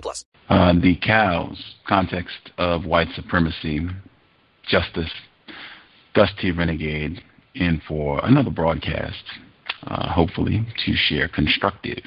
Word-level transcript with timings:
plus. 0.00 0.24
Uh, 0.48 0.72
the 0.80 0.96
cows, 0.96 1.76
context 1.86 2.50
of 2.58 2.84
white 2.84 3.08
supremacy, 3.14 3.80
justice, 4.66 5.12
Gus 6.14 6.30
T. 6.40 6.50
Renegade, 6.50 7.22
in 7.54 7.80
for 7.86 8.24
another 8.24 8.50
broadcast, 8.50 9.22
uh, 9.84 10.12
hopefully 10.12 10.66
to 10.84 10.94
share 10.94 11.28
constructive 11.28 12.02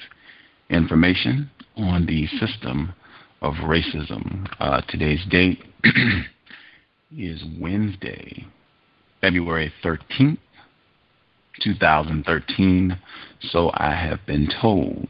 information 0.70 1.50
on 1.76 2.06
the 2.06 2.28
system 2.28 2.94
of 3.42 3.54
racism. 3.56 4.48
Uh, 4.60 4.82
today's 4.88 5.23
date 5.30 5.64
is 7.18 7.44
Wednesday, 7.60 8.46
February 9.22 9.72
13th, 9.84 10.38
2013. 11.62 12.98
So 13.42 13.72
I 13.73 13.94
have 13.94 14.26
been 14.26 14.50
told. 14.62 15.08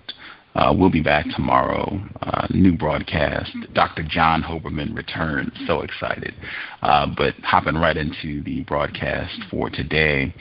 Uh, 0.55 0.73
we'll 0.77 0.91
be 0.91 1.02
back 1.02 1.25
tomorrow. 1.35 1.99
Uh, 2.21 2.48
new 2.52 2.77
broadcast. 2.77 3.52
Dr. 3.73 4.03
John 4.03 4.43
Hoberman 4.43 4.95
returns. 4.95 5.52
So 5.66 5.81
excited. 5.81 6.35
Uh, 6.82 7.07
but 7.18 7.34
hopping 7.43 7.76
right 7.76 7.98
into 7.98 8.43
the 8.43 8.63
broadcast 8.63 9.40
for 9.49 9.70
today, 9.70 10.34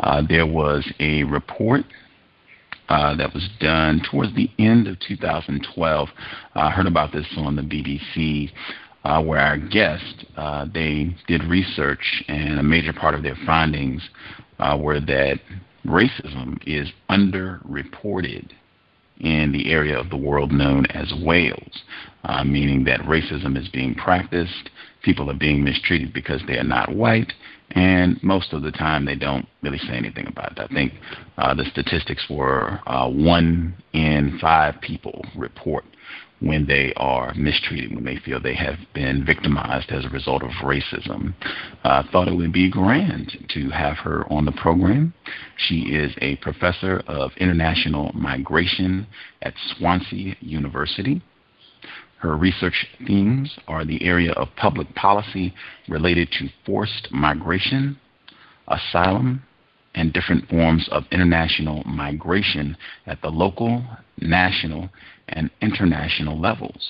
uh, 0.00 0.22
there 0.28 0.46
was 0.46 0.88
a 1.00 1.24
report 1.24 1.84
uh, 2.88 3.16
that 3.16 3.34
was 3.34 3.48
done 3.58 4.00
towards 4.08 4.34
the 4.36 4.48
end 4.58 4.86
of 4.86 5.00
2012. 5.00 6.08
I 6.54 6.70
heard 6.70 6.86
about 6.86 7.12
this 7.12 7.26
on 7.36 7.56
the 7.56 7.62
BBC 7.62 8.52
uh, 9.04 9.22
where 9.22 9.40
our 9.40 9.56
guest, 9.56 10.26
they 10.72 11.16
did 11.26 11.42
research, 11.44 12.24
and 12.28 12.60
a 12.60 12.62
major 12.62 12.92
part 12.92 13.14
of 13.14 13.24
their 13.24 13.36
findings 13.44 14.08
were 14.78 15.00
that 15.00 15.40
racism 15.84 16.58
is 16.66 16.88
underreported 17.10 18.50
in 19.20 19.52
the 19.52 19.70
area 19.70 19.98
of 19.98 20.10
the 20.10 20.16
world 20.16 20.52
known 20.52 20.86
as 20.86 21.12
Wales, 21.22 21.82
uh, 22.24 22.44
meaning 22.44 22.84
that 22.84 23.00
racism 23.00 23.56
is 23.56 23.68
being 23.68 23.94
practiced, 23.94 24.70
people 25.02 25.30
are 25.30 25.34
being 25.34 25.62
mistreated 25.64 26.12
because 26.12 26.42
they 26.46 26.58
are 26.58 26.64
not 26.64 26.94
white, 26.94 27.32
and 27.70 28.22
most 28.22 28.52
of 28.52 28.62
the 28.62 28.72
time 28.72 29.04
they 29.04 29.14
don't 29.14 29.46
really 29.62 29.78
say 29.78 29.96
anything 29.96 30.26
about 30.26 30.52
it. 30.52 30.58
I 30.58 30.66
think 30.68 30.92
uh, 31.38 31.54
the 31.54 31.64
statistics 31.64 32.26
were 32.30 32.80
uh, 32.86 33.08
one 33.08 33.74
in 33.92 34.38
five 34.40 34.80
people 34.80 35.24
report 35.36 35.84
when 36.40 36.66
they 36.66 36.92
are 36.96 37.32
mistreated, 37.34 37.94
when 37.94 38.04
they 38.04 38.16
feel 38.16 38.40
they 38.40 38.54
have 38.54 38.76
been 38.94 39.24
victimized 39.24 39.90
as 39.90 40.04
a 40.04 40.10
result 40.10 40.42
of 40.42 40.50
racism. 40.62 41.34
I 41.82 41.98
uh, 41.98 42.02
thought 42.10 42.28
it 42.28 42.36
would 42.36 42.52
be 42.52 42.70
grand 42.70 43.32
to 43.54 43.70
have 43.70 43.96
her 43.98 44.30
on 44.30 44.44
the 44.44 44.52
program. 44.52 45.14
She 45.56 45.94
is 45.94 46.12
a 46.20 46.36
professor 46.36 47.02
of 47.06 47.30
international 47.38 48.12
migration 48.12 49.06
at 49.42 49.54
Swansea 49.76 50.36
University. 50.40 51.22
Her 52.18 52.36
research 52.36 52.86
themes 53.06 53.58
are 53.68 53.84
the 53.84 54.02
area 54.02 54.32
of 54.32 54.48
public 54.56 54.94
policy 54.94 55.54
related 55.88 56.30
to 56.32 56.48
forced 56.64 57.08
migration, 57.12 57.98
asylum, 58.68 59.42
and 59.94 60.12
different 60.12 60.48
forms 60.48 60.88
of 60.92 61.04
international 61.10 61.82
migration 61.84 62.76
at 63.06 63.20
the 63.22 63.30
local, 63.30 63.82
national, 64.18 64.90
and 65.28 65.50
international 65.60 66.38
levels. 66.38 66.88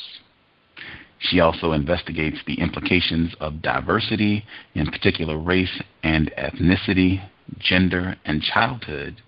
She 1.18 1.40
also 1.40 1.72
investigates 1.72 2.38
the 2.46 2.60
implications 2.60 3.34
of 3.40 3.62
diversity, 3.62 4.44
in 4.74 4.86
particular 4.86 5.38
race 5.38 5.80
and 6.02 6.30
ethnicity, 6.38 7.26
gender, 7.58 8.16
and 8.24 8.42
childhood, 8.42 9.22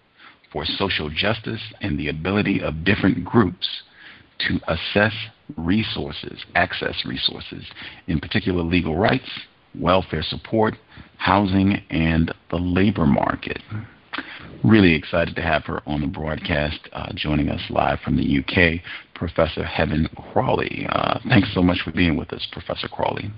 for 0.53 0.65
social 0.65 1.11
justice 1.11 1.63
and 1.81 1.99
the 1.99 2.09
ability 2.09 2.61
of 2.61 2.85
different 2.85 3.25
groups 3.25 3.83
to 4.39 4.61
assess 4.69 5.13
resources, 5.57 6.45
access 6.55 7.05
resources, 7.05 7.65
in 8.07 8.21
particular 8.21 8.63
legal 8.63 8.97
rights, 8.97 9.29
welfare 9.79 10.23
support, 10.23 10.75
housing, 11.17 11.83
and 11.91 12.33
the 12.51 12.57
labor 12.57 13.07
market. 13.07 13.61
Really 14.65 14.95
excited 14.95 15.37
to 15.37 15.43
have 15.43 15.65
her 15.65 15.83
on 15.87 16.01
the 16.01 16.07
broadcast, 16.07 16.81
uh, 16.93 17.13
joining 17.15 17.49
us 17.49 17.61
live 17.71 18.01
from 18.01 18.17
the 18.17 18.39
UK, 18.39 18.81
Professor 19.15 19.65
Heaven 19.65 20.09
Crawley. 20.33 20.87
Uh, 20.91 21.21
thanks 21.29 21.53
so 21.55 21.63
much 21.63 21.79
for 21.85 21.93
being 21.93 22.17
with 22.17 22.33
us, 22.33 22.47
Professor 22.53 22.89
Crawley. 22.89 23.31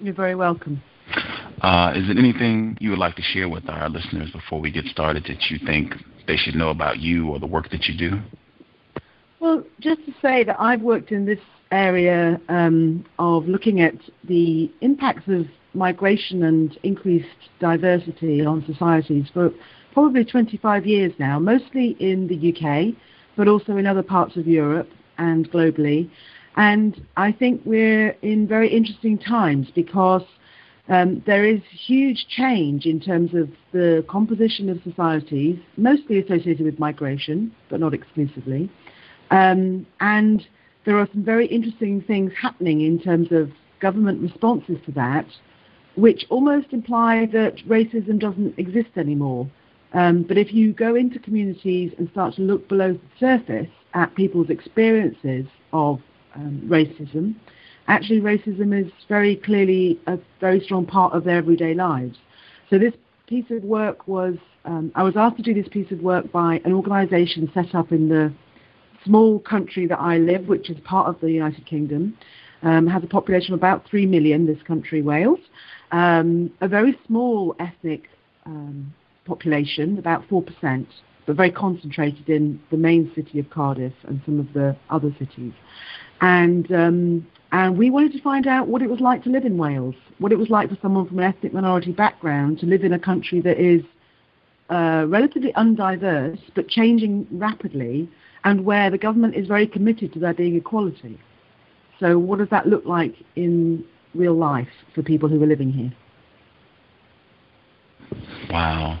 You're 0.00 0.14
very 0.14 0.34
welcome. 0.34 0.82
Uh, 1.60 1.92
is 1.94 2.06
there 2.06 2.18
anything 2.18 2.76
you 2.80 2.90
would 2.90 2.98
like 2.98 3.16
to 3.16 3.22
share 3.22 3.48
with 3.48 3.68
our 3.68 3.88
listeners 3.88 4.30
before 4.30 4.60
we 4.60 4.70
get 4.70 4.86
started 4.86 5.24
that 5.24 5.50
you 5.50 5.58
think 5.64 5.94
they 6.26 6.36
should 6.36 6.54
know 6.54 6.70
about 6.70 6.98
you 6.98 7.28
or 7.28 7.38
the 7.38 7.46
work 7.46 7.70
that 7.70 7.84
you 7.84 7.96
do? 7.96 8.18
Well, 9.40 9.64
just 9.80 10.04
to 10.06 10.12
say 10.22 10.44
that 10.44 10.56
I've 10.58 10.82
worked 10.82 11.12
in 11.12 11.26
this 11.26 11.40
area 11.70 12.40
um, 12.48 13.04
of 13.18 13.46
looking 13.46 13.80
at 13.80 13.94
the 14.24 14.70
impacts 14.80 15.28
of 15.28 15.46
migration 15.74 16.44
and 16.44 16.78
increased 16.82 17.28
diversity 17.58 18.44
on 18.44 18.64
societies 18.66 19.26
for 19.32 19.50
probably 19.92 20.24
25 20.24 20.86
years 20.86 21.12
now, 21.18 21.38
mostly 21.38 21.96
in 21.98 22.28
the 22.28 22.52
UK, 22.52 22.94
but 23.36 23.48
also 23.48 23.76
in 23.76 23.86
other 23.86 24.02
parts 24.02 24.36
of 24.36 24.46
Europe 24.46 24.88
and 25.18 25.50
globally. 25.50 26.10
And 26.56 27.06
I 27.16 27.32
think 27.32 27.62
we're 27.64 28.10
in 28.22 28.46
very 28.46 28.68
interesting 28.68 29.18
times 29.18 29.68
because 29.74 30.22
um, 30.88 31.22
there 31.26 31.44
is 31.44 31.60
huge 31.70 32.26
change 32.28 32.86
in 32.86 33.00
terms 33.00 33.34
of 33.34 33.48
the 33.72 34.04
composition 34.08 34.68
of 34.68 34.82
societies, 34.82 35.58
mostly 35.76 36.18
associated 36.18 36.66
with 36.66 36.78
migration, 36.78 37.54
but 37.70 37.80
not 37.80 37.94
exclusively. 37.94 38.70
Um, 39.30 39.86
and 40.00 40.46
there 40.84 40.98
are 40.98 41.08
some 41.12 41.24
very 41.24 41.46
interesting 41.46 42.02
things 42.02 42.32
happening 42.40 42.80
in 42.82 42.98
terms 42.98 43.28
of 43.30 43.50
government 43.80 44.20
responses 44.20 44.76
to 44.86 44.92
that, 44.92 45.26
which 45.96 46.24
almost 46.28 46.66
imply 46.72 47.26
that 47.32 47.56
racism 47.68 48.18
doesn't 48.18 48.58
exist 48.58 48.90
anymore. 48.96 49.48
Um, 49.94 50.22
but 50.22 50.38
if 50.38 50.52
you 50.52 50.72
go 50.72 50.94
into 50.94 51.18
communities 51.18 51.92
and 51.98 52.08
start 52.10 52.34
to 52.36 52.42
look 52.42 52.68
below 52.68 52.92
the 52.94 53.00
surface 53.18 53.70
at 53.94 54.14
people's 54.14 54.48
experiences 54.48 55.46
of 55.72 56.00
um, 56.34 56.62
racism, 56.66 57.34
actually 57.88 58.20
racism 58.20 58.78
is 58.78 58.90
very 59.08 59.36
clearly 59.36 60.00
a 60.06 60.18
very 60.40 60.60
strong 60.60 60.86
part 60.86 61.12
of 61.12 61.24
their 61.24 61.36
everyday 61.36 61.74
lives. 61.74 62.18
So 62.70 62.78
this 62.78 62.94
piece 63.26 63.50
of 63.50 63.62
work 63.64 64.08
was, 64.08 64.36
um, 64.64 64.92
I 64.94 65.02
was 65.02 65.16
asked 65.16 65.36
to 65.36 65.42
do 65.42 65.52
this 65.52 65.68
piece 65.68 65.90
of 65.92 66.00
work 66.00 66.32
by 66.32 66.60
an 66.64 66.72
organisation 66.72 67.50
set 67.52 67.74
up 67.74 67.92
in 67.92 68.08
the 68.08 68.32
small 69.04 69.40
country 69.40 69.86
that 69.86 69.98
I 69.98 70.18
live, 70.18 70.48
which 70.48 70.70
is 70.70 70.78
part 70.80 71.08
of 71.08 71.20
the 71.20 71.30
United 71.30 71.66
Kingdom. 71.66 72.16
Um, 72.62 72.86
has 72.86 73.02
a 73.02 73.08
population 73.08 73.54
of 73.54 73.60
about 73.60 73.84
3 73.88 74.06
million, 74.06 74.46
this 74.46 74.62
country, 74.62 75.02
Wales. 75.02 75.40
Um, 75.90 76.52
a 76.60 76.68
very 76.68 76.96
small 77.06 77.56
ethnic 77.58 78.08
um, 78.46 78.94
population, 79.24 79.98
about 79.98 80.26
4%, 80.28 80.86
but 81.26 81.36
very 81.36 81.50
concentrated 81.50 82.28
in 82.28 82.60
the 82.70 82.76
main 82.76 83.10
city 83.14 83.38
of 83.38 83.48
Cardiff 83.50 83.92
and 84.04 84.20
some 84.24 84.40
of 84.40 84.52
the 84.52 84.76
other 84.90 85.14
cities. 85.18 85.52
And, 86.20 86.70
um, 86.72 87.26
and 87.52 87.76
we 87.76 87.90
wanted 87.90 88.12
to 88.12 88.22
find 88.22 88.46
out 88.46 88.68
what 88.68 88.82
it 88.82 88.90
was 88.90 89.00
like 89.00 89.22
to 89.24 89.30
live 89.30 89.44
in 89.44 89.56
Wales, 89.58 89.94
what 90.18 90.32
it 90.32 90.38
was 90.38 90.50
like 90.50 90.68
for 90.68 90.78
someone 90.80 91.06
from 91.06 91.18
an 91.18 91.24
ethnic 91.24 91.52
minority 91.52 91.92
background 91.92 92.58
to 92.60 92.66
live 92.66 92.84
in 92.84 92.92
a 92.92 92.98
country 92.98 93.40
that 93.40 93.58
is 93.58 93.82
uh, 94.70 95.04
relatively 95.08 95.52
undiverse 95.52 96.40
but 96.54 96.68
changing 96.68 97.26
rapidly 97.30 98.08
and 98.44 98.64
where 98.64 98.90
the 98.90 98.98
government 98.98 99.34
is 99.34 99.46
very 99.46 99.66
committed 99.66 100.12
to 100.12 100.18
there 100.18 100.34
being 100.34 100.56
equality. 100.56 101.18
So 102.00 102.18
what 102.18 102.38
does 102.38 102.48
that 102.50 102.66
look 102.66 102.84
like 102.84 103.14
in 103.36 103.84
real 104.14 104.34
life 104.34 104.68
for 104.94 105.02
people 105.02 105.28
who 105.28 105.42
are 105.42 105.46
living 105.46 105.70
here? 105.70 105.92
Wow, 108.52 109.00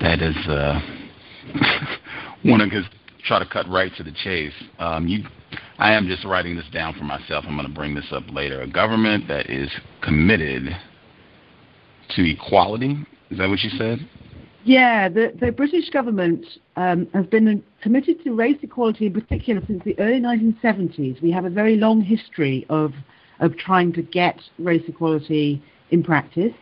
that 0.00 0.22
is 0.22 0.34
uh, 0.48 0.80
one 2.42 2.62
of 2.62 2.70
his 2.70 2.86
try 3.22 3.38
to 3.38 3.44
cut 3.44 3.68
right 3.68 3.92
to 3.98 4.02
the 4.02 4.12
chase. 4.24 4.54
Um, 4.78 5.06
you, 5.06 5.24
I 5.76 5.92
am 5.92 6.06
just 6.06 6.24
writing 6.24 6.56
this 6.56 6.64
down 6.72 6.94
for 6.94 7.04
myself. 7.04 7.44
I'm 7.46 7.54
going 7.54 7.68
to 7.68 7.74
bring 7.74 7.94
this 7.94 8.06
up 8.12 8.22
later. 8.30 8.62
A 8.62 8.66
government 8.66 9.28
that 9.28 9.50
is 9.50 9.70
committed 10.00 10.74
to 12.16 12.30
equality. 12.30 12.96
Is 13.30 13.36
that 13.36 13.50
what 13.50 13.60
you 13.60 13.68
said? 13.76 14.08
Yeah, 14.64 15.10
the, 15.10 15.34
the 15.38 15.52
British 15.52 15.90
government 15.90 16.46
um, 16.76 17.06
has 17.12 17.26
been 17.26 17.62
committed 17.82 18.24
to 18.24 18.32
race 18.32 18.56
equality 18.62 19.08
in 19.08 19.12
particular 19.12 19.60
since 19.66 19.84
the 19.84 20.00
early 20.00 20.18
1970s. 20.18 21.20
We 21.20 21.30
have 21.30 21.44
a 21.44 21.50
very 21.50 21.76
long 21.76 22.00
history 22.00 22.64
of, 22.70 22.94
of 23.38 23.54
trying 23.58 23.92
to 23.92 24.02
get 24.02 24.40
race 24.58 24.84
equality 24.88 25.62
in 25.90 26.02
practice 26.02 26.54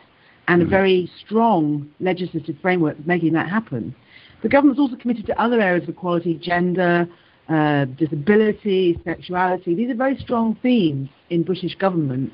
and 0.51 0.63
mm-hmm. 0.63 0.69
a 0.75 0.79
very 0.79 1.11
strong 1.25 1.89
legislative 2.01 2.57
framework 2.61 2.97
making 3.07 3.33
that 3.33 3.49
happen. 3.49 3.95
The 4.43 4.49
government's 4.49 4.81
also 4.81 4.97
committed 4.97 5.27
to 5.27 5.41
other 5.41 5.61
areas 5.61 5.85
of 5.85 5.91
equality, 5.91 6.35
gender, 6.35 7.09
uh, 7.49 7.85
disability, 7.85 9.01
sexuality. 9.05 9.75
These 9.77 9.91
are 9.91 9.95
very 9.95 10.19
strong 10.19 10.59
themes 10.61 11.09
in 11.31 11.45
British 11.45 11.77
government. 11.77 12.33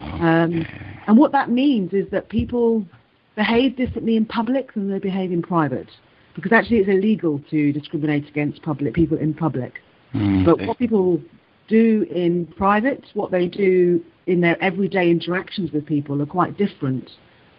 Um, 0.00 0.64
and 1.06 1.18
what 1.18 1.32
that 1.32 1.50
means 1.50 1.92
is 1.92 2.06
that 2.12 2.30
people 2.30 2.86
behave 3.36 3.76
differently 3.76 4.16
in 4.16 4.24
public 4.24 4.72
than 4.72 4.90
they 4.90 4.98
behave 4.98 5.30
in 5.30 5.42
private. 5.42 5.88
Because 6.34 6.52
actually 6.52 6.78
it's 6.78 6.88
illegal 6.88 7.42
to 7.50 7.72
discriminate 7.72 8.26
against 8.28 8.62
public 8.62 8.94
people 8.94 9.18
in 9.18 9.34
public. 9.34 9.80
Mm, 10.14 10.46
but 10.46 10.60
what 10.66 10.78
people 10.78 11.20
do 11.68 12.06
in 12.10 12.46
private, 12.56 13.04
what 13.12 13.30
they 13.30 13.48
do 13.48 14.02
in 14.26 14.40
their 14.40 14.62
everyday 14.62 15.10
interactions 15.10 15.72
with 15.72 15.84
people 15.84 16.22
are 16.22 16.26
quite 16.26 16.56
different 16.56 17.10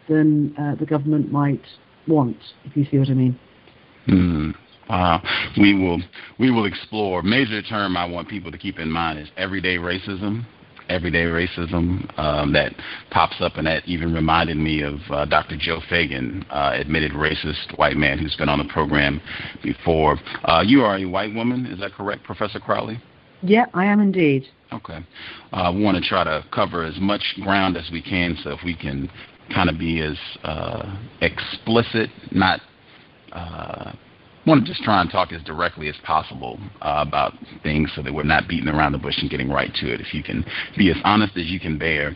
than 0.08 0.56
uh, 0.58 0.76
the 0.76 0.86
government 0.86 1.32
might 1.32 1.64
want, 2.08 2.38
if 2.66 2.76
you 2.76 2.86
see 2.90 2.98
what 2.98 3.10
I 3.10 3.14
mean. 3.14 3.40
Mm. 4.08 4.56
We 5.58 5.74
will 5.74 6.02
we 6.38 6.52
will 6.52 6.66
explore. 6.66 7.22
Major 7.22 7.62
term 7.62 7.96
I 7.96 8.06
want 8.06 8.28
people 8.28 8.52
to 8.52 8.58
keep 8.58 8.78
in 8.78 8.92
mind 8.92 9.20
is 9.20 9.30
everyday 9.38 9.78
racism 9.78 10.46
everyday 10.92 11.24
racism 11.24 12.20
um, 12.20 12.52
that 12.54 12.74
pops 13.10 13.38
up, 13.40 13.56
and 13.56 13.66
that 13.66 13.88
even 13.88 14.14
reminded 14.14 14.58
me 14.58 14.82
of 14.82 14.96
uh, 15.10 15.26
Dr. 15.26 15.56
Joe 15.58 15.80
Feagin, 15.90 16.46
uh, 16.50 16.72
admitted 16.74 17.14
racist 17.14 17.78
white 17.78 17.96
man 17.96 18.20
who's 18.20 18.36
been 18.36 18.50
on 18.50 18.60
the 18.60 18.72
program 18.72 19.22
before. 19.64 20.20
Uh, 20.44 20.64
you 20.66 20.82
are 20.82 20.98
a 20.98 21.06
white 21.06 21.34
woman, 21.34 21.66
is 21.68 21.80
that 21.80 21.94
correct, 21.94 22.24
Professor 22.24 22.60
Crawley? 22.60 23.02
Yeah, 23.42 23.66
I 23.74 23.86
am 23.86 24.00
indeed. 24.02 24.46
Okay. 24.72 25.00
Uh, 25.52 25.72
we 25.74 25.84
want 25.84 26.02
to 26.02 26.08
try 26.08 26.24
to 26.24 26.46
cover 26.54 26.84
as 26.84 26.98
much 27.00 27.24
ground 27.42 27.76
as 27.76 27.90
we 27.92 28.02
can, 28.02 28.38
so 28.44 28.52
if 28.52 28.60
we 28.64 28.76
can 28.76 29.10
kind 29.54 29.70
of 29.70 29.78
be 29.78 30.02
as 30.02 30.18
uh, 30.44 30.98
explicit, 31.22 32.10
not 32.32 32.62
uh, 33.32 33.92
want 34.46 34.66
to 34.66 34.72
just 34.72 34.84
try 34.84 35.02
and 35.02 35.10
talk 35.10 35.32
as 35.32 35.42
directly 35.44 35.88
as 35.88 35.96
possible 36.04 36.60
uh, 36.82 37.04
about 37.08 37.34
things 37.64 37.92
so 37.96 38.02
that 38.02 38.14
we're 38.14 38.24
not 38.24 38.48
beating 38.48 38.70
around 38.70 38.92
the 38.92 38.98
bush 38.98 39.18
and 39.20 39.30
getting 39.30 39.50
right 39.50 39.74
to 39.76 39.94
it. 39.94 40.02
If 40.02 40.14
you 40.14 40.24
can 40.24 40.46
be 40.78 40.90
as 40.90 40.98
honest 41.04 41.38
as 41.38 41.48
you 41.48 41.60
can 41.60 41.78
bear. 41.78 42.16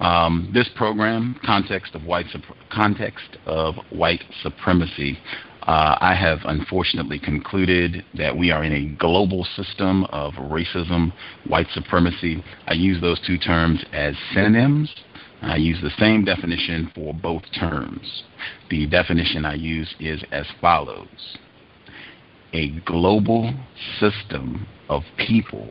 Um, 0.00 0.50
this 0.54 0.68
program, 0.76 1.38
context 1.44 1.94
of 1.94 2.04
white 2.04 2.26
context 2.70 3.36
of 3.46 3.74
white 3.90 4.22
supremacy. 4.42 5.18
Uh, 5.62 5.98
I 6.00 6.14
have 6.14 6.38
unfortunately 6.44 7.18
concluded 7.18 8.02
that 8.14 8.34
we 8.34 8.50
are 8.50 8.64
in 8.64 8.72
a 8.72 8.96
global 8.96 9.44
system 9.56 10.04
of 10.04 10.32
racism, 10.34 11.12
white 11.46 11.66
supremacy. 11.74 12.42
I 12.66 12.72
use 12.72 13.00
those 13.02 13.20
two 13.26 13.36
terms 13.36 13.84
as 13.92 14.14
synonyms. 14.32 14.94
I 15.42 15.56
use 15.56 15.80
the 15.80 15.90
same 15.98 16.24
definition 16.24 16.90
for 16.94 17.14
both 17.14 17.42
terms. 17.58 18.24
The 18.70 18.86
definition 18.86 19.44
I 19.44 19.54
use 19.54 19.94
is 20.00 20.22
as 20.32 20.46
follows 20.60 21.38
a 22.52 22.70
global 22.80 23.52
system 24.00 24.66
of 24.88 25.02
people 25.16 25.68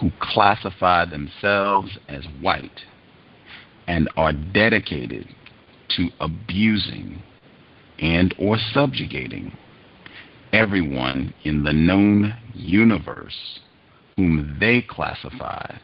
who 0.00 0.10
classify 0.20 1.04
themselves 1.04 1.98
as 2.08 2.24
white 2.40 2.82
and 3.86 4.08
are 4.16 4.32
dedicated 4.32 5.26
to 5.96 6.08
abusing 6.20 7.22
and 7.98 8.34
or 8.38 8.58
subjugating 8.72 9.56
everyone 10.52 11.34
in 11.44 11.64
the 11.64 11.72
known 11.72 12.34
universe 12.54 13.60
whom 14.16 14.56
they 14.60 14.82
classify 14.82 15.74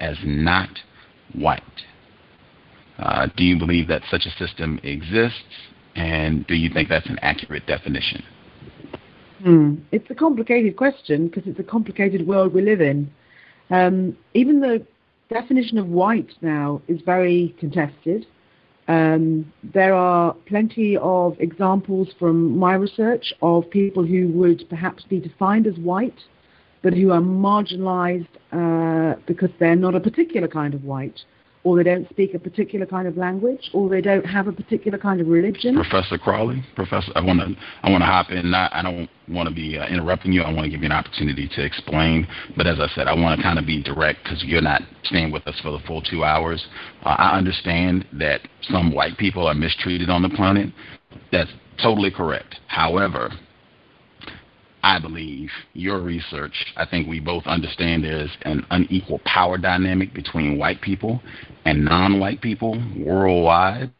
as 0.00 0.16
not 0.24 0.70
white. 1.34 1.62
Uh, 2.98 3.28
do 3.36 3.44
you 3.44 3.58
believe 3.58 3.88
that 3.88 4.02
such 4.10 4.26
a 4.26 4.30
system 4.30 4.78
exists? 4.82 5.42
And 5.94 6.46
do 6.46 6.54
you 6.54 6.70
think 6.72 6.88
that's 6.88 7.08
an 7.08 7.18
accurate 7.22 7.66
definition? 7.66 8.22
Hmm. 9.42 9.74
It's 9.90 10.08
a 10.10 10.14
complicated 10.14 10.76
question 10.76 11.28
because 11.28 11.46
it's 11.46 11.58
a 11.58 11.64
complicated 11.64 12.26
world 12.26 12.54
we 12.54 12.62
live 12.62 12.80
in. 12.80 13.10
Um, 13.70 14.16
even 14.34 14.60
the 14.60 14.86
definition 15.32 15.78
of 15.78 15.88
white 15.88 16.30
now 16.42 16.80
is 16.88 17.00
very 17.02 17.54
contested. 17.58 18.26
Um, 18.88 19.52
there 19.62 19.94
are 19.94 20.34
plenty 20.46 20.96
of 20.96 21.36
examples 21.40 22.08
from 22.18 22.58
my 22.58 22.74
research 22.74 23.32
of 23.40 23.68
people 23.70 24.04
who 24.04 24.28
would 24.28 24.68
perhaps 24.68 25.04
be 25.04 25.18
defined 25.18 25.66
as 25.66 25.76
white, 25.78 26.18
but 26.82 26.92
who 26.92 27.10
are 27.10 27.20
marginalized 27.20 28.26
uh, 28.52 29.18
because 29.26 29.50
they're 29.58 29.76
not 29.76 29.94
a 29.94 30.00
particular 30.00 30.48
kind 30.48 30.74
of 30.74 30.84
white 30.84 31.20
or 31.64 31.76
they 31.76 31.84
don't 31.84 32.08
speak 32.10 32.34
a 32.34 32.38
particular 32.38 32.86
kind 32.86 33.06
of 33.06 33.16
language, 33.16 33.70
or 33.72 33.88
they 33.88 34.00
don't 34.00 34.26
have 34.26 34.48
a 34.48 34.52
particular 34.52 34.98
kind 34.98 35.20
of 35.20 35.28
religion. 35.28 35.74
Professor 35.74 36.18
Crawley, 36.18 36.62
Professor, 36.74 37.12
I 37.14 37.20
want 37.20 37.40
to 37.40 37.54
I 37.82 37.90
want 37.90 38.02
to 38.02 38.06
hop 38.06 38.30
in. 38.30 38.50
Not, 38.50 38.72
I 38.74 38.82
don't 38.82 39.08
want 39.28 39.48
to 39.48 39.54
be 39.54 39.78
uh, 39.78 39.86
interrupting 39.86 40.32
you. 40.32 40.42
I 40.42 40.52
want 40.52 40.64
to 40.64 40.70
give 40.70 40.80
you 40.80 40.86
an 40.86 40.92
opportunity 40.92 41.48
to 41.48 41.64
explain. 41.64 42.26
But 42.56 42.66
as 42.66 42.80
I 42.80 42.88
said, 42.94 43.06
I 43.06 43.14
want 43.14 43.38
to 43.38 43.42
kind 43.42 43.58
of 43.58 43.66
be 43.66 43.82
direct 43.82 44.24
because 44.24 44.42
you're 44.44 44.60
not 44.60 44.82
staying 45.04 45.30
with 45.30 45.46
us 45.46 45.58
for 45.60 45.70
the 45.70 45.78
full 45.86 46.02
two 46.02 46.24
hours. 46.24 46.66
Uh, 47.04 47.10
I 47.10 47.38
understand 47.38 48.06
that 48.14 48.40
some 48.62 48.92
white 48.92 49.16
people 49.18 49.46
are 49.46 49.54
mistreated 49.54 50.10
on 50.10 50.22
the 50.22 50.30
planet. 50.30 50.72
That's 51.30 51.50
totally 51.80 52.10
correct. 52.10 52.56
However, 52.66 53.30
I 54.82 54.98
believe 54.98 55.50
your 55.74 56.00
research, 56.00 56.54
I 56.76 56.86
think 56.86 57.06
we 57.06 57.20
both 57.20 57.46
understand 57.46 58.02
there's 58.02 58.30
an 58.42 58.66
unequal 58.70 59.20
power 59.24 59.56
dynamic 59.56 60.12
between 60.12 60.58
white 60.58 60.80
people 60.80 61.22
and 61.64 61.84
non 61.84 62.18
white 62.18 62.40
people 62.40 62.82
worldwide. 62.98 63.92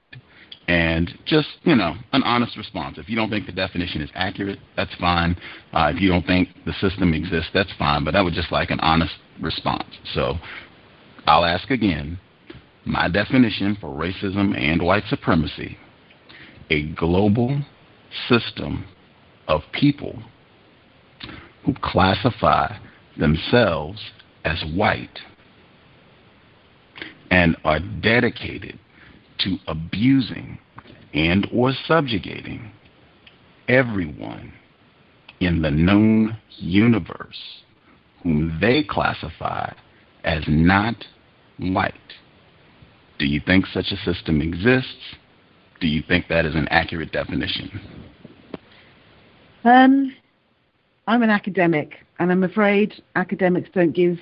And 0.68 1.12
just, 1.26 1.48
you 1.64 1.74
know, 1.74 1.94
an 2.12 2.22
honest 2.22 2.56
response. 2.56 2.96
If 2.96 3.08
you 3.08 3.16
don't 3.16 3.28
think 3.30 3.46
the 3.46 3.52
definition 3.52 4.00
is 4.00 4.10
accurate, 4.14 4.60
that's 4.76 4.94
fine. 4.94 5.36
Uh, 5.72 5.92
if 5.94 6.00
you 6.00 6.08
don't 6.08 6.24
think 6.24 6.48
the 6.64 6.72
system 6.74 7.14
exists, 7.14 7.50
that's 7.52 7.72
fine. 7.78 8.04
But 8.04 8.14
I 8.14 8.22
would 8.22 8.32
just 8.32 8.52
like 8.52 8.70
an 8.70 8.80
honest 8.80 9.12
response. 9.40 9.88
So 10.14 10.36
I'll 11.26 11.44
ask 11.44 11.70
again 11.70 12.18
my 12.84 13.08
definition 13.08 13.76
for 13.80 13.88
racism 13.88 14.56
and 14.56 14.82
white 14.82 15.04
supremacy 15.08 15.76
a 16.70 16.88
global 16.94 17.60
system 18.28 18.84
of 19.48 19.62
people 19.72 20.22
who 21.64 21.74
classify 21.82 22.76
themselves 23.18 24.00
as 24.44 24.62
white 24.74 25.20
and 27.30 27.56
are 27.64 27.80
dedicated 27.80 28.78
to 29.38 29.56
abusing 29.66 30.58
and 31.14 31.46
or 31.52 31.72
subjugating 31.86 32.70
everyone 33.68 34.52
in 35.40 35.62
the 35.62 35.70
known 35.70 36.36
universe 36.58 37.62
whom 38.22 38.58
they 38.60 38.82
classify 38.82 39.72
as 40.24 40.44
not 40.46 41.04
white. 41.58 41.94
Do 43.18 43.26
you 43.26 43.40
think 43.44 43.66
such 43.66 43.92
a 43.92 43.96
system 43.96 44.40
exists? 44.40 45.16
Do 45.80 45.88
you 45.88 46.02
think 46.06 46.28
that 46.28 46.46
is 46.46 46.54
an 46.54 46.68
accurate 46.68 47.12
definition? 47.12 47.80
Um, 49.64 50.14
I'm 51.06 51.22
an 51.22 51.30
academic, 51.30 51.94
and 52.20 52.30
I'm 52.30 52.44
afraid 52.44 53.02
academics 53.16 53.68
don't 53.74 53.92
give 53.92 54.18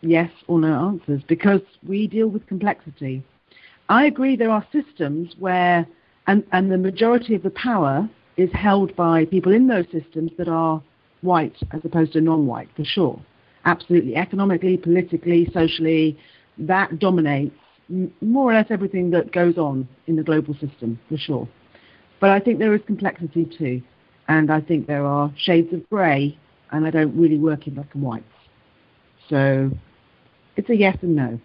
yes 0.00 0.30
or 0.48 0.58
no 0.58 0.88
answers 0.88 1.22
because 1.28 1.60
we 1.86 2.06
deal 2.06 2.28
with 2.28 2.46
complexity. 2.46 3.22
I 3.90 4.06
agree 4.06 4.36
there 4.36 4.50
are 4.50 4.66
systems 4.72 5.34
where, 5.38 5.86
and, 6.26 6.42
and 6.52 6.72
the 6.72 6.78
majority 6.78 7.34
of 7.34 7.42
the 7.42 7.50
power 7.50 8.08
is 8.38 8.50
held 8.54 8.96
by 8.96 9.26
people 9.26 9.52
in 9.52 9.66
those 9.66 9.84
systems 9.92 10.30
that 10.38 10.48
are 10.48 10.82
white 11.20 11.56
as 11.72 11.84
opposed 11.84 12.14
to 12.14 12.22
non 12.22 12.46
white, 12.46 12.68
for 12.74 12.84
sure. 12.84 13.20
Absolutely. 13.66 14.16
Economically, 14.16 14.78
politically, 14.78 15.50
socially, 15.52 16.18
that 16.56 16.98
dominates 16.98 17.54
more 18.22 18.50
or 18.50 18.54
less 18.54 18.66
everything 18.70 19.10
that 19.10 19.32
goes 19.32 19.58
on 19.58 19.86
in 20.06 20.16
the 20.16 20.22
global 20.22 20.54
system, 20.54 20.98
for 21.10 21.18
sure. 21.18 21.46
But 22.20 22.30
I 22.30 22.40
think 22.40 22.58
there 22.58 22.74
is 22.74 22.80
complexity 22.86 23.44
too 23.44 23.82
and 24.28 24.50
I 24.50 24.60
think 24.60 24.86
there 24.86 25.04
are 25.04 25.32
shades 25.36 25.72
of 25.72 25.88
grey, 25.90 26.36
and 26.70 26.86
I 26.86 26.90
don't 26.90 27.16
really 27.18 27.38
work 27.38 27.66
in 27.66 27.74
black 27.74 27.94
and 27.94 28.02
whites. 28.02 28.24
So 29.28 29.70
it's 30.56 30.68
a 30.70 30.76
yes 30.76 30.96
and 31.02 31.16
no. 31.16 31.40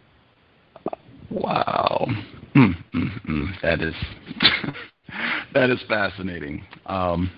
Wow, 1.29 2.07
mm, 2.55 2.73
mm, 2.93 3.25
mm. 3.29 3.61
that 3.61 3.81
is 3.81 3.95
that 5.53 5.69
is 5.69 5.79
fascinating. 5.87 6.63
Um, 6.85 7.29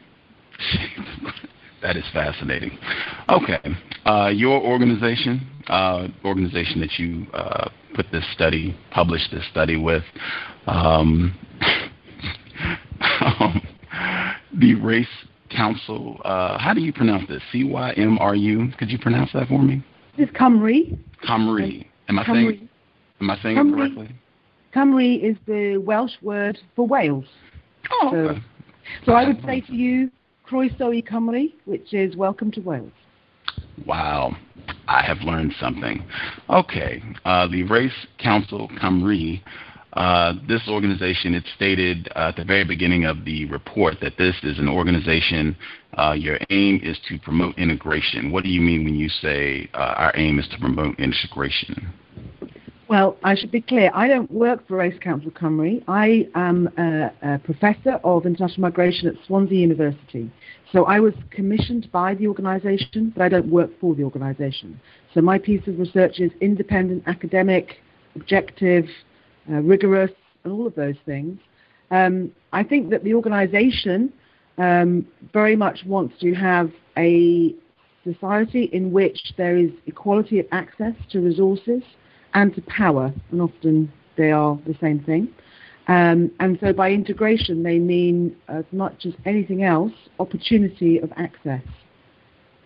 that 1.81 1.97
is 1.97 2.03
fascinating. 2.13 2.77
Okay, 3.29 3.59
uh, 4.05 4.27
your 4.33 4.61
organization, 4.61 5.47
uh, 5.67 6.07
organization 6.23 6.81
that 6.81 6.99
you 6.99 7.25
uh, 7.33 7.69
put 7.95 8.05
this 8.11 8.25
study, 8.33 8.77
published 8.91 9.31
this 9.31 9.45
study 9.49 9.77
with. 9.77 10.03
Um, 10.67 11.35
um, 13.21 13.61
the 14.53 14.75
Race 14.75 15.07
Council. 15.49 16.21
Uh, 16.23 16.57
how 16.57 16.73
do 16.73 16.81
you 16.81 16.93
pronounce 16.93 17.27
this? 17.27 17.41
C 17.51 17.63
Y 17.63 17.91
M 17.97 18.17
R 18.19 18.35
U. 18.35 18.71
Could 18.77 18.89
you 18.89 18.99
pronounce 18.99 19.31
that 19.33 19.47
for 19.47 19.61
me? 19.61 19.83
This 20.17 20.29
is 20.29 20.35
Cymru. 20.35 20.97
Cymru. 21.23 21.85
Am 22.07 22.19
I 22.19 22.23
Cymru. 22.23 22.51
saying? 22.51 22.69
Am 23.21 23.29
I 23.29 23.37
saying 23.41 23.57
it 23.57 23.75
correctly? 23.75 24.15
Cymru 24.73 25.23
is 25.23 25.37
the 25.47 25.77
Welsh 25.77 26.13
word 26.21 26.59
for 26.75 26.87
Wales. 26.87 27.25
Oh, 27.91 28.11
So- 28.11 28.39
So 29.05 29.13
I 29.13 29.27
would 29.27 29.43
say 29.45 29.61
to 29.61 29.73
you, 29.73 30.09
Croeso 30.47 30.95
i 30.97 31.01
Cymru, 31.01 31.51
which 31.65 31.93
is 31.93 32.15
welcome 32.15 32.51
to 32.51 32.61
Wales. 32.61 32.91
Wow, 33.85 34.35
I 34.87 35.03
have 35.03 35.19
learned 35.21 35.53
something. 35.59 36.03
Okay, 36.49 37.01
uh, 37.25 37.47
the 37.47 37.63
Race 37.63 38.07
Council 38.17 38.67
Cymru, 38.81 39.39
uh, 39.93 40.33
this 40.47 40.61
organization, 40.67 41.33
it 41.33 41.43
stated 41.55 42.09
uh, 42.15 42.29
at 42.29 42.35
the 42.35 42.43
very 42.43 42.63
beginning 42.63 43.05
of 43.05 43.25
the 43.25 43.45
report 43.45 43.95
that 44.01 44.17
this 44.17 44.35
is 44.43 44.59
an 44.59 44.69
organization, 44.69 45.55
uh, 45.97 46.11
your 46.11 46.37
aim 46.49 46.79
is 46.83 46.97
to 47.07 47.17
promote 47.19 47.57
integration. 47.57 48.31
What 48.31 48.43
do 48.43 48.49
you 48.49 48.61
mean 48.61 48.85
when 48.85 48.95
you 48.95 49.09
say 49.09 49.69
uh, 49.73 49.95
our 49.97 50.13
aim 50.15 50.37
is 50.37 50.47
to 50.49 50.59
promote 50.59 50.99
integration? 50.99 51.91
Well, 52.87 53.17
I 53.23 53.35
should 53.35 53.51
be 53.51 53.61
clear. 53.61 53.91
I 53.93 54.07
don't 54.07 54.31
work 54.31 54.67
for 54.67 54.77
Race 54.77 54.97
Council 54.99 55.29
Cymru. 55.29 55.83
I 55.87 56.27
am 56.33 56.69
a, 56.77 57.11
a 57.21 57.39
professor 57.39 57.99
of 58.03 58.25
international 58.25 58.61
migration 58.61 59.07
at 59.07 59.13
Swansea 59.27 59.59
University. 59.59 60.31
So 60.71 60.85
I 60.85 60.99
was 60.99 61.13
commissioned 61.29 61.91
by 61.91 62.15
the 62.15 62.27
organisation, 62.27 63.11
but 63.15 63.23
I 63.23 63.29
don't 63.29 63.49
work 63.51 63.69
for 63.79 63.93
the 63.93 64.03
organisation. 64.03 64.79
So 65.13 65.21
my 65.21 65.37
piece 65.37 65.67
of 65.67 65.77
research 65.77 66.19
is 66.19 66.31
independent, 66.41 67.03
academic, 67.05 67.77
objective, 68.15 68.85
uh, 69.49 69.55
rigorous, 69.55 70.11
and 70.43 70.53
all 70.53 70.67
of 70.67 70.75
those 70.75 70.95
things. 71.05 71.39
Um, 71.91 72.31
I 72.53 72.63
think 72.63 72.89
that 72.91 73.03
the 73.03 73.13
organisation 73.13 74.13
um, 74.57 75.07
very 75.33 75.55
much 75.55 75.83
wants 75.85 76.19
to 76.21 76.33
have 76.33 76.71
a 76.97 77.55
society 78.03 78.65
in 78.71 78.91
which 78.91 79.33
there 79.37 79.57
is 79.57 79.71
equality 79.85 80.39
of 80.39 80.45
access 80.51 80.93
to 81.11 81.19
resources 81.19 81.83
and 82.33 82.53
to 82.55 82.61
power, 82.63 83.13
and 83.31 83.41
often 83.41 83.91
they 84.17 84.31
are 84.31 84.59
the 84.65 84.75
same 84.79 84.99
thing. 85.03 85.33
Um, 85.87 86.31
and 86.39 86.59
so 86.61 86.71
by 86.71 86.91
integration, 86.91 87.63
they 87.63 87.79
mean, 87.79 88.35
as 88.47 88.65
much 88.71 89.05
as 89.07 89.13
anything 89.25 89.63
else, 89.63 89.91
opportunity 90.19 90.99
of 90.99 91.11
access. 91.17 91.63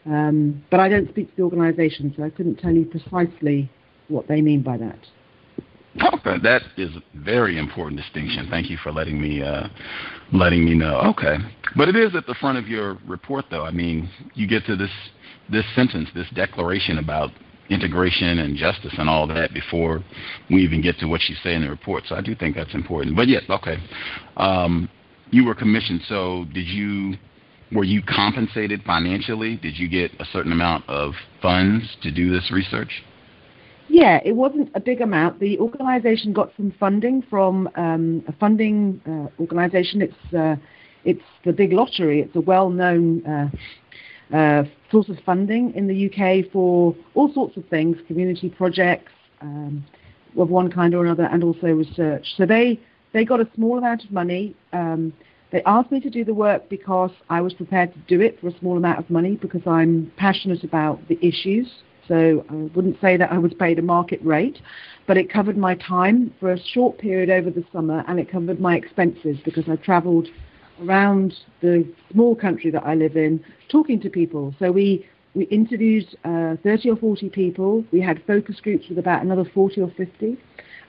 Um, 0.05 0.61
but 0.69 0.81
I 0.81 0.89
don't 0.89 1.07
speak 1.07 1.29
to 1.29 1.35
the 1.37 1.43
organisation, 1.43 2.13
so 2.17 2.23
I 2.23 2.29
couldn't 2.29 2.57
tell 2.57 2.73
you 2.73 2.85
precisely 2.85 3.71
what 4.09 4.27
they 4.27 4.41
mean 4.41 4.61
by 4.61 4.75
that. 4.77 4.99
Okay, 6.01 6.37
that 6.41 6.63
is 6.75 6.89
a 6.95 7.03
very 7.23 7.59
important 7.59 8.01
distinction. 8.01 8.47
Thank 8.49 8.69
you 8.69 8.77
for 8.77 8.91
letting 8.91 9.21
me 9.21 9.43
uh, 9.43 9.67
letting 10.31 10.65
me 10.65 10.73
know. 10.73 10.97
Okay, 11.11 11.37
but 11.75 11.87
it 11.87 11.95
is 11.95 12.15
at 12.15 12.25
the 12.25 12.33
front 12.35 12.57
of 12.57 12.67
your 12.67 12.97
report, 13.07 13.45
though. 13.51 13.63
I 13.63 13.71
mean, 13.71 14.09
you 14.33 14.47
get 14.47 14.65
to 14.65 14.75
this 14.75 14.89
this 15.51 15.65
sentence, 15.75 16.09
this 16.15 16.27
declaration 16.33 16.97
about 16.97 17.31
integration 17.69 18.39
and 18.39 18.57
justice 18.57 18.93
and 18.97 19.09
all 19.09 19.27
that 19.27 19.53
before 19.53 20.03
we 20.49 20.63
even 20.63 20.81
get 20.81 20.97
to 20.99 21.05
what 21.05 21.21
you 21.29 21.35
say 21.43 21.53
in 21.53 21.61
the 21.61 21.69
report. 21.69 22.03
So 22.07 22.15
I 22.15 22.21
do 22.21 22.35
think 22.35 22.55
that's 22.55 22.73
important. 22.73 23.15
But 23.15 23.27
yes, 23.27 23.43
okay. 23.49 23.77
Um, 24.37 24.89
you 25.31 25.45
were 25.45 25.55
commissioned. 25.55 26.01
So 26.07 26.45
did 26.53 26.67
you 26.67 27.15
were 27.71 27.83
you 27.83 28.01
compensated 28.03 28.83
financially? 28.83 29.57
Did 29.57 29.77
you 29.77 29.89
get 29.89 30.11
a 30.19 30.25
certain 30.25 30.51
amount 30.51 30.87
of 30.87 31.13
funds 31.41 31.85
to 32.01 32.11
do 32.11 32.31
this 32.31 32.51
research? 32.51 33.03
Yeah, 33.89 34.19
it 34.23 34.33
wasn't 34.33 34.71
a 34.75 34.79
big 34.79 35.01
amount. 35.01 35.39
The 35.39 35.59
organisation 35.59 36.33
got 36.33 36.51
some 36.57 36.73
funding 36.79 37.21
from 37.29 37.69
um, 37.75 38.23
a 38.27 38.33
funding 38.33 39.01
uh, 39.05 39.41
organisation. 39.41 40.01
It's 40.01 40.33
uh, 40.33 40.55
it's 41.03 41.23
the 41.43 41.51
Big 41.51 41.73
Lottery. 41.73 42.21
It's 42.21 42.35
a 42.35 42.41
well-known 42.41 43.25
uh, 43.25 43.49
uh, 44.35 44.63
source 44.89 45.09
of 45.09 45.17
funding 45.25 45.73
in 45.75 45.87
the 45.87 46.09
UK 46.09 46.49
for 46.51 46.95
all 47.13 47.33
sorts 47.33 47.57
of 47.57 47.65
things, 47.67 47.97
community 48.07 48.49
projects 48.49 49.11
um, 49.41 49.85
of 50.37 50.49
one 50.49 50.71
kind 50.71 50.95
or 50.95 51.03
another, 51.05 51.25
and 51.25 51.43
also 51.43 51.67
research. 51.67 52.33
So 52.37 52.45
they 52.45 52.79
they 53.11 53.25
got 53.25 53.41
a 53.41 53.47
small 53.55 53.77
amount 53.77 54.05
of 54.05 54.11
money. 54.11 54.55
Um, 54.71 55.13
they 55.51 55.61
asked 55.67 55.91
me 55.91 55.99
to 55.99 56.09
do 56.09 56.25
the 56.25 56.33
work 56.33 56.67
because 56.67 57.11
I 57.29 57.41
was 57.41 57.53
prepared 57.53 57.93
to 57.93 57.99
do 58.07 58.21
it 58.21 58.39
for 58.39 58.47
a 58.47 58.59
small 58.59 58.75
amount 58.75 58.97
of 58.97 59.09
money 59.11 59.35
because 59.35 59.61
I'm 59.67 60.11
passionate 60.17 60.63
about 60.63 61.07
the 61.09 61.19
issues. 61.21 61.67
So 62.07 62.45
I 62.49 62.53
wouldn't 62.75 62.99
say 62.99 63.17
that 63.17 63.31
I 63.31 63.37
was 63.37 63.53
paid 63.53 63.79
a 63.79 63.81
market 63.81 64.19
rate, 64.23 64.59
but 65.07 65.17
it 65.17 65.31
covered 65.31 65.57
my 65.57 65.75
time 65.75 66.33
for 66.39 66.51
a 66.51 66.59
short 66.59 66.97
period 66.97 67.29
over 67.29 67.49
the 67.49 67.63
summer 67.71 68.03
and 68.07 68.19
it 68.19 68.29
covered 68.31 68.59
my 68.59 68.75
expenses 68.75 69.37
because 69.43 69.69
I 69.69 69.75
travelled 69.77 70.27
around 70.81 71.33
the 71.61 71.87
small 72.11 72.35
country 72.35 72.71
that 72.71 72.83
I 72.83 72.95
live 72.95 73.15
in 73.15 73.43
talking 73.69 73.99
to 74.01 74.09
people. 74.09 74.53
So 74.59 74.71
we, 74.71 75.07
we 75.33 75.45
interviewed 75.45 76.07
uh, 76.25 76.55
30 76.63 76.91
or 76.91 76.95
40 76.97 77.29
people. 77.29 77.85
We 77.91 78.01
had 78.01 78.23
focus 78.25 78.59
groups 78.61 78.87
with 78.89 78.97
about 78.97 79.23
another 79.23 79.45
40 79.45 79.81
or 79.81 79.91
50. 79.95 80.37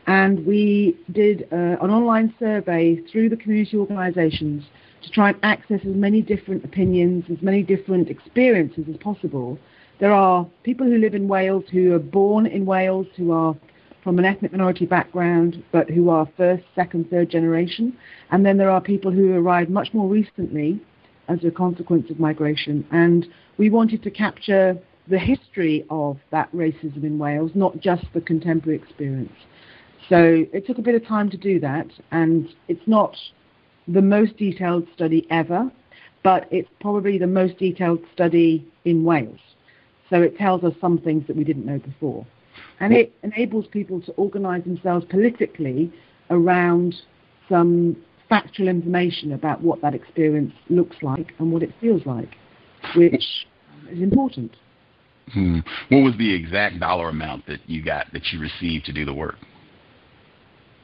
And 0.07 0.45
we 0.45 0.97
did 1.13 1.49
uh, 1.51 1.57
an 1.81 1.91
online 1.91 2.35
survey 2.39 3.01
through 3.11 3.31
the 3.31 3.37
community 3.37 3.77
organisations 3.77 4.65
to 5.03 5.11
try 5.11 5.31
and 5.31 5.39
access 5.43 5.81
as 5.81 5.95
many 5.95 6.21
different 6.21 6.65
opinions, 6.65 7.25
as 7.31 7.41
many 7.41 7.63
different 7.63 8.11
experiences 8.11 8.85
as 8.89 8.97
possible. 8.99 9.59
There 10.01 10.13
are 10.13 10.47
people 10.65 10.87
who 10.87 10.99
live 10.99 11.15
in 11.15 11.29
Wales 11.29 11.65
who 11.71 11.95
are 11.95 12.01
born 12.01 12.47
in 12.47 12.67
Wales, 12.67 13.07
who 13.17 13.33
are 13.33 13.55
from 14.03 14.19
an 14.19 14.25
ethnic 14.25 14.53
minority 14.53 14.87
background, 14.87 15.63
but 15.73 15.89
who 15.89 16.11
are 16.11 16.29
first, 16.37 16.65
second, 16.75 17.09
third 17.11 17.31
generation. 17.31 17.97
And 18.31 18.45
then 18.45 18.59
there 18.59 18.71
are 18.71 18.81
people 18.81 19.11
who 19.11 19.35
arrived 19.35 19.71
much 19.71 19.95
more 19.95 20.09
recently 20.09 20.81
as 21.29 21.43
a 21.45 21.51
consequence 21.51 22.11
of 22.11 22.19
migration. 22.19 22.87
And 22.91 23.27
we 23.57 23.71
wanted 23.71 24.03
to 24.03 24.11
capture 24.11 24.77
the 25.09 25.19
history 25.19 25.87
of 25.91 26.19
that 26.31 26.51
racism 26.53 27.05
in 27.05 27.19
Wales, 27.19 27.53
not 27.55 27.81
just 27.81 28.05
the 28.15 28.21
contemporary 28.21 28.77
experience. 28.77 29.33
So 30.09 30.45
it 30.53 30.67
took 30.67 30.79
a 30.79 30.83
bit 30.83 30.95
of 30.95 31.07
time 31.07 31.31
to 31.31 31.37
do 31.37 31.61
that, 31.61 31.87
and 32.11 32.49
it's 32.69 32.87
not 32.87 33.17
the 33.89 34.03
most 34.03 34.37
detailed 34.37 34.87
study 34.95 35.27
ever, 35.31 35.71
but 36.23 36.47
it's 36.51 36.69
probably 36.81 37.17
the 37.17 37.27
most 37.27 37.59
detailed 37.59 38.01
study 38.13 38.67
in 38.85 39.05
Wales. 39.05 39.41
So 40.11 40.23
it 40.23 40.37
tells 40.37 40.65
us 40.65 40.75
some 40.81 40.99
things 40.99 41.27
that 41.27 41.37
we 41.37 41.45
didn't 41.45 41.67
know 41.67 41.79
before. 41.79 42.27
And 42.81 42.93
it 42.93 43.13
enables 43.23 43.67
people 43.67 44.01
to 44.03 44.13
organise 44.13 44.65
themselves 44.65 45.05
politically 45.09 45.93
around 46.31 46.95
some 47.49 47.97
factual 48.29 48.69
information 48.69 49.33
about 49.33 49.61
what 49.63 49.81
that 49.83 49.95
experience 49.95 50.53
looks 50.69 50.97
like 51.03 51.35
and 51.39 51.53
what 51.53 51.63
it 51.63 51.73
feels 51.81 52.05
like, 52.07 52.37
which 52.97 53.47
is 53.91 54.03
important. 54.03 54.53
Hmm. 55.33 55.61
What 55.89 56.03
was 56.03 56.15
the 56.19 56.33
exact 56.35 56.81
dollar 56.81 57.09
amount 57.09 57.47
that 57.47 57.61
you 57.67 57.83
got 57.83 58.13
that 58.13 58.33
you 58.33 58.41
received 58.41 58.85
to 58.87 58.93
do 58.93 59.05
the 59.05 59.15
work? 59.15 59.37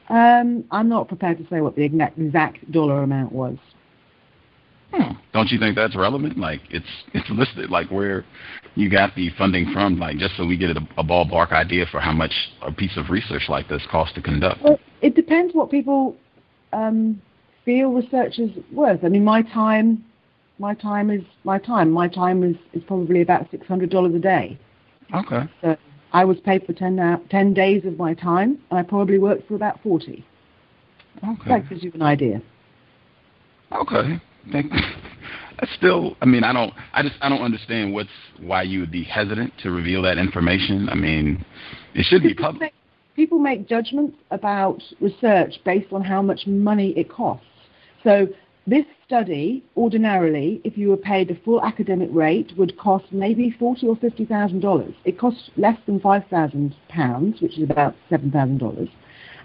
Um, 0.09 0.65
I'm 0.71 0.89
not 0.89 1.07
prepared 1.07 1.37
to 1.37 1.47
say 1.47 1.61
what 1.61 1.75
the 1.75 1.83
exact, 1.83 2.17
exact 2.17 2.71
dollar 2.71 3.03
amount 3.03 3.31
was. 3.31 3.57
Hmm. 4.93 5.13
Don't 5.33 5.49
you 5.49 5.59
think 5.59 5.75
that's 5.75 5.95
relevant? 5.95 6.37
Like 6.37 6.61
it's 6.69 6.85
it's 7.13 7.29
listed 7.29 7.69
like 7.69 7.89
where 7.89 8.25
you 8.75 8.89
got 8.89 9.15
the 9.15 9.29
funding 9.37 9.71
from, 9.71 9.97
like 9.97 10.17
just 10.17 10.35
so 10.35 10.45
we 10.45 10.57
get 10.57 10.75
a, 10.75 10.81
a 10.97 11.03
ballpark 11.03 11.51
idea 11.51 11.85
for 11.89 11.99
how 11.99 12.11
much 12.11 12.33
a 12.61 12.71
piece 12.71 12.97
of 12.97 13.09
research 13.09 13.43
like 13.47 13.69
this 13.69 13.81
costs 13.89 14.13
to 14.15 14.21
conduct. 14.21 14.61
Well, 14.63 14.79
it 15.01 15.15
depends 15.15 15.53
what 15.53 15.71
people 15.71 16.17
um, 16.73 17.21
feel 17.63 17.91
research 17.91 18.39
is 18.39 18.51
worth. 18.71 19.03
I 19.03 19.09
mean, 19.09 19.23
my 19.23 19.41
time, 19.41 20.03
my 20.59 20.73
time 20.73 21.09
is 21.09 21.23
my 21.43 21.57
time. 21.57 21.89
My 21.91 22.07
time 22.09 22.43
is, 22.43 22.57
is 22.73 22.83
probably 22.83 23.21
about 23.21 23.49
six 23.49 23.65
hundred 23.67 23.89
dollars 23.89 24.13
a 24.15 24.19
day. 24.19 24.59
Okay. 25.13 25.43
So 25.61 25.77
I 26.13 26.25
was 26.25 26.39
paid 26.39 26.65
for 26.65 26.73
10, 26.73 26.97
hou- 26.97 27.21
10 27.29 27.53
days 27.53 27.83
of 27.85 27.97
my 27.97 28.13
time, 28.13 28.59
and 28.69 28.79
I 28.79 28.83
probably 28.83 29.19
worked 29.19 29.47
for 29.47 29.55
about 29.55 29.81
forty. 29.81 30.25
Okay. 31.23 31.49
That 31.49 31.69
gives 31.69 31.83
you 31.83 31.91
an 31.93 32.01
idea. 32.01 32.41
Okay. 33.71 34.19
Thank- 34.51 34.71
That's 35.59 35.73
still. 35.75 36.17
I 36.21 36.25
mean, 36.25 36.43
I 36.43 36.53
don't. 36.53 36.73
I 36.93 37.03
just. 37.03 37.15
I 37.21 37.29
don't 37.29 37.41
understand 37.41 37.93
what's 37.93 38.09
why 38.39 38.63
you 38.63 38.79
would 38.79 38.91
be 38.91 39.03
hesitant 39.03 39.53
to 39.63 39.71
reveal 39.71 40.01
that 40.03 40.17
information. 40.17 40.89
I 40.89 40.95
mean, 40.95 41.45
it 41.93 42.05
should 42.09 42.23
be 42.23 42.33
public. 42.33 42.61
make, 42.61 42.73
people 43.15 43.37
make 43.37 43.67
judgments 43.67 44.17
about 44.31 44.81
research 44.99 45.59
based 45.63 45.93
on 45.93 46.03
how 46.03 46.21
much 46.21 46.47
money 46.47 46.93
it 46.97 47.09
costs. 47.11 47.45
So 48.03 48.27
this 48.65 48.85
study, 49.05 49.63
ordinarily, 49.77 50.61
if 50.63 50.77
you 50.77 50.89
were 50.89 50.97
paid 50.97 51.29
a 51.29 51.35
full 51.35 51.63
academic 51.63 52.09
rate, 52.11 52.53
would 52.57 52.77
cost 52.77 53.05
maybe 53.11 53.55
forty 53.59 53.87
or 53.87 53.95
fifty 53.95 54.25
thousand 54.25 54.61
dollars. 54.61 54.93
It 55.05 55.19
costs 55.19 55.51
less 55.57 55.77
than 55.85 55.99
five 55.99 56.23
thousand 56.29 56.75
pounds, 56.89 57.41
which 57.41 57.57
is 57.57 57.69
about 57.69 57.95
seven 58.09 58.31
thousand 58.31 58.57
dollars. 58.59 58.89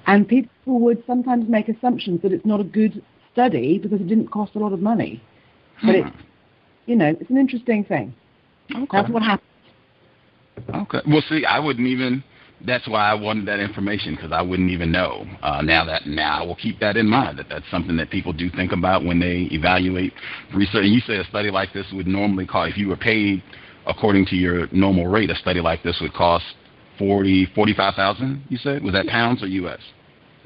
And 0.07 0.27
people 0.29 0.51
would 0.81 1.03
sometimes 1.07 1.49
make 1.49 1.69
assumptions 1.69 2.23
that 2.23 2.33
it's 2.33 2.47
not 2.47 2.61
a 2.61 2.65
good 2.65 3.03
study 3.37 3.79
because 3.79 4.01
it 4.01 4.09
didn't 4.09 4.31
cost 4.31 4.55
a 4.55 4.59
lot 4.59 4.73
of 4.73 4.81
money. 4.81 5.23
But 5.85 5.95
it, 5.95 6.07
you 6.87 6.97
know, 6.97 7.15
it's 7.21 7.29
an 7.29 7.37
interesting 7.37 7.85
thing. 7.85 8.15
Okay. 8.75 8.87
That's 8.91 9.11
what 9.11 9.23
happens. 9.23 9.51
Okay. 10.75 11.01
Well, 11.07 11.23
see, 11.29 11.45
I 11.45 11.59
wouldn't 11.59 11.87
even 11.87 12.25
that's 12.65 12.89
why 12.89 13.11
I 13.11 13.15
wanted 13.15 13.47
that 13.49 13.61
information 13.61 14.15
because 14.15 14.33
I 14.33 14.41
wouldn't 14.41 14.71
even 14.71 14.91
know. 14.91 15.27
Uh, 15.43 15.61
now 15.61 15.85
that 15.85 16.07
now 16.07 16.43
I 16.43 16.47
will 16.47 16.57
keep 16.57 16.81
that 16.81 16.97
in 16.97 17.07
mind 17.07 17.39
that 17.39 17.51
that's 17.51 17.71
something 17.71 17.97
that 17.99 18.09
people 18.09 18.33
do 18.33 18.49
think 18.49 18.73
about 18.73 19.05
when 19.05 19.21
they 19.21 19.49
evaluate 19.53 20.15
research. 20.55 20.85
And 20.85 20.95
you 20.95 21.01
say 21.01 21.19
a 21.19 21.25
study 21.25 21.51
like 21.51 21.75
this 21.75 21.87
would 21.93 22.07
normally 22.07 22.47
cost 22.47 22.73
if 22.73 22.79
you 22.79 22.89
were 22.89 22.97
paid 22.97 23.43
according 23.87 24.25
to 24.27 24.37
your 24.37 24.67
normal 24.73 25.07
rate. 25.07 25.31
A 25.31 25.37
study 25.37 25.61
like 25.61 25.83
this 25.83 25.99
would 26.01 26.15
cost 26.15 26.47
forty 26.99 27.47
forty 27.55 27.75
five 27.75 27.95
thousand. 27.95 28.43
You 28.49 28.57
said 28.57 28.83
was 28.83 28.95
that 28.95 29.07
pounds 29.07 29.43
or 29.43 29.47
U.S. 29.49 29.81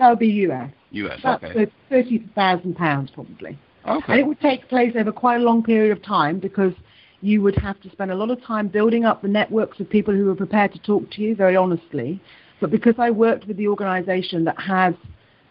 That 0.01 0.09
would 0.09 0.19
be 0.19 0.29
U.S. 0.29 0.71
U.S. 0.93 1.21
About 1.21 1.45
okay. 1.45 1.71
thirty 1.91 2.27
thousand 2.35 2.75
pounds 2.75 3.11
probably. 3.13 3.59
Okay. 3.87 4.13
And 4.13 4.21
it 4.21 4.27
would 4.27 4.41
take 4.41 4.67
place 4.69 4.95
over 4.99 5.13
quite 5.13 5.37
a 5.37 5.45
long 5.45 5.63
period 5.63 5.93
of 5.93 6.03
time 6.03 6.41
because 6.41 6.73
you 7.21 7.43
would 7.43 7.55
have 7.57 7.79
to 7.83 7.91
spend 7.91 8.11
a 8.11 8.15
lot 8.15 8.31
of 8.31 8.43
time 8.43 8.69
building 8.69 9.05
up 9.05 9.21
the 9.21 9.29
networks 9.29 9.79
of 9.79 9.91
people 9.91 10.15
who 10.15 10.31
are 10.31 10.35
prepared 10.35 10.73
to 10.73 10.79
talk 10.79 11.11
to 11.11 11.21
you 11.23 11.35
very 11.35 11.55
honestly. 11.55 12.19
But 12.63 12.71
because 12.71 12.95
I 12.97 13.11
worked 13.11 13.47
with 13.47 13.59
the 13.59 13.69
organisation 13.69 14.45
that 14.45 14.59
has 14.59 14.95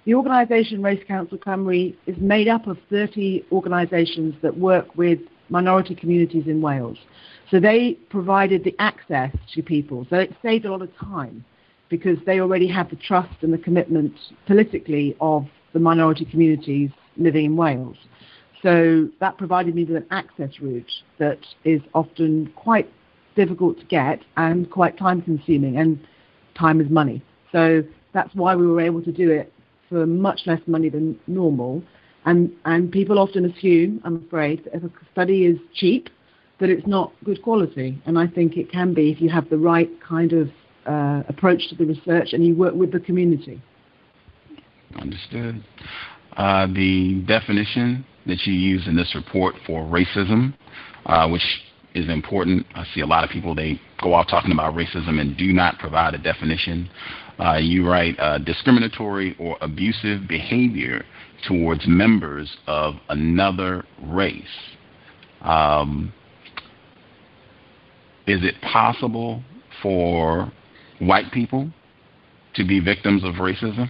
the 0.06 0.16
organisation 0.16 0.82
Race 0.82 1.04
Council 1.08 1.38
Cymru 1.38 1.96
is 2.08 2.18
made 2.18 2.48
up 2.48 2.66
of 2.66 2.80
30 2.90 3.46
organisations 3.52 4.34
that 4.42 4.58
work 4.58 4.98
with 4.98 5.20
minority 5.50 5.94
communities 5.94 6.48
in 6.48 6.60
Wales. 6.60 6.98
So 7.52 7.60
they 7.60 8.00
provided 8.10 8.64
the 8.64 8.76
access 8.80 9.36
to 9.54 9.62
people. 9.62 10.08
So 10.10 10.16
it 10.16 10.34
saved 10.42 10.66
a 10.66 10.72
lot 10.72 10.82
of 10.82 10.90
time 10.98 11.46
because 11.90 12.18
they 12.26 12.40
already 12.40 12.68
have 12.68 12.90
the 12.90 12.96
trust 12.96 13.34
and 13.42 13.54
the 13.54 13.58
commitment 13.58 14.14
politically 14.46 15.16
of 15.20 15.46
the 15.74 15.80
minority 15.80 16.26
communities 16.26 16.90
living 17.18 17.46
in 17.46 17.56
Wales. 17.56 17.98
So 18.62 19.10
that 19.20 19.38
provided 19.38 19.76
me 19.76 19.86
with 19.86 19.98
an 19.98 20.06
access 20.12 20.60
route 20.60 20.92
that 21.18 21.40
is 21.64 21.82
often 21.94 22.52
quite 22.56 22.90
difficult 23.36 23.80
to 23.80 23.86
get 23.86 24.22
and 24.38 24.70
quite 24.70 24.98
time 24.98 25.22
consuming, 25.22 25.78
and 25.78 26.00
time 26.56 26.82
is 26.82 26.90
money. 26.90 27.24
So 27.52 27.84
that's 28.14 28.34
why 28.36 28.56
we 28.56 28.68
were 28.68 28.82
able 28.82 29.02
to 29.04 29.12
do 29.12 29.32
it 29.32 29.52
for 29.88 30.06
much 30.06 30.42
less 30.46 30.60
money 30.68 30.90
than 30.90 31.18
normal. 31.28 31.82
And, 32.26 32.52
and 32.66 32.92
people 32.92 33.18
often 33.18 33.46
assume, 33.46 34.02
I'm 34.04 34.26
afraid, 34.28 34.66
that 34.66 34.76
if 34.76 34.84
a 34.84 34.90
study 35.12 35.46
is 35.46 35.58
cheap, 35.74 36.10
that 36.60 36.70
it's 36.70 36.86
not 36.86 37.14
good 37.24 37.42
quality. 37.42 38.02
And 38.06 38.20
I 38.20 38.28
think 38.28 38.58
it 38.58 38.70
can 38.70 38.94
be 38.94 39.10
if 39.12 39.22
you 39.22 39.30
have 39.30 39.50
the 39.50 39.58
right 39.58 39.90
kind 40.02 40.34
of 40.34 40.50
uh, 40.86 41.24
approach 41.28 41.68
to 41.70 41.76
the 41.76 41.86
research 41.86 42.34
and 42.34 42.46
you 42.46 42.56
work 42.56 42.74
with 42.74 42.92
the 42.92 43.00
community. 43.00 43.62
Understood. 44.96 45.64
Uh, 46.38 46.68
the 46.68 47.24
definition 47.28 48.06
that 48.26 48.46
you 48.46 48.54
use 48.54 48.88
in 48.88 48.96
this 48.96 49.14
report 49.16 49.56
for 49.66 49.84
racism, 49.84 50.54
uh, 51.06 51.28
which 51.28 51.44
is 51.96 52.10
important. 52.10 52.66
I 52.76 52.86
see 52.94 53.02
a 53.02 53.06
lot 53.06 53.24
of 53.24 53.30
people, 53.30 53.56
they 53.56 53.80
go 54.02 54.14
off 54.14 54.28
talking 54.28 54.52
about 54.52 54.76
racism 54.76 55.20
and 55.20 55.36
do 55.38 55.52
not 55.52 55.80
provide 55.80 56.14
a 56.14 56.18
definition. 56.18 56.90
Uh, 57.40 57.58
you 57.58 57.88
write 57.88 58.20
uh, 58.20 58.38
discriminatory 58.38 59.36
or 59.40 59.58
abusive 59.62 60.28
behavior 60.28 61.04
towards 61.48 61.88
members 61.88 62.58
of 62.68 62.96
another 63.10 63.86
race. 64.04 64.44
Um, 65.42 66.14
is 68.28 68.44
it 68.44 68.56
possible 68.62 69.42
for 69.82 70.52
white 71.00 71.32
people 71.32 71.70
to 72.56 72.66
be 72.66 72.80
victims 72.80 73.24
of 73.24 73.36
racism? 73.36 73.90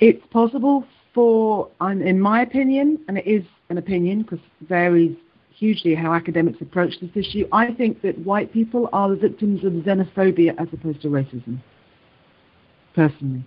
It's 0.00 0.24
possible 0.30 0.84
for, 1.12 1.68
um, 1.80 2.02
in 2.02 2.20
my 2.20 2.42
opinion, 2.42 2.98
and 3.08 3.18
it 3.18 3.26
is 3.26 3.44
an 3.68 3.78
opinion 3.78 4.22
because 4.22 4.38
it 4.38 4.68
varies 4.68 5.16
hugely 5.56 5.94
how 5.94 6.12
academics 6.12 6.60
approach 6.60 6.94
this 7.00 7.10
issue, 7.14 7.46
I 7.52 7.72
think 7.72 8.02
that 8.02 8.18
white 8.18 8.52
people 8.52 8.88
are 8.92 9.08
the 9.08 9.16
victims 9.16 9.64
of 9.64 9.72
xenophobia 9.72 10.54
as 10.58 10.68
opposed 10.72 11.02
to 11.02 11.08
racism, 11.08 11.60
personally. 12.94 13.44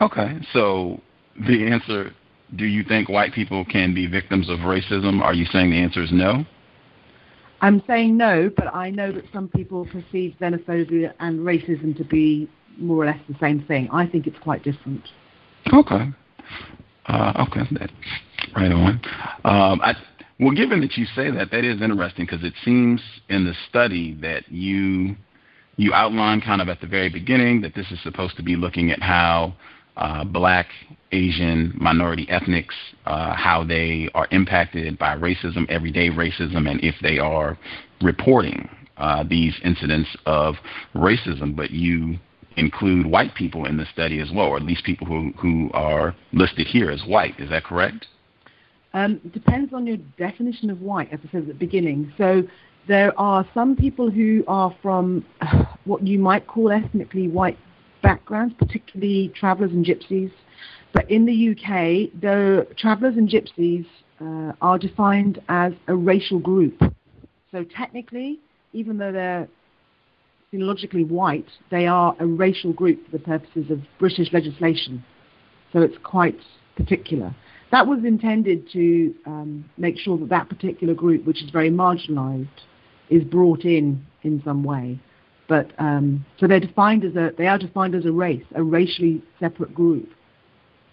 Okay, 0.00 0.38
so 0.52 1.00
the 1.46 1.66
answer 1.68 2.12
do 2.56 2.64
you 2.64 2.82
think 2.82 3.08
white 3.08 3.32
people 3.32 3.64
can 3.64 3.94
be 3.94 4.06
victims 4.06 4.48
of 4.48 4.60
racism? 4.60 5.20
Are 5.20 5.34
you 5.34 5.46
saying 5.46 5.70
the 5.70 5.78
answer 5.78 6.02
is 6.02 6.10
no? 6.12 6.44
I'm 7.60 7.82
saying 7.86 8.16
no, 8.16 8.50
but 8.56 8.74
I 8.74 8.90
know 8.90 9.12
that 9.12 9.24
some 9.32 9.48
people 9.48 9.86
perceive 9.86 10.34
xenophobia 10.40 11.12
and 11.20 11.40
racism 11.40 11.96
to 11.96 12.04
be 12.04 12.48
more 12.78 13.02
or 13.02 13.06
less 13.06 13.20
the 13.28 13.36
same 13.40 13.62
thing. 13.64 13.88
I 13.92 14.06
think 14.06 14.26
it's 14.26 14.38
quite 14.38 14.62
different. 14.62 15.02
Okay. 15.72 16.08
Uh, 17.06 17.46
okay, 17.48 17.62
right 18.56 18.72
on. 18.72 19.00
Um, 19.44 19.80
I, 19.82 19.94
well, 20.38 20.52
given 20.52 20.80
that 20.80 20.96
you 20.96 21.04
say 21.14 21.30
that, 21.30 21.50
that 21.50 21.64
is 21.64 21.82
interesting 21.82 22.24
because 22.24 22.44
it 22.44 22.54
seems 22.64 23.02
in 23.28 23.44
the 23.44 23.54
study 23.68 24.14
that 24.22 24.50
you 24.50 25.16
you 25.76 25.94
outline 25.94 26.40
kind 26.42 26.60
of 26.60 26.68
at 26.68 26.80
the 26.80 26.86
very 26.86 27.08
beginning 27.08 27.62
that 27.62 27.74
this 27.74 27.90
is 27.90 27.98
supposed 28.02 28.36
to 28.36 28.42
be 28.42 28.54
looking 28.54 28.90
at 28.90 29.02
how 29.02 29.54
uh, 30.00 30.24
black, 30.24 30.66
Asian, 31.12 31.72
minority 31.76 32.26
ethnics, 32.30 32.74
uh, 33.06 33.34
how 33.34 33.62
they 33.62 34.08
are 34.14 34.26
impacted 34.30 34.98
by 34.98 35.16
racism, 35.16 35.68
everyday 35.68 36.08
racism, 36.08 36.68
and 36.68 36.82
if 36.82 36.94
they 37.02 37.18
are 37.18 37.58
reporting 38.00 38.68
uh, 38.96 39.22
these 39.22 39.54
incidents 39.62 40.08
of 40.26 40.56
racism. 40.94 41.54
But 41.54 41.70
you 41.70 42.18
include 42.56 43.06
white 43.06 43.34
people 43.34 43.66
in 43.66 43.76
the 43.76 43.86
study 43.92 44.20
as 44.20 44.30
well, 44.34 44.46
or 44.46 44.56
at 44.56 44.62
least 44.62 44.84
people 44.84 45.06
who, 45.06 45.32
who 45.38 45.70
are 45.72 46.14
listed 46.32 46.66
here 46.66 46.90
as 46.90 47.02
white. 47.06 47.38
Is 47.38 47.50
that 47.50 47.64
correct? 47.64 48.06
Um, 48.92 49.20
depends 49.32 49.72
on 49.72 49.86
your 49.86 49.98
definition 50.18 50.70
of 50.70 50.80
white, 50.80 51.12
as 51.12 51.20
I 51.28 51.30
said 51.30 51.42
at 51.42 51.48
the 51.48 51.54
beginning. 51.54 52.12
So 52.18 52.42
there 52.88 53.18
are 53.20 53.46
some 53.54 53.76
people 53.76 54.10
who 54.10 54.44
are 54.48 54.74
from 54.82 55.24
what 55.84 56.06
you 56.06 56.18
might 56.18 56.46
call 56.46 56.72
ethnically 56.72 57.28
white 57.28 57.58
backgrounds, 58.02 58.54
particularly 58.58 59.32
travellers 59.34 59.72
and 59.72 59.84
gypsies. 59.84 60.32
But 60.92 61.10
in 61.10 61.26
the 61.26 61.50
UK, 61.50 62.20
the 62.20 62.66
travellers 62.76 63.16
and 63.16 63.28
gypsies 63.28 63.86
uh, 64.20 64.52
are 64.60 64.78
defined 64.78 65.40
as 65.48 65.72
a 65.88 65.94
racial 65.94 66.38
group. 66.38 66.80
So 67.52 67.64
technically, 67.64 68.40
even 68.72 68.98
though 68.98 69.12
they're 69.12 69.48
phenologically 70.52 71.06
white, 71.06 71.48
they 71.70 71.86
are 71.86 72.14
a 72.18 72.26
racial 72.26 72.72
group 72.72 73.04
for 73.04 73.12
the 73.12 73.22
purposes 73.22 73.70
of 73.70 73.80
British 73.98 74.32
legislation. 74.32 75.04
So 75.72 75.80
it's 75.80 75.96
quite 76.02 76.38
particular. 76.76 77.34
That 77.70 77.86
was 77.86 78.00
intended 78.04 78.68
to 78.72 79.14
um, 79.26 79.64
make 79.76 79.96
sure 79.96 80.18
that 80.18 80.28
that 80.30 80.48
particular 80.48 80.94
group, 80.94 81.24
which 81.24 81.42
is 81.42 81.50
very 81.50 81.70
marginalised, 81.70 82.48
is 83.10 83.22
brought 83.22 83.64
in 83.64 84.04
in 84.22 84.42
some 84.44 84.64
way. 84.64 84.98
But 85.50 85.72
um, 85.78 86.24
so 86.38 86.46
they're 86.46 86.60
defined 86.60 87.04
as 87.04 87.16
a 87.16 87.32
they 87.36 87.48
are 87.48 87.58
defined 87.58 87.96
as 87.96 88.06
a 88.06 88.12
race, 88.12 88.44
a 88.54 88.62
racially 88.62 89.20
separate 89.40 89.74
group 89.74 90.08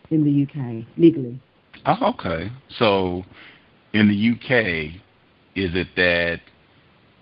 in 0.10 0.26
the 0.26 0.44
UK 0.44 0.84
legally. 0.98 1.40
Oh, 1.86 2.16
okay. 2.16 2.50
So 2.80 3.24
in 3.94 4.08
the 4.08 4.32
UK, 4.32 5.00
is 5.56 5.76
it 5.76 5.90
that 5.96 6.40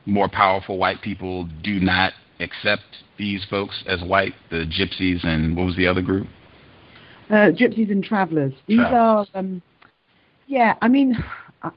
more 0.05 0.29
powerful 0.29 0.77
white 0.77 1.01
people 1.01 1.49
do 1.61 1.81
not 1.81 2.13
accept 2.39 2.83
these 3.17 3.45
folks 3.49 3.83
as 3.85 4.01
white, 4.01 4.33
the 4.49 4.65
gypsies 4.65 5.25
and 5.25 5.57
what 5.57 5.65
was 5.65 5.75
the 5.75 5.87
other 5.87 6.01
group? 6.01 6.27
Uh, 7.29 7.51
gypsies 7.51 7.91
and 7.91 8.01
travellers. 8.01 8.53
These 8.65 8.77
Travelers. 8.77 9.27
are, 9.33 9.39
um, 9.39 9.61
yeah, 10.47 10.75
I 10.81 10.87
mean, 10.87 11.21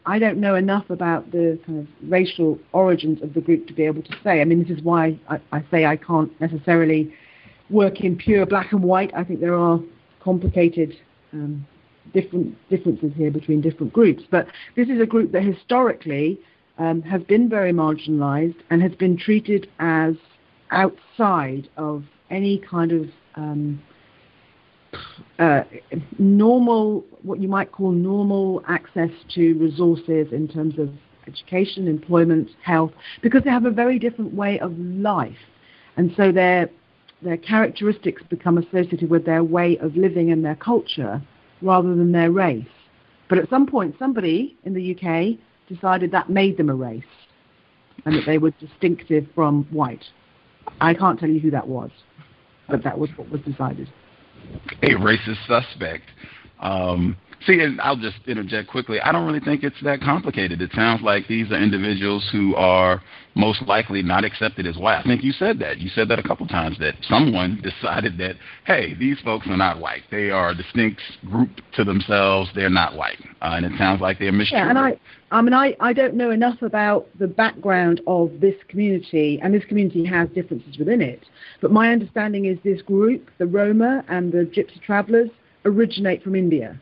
I- 0.04 0.18
don't 0.18 0.38
know 0.38 0.54
enough 0.54 0.90
about 0.90 1.30
the 1.30 1.58
kind 1.64 1.78
of 1.80 2.10
racial 2.10 2.58
origins 2.72 3.22
of 3.22 3.34
the 3.34 3.40
group 3.40 3.66
to 3.68 3.72
be 3.72 3.84
able 3.84 4.02
to 4.02 4.12
say. 4.24 4.40
I 4.40 4.44
mean, 4.44 4.62
this 4.62 4.76
is 4.76 4.82
why 4.82 5.18
I, 5.28 5.40
I 5.52 5.64
say 5.70 5.86
I 5.86 5.96
can't 5.96 6.38
necessarily 6.40 7.12
work 7.70 8.00
in 8.00 8.16
pure 8.16 8.46
black 8.46 8.72
and 8.72 8.82
white. 8.82 9.12
I 9.14 9.24
think 9.24 9.40
there 9.40 9.54
are 9.54 9.80
complicated 10.20 10.94
um, 11.32 11.66
different 12.12 12.56
differences 12.68 13.12
here 13.16 13.30
between 13.30 13.60
different 13.60 13.92
groups. 13.92 14.22
But 14.30 14.46
this 14.76 14.88
is 14.88 15.00
a 15.00 15.06
group 15.06 15.32
that 15.32 15.42
historically 15.42 16.40
um, 16.78 17.02
has 17.02 17.22
been 17.22 17.48
very 17.48 17.72
marginalised 17.72 18.56
and 18.70 18.82
has 18.82 18.92
been 18.92 19.16
treated 19.16 19.68
as 19.78 20.14
outside 20.70 21.68
of 21.76 22.04
any 22.30 22.58
kind 22.58 22.92
of 22.92 23.08
um, 23.36 23.82
uh, 25.38 25.62
normal, 26.18 27.04
what 27.22 27.40
you 27.40 27.48
might 27.48 27.72
call 27.72 27.90
normal 27.90 28.62
access 28.68 29.10
to 29.34 29.54
resources 29.54 30.32
in 30.32 30.48
terms 30.48 30.78
of 30.78 30.90
education, 31.26 31.86
employment, 31.86 32.50
health, 32.62 32.92
because 33.22 33.42
they 33.44 33.50
have 33.50 33.64
a 33.64 33.70
very 33.70 33.98
different 33.98 34.34
way 34.34 34.58
of 34.58 34.76
life. 34.78 35.36
And 35.96 36.12
so 36.16 36.32
their, 36.32 36.70
their 37.22 37.36
characteristics 37.36 38.22
become 38.28 38.58
associated 38.58 39.10
with 39.10 39.26
their 39.26 39.44
way 39.44 39.76
of 39.78 39.96
living 39.96 40.32
and 40.32 40.44
their 40.44 40.56
culture 40.56 41.22
rather 41.60 41.88
than 41.88 42.12
their 42.12 42.30
race. 42.30 42.66
But 43.28 43.38
at 43.38 43.50
some 43.50 43.66
point, 43.66 43.96
somebody 43.98 44.56
in 44.64 44.74
the 44.74 44.96
UK 44.96 45.38
decided 45.68 46.10
that 46.12 46.30
made 46.30 46.56
them 46.56 46.70
a 46.70 46.74
race 46.74 47.02
and 48.04 48.14
that 48.14 48.24
they 48.26 48.38
were 48.38 48.52
distinctive 48.52 49.26
from 49.34 49.64
white. 49.70 50.04
I 50.80 50.94
can't 50.94 51.18
tell 51.18 51.28
you 51.28 51.40
who 51.40 51.50
that 51.50 51.68
was, 51.68 51.90
but 52.68 52.82
that 52.84 52.98
was 52.98 53.10
what 53.16 53.28
was 53.30 53.40
decided. 53.42 53.88
A 54.82 54.86
racist 54.90 55.46
suspect. 55.46 56.04
Um, 56.60 57.16
See, 57.46 57.60
and 57.60 57.80
I'll 57.80 57.96
just 57.96 58.16
interject 58.26 58.68
quickly. 58.68 59.00
I 59.00 59.12
don't 59.12 59.24
really 59.26 59.40
think 59.40 59.62
it's 59.62 59.80
that 59.82 60.00
complicated. 60.00 60.60
It 60.60 60.72
sounds 60.74 61.02
like 61.02 61.28
these 61.28 61.50
are 61.52 61.62
individuals 61.62 62.28
who 62.32 62.54
are 62.56 63.00
most 63.36 63.62
likely 63.62 64.02
not 64.02 64.24
accepted 64.24 64.66
as 64.66 64.76
white. 64.76 64.98
I 64.98 65.02
think 65.04 65.22
you 65.22 65.30
said 65.30 65.60
that. 65.60 65.78
You 65.78 65.88
said 65.88 66.08
that 66.08 66.18
a 66.18 66.22
couple 66.22 66.46
times 66.48 66.76
that 66.80 66.96
someone 67.02 67.60
decided 67.82 68.18
that, 68.18 68.34
hey, 68.66 68.94
these 68.94 69.20
folks 69.20 69.46
are 69.46 69.56
not 69.56 69.78
white. 69.78 70.02
They 70.10 70.30
are 70.30 70.50
a 70.50 70.54
distinct 70.54 71.00
group 71.30 71.50
to 71.74 71.84
themselves. 71.84 72.50
They're 72.56 72.68
not 72.68 72.96
white. 72.96 73.20
Uh, 73.40 73.54
and 73.56 73.66
it 73.66 73.72
sounds 73.78 74.00
like 74.00 74.18
they're 74.18 74.32
mistreated. 74.32 74.66
Yeah, 74.66 74.70
and 74.70 74.78
I, 74.78 74.98
I 75.30 75.40
mean, 75.40 75.54
I, 75.54 75.76
I 75.78 75.92
don't 75.92 76.14
know 76.14 76.32
enough 76.32 76.60
about 76.62 77.06
the 77.20 77.28
background 77.28 78.00
of 78.08 78.40
this 78.40 78.56
community, 78.66 79.38
and 79.40 79.54
this 79.54 79.64
community 79.64 80.04
has 80.06 80.28
differences 80.30 80.76
within 80.76 81.00
it. 81.00 81.24
But 81.60 81.70
my 81.70 81.92
understanding 81.92 82.46
is 82.46 82.58
this 82.64 82.82
group, 82.82 83.30
the 83.38 83.46
Roma 83.46 84.04
and 84.08 84.32
the 84.32 84.38
Gypsy 84.38 84.82
Travelers, 84.82 85.30
originate 85.64 86.24
from 86.24 86.34
India 86.34 86.80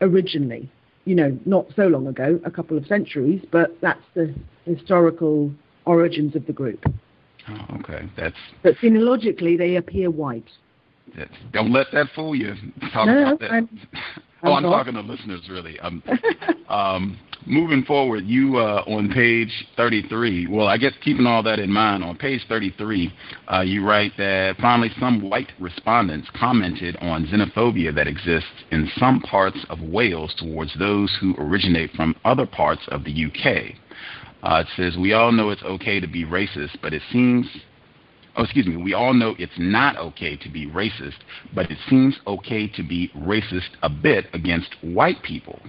originally. 0.00 0.70
You 1.04 1.14
know, 1.14 1.38
not 1.46 1.66
so 1.74 1.86
long 1.86 2.06
ago, 2.06 2.38
a 2.44 2.50
couple 2.50 2.76
of 2.76 2.86
centuries, 2.86 3.42
but 3.50 3.80
that's 3.80 4.04
the 4.14 4.34
historical 4.64 5.50
origins 5.86 6.36
of 6.36 6.46
the 6.46 6.52
group. 6.52 6.84
Oh, 7.48 7.76
okay, 7.80 8.08
that's. 8.16 8.36
But 8.62 8.74
phenologically, 8.76 9.56
they 9.56 9.76
appear 9.76 10.10
white. 10.10 10.48
That's, 11.16 11.32
don't 11.52 11.72
let 11.72 11.86
that 11.92 12.08
fool 12.14 12.34
you. 12.34 12.54
Talk 12.92 13.06
no, 13.06 13.22
about 13.22 13.40
that. 13.40 13.50
I'm, 13.50 13.80
oh, 14.42 14.52
I'm 14.52 14.62
talking 14.62 14.94
to 14.94 15.00
listeners, 15.00 15.48
really. 15.48 15.78
Um, 15.80 16.02
um, 16.68 17.18
moving 17.46 17.84
forward, 17.84 18.24
you 18.24 18.56
uh, 18.56 18.82
on 18.86 19.10
page 19.10 19.66
33. 19.76 20.46
Well, 20.48 20.66
I 20.66 20.76
guess 20.76 20.92
keeping 21.02 21.26
all 21.26 21.42
that 21.42 21.58
in 21.58 21.70
mind, 21.70 22.04
on 22.04 22.16
page 22.16 22.42
33, 22.48 23.12
uh, 23.52 23.60
you 23.60 23.86
write 23.86 24.12
that 24.18 24.56
finally 24.60 24.90
some 24.98 25.28
white 25.28 25.52
respondents 25.58 26.28
commented 26.38 26.96
on 27.00 27.26
xenophobia 27.26 27.94
that 27.94 28.06
exists 28.06 28.48
in 28.70 28.90
some 28.96 29.20
parts 29.20 29.58
of 29.68 29.80
Wales 29.80 30.34
towards 30.38 30.76
those 30.78 31.16
who 31.20 31.34
originate 31.38 31.90
from 31.92 32.14
other 32.24 32.46
parts 32.46 32.82
of 32.88 33.04
the 33.04 33.26
UK. 33.26 33.74
Uh, 34.42 34.62
it 34.62 34.68
says, 34.76 34.96
We 34.96 35.12
all 35.12 35.32
know 35.32 35.50
it's 35.50 35.62
okay 35.62 36.00
to 36.00 36.06
be 36.06 36.24
racist, 36.24 36.78
but 36.80 36.94
it 36.94 37.02
seems, 37.12 37.46
oh, 38.36 38.44
excuse 38.44 38.66
me, 38.66 38.76
we 38.76 38.94
all 38.94 39.14
know 39.14 39.34
it's 39.38 39.52
not 39.58 39.96
okay 39.96 40.36
to 40.36 40.48
be 40.48 40.66
racist, 40.66 41.18
but 41.54 41.70
it 41.70 41.78
seems 41.88 42.16
okay 42.26 42.66
to 42.68 42.82
be 42.82 43.10
racist 43.16 43.70
a 43.82 43.88
bit 43.88 44.26
against 44.32 44.74
white 44.82 45.22
people. 45.22 45.60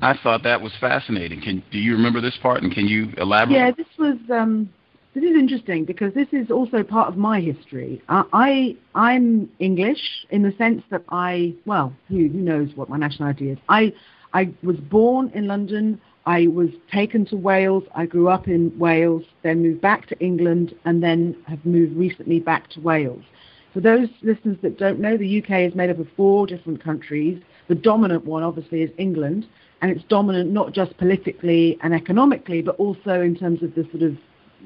I 0.00 0.16
thought 0.22 0.42
that 0.44 0.60
was 0.60 0.72
fascinating. 0.80 1.40
Can 1.40 1.62
do 1.70 1.78
you 1.78 1.92
remember 1.92 2.20
this 2.20 2.38
part, 2.40 2.62
and 2.62 2.72
can 2.72 2.86
you 2.86 3.12
elaborate? 3.16 3.56
Yeah, 3.56 3.70
this 3.72 3.88
was 3.98 4.16
um, 4.32 4.70
this 5.14 5.24
is 5.24 5.36
interesting 5.36 5.84
because 5.84 6.14
this 6.14 6.28
is 6.32 6.50
also 6.50 6.82
part 6.82 7.08
of 7.08 7.16
my 7.16 7.40
history. 7.40 8.00
I 8.08 8.76
I'm 8.94 9.50
English 9.58 10.26
in 10.30 10.42
the 10.42 10.52
sense 10.56 10.82
that 10.90 11.02
I 11.08 11.54
well, 11.66 11.92
who 12.08 12.28
who 12.28 12.38
knows 12.38 12.70
what 12.76 12.88
my 12.88 12.96
nationality 12.96 13.50
is. 13.50 13.58
I 13.68 13.92
I 14.32 14.52
was 14.62 14.76
born 14.76 15.30
in 15.34 15.46
London. 15.46 16.00
I 16.28 16.46
was 16.48 16.68
taken 16.92 17.24
to 17.26 17.36
Wales. 17.36 17.84
I 17.94 18.04
grew 18.04 18.28
up 18.28 18.48
in 18.48 18.78
Wales, 18.78 19.24
then 19.42 19.62
moved 19.62 19.80
back 19.80 20.06
to 20.08 20.20
England, 20.20 20.74
and 20.84 21.02
then 21.02 21.34
have 21.46 21.64
moved 21.64 21.96
recently 21.96 22.38
back 22.38 22.68
to 22.72 22.80
Wales. 22.80 23.24
For 23.72 23.80
those 23.80 24.10
listeners 24.20 24.58
that 24.60 24.76
don't 24.78 25.00
know, 25.00 25.16
the 25.16 25.42
UK 25.42 25.60
is 25.60 25.74
made 25.74 25.88
up 25.88 25.98
of 25.98 26.06
four 26.18 26.46
different 26.46 26.84
countries. 26.84 27.42
The 27.68 27.74
dominant 27.74 28.26
one, 28.26 28.42
obviously, 28.42 28.82
is 28.82 28.90
England, 28.98 29.46
and 29.80 29.90
it's 29.90 30.04
dominant 30.10 30.50
not 30.50 30.74
just 30.74 30.98
politically 30.98 31.78
and 31.82 31.94
economically, 31.94 32.60
but 32.60 32.76
also 32.76 33.22
in 33.22 33.34
terms 33.34 33.62
of 33.62 33.74
the 33.74 33.84
sort 33.84 34.02
of 34.02 34.18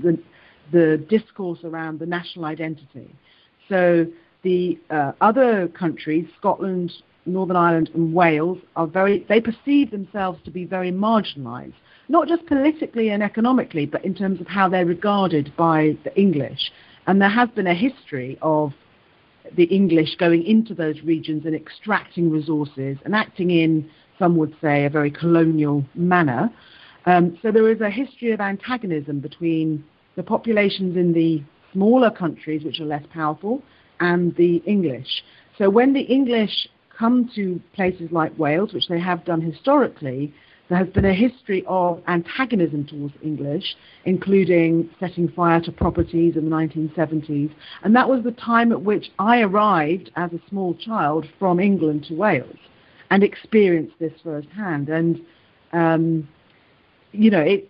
the, 0.02 0.18
the 0.72 0.96
discourse 1.08 1.60
around 1.62 2.00
the 2.00 2.06
national 2.06 2.44
identity. 2.44 3.14
So 3.68 4.08
the 4.42 4.80
uh, 4.90 5.12
other 5.20 5.68
countries, 5.68 6.26
Scotland, 6.36 6.90
Northern 7.26 7.56
Ireland, 7.56 7.90
and 7.94 8.12
Wales, 8.12 8.58
are 8.76 8.86
very 8.86 9.24
they 9.28 9.40
perceive 9.40 9.90
themselves 9.90 10.40
to 10.44 10.50
be 10.50 10.64
very 10.64 10.90
marginalised, 10.90 11.74
not 12.08 12.28
just 12.28 12.46
politically 12.46 13.10
and 13.10 13.22
economically, 13.22 13.86
but 13.86 14.04
in 14.04 14.14
terms 14.14 14.40
of 14.40 14.46
how 14.46 14.68
they're 14.68 14.86
regarded 14.86 15.52
by 15.56 15.96
the 16.04 16.16
English. 16.18 16.72
And 17.06 17.20
there 17.20 17.28
has 17.28 17.48
been 17.50 17.66
a 17.66 17.74
history 17.74 18.38
of 18.42 18.72
the 19.56 19.64
English 19.64 20.16
going 20.16 20.44
into 20.44 20.74
those 20.74 21.00
regions 21.02 21.44
and 21.46 21.54
extracting 21.54 22.30
resources 22.30 22.96
and 23.04 23.14
acting 23.14 23.50
in 23.50 23.90
some 24.18 24.36
would 24.36 24.54
say, 24.60 24.84
a 24.84 24.90
very 24.90 25.10
colonial 25.10 25.84
manner. 25.94 26.48
Um, 27.06 27.36
so 27.42 27.50
there 27.50 27.68
is 27.70 27.80
a 27.80 27.90
history 27.90 28.30
of 28.30 28.40
antagonism 28.40 29.18
between 29.18 29.84
the 30.14 30.22
populations 30.22 30.96
in 30.96 31.12
the 31.12 31.42
smaller 31.72 32.10
countries, 32.10 32.62
which 32.62 32.80
are 32.80 32.84
less 32.84 33.02
powerful, 33.12 33.62
and 33.98 34.34
the 34.36 34.56
English. 34.64 35.24
So 35.58 35.68
when 35.70 35.92
the 35.92 36.02
English 36.02 36.68
come 36.98 37.30
to 37.34 37.60
places 37.74 38.10
like 38.12 38.36
Wales, 38.38 38.72
which 38.72 38.88
they 38.88 39.00
have 39.00 39.24
done 39.24 39.40
historically, 39.40 40.32
there 40.68 40.78
has 40.78 40.88
been 40.88 41.04
a 41.04 41.12
history 41.12 41.64
of 41.66 42.02
antagonism 42.06 42.86
towards 42.86 43.14
English, 43.22 43.76
including 44.04 44.88
setting 44.98 45.28
fire 45.28 45.60
to 45.60 45.72
properties 45.72 46.36
in 46.36 46.48
the 46.48 46.56
1970s. 46.56 47.52
And 47.82 47.94
that 47.94 48.08
was 48.08 48.22
the 48.24 48.32
time 48.32 48.72
at 48.72 48.80
which 48.80 49.10
I 49.18 49.40
arrived 49.40 50.10
as 50.16 50.32
a 50.32 50.40
small 50.48 50.74
child 50.74 51.26
from 51.38 51.60
England 51.60 52.06
to 52.08 52.14
Wales 52.14 52.56
and 53.10 53.22
experienced 53.22 53.98
this 53.98 54.12
firsthand. 54.22 54.88
And 54.88 55.20
um, 55.72 56.28
you 57.12 57.30
know, 57.30 57.40
it, 57.40 57.68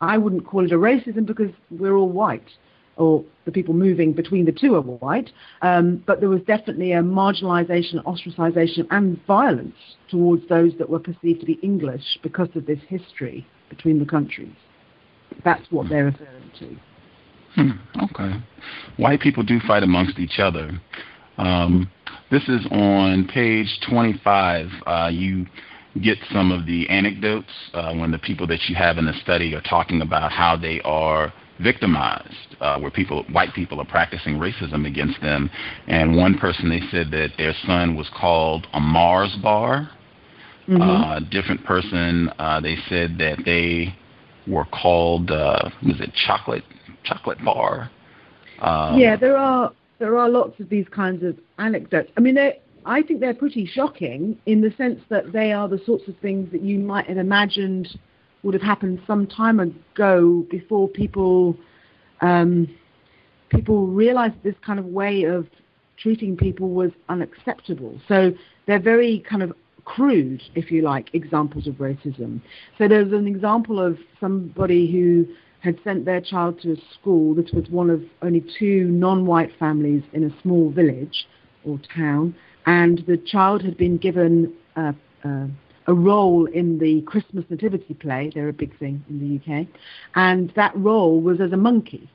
I 0.00 0.18
wouldn't 0.18 0.46
call 0.46 0.64
it 0.64 0.72
a 0.72 0.78
racism 0.78 1.26
because 1.26 1.50
we're 1.70 1.96
all 1.96 2.08
white, 2.08 2.48
or 2.96 3.24
the 3.44 3.52
people 3.52 3.74
moving 3.74 4.12
between 4.12 4.44
the 4.44 4.52
two 4.52 4.74
are 4.74 4.80
white. 4.80 5.30
Um, 5.62 6.02
but 6.06 6.20
there 6.20 6.28
was 6.28 6.40
definitely 6.42 6.92
a 6.92 7.02
marginalisation, 7.02 8.02
ostracisation, 8.04 8.86
and 8.90 9.24
violence 9.26 9.76
towards 10.10 10.48
those 10.48 10.72
that 10.78 10.88
were 10.88 10.98
perceived 10.98 11.40
to 11.40 11.46
be 11.46 11.58
English 11.62 12.18
because 12.22 12.48
of 12.54 12.66
this 12.66 12.80
history 12.88 13.46
between 13.68 13.98
the 13.98 14.06
countries. 14.06 14.54
That's 15.44 15.70
what 15.70 15.88
they're 15.88 16.06
referring 16.06 16.50
to. 16.58 16.76
Hmm, 17.54 18.04
okay. 18.04 18.36
White 18.96 19.20
people 19.20 19.42
do 19.42 19.60
fight 19.60 19.82
amongst 19.82 20.18
each 20.18 20.38
other. 20.38 20.70
Um, 21.38 21.90
this 22.30 22.42
is 22.48 22.66
on 22.70 23.28
page 23.32 23.80
25. 23.88 24.68
Uh, 24.86 25.10
you 25.12 25.46
get 26.02 26.18
some 26.32 26.52
of 26.52 26.66
the 26.66 26.88
anecdotes 26.88 27.52
uh, 27.72 27.94
when 27.94 28.10
the 28.10 28.18
people 28.18 28.46
that 28.46 28.60
you 28.68 28.74
have 28.74 28.98
in 28.98 29.06
the 29.06 29.14
study 29.22 29.54
are 29.54 29.62
talking 29.62 30.02
about 30.02 30.30
how 30.32 30.56
they 30.56 30.80
are 30.82 31.32
victimized, 31.60 32.56
uh, 32.60 32.78
where 32.78 32.90
people, 32.90 33.24
white 33.32 33.54
people, 33.54 33.80
are 33.80 33.86
practicing 33.86 34.38
racism 34.38 34.86
against 34.86 35.20
them. 35.20 35.50
And 35.86 36.16
one 36.16 36.38
person 36.38 36.68
they 36.68 36.80
said 36.90 37.10
that 37.12 37.30
their 37.38 37.54
son 37.66 37.96
was 37.96 38.08
called 38.18 38.66
a 38.72 38.80
Mars 38.80 39.36
bar. 39.42 39.90
Mm-hmm. 40.68 40.82
Uh, 40.82 41.20
different 41.30 41.64
person 41.64 42.28
uh, 42.40 42.60
they 42.60 42.76
said 42.88 43.18
that 43.18 43.38
they 43.44 43.94
were 44.48 44.64
called 44.64 45.30
uh, 45.30 45.70
was 45.84 46.00
it 46.00 46.12
chocolate 46.26 46.64
chocolate 47.04 47.38
bar. 47.44 47.88
Um, 48.58 48.98
yeah, 48.98 49.14
there 49.14 49.36
are 49.36 49.72
there 49.98 50.18
are 50.18 50.28
lots 50.28 50.58
of 50.58 50.68
these 50.68 50.86
kinds 50.88 51.22
of 51.22 51.38
anecdotes. 51.58 52.10
I 52.16 52.20
mean, 52.20 52.36
I 52.84 53.02
think 53.02 53.20
they're 53.20 53.34
pretty 53.34 53.66
shocking 53.66 54.38
in 54.46 54.60
the 54.60 54.72
sense 54.72 55.00
that 55.08 55.32
they 55.32 55.52
are 55.52 55.68
the 55.68 55.80
sorts 55.84 56.08
of 56.08 56.16
things 56.18 56.50
that 56.52 56.62
you 56.62 56.78
might 56.78 57.06
have 57.06 57.18
imagined 57.18 57.98
would 58.42 58.54
have 58.54 58.62
happened 58.62 59.00
some 59.06 59.26
time 59.26 59.60
ago 59.60 60.46
before 60.50 60.88
people 60.88 61.56
um, 62.20 62.68
people 63.48 63.86
realized 63.86 64.34
this 64.42 64.54
kind 64.64 64.78
of 64.78 64.86
way 64.86 65.24
of 65.24 65.46
treating 65.96 66.36
people 66.36 66.70
was 66.70 66.90
unacceptable. 67.08 68.00
So 68.08 68.32
they're 68.66 68.80
very 68.80 69.24
kind 69.28 69.42
of 69.42 69.52
crude, 69.84 70.42
if 70.54 70.70
you 70.70 70.82
like, 70.82 71.14
examples 71.14 71.66
of 71.66 71.74
racism. 71.74 72.40
So 72.76 72.88
there's 72.88 73.12
an 73.12 73.26
example 73.26 73.80
of 73.80 73.98
somebody 74.20 74.90
who 74.90 75.26
had 75.60 75.78
sent 75.84 76.04
their 76.04 76.20
child 76.20 76.60
to 76.62 76.72
a 76.72 76.76
school. 76.94 77.34
This 77.34 77.50
was 77.52 77.68
one 77.70 77.90
of 77.90 78.02
only 78.22 78.44
two 78.58 78.84
non-white 78.88 79.52
families 79.58 80.02
in 80.12 80.24
a 80.24 80.42
small 80.42 80.70
village 80.70 81.26
or 81.64 81.80
town, 81.94 82.34
and 82.66 83.02
the 83.06 83.16
child 83.16 83.62
had 83.62 83.76
been 83.76 83.96
given 83.96 84.52
a 85.86 85.94
role 85.94 86.46
in 86.46 86.78
the 86.78 87.02
Christmas 87.02 87.44
nativity 87.48 87.94
play. 87.94 88.30
They're 88.34 88.48
a 88.48 88.52
big 88.52 88.76
thing 88.78 89.04
in 89.08 89.18
the 89.18 89.36
UK, 89.36 89.66
and 90.14 90.52
that 90.56 90.76
role 90.76 91.20
was 91.20 91.40
as 91.40 91.52
a 91.52 91.56
monkey. 91.56 92.08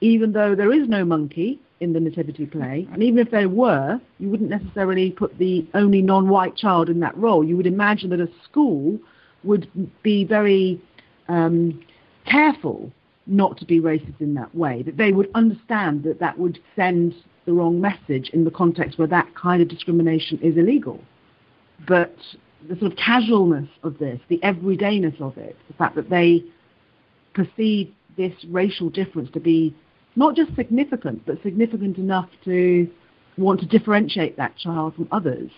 Even 0.00 0.32
though 0.32 0.54
there 0.54 0.72
is 0.72 0.88
no 0.88 1.04
monkey 1.04 1.58
in 1.80 1.92
the 1.92 2.00
nativity 2.00 2.46
play, 2.46 2.86
and 2.92 3.02
even 3.02 3.18
if 3.18 3.30
there 3.30 3.48
were, 3.48 4.00
you 4.18 4.28
wouldn't 4.28 4.50
necessarily 4.50 5.10
put 5.10 5.36
the 5.38 5.66
only 5.74 6.02
non-white 6.02 6.56
child 6.56 6.88
in 6.88 7.00
that 7.00 7.16
role. 7.16 7.44
You 7.44 7.56
would 7.56 7.66
imagine 7.66 8.10
that 8.10 8.20
a 8.20 8.28
school 8.44 8.98
would 9.42 9.68
be 10.02 10.24
very 10.24 10.80
um, 11.28 11.82
careful 12.26 12.92
not 13.26 13.58
to 13.58 13.64
be 13.64 13.80
racist 13.80 14.20
in 14.20 14.34
that 14.34 14.54
way, 14.54 14.82
that 14.82 14.96
they 14.96 15.12
would 15.12 15.30
understand 15.34 16.04
that 16.04 16.20
that 16.20 16.38
would 16.38 16.58
send 16.76 17.14
the 17.44 17.52
wrong 17.52 17.80
message 17.80 18.28
in 18.30 18.44
the 18.44 18.50
context 18.50 18.98
where 18.98 19.08
that 19.08 19.34
kind 19.34 19.62
of 19.62 19.68
discrimination 19.68 20.38
is 20.42 20.56
illegal. 20.56 21.00
But 21.86 22.16
the 22.68 22.76
sort 22.78 22.92
of 22.92 22.98
casualness 22.98 23.68
of 23.82 23.98
this, 23.98 24.20
the 24.28 24.38
everydayness 24.38 25.20
of 25.20 25.36
it, 25.38 25.56
the 25.68 25.74
fact 25.74 25.94
that 25.96 26.10
they 26.10 26.42
perceive 27.34 27.92
this 28.16 28.32
racial 28.50 28.88
difference 28.88 29.30
to 29.32 29.40
be 29.40 29.74
not 30.16 30.34
just 30.34 30.54
significant, 30.56 31.24
but 31.26 31.42
significant 31.42 31.98
enough 31.98 32.28
to 32.44 32.90
want 33.36 33.60
to 33.60 33.66
differentiate 33.66 34.36
that 34.36 34.56
child 34.56 34.94
from 34.94 35.08
others, 35.12 35.50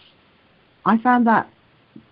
I 0.85 0.99
found 0.99 1.27
that 1.27 1.49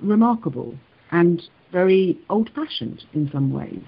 remarkable 0.01 0.75
and 1.11 1.43
very 1.73 2.19
old-fashioned 2.31 3.05
in 3.13 3.29
some 3.33 3.53
ways. 3.53 3.81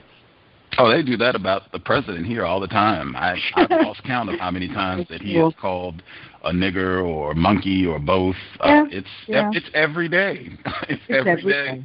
Oh, 0.78 0.88
they 0.88 1.02
do 1.02 1.16
that 1.16 1.34
about 1.34 1.72
the 1.72 1.80
president 1.80 2.24
here 2.24 2.46
all 2.46 2.60
the 2.60 2.68
time. 2.68 3.16
I, 3.16 3.36
I've 3.56 3.70
lost 3.84 4.02
count 4.04 4.30
of 4.30 4.38
how 4.38 4.52
many 4.52 4.68
times 4.68 5.06
that 5.10 5.20
he 5.20 5.36
is 5.36 5.52
called 5.60 6.02
a 6.44 6.52
nigger 6.52 7.04
or 7.04 7.34
monkey 7.34 7.84
or 7.84 7.98
both. 7.98 8.36
Uh, 8.60 8.68
yeah, 8.68 8.82
uh, 8.82 8.86
it's 8.90 9.08
yeah. 9.26 9.50
it's 9.52 9.66
every 9.74 10.08
day. 10.08 10.50
it's, 10.88 11.02
it's 11.08 11.26
every 11.26 11.42
day. 11.42 11.84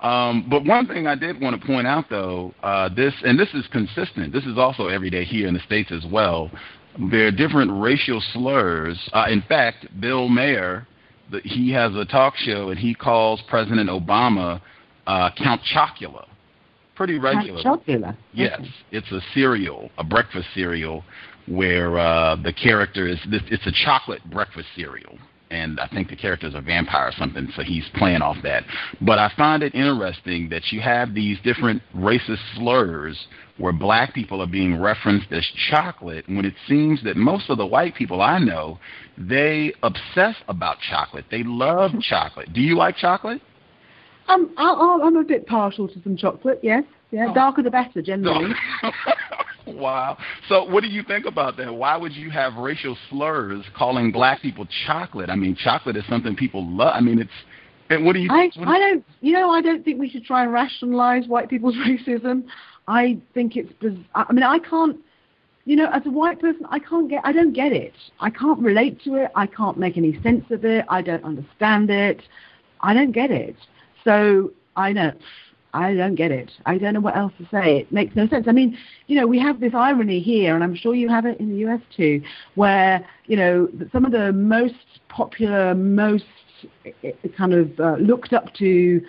Um, 0.00 0.46
but 0.48 0.64
one 0.64 0.86
thing 0.86 1.08
I 1.08 1.16
did 1.16 1.40
want 1.40 1.60
to 1.60 1.66
point 1.66 1.88
out, 1.88 2.04
though, 2.08 2.54
uh, 2.62 2.88
this 2.94 3.12
and 3.24 3.38
this 3.38 3.48
is 3.54 3.66
consistent. 3.72 4.32
This 4.32 4.44
is 4.44 4.56
also 4.56 4.86
every 4.86 5.10
day 5.10 5.24
here 5.24 5.48
in 5.48 5.54
the 5.54 5.60
states 5.60 5.90
as 5.90 6.06
well. 6.10 6.48
There 7.10 7.26
are 7.26 7.32
different 7.32 7.72
racial 7.82 8.22
slurs. 8.32 8.98
Uh, 9.12 9.26
in 9.30 9.42
fact, 9.42 9.86
Bill 10.00 10.28
Maher, 10.28 10.86
the, 11.32 11.40
he 11.42 11.72
has 11.72 11.94
a 11.96 12.04
talk 12.04 12.36
show 12.36 12.70
and 12.70 12.78
he 12.78 12.94
calls 12.94 13.42
President 13.48 13.90
Obama 13.90 14.60
uh, 15.08 15.30
Count 15.36 15.60
Chocula 15.74 16.28
pretty 16.98 17.18
regular. 17.18 17.62
Chocula. 17.62 18.16
Yes, 18.34 18.60
it's 18.90 19.10
a 19.12 19.20
cereal, 19.32 19.88
a 19.96 20.04
breakfast 20.04 20.48
cereal, 20.54 21.04
where 21.46 21.96
uh, 21.98 22.36
the 22.36 22.52
character 22.52 23.06
is 23.06 23.18
this. 23.30 23.40
It's 23.46 23.66
a 23.66 23.72
chocolate 23.84 24.22
breakfast 24.30 24.68
cereal, 24.76 25.16
and 25.50 25.78
I 25.78 25.86
think 25.86 26.10
the 26.10 26.16
character 26.16 26.48
is 26.48 26.56
a 26.56 26.60
vampire 26.60 27.08
or 27.08 27.12
something, 27.12 27.48
so 27.54 27.62
he's 27.62 27.88
playing 27.94 28.20
off 28.20 28.36
that. 28.42 28.64
But 29.00 29.20
I 29.20 29.32
find 29.36 29.62
it 29.62 29.74
interesting 29.76 30.48
that 30.50 30.72
you 30.72 30.80
have 30.80 31.14
these 31.14 31.38
different 31.44 31.80
racist 31.96 32.42
slurs 32.56 33.16
where 33.58 33.72
black 33.72 34.12
people 34.12 34.42
are 34.42 34.46
being 34.46 34.80
referenced 34.80 35.32
as 35.32 35.44
chocolate, 35.70 36.24
when 36.28 36.44
it 36.44 36.54
seems 36.66 37.02
that 37.04 37.16
most 37.16 37.48
of 37.48 37.58
the 37.58 37.66
white 37.66 37.94
people 37.94 38.20
I 38.20 38.38
know, 38.38 38.78
they 39.16 39.72
obsess 39.84 40.34
about 40.48 40.78
chocolate. 40.90 41.26
They 41.30 41.44
love 41.44 41.92
chocolate. 42.00 42.52
Do 42.52 42.60
you 42.60 42.76
like 42.76 42.96
chocolate? 42.96 43.40
Um, 44.28 44.52
I, 44.58 45.00
I'm 45.02 45.16
a 45.16 45.24
bit 45.24 45.46
partial 45.46 45.88
to 45.88 46.02
some 46.02 46.16
chocolate. 46.16 46.60
Yes, 46.62 46.84
yeah, 47.10 47.28
oh. 47.30 47.34
darker 47.34 47.62
the 47.62 47.70
better 47.70 48.02
generally. 48.02 48.52
wow. 49.66 50.18
So, 50.48 50.64
what 50.64 50.82
do 50.82 50.88
you 50.88 51.02
think 51.02 51.24
about 51.24 51.56
that? 51.56 51.74
Why 51.74 51.96
would 51.96 52.12
you 52.12 52.30
have 52.30 52.54
racial 52.54 52.96
slurs 53.08 53.64
calling 53.76 54.12
black 54.12 54.42
people 54.42 54.66
chocolate? 54.86 55.30
I 55.30 55.36
mean, 55.36 55.56
chocolate 55.56 55.96
is 55.96 56.04
something 56.08 56.36
people 56.36 56.66
love. 56.68 56.92
I 56.94 57.00
mean, 57.00 57.18
it's. 57.18 57.30
And 57.90 58.04
what 58.04 58.12
do 58.12 58.18
you? 58.18 58.28
I, 58.30 58.50
I 58.66 58.78
don't. 58.78 59.04
You 59.22 59.32
know, 59.32 59.50
I 59.50 59.62
don't 59.62 59.82
think 59.82 59.98
we 59.98 60.10
should 60.10 60.24
try 60.24 60.42
and 60.42 60.52
rationalize 60.52 61.26
white 61.26 61.48
people's 61.48 61.76
racism. 61.88 62.44
I 62.86 63.18
think 63.32 63.56
it's. 63.56 63.72
I 64.14 64.32
mean, 64.32 64.42
I 64.42 64.58
can't. 64.58 64.98
You 65.64 65.76
know, 65.76 65.90
as 65.92 66.04
a 66.06 66.10
white 66.10 66.40
person, 66.40 66.66
I 66.70 66.78
can't 66.78 67.08
get. 67.08 67.22
I 67.24 67.32
don't 67.32 67.54
get 67.54 67.72
it. 67.72 67.94
I 68.20 68.28
can't 68.28 68.58
relate 68.58 69.02
to 69.04 69.14
it. 69.14 69.30
I 69.34 69.46
can't 69.46 69.78
make 69.78 69.96
any 69.96 70.20
sense 70.22 70.44
of 70.50 70.66
it. 70.66 70.84
I 70.90 71.00
don't 71.00 71.24
understand 71.24 71.88
it. 71.88 72.22
I 72.80 72.92
don't 72.92 73.12
get 73.12 73.30
it. 73.30 73.56
So 74.08 74.52
I 74.74 74.94
know. 74.94 75.12
I 75.74 75.94
don't 75.94 76.14
get 76.14 76.30
it. 76.30 76.50
I 76.64 76.78
don't 76.78 76.94
know 76.94 77.00
what 77.00 77.14
else 77.14 77.34
to 77.36 77.46
say. 77.50 77.80
It 77.80 77.92
makes 77.92 78.16
no 78.16 78.26
sense. 78.26 78.48
I 78.48 78.52
mean, 78.52 78.78
you 79.06 79.20
know, 79.20 79.26
we 79.26 79.38
have 79.38 79.60
this 79.60 79.74
irony 79.74 80.18
here, 80.18 80.54
and 80.54 80.64
I'm 80.64 80.74
sure 80.74 80.94
you 80.94 81.10
have 81.10 81.26
it 81.26 81.38
in 81.38 81.50
the 81.50 81.56
US 81.66 81.82
too, 81.94 82.22
where, 82.54 83.06
you 83.26 83.36
know, 83.36 83.68
some 83.92 84.06
of 84.06 84.12
the 84.12 84.32
most 84.32 85.00
popular, 85.10 85.74
most 85.74 86.24
eh, 86.86 86.92
eh, 87.04 87.12
kind 87.36 87.52
of 87.52 87.78
uh, 87.78 87.96
looked 87.96 88.32
up 88.32 88.54
to 88.54 89.02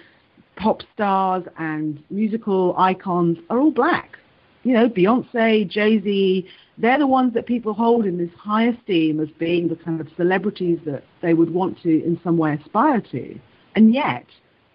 pop 0.58 0.82
stars 0.94 1.46
and 1.58 2.04
musical 2.10 2.76
icons 2.78 3.38
are 3.50 3.58
all 3.58 3.72
black. 3.72 4.18
You 4.64 4.74
know, 4.74 4.90
Beyonce, 4.90 5.66
Jay 5.66 6.02
Z, 6.02 6.46
they're 6.78 7.00
the 7.00 7.08
ones 7.08 7.34
that 7.36 7.46
people 7.46 7.74
hold 7.74 8.06
in 8.06 8.18
this 8.18 8.34
high 8.38 8.66
esteem 8.66 9.22
as 9.22 9.30
being 9.40 9.70
the 9.70 9.78
kind 9.78 10.02
of 10.02 10.10
celebrities 10.18 10.80
that 10.84 11.06
they 11.22 11.34
would 11.34 11.54
want 11.54 11.82
to, 11.84 12.04
in 12.04 12.20
some 12.22 12.38
way, 12.38 12.60
aspire 12.62 13.00
to. 13.00 13.40
And 13.76 13.94
yet, 13.94 14.26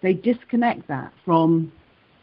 they 0.01 0.13
disconnect 0.13 0.87
that 0.87 1.13
from 1.23 1.71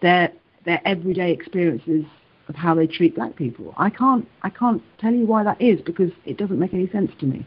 their 0.00 0.32
their 0.64 0.80
everyday 0.86 1.32
experiences 1.32 2.04
of 2.48 2.54
how 2.54 2.74
they 2.74 2.86
treat 2.86 3.14
black 3.14 3.36
people. 3.36 3.74
I 3.76 3.90
can't 3.90 4.26
I 4.42 4.50
can't 4.50 4.82
tell 4.98 5.12
you 5.12 5.26
why 5.26 5.44
that 5.44 5.60
is 5.60 5.80
because 5.80 6.10
it 6.24 6.36
doesn't 6.36 6.58
make 6.58 6.74
any 6.74 6.88
sense 6.88 7.10
to 7.20 7.26
me. 7.26 7.46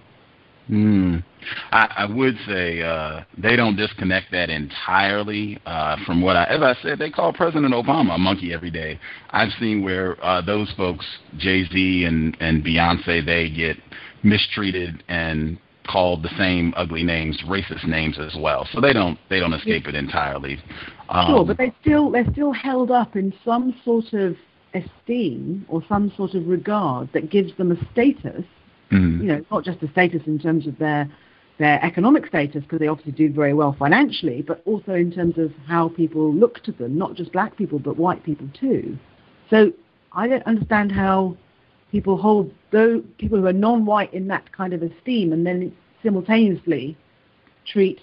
Mm. 0.69 1.23
I, 1.71 1.93
I 1.97 2.05
would 2.05 2.35
say 2.47 2.81
uh, 2.81 3.21
they 3.37 3.55
don't 3.55 3.75
disconnect 3.75 4.31
that 4.31 4.49
entirely 4.49 5.59
uh, 5.67 5.97
from 6.07 6.23
what 6.23 6.35
I, 6.35 6.45
as 6.45 6.61
I 6.63 6.75
said, 6.81 6.97
they 6.97 7.11
call 7.11 7.33
President 7.33 7.71
Obama 7.71 8.15
a 8.15 8.17
monkey 8.17 8.51
every 8.51 8.71
day. 8.71 8.99
I've 9.29 9.51
seen 9.59 9.83
where 9.83 10.23
uh, 10.25 10.41
those 10.41 10.73
folks, 10.75 11.05
Jay 11.37 11.65
Z 11.65 12.05
and 12.05 12.35
and 12.39 12.63
Beyonce, 12.63 13.23
they 13.23 13.49
get 13.49 13.77
mistreated 14.23 15.03
and 15.07 15.59
called 15.87 16.23
the 16.23 16.35
same 16.37 16.73
ugly 16.75 17.03
names, 17.03 17.41
racist 17.47 17.87
names 17.87 18.17
as 18.19 18.35
well. 18.39 18.67
So 18.71 18.81
they 18.81 18.93
don't 18.93 19.17
they 19.29 19.39
don't 19.39 19.53
escape 19.53 19.87
it 19.87 19.95
entirely. 19.95 20.59
Um, 21.09 21.27
sure, 21.27 21.45
but 21.45 21.57
they 21.57 21.73
still 21.81 22.11
they're 22.11 22.29
still 22.31 22.51
held 22.51 22.91
up 22.91 23.15
in 23.15 23.33
some 23.43 23.75
sort 23.83 24.13
of 24.13 24.35
esteem 24.73 25.65
or 25.69 25.83
some 25.87 26.11
sort 26.17 26.33
of 26.33 26.47
regard 26.47 27.11
that 27.13 27.29
gives 27.29 27.55
them 27.57 27.71
a 27.71 27.91
status. 27.91 28.43
Mm-hmm. 28.91 29.21
You 29.21 29.27
know, 29.27 29.45
not 29.51 29.63
just 29.63 29.81
a 29.81 29.89
status 29.91 30.21
in 30.27 30.39
terms 30.39 30.67
of 30.67 30.77
their 30.77 31.09
their 31.57 31.83
economic 31.83 32.27
status 32.27 32.63
because 32.63 32.79
they 32.79 32.87
obviously 32.87 33.13
do 33.13 33.31
very 33.31 33.53
well 33.53 33.75
financially, 33.77 34.41
but 34.41 34.61
also 34.65 34.93
in 34.93 35.11
terms 35.11 35.37
of 35.37 35.51
how 35.67 35.89
people 35.89 36.33
look 36.33 36.61
to 36.63 36.71
them, 36.71 36.97
not 36.97 37.15
just 37.15 37.31
black 37.31 37.57
people 37.57 37.79
but 37.79 37.97
white 37.97 38.23
people 38.23 38.47
too. 38.59 38.97
So 39.49 39.71
I 40.11 40.27
don't 40.27 40.45
understand 40.45 40.91
how 40.91 41.37
people 41.95 42.17
hold 42.17 42.51
those 42.73 43.01
people 43.17 43.39
who 43.39 43.45
are 43.45 43.53
non-white 43.53 44.13
in 44.13 44.27
that 44.27 44.51
kind 44.51 44.73
of 44.73 44.83
esteem, 44.83 45.31
and 45.31 45.47
then 45.47 45.73
simultaneously 46.03 46.97
treat 47.65 48.01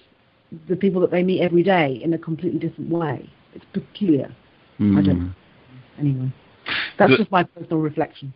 the 0.67 0.75
people 0.75 0.99
that 0.99 1.11
they 1.11 1.21
meet 1.21 1.41
every 1.41 1.61
day 1.61 2.01
in 2.03 2.11
a 2.13 2.17
completely 2.17 2.59
different 2.59 2.89
way. 2.89 3.29
It's 3.53 3.65
peculiar. 3.71 4.35
Mm. 4.79 4.97
I 4.97 5.01
don't. 5.03 5.19
Know. 5.19 5.33
Anyway, 5.99 6.33
that's 6.97 7.11
the, 7.11 7.17
just 7.17 7.31
my 7.31 7.43
personal 7.43 7.77
reflection. 7.77 8.33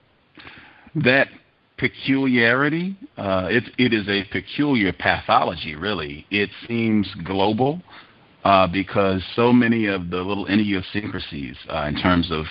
That 0.94 1.28
peculiarity, 1.80 2.96
uh, 3.18 3.48
it, 3.50 3.64
it 3.80 3.94
is 3.94 4.08
a 4.08 4.26
peculiar 4.32 4.94
pathology, 4.94 5.74
really. 5.74 6.28
It 6.30 6.52
seems 6.68 7.12
global 7.24 7.82
uh, 8.44 8.68
because 8.68 9.24
so 9.36 9.52
many 9.52 9.88
of 9.88 10.12
the 10.12 10.18
little 10.18 10.46
idiosyncrasies 10.46 11.58
uh, 11.68 11.86
in 11.88 11.96
terms 11.96 12.30
of 12.30 12.46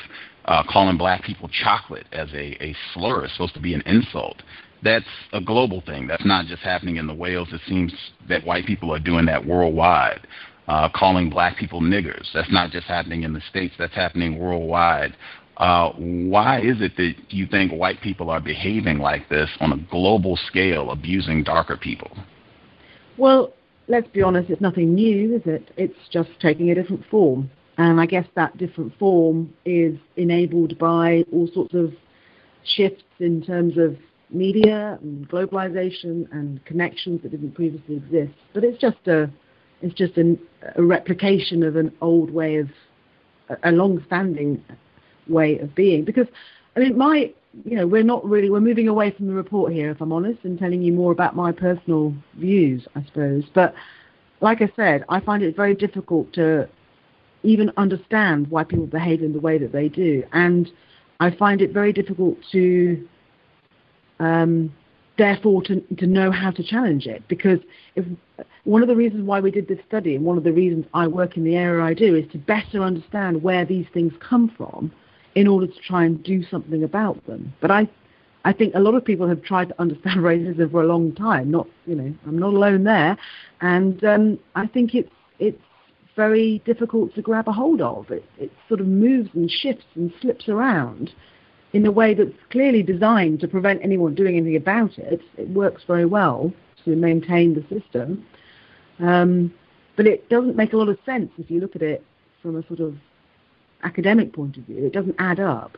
uh, 0.47 0.63
calling 0.69 0.97
black 0.97 1.23
people 1.23 1.49
chocolate 1.49 2.07
as 2.13 2.33
a, 2.33 2.63
a 2.65 2.75
slur 2.93 3.25
is 3.25 3.33
supposed 3.33 3.55
to 3.55 3.61
be 3.61 3.75
an 3.75 3.83
insult. 3.87 4.43
That's 4.83 5.07
a 5.33 5.41
global 5.41 5.81
thing. 5.81 6.07
That's 6.07 6.25
not 6.25 6.47
just 6.47 6.63
happening 6.63 6.97
in 6.97 7.07
the 7.07 7.15
Wales. 7.15 7.49
It 7.53 7.61
seems 7.67 7.93
that 8.29 8.45
white 8.45 8.67
people 8.67 8.93
are 8.93 8.99
doing 8.99 9.27
that 9.27 9.45
worldwide. 9.45 10.27
Uh, 10.69 10.89
calling 10.95 11.31
black 11.31 11.57
people 11.57 11.81
niggers. 11.81 12.27
That's 12.35 12.51
not 12.51 12.71
just 12.71 12.87
happening 12.87 13.23
in 13.23 13.33
the 13.33 13.41
States, 13.49 13.75
that's 13.79 13.95
happening 13.95 14.37
worldwide. 14.37 15.17
Uh, 15.59 15.93
why 15.93 16.61
is 16.61 16.81
it 16.81 16.97
that 16.97 17.15
you 17.31 17.47
think 17.47 17.73
white 17.73 18.01
people 18.03 18.31
are 18.31 18.41
behaving 18.41 18.99
like 18.99 19.29
this 19.29 19.49
on 19.61 19.73
a 19.73 19.79
global 19.91 20.37
scale, 20.37 20.91
abusing 20.91 21.45
darker 21.45 21.77
people? 21.77 22.11
Well, 23.17 23.53
let's 23.89 24.09
be 24.09 24.23
honest, 24.23 24.51
it's 24.51 24.61
nothing 24.61 24.95
new, 24.95 25.37
is 25.37 25.43
it? 25.47 25.71
It's 25.77 26.09
just 26.11 26.31
taking 26.41 26.71
a 26.71 26.75
different 26.75 27.07
form. 27.07 27.51
And 27.79 28.01
I 28.01 28.07
guess 28.07 28.27
that 28.35 28.57
different 28.57 28.97
form 28.99 29.53
is 29.65 29.99
enabled 30.17 30.79
by 30.79 31.25
all 31.33 31.49
sorts 31.53 31.75
of 31.75 31.93
shifts 32.65 33.05
in 33.19 33.43
terms 33.43 33.77
of 33.77 33.97
media 34.31 34.99
and 35.03 35.29
globalization 35.29 36.31
and 36.33 36.65
connections 36.65 37.23
that 37.23 37.31
didn't 37.31 37.55
previously 37.55 37.97
exist. 37.97 38.35
But 38.55 38.65
it's 38.65 38.81
just 38.81 39.07
a 39.07 39.31
it's 39.83 39.95
just 39.95 40.17
an, 40.17 40.39
a 40.75 40.83
replication 40.83 41.63
of 41.63 41.77
an 41.77 41.93
old 42.01 42.31
way 42.31 42.57
of 42.57 42.69
a 43.63 43.71
long-standing 43.71 44.65
way 45.29 45.59
of 45.59 45.75
being. 45.75 46.05
Because 46.05 46.27
I 46.77 46.81
mean, 46.81 46.97
my 46.97 47.33
you 47.65 47.77
know, 47.77 47.87
we're 47.87 48.03
not 48.03 48.25
really 48.25 48.51
we're 48.51 48.61
moving 48.61 48.89
away 48.89 49.11
from 49.11 49.27
the 49.27 49.35
report 49.35 49.73
here, 49.73 49.91
if 49.91 50.01
I'm 50.01 50.13
honest, 50.13 50.41
and 50.45 50.59
telling 50.59 50.83
you 50.83 50.93
more 50.93 51.13
about 51.13 51.37
my 51.37 51.53
personal 51.53 52.15
views, 52.39 52.87
I 52.95 53.05
suppose. 53.05 53.45
But 53.55 53.75
like 54.41 54.61
I 54.63 54.71
said, 54.77 55.05
I 55.09 55.21
find 55.21 55.43
it 55.43 55.57
very 55.57 55.75
difficult 55.75 56.33
to 56.35 56.69
even 57.43 57.71
understand 57.77 58.49
why 58.49 58.65
people 58.65 58.87
behave 58.87 59.23
in 59.23 59.33
the 59.33 59.41
way 59.41 59.59
that 59.59 59.73
they 59.73 59.89
do. 59.89 60.23
And 60.33 60.71
I 61.21 61.31
find 61.31 61.63
it 61.63 61.73
very 61.73 61.93
difficult 61.93 62.37
to, 62.53 63.09
um, 64.19 64.75
therefore, 65.17 65.63
to, 65.63 65.81
to 65.99 66.07
know 66.07 66.31
how 66.31 66.51
to 66.51 66.63
challenge 66.63 67.07
it. 67.07 67.27
Because 67.29 67.61
if, 67.95 68.05
one 68.65 68.83
of 68.83 68.89
the 68.89 68.97
reasons 68.97 69.25
why 69.25 69.41
we 69.41 69.51
did 69.51 69.69
this 69.69 69.79
study, 69.87 70.17
and 70.17 70.25
one 70.25 70.37
of 70.37 70.45
the 70.45 70.53
reasons 70.53 70.87
I 70.93 71.07
work 71.07 71.37
in 71.37 71.45
the 71.45 71.57
area 71.57 71.85
I 71.85 71.95
do, 71.95 72.15
is 72.15 72.31
to 72.33 72.39
better 72.39 72.83
understand 72.83 73.43
where 73.43 73.65
these 73.65 73.87
things 73.95 74.13
come 74.21 74.53
from 74.57 74.93
in 75.35 75.47
order 75.47 75.67
to 75.67 75.81
try 75.87 76.05
and 76.05 76.23
do 76.25 76.43
something 76.51 76.83
about 76.83 77.25
them. 77.27 77.53
But 77.61 77.71
I, 77.71 77.89
I 78.45 78.53
think 78.53 78.75
a 78.75 78.81
lot 78.81 78.95
of 78.95 79.05
people 79.05 79.29
have 79.29 79.43
tried 79.43 79.69
to 79.69 79.81
understand 79.81 80.21
racism 80.21 80.71
for 80.71 80.83
a 80.83 80.87
long 80.87 81.15
time. 81.15 81.51
Not, 81.51 81.69
you 81.87 81.95
know, 81.95 82.15
I'm 82.27 82.39
not 82.39 82.55
alone 82.55 82.85
there, 82.85 83.17
and 83.61 84.03
um, 84.05 84.39
I 84.55 84.67
think 84.67 84.95
it's 84.95 85.11
it's 85.39 85.61
very 86.17 86.63
difficult 86.65 87.15
to 87.15 87.23
grab 87.23 87.47
a 87.47 87.53
hold 87.53 87.81
of. 87.81 88.11
It, 88.11 88.25
it 88.39 88.51
sort 88.69 88.81
of 88.81 88.87
moves 88.87 89.31
and 89.35 89.51
shifts 89.51 89.87
and 89.95 90.13
slips 90.21 90.49
around 90.49 91.13
in 91.73 91.85
a 91.87 91.91
way 91.91 92.15
that's 92.15 92.31
clearly 92.51 92.83
designed 92.83 93.41
to 93.41 93.49
prevent 93.49 93.83
anyone 93.83 94.15
doing 94.15 94.37
anything 94.37 94.57
about 94.57 94.99
it. 94.99 95.21
It 95.37 95.49
works 95.51 95.83
very 95.87 96.07
well 96.07 96.53
to 96.85 96.97
maintain 96.97 97.55
the 97.55 97.63
system. 97.81 98.25
Um, 98.99 99.53
But 99.97 100.07
it 100.07 100.29
doesn't 100.29 100.57
make 100.57 100.73
a 100.73 100.77
lot 100.77 100.89
of 100.89 100.99
sense 101.05 101.31
if 101.39 101.51
you 101.51 101.61
look 101.61 101.75
at 101.77 101.83
it 101.83 102.03
from 102.43 102.57
a 102.57 102.67
sort 102.67 102.81
of 102.81 102.95
academic 103.83 104.33
point 104.33 104.57
of 104.57 104.65
view. 104.65 104.85
It 104.87 104.93
doesn't 104.93 105.17
add 105.19 105.41
up. 105.41 105.77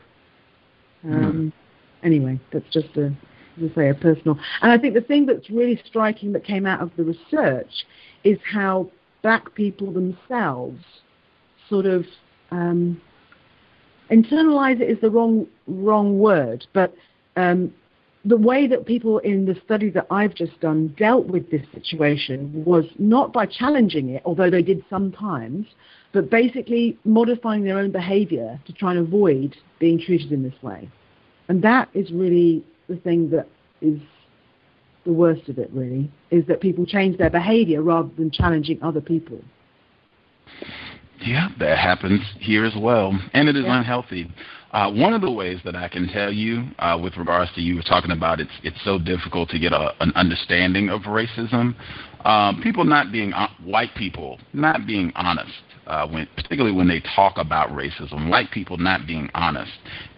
Um, 1.04 1.12
mm. 1.12 1.52
Anyway, 2.02 2.38
that's 2.52 2.68
just 2.72 2.96
a, 2.96 3.06
as 3.56 3.70
I 3.70 3.74
say, 3.74 3.88
a 3.90 3.94
personal. 3.94 4.38
And 4.62 4.70
I 4.72 4.78
think 4.78 4.94
the 4.94 5.00
thing 5.00 5.26
that's 5.26 5.48
really 5.50 5.80
striking 5.86 6.32
that 6.32 6.44
came 6.44 6.66
out 6.66 6.80
of 6.80 6.90
the 6.96 7.04
research 7.04 7.86
is 8.24 8.38
how 8.44 8.90
black 9.22 9.54
people 9.54 9.92
themselves 9.92 10.82
sort 11.68 11.86
of 11.86 12.04
um, 12.50 13.00
internalize 14.10 14.80
it 14.80 14.90
is 14.90 15.00
the 15.00 15.10
wrong 15.10 15.46
wrong 15.66 16.18
word, 16.18 16.66
but 16.72 16.94
um, 17.36 17.72
the 18.24 18.36
way 18.36 18.66
that 18.66 18.86
people 18.86 19.18
in 19.18 19.46
the 19.46 19.56
study 19.64 19.90
that 19.90 20.06
I've 20.10 20.34
just 20.34 20.58
done 20.60 20.94
dealt 20.98 21.26
with 21.26 21.50
this 21.50 21.62
situation 21.72 22.64
was 22.64 22.84
not 22.98 23.32
by 23.32 23.46
challenging 23.46 24.10
it, 24.10 24.22
although 24.24 24.50
they 24.50 24.62
did 24.62 24.84
sometimes, 24.90 25.66
but 26.12 26.30
basically 26.30 26.98
modifying 27.04 27.64
their 27.64 27.78
own 27.78 27.90
behavior 27.90 28.60
to 28.66 28.72
try 28.72 28.90
and 28.90 29.00
avoid 29.00 29.56
being 29.78 30.00
treated 30.00 30.32
in 30.32 30.42
this 30.42 30.60
way. 30.62 30.88
And 31.48 31.62
that 31.62 31.88
is 31.94 32.10
really 32.10 32.64
the 32.88 32.96
thing 32.96 33.30
that 33.30 33.46
is 33.80 34.00
the 35.08 35.14
worst 35.14 35.48
of 35.48 35.58
it, 35.58 35.70
really, 35.72 36.10
is 36.30 36.46
that 36.46 36.60
people 36.60 36.84
change 36.84 37.16
their 37.16 37.30
behavior 37.30 37.82
rather 37.82 38.10
than 38.18 38.30
challenging 38.30 38.78
other 38.82 39.00
people. 39.00 39.40
Yeah, 41.20 41.48
that 41.58 41.78
happens 41.78 42.20
here 42.38 42.64
as 42.66 42.74
well, 42.78 43.18
and 43.32 43.48
it 43.48 43.56
is 43.56 43.64
yeah. 43.64 43.78
unhealthy. 43.78 44.30
Uh, 44.70 44.92
one 44.92 45.14
of 45.14 45.22
the 45.22 45.30
ways 45.30 45.60
that 45.64 45.74
I 45.74 45.88
can 45.88 46.08
tell 46.08 46.30
you, 46.30 46.64
uh, 46.78 46.98
with 47.02 47.16
regards 47.16 47.50
to 47.54 47.62
you 47.62 47.76
were 47.76 47.82
talking 47.82 48.10
about, 48.10 48.38
it's 48.38 48.52
it's 48.62 48.76
so 48.84 48.98
difficult 48.98 49.48
to 49.48 49.58
get 49.58 49.72
a, 49.72 49.94
an 50.00 50.12
understanding 50.14 50.90
of 50.90 51.02
racism. 51.02 51.74
Um, 52.26 52.60
people 52.62 52.84
not 52.84 53.10
being 53.10 53.32
uh, 53.32 53.48
white 53.64 53.94
people 53.96 54.38
not 54.52 54.86
being 54.86 55.10
honest, 55.16 55.50
uh, 55.88 56.06
when 56.06 56.28
particularly 56.36 56.76
when 56.76 56.86
they 56.86 57.02
talk 57.16 57.38
about 57.38 57.70
racism. 57.70 58.28
White 58.28 58.50
people 58.50 58.76
not 58.76 59.06
being 59.06 59.28
honest. 59.34 59.72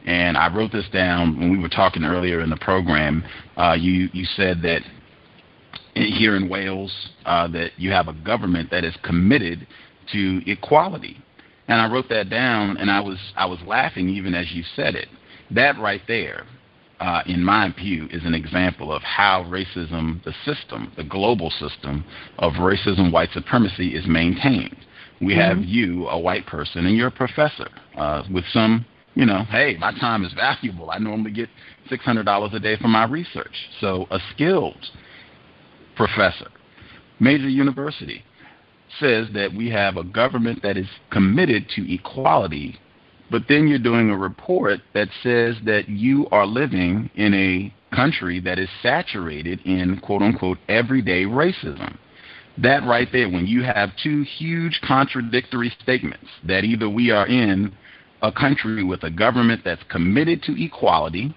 And 0.04 0.36
I 0.36 0.54
wrote 0.54 0.72
this 0.72 0.88
down 0.92 1.38
when 1.38 1.50
we 1.50 1.58
were 1.58 1.68
talking 1.68 2.04
earlier 2.04 2.42
in 2.42 2.50
the 2.50 2.56
program. 2.56 3.24
Uh, 3.56 3.76
you 3.78 4.08
you 4.12 4.24
said 4.24 4.60
that 4.62 4.82
here 5.94 6.36
in 6.36 6.48
Wales 6.48 6.92
uh, 7.24 7.48
that 7.48 7.70
you 7.76 7.90
have 7.90 8.08
a 8.08 8.12
government 8.12 8.70
that 8.70 8.84
is 8.84 8.94
committed 9.02 9.66
to 10.12 10.42
equality. 10.50 11.16
And 11.68 11.80
I 11.80 11.90
wrote 11.90 12.08
that 12.08 12.28
down, 12.30 12.76
and 12.78 12.90
I 12.90 13.00
was 13.00 13.18
I 13.36 13.46
was 13.46 13.60
laughing 13.64 14.08
even 14.08 14.34
as 14.34 14.50
you 14.52 14.64
said 14.74 14.96
it. 14.96 15.08
That 15.52 15.78
right 15.78 16.02
there, 16.08 16.46
uh, 16.98 17.22
in 17.26 17.44
my 17.44 17.72
view, 17.72 18.08
is 18.10 18.24
an 18.24 18.34
example 18.34 18.92
of 18.92 19.02
how 19.02 19.44
racism, 19.44 20.22
the 20.24 20.34
system, 20.44 20.92
the 20.96 21.04
global 21.04 21.50
system 21.50 22.04
of 22.38 22.54
racism, 22.54 23.12
white 23.12 23.30
supremacy, 23.32 23.94
is 23.94 24.06
maintained. 24.06 24.76
We 25.20 25.34
mm-hmm. 25.34 25.40
have 25.40 25.58
you, 25.64 26.08
a 26.08 26.18
white 26.18 26.46
person, 26.46 26.86
and 26.86 26.96
you're 26.96 27.08
a 27.08 27.12
professor 27.12 27.68
uh, 27.96 28.22
with 28.32 28.44
some, 28.52 28.86
you 29.14 29.26
know, 29.26 29.44
hey, 29.50 29.76
my 29.78 29.92
time 29.98 30.24
is 30.24 30.32
valuable. 30.32 30.90
I 30.90 30.98
normally 30.98 31.32
get 31.32 31.48
six 31.88 32.04
hundred 32.04 32.24
dollars 32.24 32.52
a 32.54 32.60
day 32.60 32.76
for 32.76 32.88
my 32.88 33.04
research. 33.04 33.54
So 33.80 34.06
a 34.10 34.18
skilled 34.32 34.86
professor, 35.96 36.48
major 37.18 37.48
university, 37.48 38.24
says 38.98 39.28
that 39.34 39.52
we 39.54 39.70
have 39.70 39.96
a 39.96 40.04
government 40.04 40.62
that 40.62 40.76
is 40.76 40.88
committed 41.10 41.68
to 41.76 41.92
equality, 41.92 42.78
but 43.30 43.42
then 43.48 43.68
you're 43.68 43.78
doing 43.78 44.10
a 44.10 44.16
report 44.16 44.80
that 44.94 45.08
says 45.22 45.56
that 45.64 45.88
you 45.88 46.26
are 46.32 46.46
living 46.46 47.10
in 47.14 47.34
a 47.34 47.72
country 47.94 48.40
that 48.40 48.58
is 48.58 48.68
saturated 48.82 49.60
in 49.64 50.00
quote 50.00 50.22
unquote 50.22 50.58
everyday 50.68 51.24
racism. 51.24 51.96
That 52.62 52.84
right 52.84 53.08
there, 53.10 53.28
when 53.28 53.46
you 53.46 53.62
have 53.62 53.90
two 54.02 54.22
huge 54.22 54.80
contradictory 54.86 55.72
statements 55.82 56.26
that 56.46 56.64
either 56.64 56.88
we 56.90 57.10
are 57.10 57.26
in 57.26 57.72
a 58.22 58.30
country 58.30 58.84
with 58.84 59.02
a 59.02 59.10
government 59.10 59.62
that's 59.64 59.82
committed 59.88 60.42
to 60.42 60.62
equality, 60.62 61.34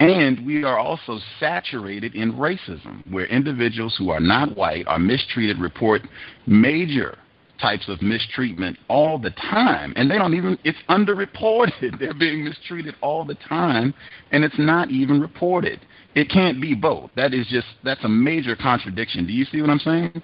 and 0.00 0.44
we 0.44 0.64
are 0.64 0.78
also 0.78 1.18
saturated 1.40 2.14
in 2.14 2.34
racism, 2.34 3.10
where 3.10 3.26
individuals 3.26 3.94
who 3.96 4.10
are 4.10 4.20
not 4.20 4.54
white 4.54 4.86
are 4.86 4.98
mistreated, 4.98 5.58
report 5.58 6.02
major 6.46 7.16
types 7.58 7.88
of 7.88 8.02
mistreatment 8.02 8.76
all 8.88 9.18
the 9.18 9.30
time. 9.30 9.94
And 9.96 10.10
they 10.10 10.18
don't 10.18 10.34
even, 10.34 10.58
it's 10.64 10.78
underreported. 10.90 11.98
They're 12.00 12.12
being 12.12 12.44
mistreated 12.44 12.96
all 13.00 13.24
the 13.24 13.36
time, 13.48 13.94
and 14.30 14.44
it's 14.44 14.58
not 14.58 14.90
even 14.90 15.20
reported. 15.20 15.80
It 16.14 16.28
can't 16.28 16.60
be 16.60 16.74
both. 16.74 17.10
That 17.16 17.32
is 17.32 17.46
just, 17.46 17.68
that's 17.82 18.04
a 18.04 18.08
major 18.08 18.56
contradiction. 18.56 19.26
Do 19.26 19.32
you 19.32 19.46
see 19.46 19.62
what 19.62 19.70
I'm 19.70 19.78
saying? 19.78 20.22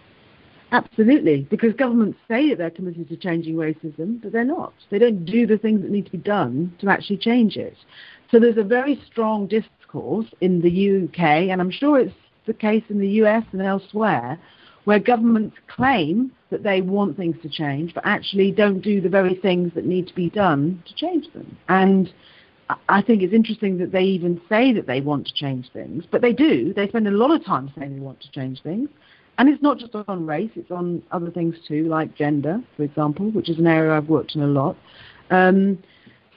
Absolutely, 0.72 1.48
because 1.50 1.72
governments 1.74 2.18
say 2.28 2.50
that 2.50 2.58
they're 2.58 2.70
committed 2.70 3.08
to 3.08 3.16
changing 3.16 3.56
racism, 3.56 4.22
but 4.22 4.30
they're 4.30 4.44
not. 4.44 4.72
They 4.90 4.98
don't 4.98 5.24
do 5.24 5.46
the 5.46 5.58
things 5.58 5.82
that 5.82 5.90
need 5.90 6.06
to 6.06 6.12
be 6.12 6.18
done 6.18 6.72
to 6.80 6.88
actually 6.88 7.16
change 7.16 7.56
it. 7.56 7.76
So 8.30 8.38
there's 8.38 8.56
a 8.56 8.62
very 8.62 9.00
strong 9.10 9.48
discourse 9.48 10.26
in 10.40 10.60
the 10.62 11.04
UK, 11.04 11.50
and 11.50 11.60
I'm 11.60 11.72
sure 11.72 11.98
it's 11.98 12.14
the 12.46 12.54
case 12.54 12.84
in 12.88 13.00
the 13.00 13.08
US 13.22 13.44
and 13.52 13.62
elsewhere, 13.62 14.38
where 14.84 15.00
governments 15.00 15.56
claim 15.66 16.30
that 16.50 16.62
they 16.62 16.80
want 16.80 17.16
things 17.16 17.36
to 17.42 17.48
change, 17.48 17.92
but 17.92 18.06
actually 18.06 18.52
don't 18.52 18.80
do 18.80 19.00
the 19.00 19.08
very 19.08 19.34
things 19.34 19.72
that 19.74 19.84
need 19.84 20.06
to 20.06 20.14
be 20.14 20.30
done 20.30 20.82
to 20.86 20.94
change 20.94 21.32
them. 21.32 21.56
And 21.68 22.12
I 22.88 23.02
think 23.02 23.22
it's 23.22 23.34
interesting 23.34 23.78
that 23.78 23.90
they 23.90 24.04
even 24.04 24.40
say 24.48 24.72
that 24.72 24.86
they 24.86 25.00
want 25.00 25.26
to 25.26 25.34
change 25.34 25.70
things, 25.72 26.04
but 26.10 26.22
they 26.22 26.32
do. 26.32 26.72
They 26.72 26.88
spend 26.88 27.08
a 27.08 27.12
lot 27.12 27.32
of 27.32 27.44
time 27.44 27.72
saying 27.76 27.94
they 27.94 28.00
want 28.00 28.20
to 28.20 28.30
change 28.30 28.62
things. 28.62 28.88
And 29.40 29.48
it's 29.48 29.62
not 29.62 29.78
just 29.78 29.94
on 29.94 30.26
race, 30.26 30.50
it's 30.54 30.70
on 30.70 31.02
other 31.12 31.30
things 31.30 31.56
too, 31.66 31.84
like 31.84 32.14
gender, 32.14 32.62
for 32.76 32.82
example, 32.82 33.30
which 33.30 33.48
is 33.48 33.58
an 33.58 33.66
area 33.66 33.96
I've 33.96 34.10
worked 34.10 34.34
in 34.34 34.42
a 34.42 34.46
lot. 34.46 34.76
Um, 35.30 35.82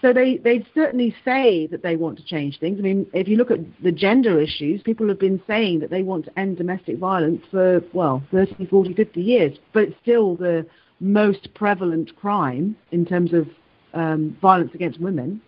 so 0.02 0.14
they, 0.14 0.38
they 0.38 0.66
certainly 0.74 1.14
say 1.26 1.68
that 1.68 1.84
they 1.84 1.98
want 1.98 2.18
to 2.20 2.24
change 2.24 2.62
things. 2.62 2.80
I 2.80 2.82
mean, 2.82 3.06
if 3.12 3.28
you 3.28 3.36
look 3.36 3.52
at 3.52 3.60
the 3.84 3.92
gender 3.92 4.40
issues, 4.40 4.82
people 4.84 5.10
have 5.10 5.20
been 5.20 5.42
saying 5.46 5.82
that 5.82 5.90
they 5.90 6.02
want 6.02 6.24
to 6.28 6.40
end 6.40 6.56
domestic 6.56 6.98
violence 6.98 7.44
for, 7.52 7.84
well, 7.92 8.24
30, 8.32 8.68
40, 8.68 8.94
50 8.94 9.22
years, 9.22 9.58
but 9.74 9.84
it's 9.84 9.98
still 10.02 10.38
the 10.38 10.66
most 11.02 11.54
prevalent 11.56 12.16
crime 12.16 12.74
in 12.94 13.06
terms 13.06 13.34
of 13.34 13.50
um, 13.94 14.38
violence 14.42 14.74
against 14.74 15.02
women. 15.02 15.42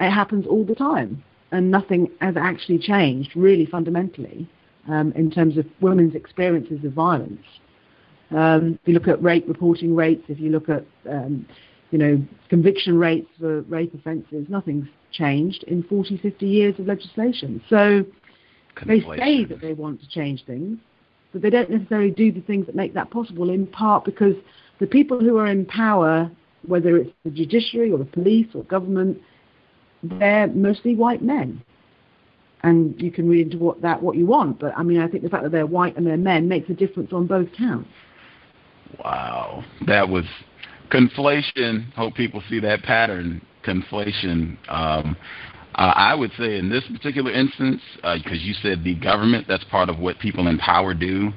It 0.00 0.10
happens 0.10 0.46
all 0.46 0.64
the 0.64 0.74
time, 0.74 1.22
and 1.52 1.70
nothing 1.70 2.10
has 2.22 2.38
actually 2.38 2.78
changed 2.78 3.36
really 3.36 3.66
fundamentally 3.66 4.48
um, 4.88 5.12
in 5.12 5.30
terms 5.30 5.56
of 5.56 5.66
women's 5.80 6.14
experiences 6.14 6.84
of 6.84 6.92
violence. 6.92 7.44
Um, 8.30 8.78
if 8.82 8.88
you 8.88 8.94
look 8.94 9.08
at 9.08 9.22
rape 9.22 9.46
reporting 9.48 9.94
rates, 9.94 10.24
if 10.28 10.38
you 10.38 10.50
look 10.50 10.68
at 10.68 10.84
um, 11.08 11.46
you 11.90 11.98
know, 11.98 12.22
conviction 12.48 12.98
rates 12.98 13.28
for 13.38 13.62
rape 13.62 13.94
offences, 13.94 14.46
nothing's 14.48 14.88
changed 15.12 15.64
in 15.64 15.82
40, 15.84 16.18
50 16.18 16.46
years 16.46 16.78
of 16.78 16.86
legislation. 16.86 17.62
So 17.68 18.04
they 18.86 19.00
say 19.16 19.44
that 19.44 19.60
they 19.60 19.72
want 19.72 20.00
to 20.02 20.08
change 20.08 20.44
things, 20.44 20.78
but 21.32 21.42
they 21.42 21.50
don't 21.50 21.70
necessarily 21.70 22.10
do 22.10 22.30
the 22.30 22.42
things 22.42 22.66
that 22.66 22.74
make 22.74 22.94
that 22.94 23.10
possible, 23.10 23.50
in 23.50 23.66
part 23.66 24.04
because 24.04 24.34
the 24.80 24.86
people 24.86 25.18
who 25.18 25.38
are 25.38 25.46
in 25.46 25.64
power, 25.64 26.30
whether 26.66 26.96
it's 26.96 27.10
the 27.24 27.30
judiciary 27.30 27.90
or 27.90 27.98
the 27.98 28.04
police 28.04 28.48
or 28.54 28.62
government, 28.64 29.18
they're 30.02 30.46
mostly 30.48 30.94
white 30.94 31.22
men. 31.22 31.62
And 32.62 33.00
you 33.00 33.12
can 33.12 33.28
read 33.28 33.52
into 33.52 33.58
what 33.58 33.80
that 33.82 34.02
what 34.02 34.16
you 34.16 34.26
want, 34.26 34.58
but 34.58 34.76
I 34.76 34.82
mean, 34.82 35.00
I 35.00 35.06
think 35.06 35.22
the 35.22 35.28
fact 35.28 35.44
that 35.44 35.52
they're 35.52 35.66
white 35.66 35.96
and 35.96 36.04
they're 36.04 36.16
men 36.16 36.48
makes 36.48 36.68
a 36.68 36.74
difference 36.74 37.12
on 37.12 37.26
both 37.26 37.52
counts. 37.56 37.88
Wow, 39.04 39.64
that 39.86 40.08
was 40.08 40.24
conflation. 40.90 41.92
Hope 41.92 42.14
people 42.14 42.42
see 42.48 42.58
that 42.60 42.82
pattern. 42.82 43.40
Conflation. 43.64 44.56
Um, 44.68 45.16
uh, 45.74 45.92
I 45.94 46.14
would 46.14 46.32
say 46.36 46.58
in 46.58 46.68
this 46.68 46.82
particular 46.92 47.30
instance, 47.30 47.80
because 47.96 48.24
uh, 48.26 48.44
you 48.44 48.54
said 48.54 48.82
the 48.82 48.96
government, 48.96 49.46
that's 49.46 49.64
part 49.64 49.88
of 49.88 49.98
what 50.00 50.18
people 50.18 50.48
in 50.48 50.58
power 50.58 50.94
do. 50.94 51.30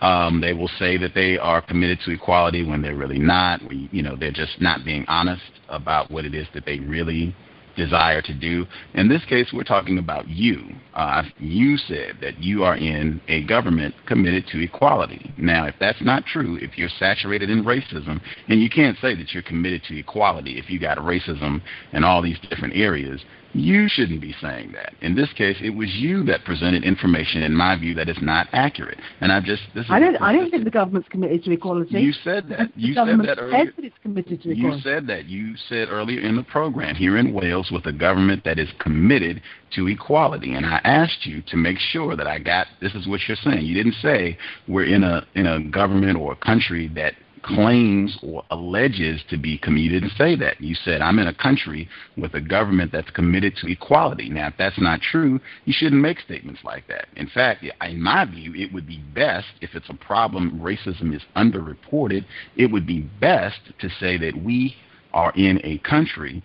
Um, 0.00 0.40
they 0.40 0.52
will 0.52 0.70
say 0.78 0.96
that 0.98 1.14
they 1.14 1.38
are 1.38 1.62
committed 1.62 2.00
to 2.04 2.10
equality 2.10 2.64
when 2.64 2.82
they're 2.82 2.96
really 2.96 3.18
not. 3.18 3.60
We, 3.68 3.88
You 3.92 4.02
know, 4.02 4.16
they're 4.16 4.32
just 4.32 4.60
not 4.60 4.84
being 4.84 5.04
honest 5.06 5.42
about 5.68 6.10
what 6.10 6.24
it 6.24 6.34
is 6.34 6.48
that 6.54 6.66
they 6.66 6.80
really 6.80 7.34
desire 7.76 8.22
to 8.22 8.34
do. 8.34 8.66
In 8.94 9.08
this 9.08 9.24
case, 9.24 9.52
we're 9.52 9.64
talking 9.64 9.98
about 9.98 10.28
you. 10.28 10.74
Uh, 10.94 11.24
you 11.38 11.76
said 11.76 12.18
that 12.20 12.42
you 12.42 12.64
are 12.64 12.76
in 12.76 13.20
a 13.28 13.44
government 13.44 13.94
committed 14.06 14.46
to 14.48 14.62
equality. 14.62 15.32
Now, 15.36 15.66
if 15.66 15.74
that's 15.80 16.00
not 16.02 16.24
true, 16.26 16.56
if 16.60 16.78
you're 16.78 16.88
saturated 16.88 17.50
in 17.50 17.64
racism, 17.64 18.20
and 18.48 18.62
you 18.62 18.70
can't 18.70 18.98
say 19.00 19.14
that 19.14 19.32
you're 19.32 19.42
committed 19.42 19.82
to 19.84 19.98
equality 19.98 20.58
if 20.58 20.70
you 20.70 20.78
got 20.78 20.98
racism 20.98 21.60
in 21.92 22.04
all 22.04 22.22
these 22.22 22.38
different 22.48 22.74
areas, 22.76 23.24
You 23.54 23.88
shouldn't 23.88 24.20
be 24.20 24.34
saying 24.40 24.72
that. 24.72 24.94
In 25.00 25.14
this 25.14 25.32
case, 25.32 25.56
it 25.62 25.70
was 25.70 25.88
you 25.94 26.24
that 26.24 26.44
presented 26.44 26.82
information, 26.82 27.42
in 27.42 27.54
my 27.54 27.76
view, 27.78 27.94
that 27.94 28.08
is 28.08 28.18
not 28.20 28.48
accurate. 28.52 28.98
And 29.20 29.30
I've 29.30 29.44
just 29.44 29.62
this. 29.74 29.84
Is 29.84 29.90
I 29.90 30.00
don't. 30.00 30.16
I 30.16 30.32
don't 30.32 30.50
think 30.50 30.64
the 30.64 30.70
government's 30.70 31.08
committed 31.08 31.44
to 31.44 31.52
equality. 31.52 32.00
You 32.00 32.12
said 32.12 32.48
that. 32.48 32.76
You 32.76 32.94
said 32.94 33.06
that 33.06 33.38
earlier. 33.38 33.66
That 33.66 33.84
it's 33.84 33.96
committed 34.02 34.42
to 34.42 34.48
you 34.48 34.54
equality. 34.54 34.82
said 34.82 35.06
that. 35.06 35.26
You 35.26 35.56
said 35.68 35.88
earlier 35.88 36.20
in 36.20 36.34
the 36.34 36.42
program 36.42 36.96
here 36.96 37.16
in 37.16 37.32
Wales 37.32 37.70
with 37.70 37.86
a 37.86 37.92
government 37.92 38.42
that 38.44 38.58
is 38.58 38.68
committed 38.80 39.40
to 39.76 39.86
equality. 39.86 40.54
And 40.54 40.66
I 40.66 40.80
asked 40.82 41.24
you 41.24 41.40
to 41.42 41.56
make 41.56 41.78
sure 41.78 42.16
that 42.16 42.26
I 42.26 42.40
got. 42.40 42.66
This 42.80 42.94
is 42.94 43.06
what 43.06 43.20
you're 43.28 43.36
saying. 43.36 43.64
You 43.64 43.74
didn't 43.74 43.96
say 44.02 44.36
we're 44.66 44.86
in 44.86 45.04
a 45.04 45.24
in 45.36 45.46
a 45.46 45.60
government 45.60 46.18
or 46.18 46.32
a 46.32 46.36
country 46.36 46.88
that 46.96 47.14
claims 47.44 48.18
or 48.22 48.42
alleges 48.50 49.22
to 49.28 49.36
be 49.36 49.58
committed 49.58 50.02
and 50.02 50.12
say 50.12 50.34
that. 50.36 50.60
You 50.60 50.74
said, 50.74 51.02
I'm 51.02 51.18
in 51.18 51.28
a 51.28 51.34
country 51.34 51.88
with 52.16 52.34
a 52.34 52.40
government 52.40 52.90
that's 52.90 53.10
committed 53.10 53.56
to 53.56 53.70
equality. 53.70 54.30
Now, 54.30 54.48
if 54.48 54.54
that's 54.58 54.80
not 54.80 55.00
true, 55.00 55.38
you 55.64 55.74
shouldn't 55.76 56.00
make 56.00 56.20
statements 56.20 56.62
like 56.64 56.86
that. 56.88 57.06
In 57.16 57.28
fact, 57.28 57.64
in 57.82 58.02
my 58.02 58.24
view, 58.24 58.54
it 58.54 58.72
would 58.72 58.86
be 58.86 59.02
best, 59.14 59.46
if 59.60 59.74
it's 59.74 59.90
a 59.90 59.94
problem, 59.94 60.58
racism 60.60 61.14
is 61.14 61.22
underreported, 61.36 62.24
it 62.56 62.70
would 62.70 62.86
be 62.86 63.02
best 63.20 63.60
to 63.78 63.88
say 64.00 64.16
that 64.16 64.42
we 64.42 64.74
are 65.12 65.32
in 65.36 65.60
a 65.64 65.78
country 65.78 66.42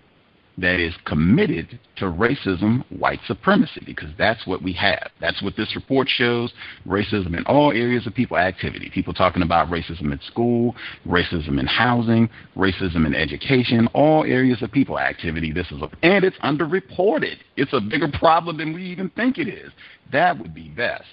that 0.62 0.80
is 0.80 0.94
committed 1.06 1.80
to 1.98 2.06
racism, 2.06 2.84
white 2.98 3.20
supremacy, 3.28 3.82
because 3.86 4.10
that's 4.18 4.46
what 4.46 4.62
we 4.62 4.74
have. 4.74 5.10
That's 5.20 5.42
what 5.42 5.56
this 5.56 5.76
report 5.76 6.08
shows 6.10 6.54
racism 6.88 7.38
in 7.38 7.44
all 7.46 7.72
areas 7.72 8.08
of 8.08 8.14
people 8.14 8.38
activity. 8.38 8.90
People 8.94 9.14
talking 9.14 9.42
about 9.42 9.70
racism 9.70 10.12
in 10.12 10.20
school, 10.28 10.76
racism 11.08 11.60
in 11.60 11.66
housing, 11.66 12.30
racism 12.56 13.06
in 13.06 13.16
education, 13.16 13.88
all 13.94 14.24
areas 14.24 14.62
of 14.62 14.72
people 14.72 15.00
activity. 15.00 15.52
This 15.52 15.72
is 15.72 15.82
a, 15.82 15.90
and 16.04 16.24
it's 16.24 16.38
underreported. 16.38 17.38
It's 17.56 17.74
a 17.74 17.82
bigger 17.82 18.12
problem 18.12 18.58
than 18.58 18.74
we 18.74 18.84
even 18.86 19.10
think 19.12 19.38
it 19.38 19.48
is. 19.48 19.72
That 20.12 20.38
would 20.40 20.54
be 20.54 20.70
best. 20.70 21.06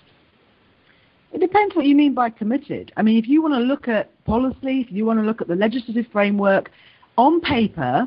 It 1.32 1.40
depends 1.40 1.74
what 1.74 1.84
you 1.84 1.94
mean 1.94 2.14
by 2.14 2.30
committed. 2.30 2.92
I 2.96 3.02
mean, 3.02 3.18
if 3.18 3.28
you 3.28 3.42
want 3.42 3.54
to 3.54 3.60
look 3.60 3.88
at 3.88 4.24
policy, 4.24 4.80
if 4.80 4.90
you 4.90 5.04
want 5.04 5.18
to 5.18 5.24
look 5.24 5.40
at 5.40 5.48
the 5.48 5.56
legislative 5.56 6.06
framework, 6.12 6.70
on 7.18 7.40
paper, 7.40 8.06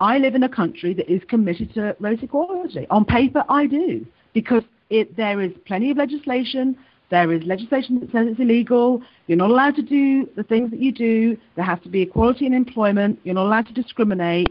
I 0.00 0.18
live 0.18 0.34
in 0.34 0.42
a 0.42 0.48
country 0.48 0.94
that 0.94 1.12
is 1.12 1.22
committed 1.28 1.74
to 1.74 1.94
race 2.00 2.20
equality. 2.22 2.86
On 2.90 3.04
paper, 3.04 3.44
I 3.48 3.66
do, 3.66 4.06
because 4.32 4.62
it, 4.88 5.16
there 5.16 5.40
is 5.40 5.52
plenty 5.66 5.90
of 5.90 5.98
legislation. 5.98 6.76
There 7.10 7.32
is 7.32 7.42
legislation 7.44 8.00
that 8.00 8.10
says 8.12 8.28
it's 8.30 8.40
illegal. 8.40 9.02
You're 9.26 9.38
not 9.38 9.50
allowed 9.50 9.76
to 9.76 9.82
do 9.82 10.28
the 10.36 10.42
things 10.42 10.70
that 10.70 10.80
you 10.80 10.92
do. 10.92 11.36
There 11.56 11.64
has 11.64 11.80
to 11.82 11.88
be 11.88 12.02
equality 12.02 12.46
in 12.46 12.54
employment. 12.54 13.18
You're 13.24 13.34
not 13.34 13.46
allowed 13.46 13.66
to 13.66 13.72
discriminate. 13.74 14.48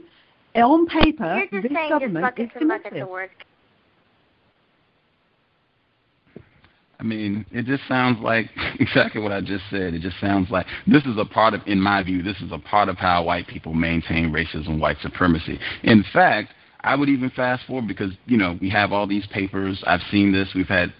On 0.55 0.85
paper, 0.87 1.43
You're 1.51 1.61
this 1.61 1.71
just 1.71 1.75
saying 1.75 1.89
government 1.89 2.25
just 2.37 2.39
is 2.39 2.45
buckets 2.47 2.51
and 2.59 2.67
buckets 2.69 2.83
committed. 2.89 3.03
of 3.03 3.09
words. 3.09 3.31
I 6.99 7.03
mean, 7.03 7.45
it 7.51 7.65
just 7.65 7.87
sounds 7.87 8.19
like 8.21 8.49
exactly 8.79 9.21
what 9.21 9.31
I 9.31 9.41
just 9.41 9.63
said. 9.69 9.93
It 9.93 10.01
just 10.01 10.19
sounds 10.19 10.49
like 10.51 10.65
this 10.85 11.05
is 11.05 11.17
a 11.17 11.25
part 11.25 11.53
of, 11.53 11.61
in 11.65 11.79
my 11.79 12.03
view, 12.03 12.21
this 12.21 12.39
is 12.41 12.51
a 12.51 12.59
part 12.59 12.89
of 12.89 12.97
how 12.97 13.23
white 13.23 13.47
people 13.47 13.73
maintain 13.73 14.31
racism, 14.31 14.79
white 14.79 14.97
supremacy. 15.01 15.59
In 15.83 16.03
fact, 16.11 16.53
I 16.81 16.95
would 16.95 17.09
even 17.09 17.29
fast 17.29 17.65
forward 17.65 17.87
because, 17.87 18.11
you 18.25 18.37
know, 18.37 18.57
we 18.61 18.69
have 18.69 18.91
all 18.91 19.07
these 19.07 19.27
papers. 19.27 19.81
I've 19.87 20.01
seen 20.11 20.31
this. 20.31 20.49
We've 20.53 20.67
had 20.67 20.93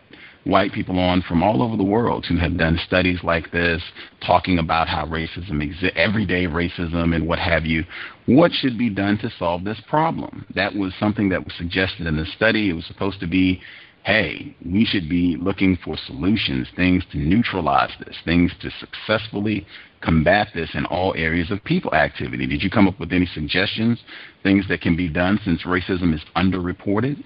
white 0.46 0.72
people 0.72 0.98
on 1.00 1.22
from 1.22 1.44
all 1.44 1.62
over 1.62 1.76
the 1.76 1.84
world 1.84 2.26
who 2.26 2.38
have 2.38 2.58
done 2.58 2.80
studies 2.86 3.20
like 3.24 3.52
this, 3.52 3.82
talking 4.26 4.58
about 4.58 4.88
how 4.88 5.06
racism 5.06 5.62
exists, 5.62 5.96
everyday 5.96 6.46
racism 6.46 7.14
and 7.14 7.28
what 7.28 7.40
have 7.40 7.66
you. 7.66 7.84
What 8.26 8.52
should 8.54 8.78
be 8.78 8.90
done 8.90 9.18
to 9.20 9.30
solve 9.38 9.64
this 9.64 9.82
problem? 9.90 10.46
That 10.56 10.76
was 10.76 10.94
something 11.00 11.30
that 11.30 11.44
was 11.44 11.54
suggested 11.58 12.08
in 12.08 12.16
the 12.16 12.26
study. 12.26 12.70
It 12.70 12.74
was 12.74 12.86
supposed 12.86 13.20
to 13.20 13.28
be 13.28 13.62
hey, 14.10 14.56
we 14.66 14.84
should 14.86 15.08
be 15.08 15.38
looking 15.40 15.78
for 15.86 15.96
solutions, 16.08 16.68
things 16.76 17.04
to 17.12 17.18
neutralize 17.20 17.92
this, 18.00 18.16
things 18.26 18.52
to 18.60 18.72
successfully 18.80 19.68
combat 20.02 20.48
this 20.56 20.72
in 20.74 20.84
all 20.88 21.14
areas 21.16 21.52
of 21.52 21.64
people 21.64 21.94
activity. 21.94 22.48
Did 22.48 22.64
you 22.64 22.72
come 22.72 22.88
up 22.88 23.00
with 23.00 23.14
any 23.14 23.28
suggestions, 23.28 24.00
things 24.42 24.68
that 24.68 24.82
can 24.82 24.96
be 24.96 25.10
done 25.10 25.40
since 25.46 25.62
racism 25.62 26.16
is 26.16 26.22
underreported? 26.36 27.24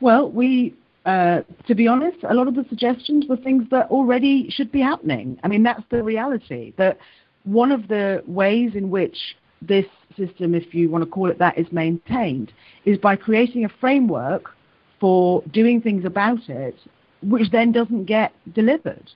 Well, 0.00 0.30
we, 0.30 0.76
uh, 1.04 1.40
to 1.66 1.74
be 1.74 1.88
honest, 1.88 2.18
a 2.28 2.32
lot 2.32 2.46
of 2.46 2.54
the 2.54 2.64
suggestions 2.68 3.26
were 3.28 3.36
things 3.36 3.64
that 3.72 3.90
already 3.90 4.50
should 4.50 4.70
be 4.70 4.80
happening. 4.80 5.40
I 5.42 5.48
mean, 5.48 5.64
that's 5.64 5.82
the 5.90 6.04
reality. 6.04 6.74
That 6.76 6.96
one 7.42 7.72
of 7.72 7.88
the 7.88 8.22
ways 8.24 8.76
in 8.76 8.88
which 8.88 9.16
this 9.60 9.86
system, 10.16 10.54
if 10.54 10.72
you 10.74 10.90
want 10.90 11.02
to 11.02 11.10
call 11.10 11.28
it 11.28 11.40
that, 11.40 11.58
is 11.58 11.66
maintained 11.72 12.52
is 12.84 12.98
by 12.98 13.16
creating 13.16 13.64
a 13.64 13.68
framework 13.80 14.54
for 15.00 15.42
doing 15.52 15.80
things 15.80 16.04
about 16.04 16.48
it, 16.48 16.76
which 17.22 17.50
then 17.50 17.72
doesn't 17.72 18.04
get 18.04 18.32
delivered. 18.54 19.10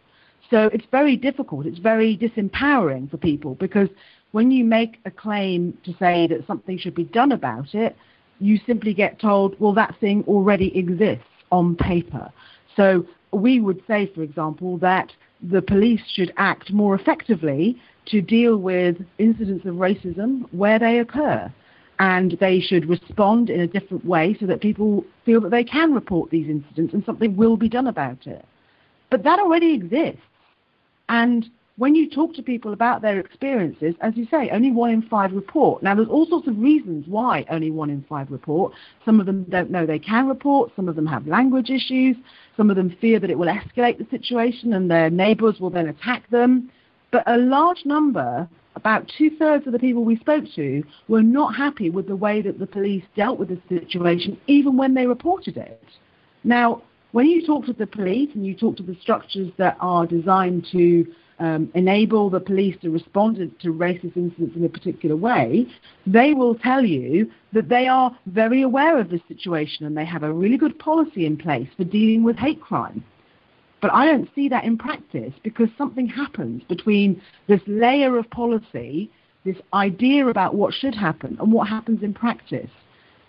So 0.50 0.70
it's 0.72 0.86
very 0.90 1.16
difficult. 1.16 1.66
It's 1.66 1.78
very 1.78 2.16
disempowering 2.16 3.10
for 3.10 3.16
people 3.16 3.54
because 3.54 3.88
when 4.32 4.50
you 4.50 4.64
make 4.64 4.98
a 5.04 5.10
claim 5.10 5.78
to 5.84 5.94
say 5.98 6.26
that 6.26 6.46
something 6.46 6.78
should 6.78 6.94
be 6.94 7.04
done 7.04 7.32
about 7.32 7.74
it, 7.74 7.96
you 8.40 8.58
simply 8.66 8.92
get 8.94 9.20
told, 9.20 9.58
well, 9.60 9.72
that 9.74 9.94
thing 10.00 10.24
already 10.26 10.76
exists 10.76 11.24
on 11.52 11.76
paper. 11.76 12.30
So 12.76 13.06
we 13.32 13.60
would 13.60 13.82
say, 13.86 14.10
for 14.14 14.22
example, 14.22 14.78
that 14.78 15.12
the 15.42 15.62
police 15.62 16.00
should 16.12 16.32
act 16.36 16.72
more 16.72 16.94
effectively 16.94 17.80
to 18.06 18.20
deal 18.20 18.56
with 18.56 18.96
incidents 19.18 19.64
of 19.66 19.76
racism 19.76 20.46
where 20.52 20.78
they 20.78 20.98
occur. 20.98 21.52
And 21.98 22.36
they 22.40 22.60
should 22.60 22.88
respond 22.88 23.50
in 23.50 23.60
a 23.60 23.66
different 23.66 24.04
way 24.04 24.36
so 24.40 24.46
that 24.46 24.60
people 24.60 25.04
feel 25.24 25.40
that 25.42 25.50
they 25.50 25.64
can 25.64 25.94
report 25.94 26.30
these 26.30 26.48
incidents 26.48 26.92
and 26.92 27.04
something 27.04 27.36
will 27.36 27.56
be 27.56 27.68
done 27.68 27.86
about 27.86 28.26
it. 28.26 28.44
But 29.10 29.22
that 29.22 29.38
already 29.38 29.74
exists. 29.74 30.20
And 31.08 31.48
when 31.76 31.94
you 31.96 32.08
talk 32.08 32.34
to 32.34 32.42
people 32.42 32.72
about 32.72 33.02
their 33.02 33.18
experiences, 33.18 33.94
as 34.00 34.16
you 34.16 34.26
say, 34.30 34.48
only 34.50 34.70
one 34.70 34.90
in 34.90 35.02
five 35.02 35.32
report. 35.32 35.82
Now, 35.82 35.94
there's 35.94 36.08
all 36.08 36.26
sorts 36.26 36.46
of 36.46 36.56
reasons 36.58 37.06
why 37.08 37.44
only 37.50 37.70
one 37.70 37.90
in 37.90 38.04
five 38.08 38.30
report. 38.30 38.72
Some 39.04 39.18
of 39.18 39.26
them 39.26 39.44
don't 39.48 39.70
know 39.70 39.84
they 39.84 39.98
can 39.98 40.28
report. 40.28 40.70
Some 40.76 40.88
of 40.88 40.94
them 40.94 41.06
have 41.06 41.26
language 41.26 41.70
issues. 41.70 42.16
Some 42.56 42.70
of 42.70 42.76
them 42.76 42.96
fear 43.00 43.18
that 43.18 43.30
it 43.30 43.38
will 43.38 43.48
escalate 43.48 43.98
the 43.98 44.06
situation 44.08 44.72
and 44.72 44.88
their 44.88 45.10
neighbours 45.10 45.58
will 45.58 45.70
then 45.70 45.88
attack 45.88 46.30
them. 46.30 46.70
But 47.10 47.24
a 47.26 47.38
large 47.38 47.84
number, 47.84 48.48
about 48.76 49.10
two 49.16 49.30
thirds 49.38 49.66
of 49.66 49.72
the 49.72 49.78
people 49.78 50.04
we 50.04 50.16
spoke 50.16 50.44
to, 50.56 50.82
were 51.08 51.22
not 51.22 51.54
happy 51.54 51.90
with 51.90 52.06
the 52.06 52.16
way 52.16 52.42
that 52.42 52.58
the 52.58 52.66
police 52.66 53.04
dealt 53.16 53.38
with 53.38 53.48
the 53.48 53.60
situation, 53.68 54.38
even 54.46 54.76
when 54.76 54.94
they 54.94 55.06
reported 55.06 55.56
it. 55.56 55.82
Now, 56.42 56.82
when 57.12 57.26
you 57.26 57.46
talk 57.46 57.66
to 57.66 57.72
the 57.72 57.86
police 57.86 58.30
and 58.34 58.44
you 58.44 58.54
talk 58.54 58.76
to 58.76 58.82
the 58.82 58.96
structures 59.00 59.52
that 59.56 59.76
are 59.80 60.06
designed 60.06 60.66
to 60.72 61.06
um, 61.38 61.70
enable 61.74 62.30
the 62.30 62.40
police 62.40 62.76
to 62.82 62.90
respond 62.90 63.36
to 63.36 63.68
racist 63.68 64.16
incidents 64.16 64.56
in 64.56 64.64
a 64.64 64.68
particular 64.68 65.16
way, 65.16 65.66
they 66.06 66.34
will 66.34 66.54
tell 66.54 66.84
you 66.84 67.30
that 67.52 67.68
they 67.68 67.86
are 67.86 68.16
very 68.26 68.62
aware 68.62 68.98
of 68.98 69.10
this 69.10 69.20
situation 69.28 69.86
and 69.86 69.96
they 69.96 70.04
have 70.04 70.22
a 70.22 70.32
really 70.32 70.56
good 70.56 70.78
policy 70.78 71.26
in 71.26 71.36
place 71.36 71.68
for 71.76 71.84
dealing 71.84 72.22
with 72.22 72.36
hate 72.36 72.60
crime. 72.60 73.04
But 73.84 73.92
I 73.92 74.06
don't 74.06 74.30
see 74.34 74.48
that 74.48 74.64
in 74.64 74.78
practice 74.78 75.34
because 75.42 75.68
something 75.76 76.06
happens 76.06 76.62
between 76.70 77.20
this 77.48 77.60
layer 77.66 78.16
of 78.16 78.30
policy, 78.30 79.10
this 79.44 79.58
idea 79.74 80.26
about 80.26 80.54
what 80.54 80.72
should 80.72 80.94
happen, 80.94 81.36
and 81.38 81.52
what 81.52 81.68
happens 81.68 82.02
in 82.02 82.14
practice. 82.14 82.70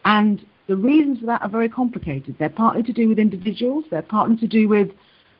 And 0.06 0.46
the 0.68 0.78
reasons 0.78 1.20
for 1.20 1.26
that 1.26 1.42
are 1.42 1.50
very 1.50 1.68
complicated. 1.68 2.38
They're 2.40 2.48
partly 2.48 2.84
to 2.84 2.94
do 2.94 3.10
with 3.10 3.20
individuals, 3.20 3.84
they're 3.92 4.02
partly 4.02 4.38
to 4.38 4.48
do 4.48 4.70
with 4.70 4.92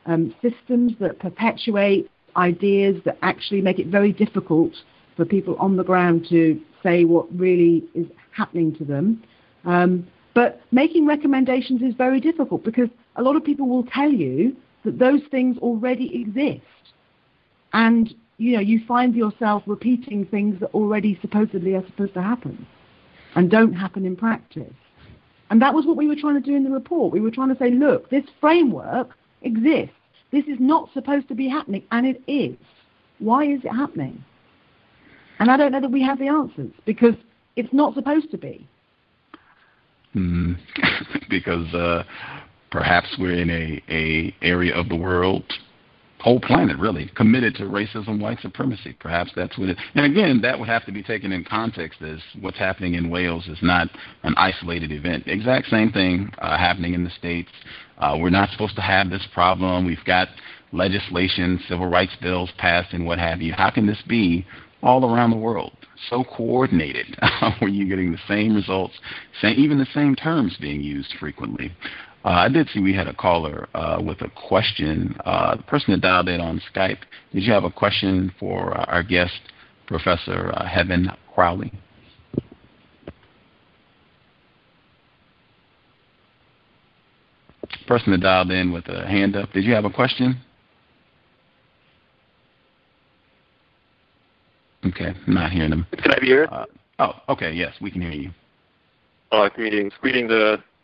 um, 0.04 0.34
systems 0.42 0.92
that 1.00 1.18
perpetuate 1.18 2.10
ideas 2.36 2.96
that 3.06 3.16
actually 3.22 3.62
make 3.62 3.78
it 3.78 3.86
very 3.86 4.12
difficult 4.12 4.74
for 5.16 5.24
people 5.24 5.56
on 5.56 5.78
the 5.78 5.82
ground 5.82 6.26
to 6.28 6.60
say 6.82 7.04
what 7.04 7.26
really 7.34 7.82
is 7.94 8.06
happening 8.32 8.76
to 8.76 8.84
them. 8.84 9.22
Um, 9.64 10.06
but 10.34 10.60
making 10.72 11.06
recommendations 11.06 11.80
is 11.80 11.94
very 11.94 12.20
difficult 12.20 12.64
because 12.64 12.90
a 13.16 13.22
lot 13.22 13.34
of 13.34 13.42
people 13.42 13.66
will 13.66 13.84
tell 13.84 14.12
you 14.12 14.54
that 14.86 14.98
those 14.98 15.20
things 15.30 15.58
already 15.58 16.14
exist. 16.14 16.64
And 17.74 18.14
you 18.38 18.52
know, 18.52 18.60
you 18.60 18.80
find 18.86 19.14
yourself 19.14 19.62
repeating 19.66 20.26
things 20.26 20.58
that 20.60 20.72
already 20.74 21.18
supposedly 21.20 21.74
are 21.74 21.84
supposed 21.86 22.14
to 22.14 22.22
happen 22.22 22.66
and 23.34 23.50
don't 23.50 23.72
happen 23.72 24.04
in 24.06 24.16
practice. 24.16 24.72
And 25.50 25.62
that 25.62 25.74
was 25.74 25.86
what 25.86 25.96
we 25.96 26.08
were 26.08 26.16
trying 26.16 26.34
to 26.34 26.40
do 26.40 26.56
in 26.56 26.64
the 26.64 26.70
report. 26.70 27.12
We 27.12 27.20
were 27.20 27.30
trying 27.30 27.50
to 27.50 27.58
say, 27.58 27.70
look, 27.70 28.10
this 28.10 28.24
framework 28.40 29.10
exists. 29.42 29.94
This 30.32 30.44
is 30.46 30.58
not 30.58 30.92
supposed 30.92 31.28
to 31.28 31.34
be 31.34 31.48
happening, 31.48 31.84
and 31.92 32.06
it 32.06 32.20
is. 32.26 32.56
Why 33.20 33.44
is 33.44 33.60
it 33.64 33.72
happening? 33.72 34.24
And 35.38 35.50
I 35.50 35.56
don't 35.56 35.72
know 35.72 35.80
that 35.80 35.90
we 35.90 36.02
have 36.02 36.18
the 36.18 36.28
answers 36.28 36.72
because 36.84 37.14
it's 37.54 37.72
not 37.72 37.94
supposed 37.94 38.30
to 38.32 38.38
be. 38.38 38.66
Mm, 40.14 40.56
because 41.30 41.72
uh, 41.74 42.02
perhaps 42.76 43.08
we're 43.18 43.38
in 43.38 43.48
a, 43.48 43.82
a 43.88 44.34
area 44.42 44.74
of 44.74 44.88
the 44.88 44.96
world 44.96 45.44
whole 46.20 46.40
planet 46.40 46.76
really 46.78 47.08
committed 47.14 47.54
to 47.54 47.62
racism, 47.62 48.20
white 48.20 48.40
supremacy. 48.40 48.96
Perhaps 48.98 49.30
that's 49.36 49.56
what 49.56 49.68
it. 49.68 49.78
And 49.94 50.04
again, 50.06 50.40
that 50.42 50.58
would 50.58 50.68
have 50.68 50.84
to 50.86 50.92
be 50.92 51.02
taken 51.02 51.30
in 51.30 51.44
context 51.44 52.02
as 52.02 52.18
what's 52.40 52.58
happening 52.58 52.94
in 52.94 53.10
Wales 53.10 53.46
is 53.46 53.58
not 53.62 53.88
an 54.24 54.34
isolated 54.36 54.90
event. 54.90 55.24
Exact 55.26 55.68
same 55.68 55.92
thing 55.92 56.32
uh, 56.38 56.58
happening 56.58 56.94
in 56.94 57.04
the 57.04 57.10
states. 57.10 57.50
Uh, 57.98 58.16
we're 58.18 58.30
not 58.30 58.50
supposed 58.50 58.74
to 58.74 58.82
have 58.82 59.08
this 59.08 59.24
problem. 59.32 59.86
We've 59.86 60.04
got 60.04 60.28
legislation, 60.72 61.60
civil 61.68 61.86
rights 61.86 62.16
bills 62.20 62.50
passed, 62.58 62.92
and 62.92 63.06
what 63.06 63.20
have 63.20 63.40
you. 63.40 63.52
How 63.52 63.70
can 63.70 63.86
this 63.86 64.02
be 64.08 64.44
all 64.82 65.08
around 65.08 65.30
the 65.30 65.36
world? 65.36 65.72
So 66.10 66.24
coordinated, 66.24 67.16
where 67.60 67.70
you're 67.70 67.88
getting 67.88 68.10
the 68.10 68.18
same 68.26 68.54
results, 68.54 68.94
same, 69.40 69.54
even 69.58 69.78
the 69.78 69.86
same 69.94 70.16
terms 70.16 70.56
being 70.60 70.80
used 70.80 71.14
frequently. 71.20 71.72
Uh, 72.26 72.30
I 72.30 72.48
did 72.48 72.68
see 72.70 72.80
we 72.80 72.92
had 72.92 73.06
a 73.06 73.14
caller 73.14 73.68
uh, 73.72 74.02
with 74.04 74.20
a 74.20 74.28
question. 74.48 75.16
Uh, 75.24 75.56
the 75.56 75.62
person 75.62 75.92
that 75.92 76.00
dialed 76.00 76.28
in 76.28 76.40
on 76.40 76.60
Skype, 76.74 76.98
did 77.32 77.44
you 77.44 77.52
have 77.52 77.62
a 77.62 77.70
question 77.70 78.34
for 78.40 78.76
uh, 78.76 78.84
our 78.88 79.04
guest, 79.04 79.38
Professor 79.86 80.52
uh, 80.56 80.66
Heaven 80.66 81.08
Crawley? 81.32 81.72
Person 87.86 88.10
that 88.10 88.22
dialed 88.22 88.50
in 88.50 88.72
with 88.72 88.88
a 88.88 89.06
hand 89.06 89.36
up, 89.36 89.52
did 89.52 89.62
you 89.62 89.72
have 89.72 89.84
a 89.84 89.90
question? 89.90 90.36
Okay, 94.84 95.14
I'm 95.28 95.34
not 95.34 95.52
hearing 95.52 95.70
them. 95.70 95.86
Can 95.96 96.10
I 96.10 96.18
be 96.18 96.30
heard? 96.30 96.48
Uh, 96.50 96.64
oh, 96.98 97.12
okay, 97.28 97.52
yes, 97.52 97.74
we 97.80 97.92
can 97.92 98.00
hear 98.00 98.10
you. 98.10 98.30
Uh, 99.30 99.48
greetings. 99.48 99.92
Greetings 100.00 100.32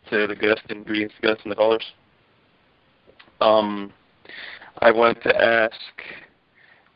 to 0.09 0.27
the 0.27 0.35
guest 0.35 0.61
and 0.69 0.85
greetings 0.85 1.11
to 1.21 1.27
guests 1.27 1.43
and 1.43 1.51
the 1.51 1.55
callers. 1.55 1.85
Um, 3.41 3.91
I 4.79 4.91
wanted 4.91 5.21
to 5.23 5.41
ask, 5.41 5.73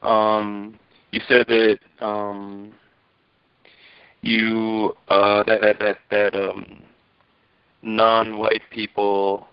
um, 0.01 0.79
you 1.11 1.21
said 1.27 1.47
that 1.47 1.79
um, 2.05 2.73
you 4.21 4.95
uh, 5.09 5.43
that 5.43 5.61
that 5.61 5.79
that, 5.79 5.97
that 6.09 6.35
um, 6.35 6.81
non-white 7.81 8.63
people, 8.71 9.47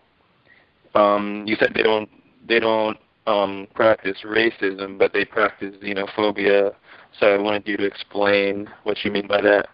um, 0.94 1.44
you 1.46 1.56
said 1.56 1.72
they 1.74 1.82
don't 1.82 2.08
they 2.46 2.60
don't 2.60 2.98
um, 3.26 3.66
practice 3.74 4.18
racism, 4.24 4.98
but 4.98 5.12
they 5.12 5.24
practice 5.24 5.74
xenophobia. 5.82 6.74
So 7.18 7.26
I 7.34 7.38
wanted 7.40 7.68
you 7.68 7.76
to 7.76 7.84
explain 7.84 8.68
what 8.82 9.04
you 9.04 9.10
mean 9.10 9.26
by 9.26 9.40
that. 9.40 9.68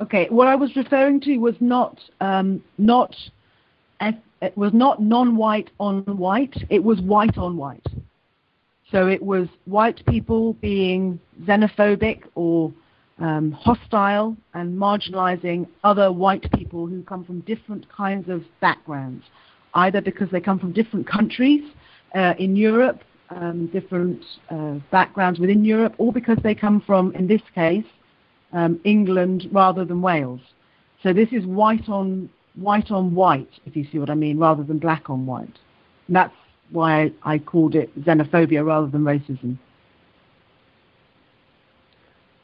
Okay, 0.00 0.26
what 0.28 0.46
I 0.46 0.54
was 0.56 0.76
referring 0.76 1.20
to 1.22 1.38
was 1.38 1.54
not 1.60 1.98
um, 2.20 2.62
not 2.76 3.14
it 4.42 4.56
was 4.56 4.72
not 4.74 5.00
non-white 5.00 5.70
on 5.80 6.02
white. 6.04 6.54
It 6.68 6.84
was 6.84 7.00
white 7.00 7.38
on 7.38 7.56
white. 7.56 7.86
So 8.90 9.08
it 9.08 9.22
was 9.22 9.48
white 9.64 10.04
people 10.06 10.52
being 10.54 11.18
xenophobic 11.42 12.22
or 12.34 12.72
um, 13.18 13.52
hostile 13.52 14.36
and 14.54 14.78
marginalizing 14.78 15.66
other 15.82 16.12
white 16.12 16.50
people 16.52 16.86
who 16.86 17.02
come 17.02 17.24
from 17.24 17.40
different 17.40 17.88
kinds 17.88 18.28
of 18.28 18.44
backgrounds, 18.60 19.24
either 19.74 20.00
because 20.00 20.30
they 20.30 20.40
come 20.40 20.58
from 20.58 20.72
different 20.72 21.06
countries 21.06 21.64
uh, 22.14 22.34
in 22.38 22.54
Europe, 22.54 23.00
um, 23.30 23.66
different 23.68 24.22
uh, 24.50 24.74
backgrounds 24.90 25.40
within 25.40 25.64
Europe, 25.64 25.94
or 25.98 26.12
because 26.12 26.38
they 26.42 26.54
come 26.54 26.80
from, 26.86 27.12
in 27.14 27.26
this 27.26 27.42
case, 27.54 27.86
um, 28.56 28.80
England 28.84 29.48
rather 29.52 29.84
than 29.84 30.00
Wales. 30.02 30.40
So 31.02 31.12
this 31.12 31.28
is 31.30 31.44
white 31.44 31.88
on 31.88 32.28
white 32.54 32.90
on 32.90 33.14
white, 33.14 33.50
if 33.66 33.76
you 33.76 33.86
see 33.92 33.98
what 33.98 34.08
I 34.08 34.14
mean, 34.14 34.38
rather 34.38 34.64
than 34.64 34.78
black 34.78 35.10
on 35.10 35.26
white. 35.26 35.58
And 36.06 36.16
that's 36.16 36.34
why 36.70 37.12
I 37.22 37.38
called 37.38 37.74
it 37.74 37.94
xenophobia 38.02 38.64
rather 38.64 38.86
than 38.86 39.02
racism. 39.02 39.58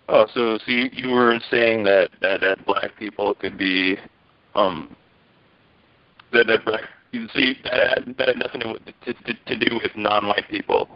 Oh, 0.08 0.26
so 0.34 0.58
so 0.58 0.70
you, 0.70 0.90
you 0.92 1.10
were 1.10 1.40
saying 1.50 1.84
that, 1.84 2.10
that 2.20 2.42
that 2.42 2.66
black 2.66 2.90
people 2.98 3.34
could 3.34 3.56
be 3.56 3.96
um 4.54 4.94
that 6.32 6.46
that 6.46 6.64
black 6.66 6.82
you 7.12 7.26
that 7.64 8.04
that 8.18 8.28
had 8.28 8.38
nothing 8.38 8.60
to, 8.60 9.14
to 9.14 9.34
to 9.46 9.56
do 9.56 9.80
with 9.82 9.96
non-white 9.96 10.48
people. 10.50 10.88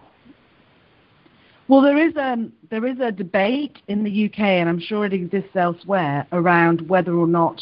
Well, 1.68 1.80
there 1.80 1.98
is 1.98 2.16
um 2.16 2.52
there 2.70 2.86
is 2.86 3.00
a 3.00 3.10
debate 3.10 3.78
in 3.88 4.04
the 4.04 4.26
UK, 4.26 4.38
and 4.38 4.68
I'm 4.68 4.78
sure 4.78 5.04
it 5.04 5.12
exists 5.12 5.56
elsewhere, 5.56 6.24
around 6.30 6.88
whether 6.88 7.12
or 7.12 7.26
not 7.26 7.60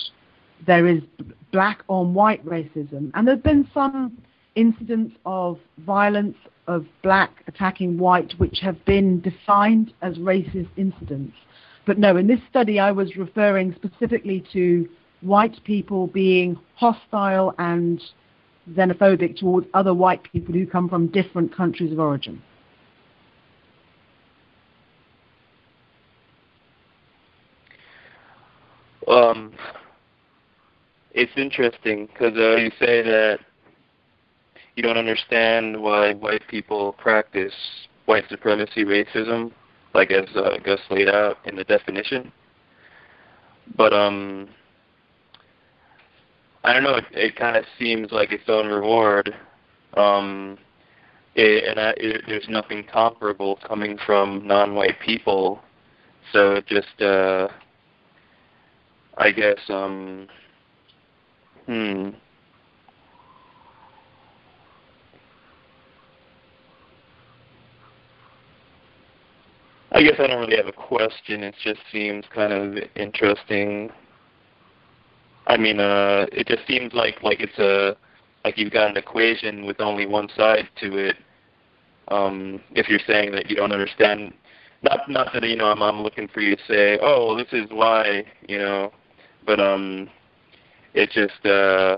there 0.67 0.87
is 0.87 1.01
black 1.53 1.83
on 1.89 2.13
white 2.13 2.45
racism, 2.45 3.11
and 3.15 3.27
there've 3.27 3.43
been 3.43 3.69
some 3.73 4.19
incidents 4.57 5.17
of 5.25 5.59
violence 5.87 6.37
of 6.67 6.85
black 7.03 7.31
attacking 7.47 7.97
white 7.99 8.35
which 8.37 8.59
have 8.61 8.83
been 8.85 9.21
defined 9.23 9.95
as 10.03 10.17
racist 10.19 10.69
incidents. 10.77 11.35
But 11.87 11.99
no, 11.99 12.19
in 12.19 12.27
this 12.27 12.41
study 12.51 12.79
I 12.79 12.91
was 12.91 13.17
referring 13.17 13.75
specifically 13.75 14.45
to 14.53 14.87
white 15.23 15.63
people 15.65 16.09
being 16.09 16.59
hostile 16.75 17.55
and 17.59 18.03
xenophobic 18.73 19.39
towards 19.39 19.67
other 19.73 19.95
white 19.95 20.23
people 20.25 20.53
who 20.55 20.67
come 20.67 20.91
from 20.91 21.07
different 21.07 21.55
countries 21.57 21.91
of 21.91 21.99
origin. 21.99 22.43
Um, 29.09 29.53
it's 31.13 31.33
interesting 31.37 32.07
because 32.07 32.37
uh, 32.37 32.57
you 32.57 32.71
say 32.79 33.03
that 33.03 33.39
you 34.77 34.83
don't 34.83 34.97
understand 34.97 35.81
why 35.81 36.15
white 36.15 36.43
people 36.49 36.95
practice 36.95 37.55
white 38.07 38.25
supremacy 38.29 38.85
racism, 38.85 39.53
like 39.95 40.11
as 40.11 40.29
uh, 40.35 40.59
Gus 40.65 40.81
laid 40.91 41.09
out 41.09 41.39
in 41.45 41.57
the 41.57 41.65
definition. 41.65 42.33
But 43.77 43.93
um, 43.93 44.49
I 46.65 46.73
don't 46.73 46.83
know. 46.83 46.97
It, 46.97 47.05
it 47.13 47.37
kind 47.37 47.57
of 47.57 47.65
seems 47.79 48.11
like 48.11 48.33
its 48.33 48.45
own 48.49 48.67
reward, 48.67 49.35
um, 49.97 50.59
it, 51.35 51.65
and 51.69 51.79
I, 51.79 51.95
it, 51.97 52.23
there's 52.27 52.49
nothing 52.49 52.85
comparable 52.91 53.59
coming 53.67 53.99
from 54.05 54.47
non-white 54.47 54.99
people. 55.05 55.61
So 56.33 56.53
it 56.55 56.67
just, 56.67 57.01
uh, 57.01 57.49
I 59.17 59.31
guess, 59.31 59.59
um, 59.69 60.29
hmm. 61.67 62.11
I 69.93 70.03
guess 70.03 70.15
I 70.19 70.27
don't 70.27 70.41
really 70.41 70.57
have 70.57 70.67
a 70.67 70.73
question. 70.73 71.45
It 71.45 71.55
just 71.63 71.79
seems 71.93 72.25
kind 72.35 72.53
of 72.53 72.83
interesting. 72.97 73.91
I 75.47 75.57
mean, 75.57 75.79
uh, 75.79 76.27
it 76.33 76.49
just 76.49 76.67
seems 76.67 76.93
like 76.95 77.23
like 77.23 77.41
it's 77.41 77.59
a 77.59 77.97
like 78.45 78.59
you've 78.59 78.73
got 78.73 78.91
an 78.91 78.97
equation 78.97 79.65
with 79.65 79.81
only 79.81 80.07
one 80.07 80.29
side 80.37 80.69
to 80.81 80.99
it. 80.99 81.17
Um, 82.09 82.61
if 82.73 82.89
you're 82.89 83.01
saying 83.07 83.33
that 83.33 83.49
you 83.49 83.55
don't 83.55 83.71
understand, 83.71 84.35
not 84.83 85.09
not 85.09 85.33
that 85.33 85.45
you 85.45 85.57
know 85.57 85.67
I'm 85.67 85.81
I'm 85.81 86.03
looking 86.03 86.27
for 86.27 86.41
you 86.41 86.57
to 86.57 86.63
say, 86.67 86.99
oh, 87.01 87.37
this 87.37 87.53
is 87.53 87.71
why, 87.71 88.25
you 88.49 88.59
know, 88.59 88.93
but 89.47 89.61
um, 89.61 90.09
it 90.95 91.11
just 91.11 91.45
uh, 91.47 91.97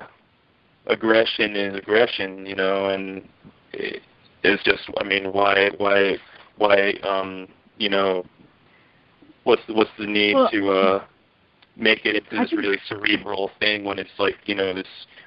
aggression 0.87 1.57
is 1.57 1.77
aggression, 1.77 2.47
you 2.47 2.55
know, 2.55 2.89
and 2.89 3.27
it, 3.73 4.03
it's 4.43 4.63
just 4.63 4.83
I 4.99 5.05
mean, 5.05 5.33
why 5.33 5.71
why 5.79 6.17
why 6.57 6.93
um 7.03 7.49
you 7.79 7.89
know, 7.89 8.25
what's 9.45 9.63
what's 9.69 9.91
the 9.99 10.07
need 10.07 10.35
well, 10.35 10.51
to 10.51 10.71
uh, 10.71 11.05
make 11.77 12.05
it 12.07 12.17
into 12.17 12.43
this 12.43 12.53
really 12.53 12.79
cerebral 12.89 13.51
thing 13.61 13.85
when 13.85 13.99
it's 13.99 14.19
like 14.19 14.37
you 14.47 14.55
know 14.55 14.73
this 14.75 14.87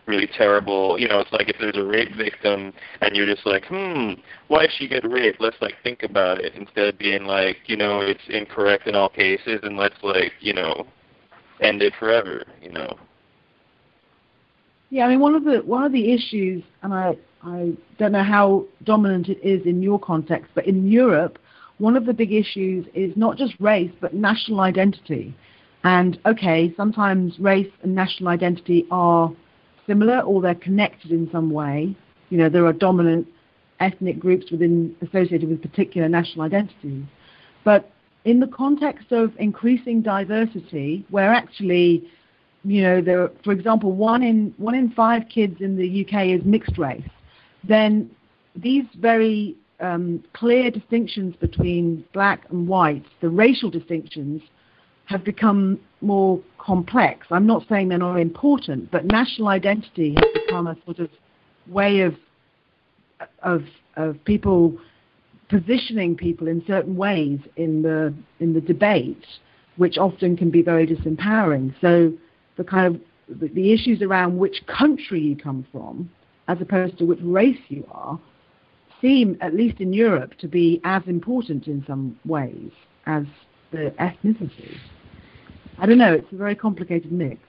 really 0.09 0.28
terrible. 0.28 0.99
You 0.99 1.07
know, 1.07 1.20
it's 1.20 1.32
like 1.32 1.47
if 1.47 1.55
there's 1.59 1.78
a 1.78 1.86
rape 1.86 2.15
victim 2.15 2.74
and 3.01 3.15
you're 3.15 3.28
just 3.28 3.45
like, 3.45 3.65
hmm, 3.65 4.13
why 4.47 4.63
did 4.63 4.72
she 4.78 4.88
get 4.88 5.09
raped? 5.09 5.39
Let's 5.39 5.61
like 5.61 5.76
think 5.84 6.03
about 6.03 6.39
it 6.39 6.55
instead 6.55 6.88
of 6.88 6.97
being 6.97 7.26
like, 7.26 7.57
you 7.67 7.78
know, 7.78 8.01
it's 8.01 8.20
incorrect 8.28 8.88
in 8.88 8.95
all 8.95 9.09
cases 9.09 9.59
and 9.63 9.78
let's 9.78 10.01
like, 10.01 10.34
you 10.41 10.53
know, 10.53 10.88
end 11.62 11.82
it 11.82 11.93
forever. 11.99 12.43
You 12.62 12.72
know. 12.72 12.97
Yeah, 14.89 15.05
I 15.05 15.10
mean 15.10 15.20
one 15.20 15.36
of 15.36 15.43
the 15.43 15.57
one 15.60 15.84
of 15.84 15.91
the 15.91 16.12
issues, 16.12 16.64
and 16.82 16.93
I 16.93 17.18
I 17.43 17.74
don't 17.97 18.12
know 18.12 18.24
how 18.24 18.66
dominant 18.84 19.30
it 19.30 19.39
is 19.43 19.66
in 19.66 19.82
your 19.82 19.99
context, 19.99 20.51
but 20.55 20.66
in 20.66 20.88
Europe, 20.88 21.38
one 21.78 21.95
of 21.95 22.05
the 22.05 22.14
big 22.14 22.34
issues 22.34 22.86
is 22.93 23.16
not 23.16 23.38
just 23.38 23.53
race, 23.60 23.91
but 24.01 24.14
national 24.14 24.60
identity. 24.60 25.34
And 25.84 26.20
okay, 26.26 26.74
sometimes 26.76 27.39
race 27.39 27.72
and 27.84 27.95
national 27.95 28.30
identity 28.30 28.86
are 28.91 29.32
similar 29.88 30.20
or 30.20 30.41
they're 30.41 30.55
connected 30.55 31.12
in 31.12 31.30
some 31.32 31.51
way. 31.51 31.95
You 32.30 32.38
know, 32.38 32.49
there 32.49 32.66
are 32.66 32.74
dominant 32.74 33.28
ethnic 33.80 34.20
groups 34.20 34.51
within 34.51 34.95
associated 35.01 35.49
with 35.49 35.62
particular 35.62 36.10
national 36.10 36.45
identities. 36.45 37.05
But 37.64 37.91
in 38.26 38.39
the 38.39 38.47
context 38.47 39.11
of 39.11 39.32
increasing 39.38 40.01
diversity, 40.01 41.05
where 41.09 41.34
actually 41.34 42.09
you 42.63 42.82
know, 42.82 43.01
there, 43.01 43.32
for 43.43 43.51
example, 43.51 43.93
one 43.93 44.22
in 44.22 44.53
one 44.57 44.76
in 44.76 44.91
five 44.91 45.24
kids 45.30 45.61
in 45.61 45.78
the 45.78 46.05
UK 46.05 46.28
is 46.28 46.43
mixed 46.43 46.78
race, 46.78 47.07
then 47.63 48.09
these 48.55 48.84
very 48.97 49.55
um, 49.80 50.24
clear 50.34 50.70
distinctions 50.70 51.36
between 51.38 52.03
black 52.13 52.43
and 52.49 52.67
white, 52.67 53.05
the 53.22 53.30
racial 53.30 53.70
distinctions, 53.70 54.41
have 55.05 55.24
become 55.24 55.80
more 56.01 56.39
complex. 56.57 57.28
I'm 57.32 57.47
not 57.47 57.65
saying 57.70 57.89
they're 57.89 57.97
not 57.97 58.20
important, 58.20 58.91
but 58.91 59.05
national 59.05 59.47
identity 59.47 60.15
has 60.15 60.43
become 60.45 60.67
a 60.67 60.76
sort 60.86 60.99
of 60.99 61.09
way 61.67 62.01
of 62.01 62.15
of 63.41 63.63
of 63.95 64.24
people 64.26 64.78
positioning 65.50 66.16
people 66.16 66.47
in 66.47 66.64
certain 66.66 66.95
ways 66.95 67.39
in 67.58 67.82
the 67.82 68.14
in 68.39 68.54
the 68.54 68.62
debate, 68.62 69.26
which 69.78 69.97
often 69.97 70.38
can 70.38 70.50
be 70.50 70.62
very 70.62 70.86
disempowering. 70.88 71.74
So 71.82 72.14
the 72.58 72.64
kind 72.64 72.95
of 72.95 73.02
the, 73.39 73.47
the 73.50 73.74
issues 73.74 74.02
around 74.02 74.38
which 74.38 74.66
country 74.68 75.22
you 75.22 75.36
come 75.36 75.66
from, 75.72 76.10
as 76.47 76.62
opposed 76.62 76.97
to 77.00 77.06
which 77.06 77.20
race 77.22 77.60
you 77.68 77.86
are, 77.91 78.20
seem, 79.02 79.38
at 79.41 79.54
least 79.54 79.80
in 79.80 79.93
Europe, 79.93 80.34
to 80.39 80.47
be 80.47 80.82
as 80.84 81.04
important 81.08 81.68
in 81.68 81.84
some 81.86 82.18
ways 82.26 82.72
as 83.06 83.26
the 83.72 83.93
ethnicity. 84.00 84.76
I 85.78 85.86
don't 85.86 85.97
know. 85.97 86.14
It's 86.14 86.32
a 86.32 86.36
very 86.36 86.56
complicated 86.56 87.12
mix. 87.12 87.39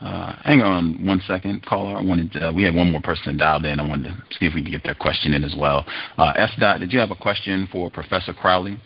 Uh, 0.00 0.34
hang 0.44 0.62
on 0.62 1.04
one 1.04 1.20
second, 1.26 1.64
caller. 1.66 1.96
I 1.96 2.02
wanted 2.02 2.32
to, 2.32 2.48
uh, 2.48 2.52
we 2.52 2.62
had 2.62 2.74
one 2.74 2.90
more 2.90 3.02
person 3.02 3.36
dialed 3.36 3.66
in. 3.66 3.78
I 3.78 3.86
wanted 3.86 4.08
to 4.08 4.38
see 4.38 4.46
if 4.46 4.54
we 4.54 4.62
could 4.62 4.72
get 4.72 4.82
their 4.82 4.94
question 4.94 5.34
in 5.34 5.44
as 5.44 5.54
well. 5.58 5.84
Uh, 6.16 6.32
S. 6.36 6.50
Dot, 6.58 6.80
did 6.80 6.90
you 6.90 6.98
have 6.98 7.10
a 7.10 7.16
question 7.16 7.68
for 7.70 7.90
Professor 7.90 8.32
Crawley? 8.32 8.80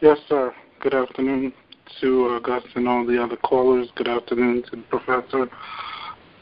Yes, 0.00 0.18
sir. 0.28 0.54
Good 0.80 0.94
afternoon 0.94 1.52
to 2.00 2.26
uh, 2.26 2.38
Gus 2.40 2.62
and 2.76 2.88
all 2.88 3.04
the 3.04 3.20
other 3.22 3.36
callers. 3.36 3.88
Good 3.96 4.08
afternoon 4.08 4.62
to 4.70 4.76
the 4.76 4.82
professor. 4.82 5.48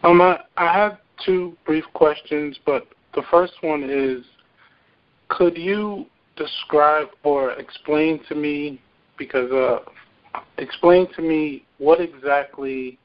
Um, 0.02 0.20
I, 0.20 0.40
I 0.56 0.72
have 0.72 0.98
two 1.24 1.56
brief 1.64 1.84
questions, 1.94 2.58
but 2.66 2.86
the 3.14 3.22
first 3.30 3.54
one 3.62 3.84
is, 3.88 4.24
could 5.28 5.56
you 5.56 6.06
describe 6.36 7.08
or 7.22 7.52
explain 7.52 8.20
to 8.28 8.34
me, 8.34 8.80
because 9.18 9.50
uh, 9.50 9.78
explain 10.58 11.06
to 11.14 11.22
me 11.22 11.64
what 11.80 12.00
exactly 12.00 12.98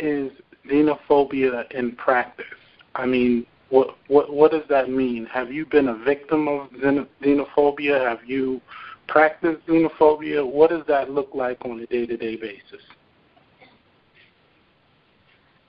is 0.00 0.32
xenophobia 0.68 1.70
in 1.72 1.94
practice? 1.94 2.46
I 2.94 3.06
mean, 3.06 3.46
what 3.68 3.96
what 4.08 4.32
what 4.32 4.50
does 4.50 4.64
that 4.68 4.90
mean? 4.90 5.26
Have 5.26 5.52
you 5.52 5.66
been 5.66 5.88
a 5.88 5.96
victim 5.96 6.48
of 6.48 6.70
xenophobia? 6.70 8.08
Have 8.08 8.24
you 8.26 8.60
practiced 9.06 9.66
xenophobia? 9.66 10.44
What 10.50 10.70
does 10.70 10.82
that 10.88 11.10
look 11.10 11.30
like 11.34 11.58
on 11.64 11.78
a 11.80 11.86
day-to-day 11.86 12.36
basis? 12.36 12.82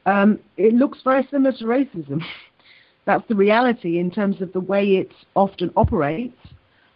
Um, 0.06 0.40
it 0.58 0.74
looks 0.74 1.00
very 1.04 1.28
similar 1.30 1.56
to 1.58 1.66
racism. 1.66 2.22
That's 3.06 3.28
the 3.28 3.36
reality 3.36 4.00
in 4.00 4.10
terms 4.10 4.42
of 4.42 4.54
the 4.54 4.62
way 4.62 4.96
it 4.96 5.12
often 5.36 5.72
operates. 5.76 6.38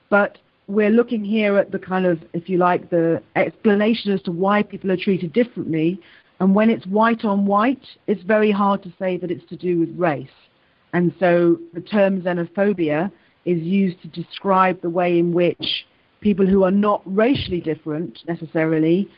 But 0.09 0.38
we're 0.68 0.89
looking 0.89 1.24
here 1.24 1.57
at 1.57 1.72
the 1.72 1.80
kind 1.80 2.05
of, 2.05 2.20
if 2.34 2.49
you 2.49 2.57
like, 2.57 2.89
the 2.89 3.22
explanation 3.36 4.11
as 4.11 4.22
to 4.24 4.32
why 4.32 4.63
people 4.63 4.91
are 4.91 4.97
treated 4.97 5.32
differently. 5.34 5.99
And 6.39 6.53
when 6.53 6.70
it's 6.70 6.86
white 6.86 7.24
on 7.24 7.45
white, 7.45 7.86
it's 8.05 8.22
very 8.24 8.51
hard 8.51 8.84
to 8.84 8.93
say 8.99 9.18
that 9.18 9.32
it's 9.32 9.47
to 9.49 9.55
do 9.55 9.80
with 9.80 9.97
race. 9.97 10.28
And 10.93 11.13
so 11.20 11.57
the 11.74 11.82
term 11.82 12.22
xenophobia 12.22 13.11
is 13.45 13.61
used 13.61 14.01
to 14.01 14.07
describe 14.09 14.82
the 14.82 14.89
way 14.89 15.18
in 15.18 15.34
which 15.34 15.86
people 16.22 16.45
who 16.45 16.63
are 16.63 16.72
not 16.72 17.01
racially 17.05 17.61
different 17.61 18.20
necessarily 18.28 19.09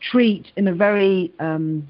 treat 0.00 0.46
in 0.56 0.68
a 0.68 0.74
very 0.74 1.32
um, 1.40 1.86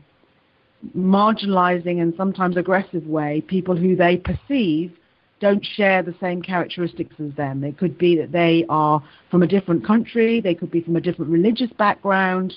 marginalizing 0.97 2.01
and 2.01 2.15
sometimes 2.17 2.57
aggressive 2.57 3.07
way 3.07 3.43
people 3.43 3.77
who 3.77 3.95
they 3.95 4.17
perceive 4.17 4.93
don't 5.41 5.65
share 5.65 6.03
the 6.03 6.15
same 6.21 6.43
characteristics 6.43 7.15
as 7.19 7.33
them. 7.35 7.65
It 7.65 7.79
could 7.79 7.99
be 7.99 8.17
that 8.17 8.33
they 8.33 8.65
are 8.69 9.03
from 9.31 9.43
a 9.43 9.47
different 9.47 9.87
country, 9.87 10.41
they 10.41 10.55
could 10.55 10.71
be 10.71 10.83
from 10.83 10.97
a 10.97 11.01
different 11.01 11.31
religious 11.31 11.71
background, 11.79 12.55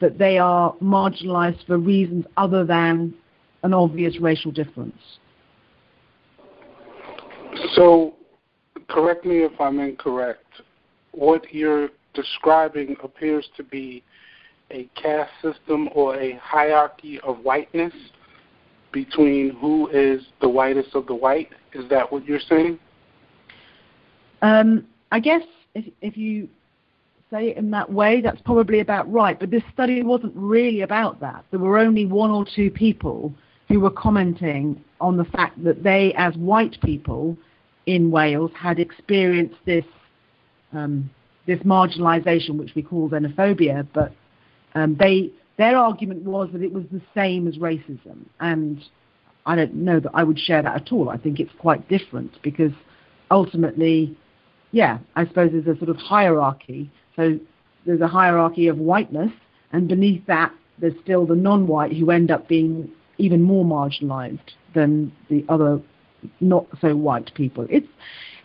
that 0.00 0.18
they 0.18 0.38
are 0.38 0.74
marginalized 0.82 1.66
for 1.66 1.78
reasons 1.78 2.24
other 2.36 2.64
than 2.64 3.14
an 3.62 3.74
obvious 3.74 4.18
racial 4.20 4.50
difference. 4.50 5.18
So, 7.74 8.14
correct 8.88 9.24
me 9.24 9.44
if 9.44 9.60
I'm 9.60 9.78
incorrect. 9.80 10.44
What 11.12 11.52
you're 11.52 11.90
describing 12.14 12.96
appears 13.02 13.48
to 13.56 13.62
be 13.62 14.02
a 14.70 14.88
caste 14.94 15.32
system 15.42 15.88
or 15.94 16.16
a 16.16 16.38
hierarchy 16.42 17.20
of 17.20 17.38
whiteness 17.40 17.92
between 18.92 19.50
who 19.60 19.88
is 19.88 20.22
the 20.40 20.48
whitest 20.48 20.94
of 20.94 21.06
the 21.06 21.14
white. 21.14 21.50
Is 21.72 21.88
that 21.90 22.10
what 22.10 22.24
you're 22.24 22.40
saying? 22.40 22.78
Um, 24.42 24.86
I 25.12 25.20
guess 25.20 25.42
if, 25.74 25.84
if 26.00 26.16
you 26.16 26.48
say 27.30 27.50
it 27.50 27.56
in 27.56 27.70
that 27.70 27.90
way, 27.92 28.20
that's 28.20 28.40
probably 28.42 28.80
about 28.80 29.10
right. 29.10 29.38
But 29.38 29.50
this 29.50 29.62
study 29.72 30.02
wasn't 30.02 30.34
really 30.34 30.80
about 30.82 31.20
that. 31.20 31.44
There 31.50 31.60
were 31.60 31.78
only 31.78 32.06
one 32.06 32.30
or 32.30 32.44
two 32.44 32.70
people 32.70 33.32
who 33.68 33.80
were 33.80 33.90
commenting 33.90 34.82
on 35.00 35.16
the 35.16 35.24
fact 35.24 35.62
that 35.64 35.82
they, 35.82 36.12
as 36.16 36.34
white 36.36 36.76
people 36.82 37.36
in 37.86 38.10
Wales, 38.10 38.50
had 38.56 38.78
experienced 38.78 39.56
this 39.64 39.84
um, 40.72 41.10
this 41.46 41.58
marginalisation, 41.60 42.56
which 42.56 42.74
we 42.76 42.82
call 42.82 43.08
xenophobia, 43.08 43.86
but 43.92 44.12
um, 44.74 44.96
they 44.96 45.30
their 45.56 45.76
argument 45.76 46.22
was 46.22 46.48
that 46.52 46.62
it 46.62 46.72
was 46.72 46.84
the 46.92 47.02
same 47.14 47.48
as 47.48 47.56
racism, 47.56 48.24
and 48.40 48.82
I 49.46 49.56
don't 49.56 49.74
know 49.74 50.00
that 50.00 50.10
I 50.14 50.22
would 50.24 50.38
share 50.38 50.62
that 50.62 50.76
at 50.76 50.92
all. 50.92 51.08
I 51.08 51.16
think 51.16 51.40
it's 51.40 51.52
quite 51.58 51.88
different 51.88 52.40
because 52.42 52.72
ultimately, 53.30 54.16
yeah, 54.72 54.98
I 55.16 55.26
suppose 55.26 55.50
there's 55.52 55.66
a 55.66 55.78
sort 55.78 55.90
of 55.90 55.96
hierarchy. 55.96 56.90
So 57.16 57.38
there's 57.86 58.00
a 58.00 58.08
hierarchy 58.08 58.68
of 58.68 58.78
whiteness, 58.78 59.32
and 59.72 59.88
beneath 59.88 60.26
that, 60.26 60.52
there's 60.78 60.94
still 61.02 61.26
the 61.26 61.34
non-white 61.34 61.92
who 61.92 62.10
end 62.10 62.30
up 62.30 62.48
being 62.48 62.90
even 63.18 63.42
more 63.42 63.64
marginalised 63.64 64.38
than 64.74 65.12
the 65.28 65.44
other 65.48 65.80
not 66.40 66.66
so 66.80 66.94
white 66.96 67.32
people. 67.34 67.66
It's 67.70 67.88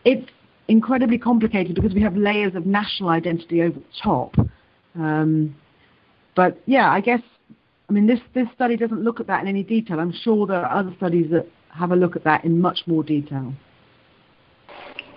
it's 0.03 0.29
incredibly 0.67 1.17
complicated 1.17 1.75
because 1.75 1.93
we 1.93 2.01
have 2.01 2.15
layers 2.15 2.55
of 2.55 2.65
national 2.65 3.09
identity 3.09 3.61
over 3.61 3.79
the 3.79 3.85
top. 4.01 4.35
Um, 4.95 5.55
but 6.35 6.61
yeah, 6.65 6.89
I 6.89 7.01
guess 7.01 7.21
I 7.87 7.93
mean 7.93 8.07
this 8.07 8.19
this 8.33 8.47
study 8.53 8.75
doesn't 8.77 9.03
look 9.03 9.19
at 9.19 9.27
that 9.27 9.41
in 9.41 9.47
any 9.47 9.63
detail. 9.63 9.99
I'm 9.99 10.13
sure 10.13 10.47
there 10.47 10.65
are 10.65 10.79
other 10.79 10.93
studies 10.97 11.29
that 11.31 11.47
have 11.69 11.91
a 11.91 11.95
look 11.95 12.15
at 12.15 12.23
that 12.23 12.45
in 12.45 12.59
much 12.59 12.79
more 12.87 13.03
detail. 13.03 13.53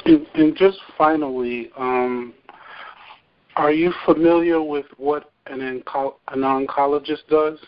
And, 0.04 0.26
and 0.34 0.56
just 0.56 0.78
finally, 0.96 1.70
um, 1.76 2.34
are 3.56 3.72
you 3.72 3.92
familiar 4.04 4.62
with 4.62 4.86
what 4.96 5.30
an, 5.46 5.60
onco- 5.60 6.14
an 6.28 6.40
oncologist 6.40 7.26
does? 7.28 7.58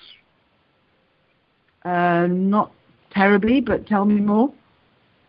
Uh, 1.85 2.27
not 2.29 2.73
terribly, 3.11 3.61
but 3.61 3.87
tell 3.87 4.05
me 4.05 4.21
more. 4.21 4.53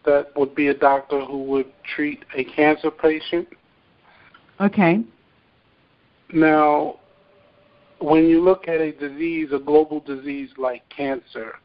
That 0.06 0.36
would 0.36 0.56
be 0.56 0.68
a 0.68 0.74
doctor 0.74 1.24
who 1.24 1.44
would 1.44 1.72
treat 1.96 2.24
a 2.36 2.44
cancer 2.44 2.92
patient. 2.92 3.48
Okay. 4.60 5.04
Now, 6.34 7.00
when 8.02 8.28
you 8.28 8.42
look 8.42 8.68
at 8.68 8.82
a 8.82 8.92
disease, 8.92 9.50
a 9.54 9.60
global 9.60 10.00
disease 10.00 10.50
like 10.58 10.82
cancer, 10.90 11.56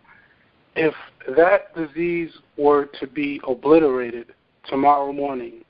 if 0.75 0.95
that 1.37 1.75
disease 1.75 2.31
were 2.59 2.87
to 3.01 3.07
be 3.07 3.41
obliterated 3.49 4.35
tomorrow 4.69 5.13
morning, 5.13 5.65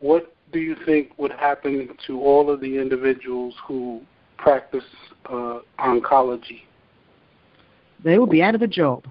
what 0.00 0.34
do 0.52 0.58
you 0.58 0.76
think 0.84 1.16
would 1.18 1.32
happen 1.32 1.88
to 2.06 2.20
all 2.20 2.50
of 2.50 2.60
the 2.60 2.78
individuals 2.78 3.54
who 3.66 4.00
practice 4.36 4.84
uh, 5.26 5.60
oncology? 5.78 6.62
They 8.02 8.18
will 8.18 8.26
be 8.26 8.42
out 8.42 8.54
of 8.54 8.62
a 8.62 8.66
job. 8.66 9.04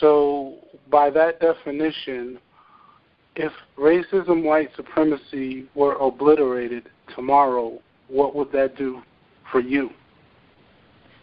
So, 0.00 0.56
by 0.90 1.10
that 1.10 1.40
definition, 1.40 2.38
if 3.36 3.52
racism, 3.78 4.44
white 4.44 4.70
supremacy 4.76 5.66
were 5.74 5.94
obliterated 5.94 6.88
tomorrow, 7.14 7.80
what 8.08 8.34
would 8.34 8.50
that 8.52 8.76
do 8.76 9.02
for 9.50 9.60
you? 9.60 9.90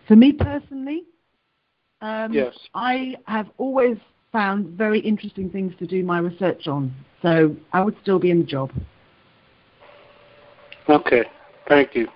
For 0.08 0.16
me 0.16 0.34
personally, 0.34 1.04
um, 2.02 2.32
yes. 2.32 2.56
I 2.74 3.16
have 3.26 3.50
always 3.58 3.98
found 4.32 4.68
very 4.78 5.00
interesting 5.00 5.50
things 5.50 5.74
to 5.80 5.88
do 5.88 6.04
my 6.04 6.20
research 6.20 6.68
on, 6.68 6.94
so 7.22 7.56
I 7.74 7.84
would 7.84 7.96
still 8.02 8.20
be 8.20 8.32
in 8.32 8.40
the 8.40 8.46
job. 8.46 8.72
Okay, 10.88 11.24
thank 11.68 11.96
you. 11.96 12.08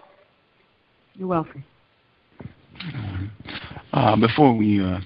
You're 1.15 1.27
welcome. 1.27 1.63
Uh, 3.93 4.15
before 4.15 4.55
we 4.55 4.83
uh, 4.83 4.99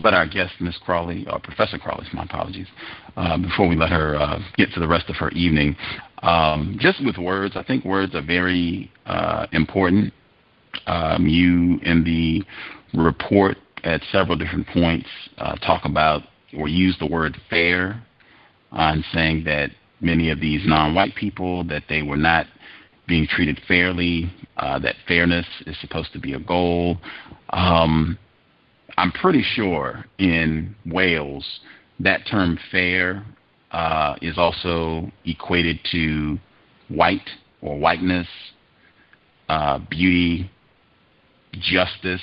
let 0.00 0.14
our 0.14 0.26
guest, 0.26 0.54
Ms. 0.60 0.76
Crawley, 0.84 1.26
or 1.30 1.38
Professor 1.40 1.78
Crawley, 1.78 2.06
my 2.12 2.24
apologies, 2.24 2.68
uh, 3.16 3.36
before 3.38 3.66
we 3.68 3.76
let 3.76 3.90
her 3.90 4.16
uh, 4.16 4.38
get 4.56 4.72
to 4.72 4.80
the 4.80 4.88
rest 4.88 5.08
of 5.10 5.16
her 5.16 5.30
evening, 5.30 5.76
um, 6.22 6.76
just 6.80 7.04
with 7.04 7.18
words, 7.18 7.56
I 7.56 7.62
think 7.62 7.84
words 7.84 8.14
are 8.14 8.22
very 8.22 8.90
uh, 9.06 9.46
important 9.52 10.12
Um, 10.86 11.26
you 11.26 11.78
in 11.82 12.04
the 12.04 12.44
report 12.98 13.56
at 13.84 14.00
several 14.12 14.36
different 14.36 14.66
points 14.68 15.08
uh, 15.38 15.56
talk 15.56 15.84
about 15.84 16.22
or 16.56 16.68
use 16.68 16.96
the 16.98 17.06
word 17.06 17.36
fair 17.50 18.02
on 18.72 19.04
saying 19.12 19.44
that 19.44 19.70
many 20.00 20.30
of 20.30 20.40
these 20.40 20.62
non-white 20.66 21.14
people 21.14 21.64
that 21.64 21.82
they 21.88 22.02
were 22.02 22.16
not 22.16 22.46
being 23.06 23.26
treated 23.26 23.60
fairly, 23.66 24.30
uh, 24.58 24.78
that 24.78 24.94
fairness 25.06 25.46
is 25.66 25.76
supposed 25.80 26.12
to 26.12 26.18
be 26.18 26.34
a 26.34 26.38
goal. 26.38 26.98
Um, 27.50 28.18
I'm 28.98 29.12
pretty 29.12 29.42
sure 29.42 30.04
in 30.18 30.74
Wales 30.84 31.60
that 32.00 32.26
term 32.26 32.58
fair 32.72 33.24
uh, 33.70 34.16
is 34.20 34.36
also 34.38 35.10
equated 35.24 35.78
to 35.92 36.36
white 36.88 37.30
or 37.62 37.78
whiteness, 37.78 38.26
uh, 39.48 39.78
beauty, 39.88 40.50
justice, 41.52 42.22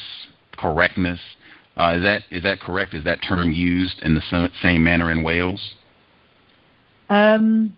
correctness. 0.57 1.19
Uh, 1.77 1.93
is 1.95 2.03
that 2.03 2.23
is 2.29 2.43
that 2.43 2.59
correct? 2.59 2.93
Is 2.93 3.05
that 3.05 3.19
term 3.25 3.51
used 3.51 4.01
in 4.01 4.13
the 4.13 4.49
same 4.61 4.83
manner 4.83 5.11
in 5.11 5.23
Wales? 5.23 5.75
Um, 7.09 7.77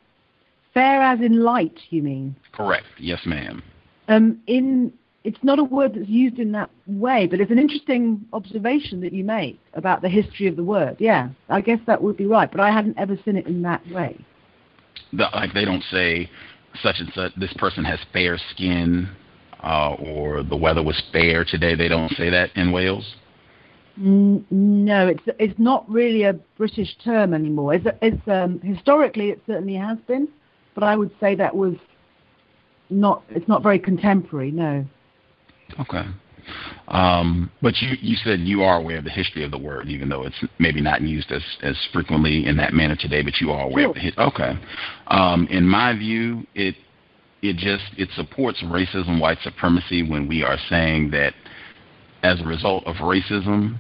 fair 0.74 1.04
as 1.04 1.22
in 1.22 1.43
light, 1.43 1.80
you 1.91 2.02
mean? 2.02 2.36
Correct. 2.52 2.86
Yes, 2.98 3.22
ma'am. 3.26 3.62
Um, 4.08 4.41
in 4.48 4.93
it's 5.28 5.43
not 5.43 5.59
a 5.59 5.63
word 5.65 5.93
that's 5.93 6.07
used 6.07 6.39
in 6.39 6.53
that 6.53 6.69
way, 6.88 7.28
but 7.28 7.41
it's 7.41 7.51
an 7.51 7.59
interesting 7.59 8.25
observation 8.32 9.01
that 9.01 9.11
you 9.11 9.25
make 9.25 9.59
about 9.73 10.01
the 10.01 10.07
history 10.07 10.47
of 10.47 10.55
the 10.55 10.63
word. 10.63 10.95
Yeah, 10.99 11.28
I 11.49 11.59
guess 11.59 11.80
that 11.86 12.01
would 12.01 12.15
be 12.15 12.25
right, 12.25 12.49
but 12.49 12.61
I 12.61 12.71
hadn't 12.71 12.97
ever 12.97 13.19
seen 13.25 13.36
it 13.36 13.45
in 13.45 13.61
that 13.63 13.86
way. 13.89 14.17
The, 15.11 15.28
like 15.34 15.53
they 15.53 15.65
don't 15.65 15.84
say 15.91 16.30
such 16.82 16.95
and 16.99 17.11
such. 17.13 17.34
This 17.36 17.51
person 17.57 17.84
has 17.84 17.99
fair 18.13 18.39
skin, 18.51 19.09
uh, 19.61 19.95
or 19.95 20.43
the 20.43 20.55
weather 20.55 20.82
was 20.82 21.03
fair 21.11 21.43
today. 21.43 21.75
They 21.75 21.89
don't 21.89 22.11
say 22.13 22.30
that 22.30 22.51
in 22.55 22.71
Wales. 22.71 23.15
No, 23.97 25.07
it's 25.07 25.23
it's 25.39 25.59
not 25.59 25.89
really 25.89 26.23
a 26.23 26.34
British 26.57 26.95
term 27.03 27.34
anymore. 27.34 27.73
It's, 27.73 27.86
it's 28.01 28.28
um, 28.28 28.61
historically 28.61 29.32
it 29.32 29.41
certainly 29.45 29.73
has 29.73 29.97
been, 30.07 30.30
but 30.73 30.86
I 30.86 30.95
would 30.95 31.11
say 31.19 31.36
that 31.36 31.53
was 31.53 31.75
not. 32.89 33.23
It's 33.30 33.49
not 33.49 33.61
very 33.61 33.80
contemporary. 33.80 34.51
No. 34.51 34.86
Okay. 35.80 36.03
Um, 36.88 37.51
but 37.61 37.76
you, 37.82 37.97
you 38.01 38.15
said 38.24 38.39
you 38.39 38.63
are 38.63 38.78
aware 38.78 38.99
of 38.99 39.03
the 39.03 39.09
history 39.09 39.43
of 39.43 39.51
the 39.51 39.57
word, 39.57 39.89
even 39.89 40.07
though 40.07 40.24
it's 40.24 40.41
maybe 40.59 40.80
not 40.80 41.01
used 41.01 41.32
as, 41.32 41.43
as 41.61 41.76
frequently 41.91 42.45
in 42.45 42.55
that 42.57 42.74
manner 42.74 42.95
today, 42.95 43.22
but 43.22 43.41
you 43.41 43.51
are 43.51 43.65
aware 43.65 43.84
sure. 43.84 43.89
of 43.89 43.95
the 43.95 44.01
history. 44.01 44.24
Okay. 44.24 44.53
Um, 45.07 45.47
in 45.49 45.68
my 45.68 45.93
view, 45.97 46.45
it 46.55 46.76
it 47.41 47.57
just 47.57 47.84
it 47.97 48.09
supports 48.15 48.61
racism, 48.63 49.20
white 49.20 49.38
supremacy 49.43 50.09
when 50.09 50.28
we 50.28 50.43
are 50.43 50.57
saying 50.70 51.11
that 51.11 51.34
as 52.24 52.41
a 52.41 52.45
result 52.45 52.86
of 52.86 52.95
racism, 52.95 53.80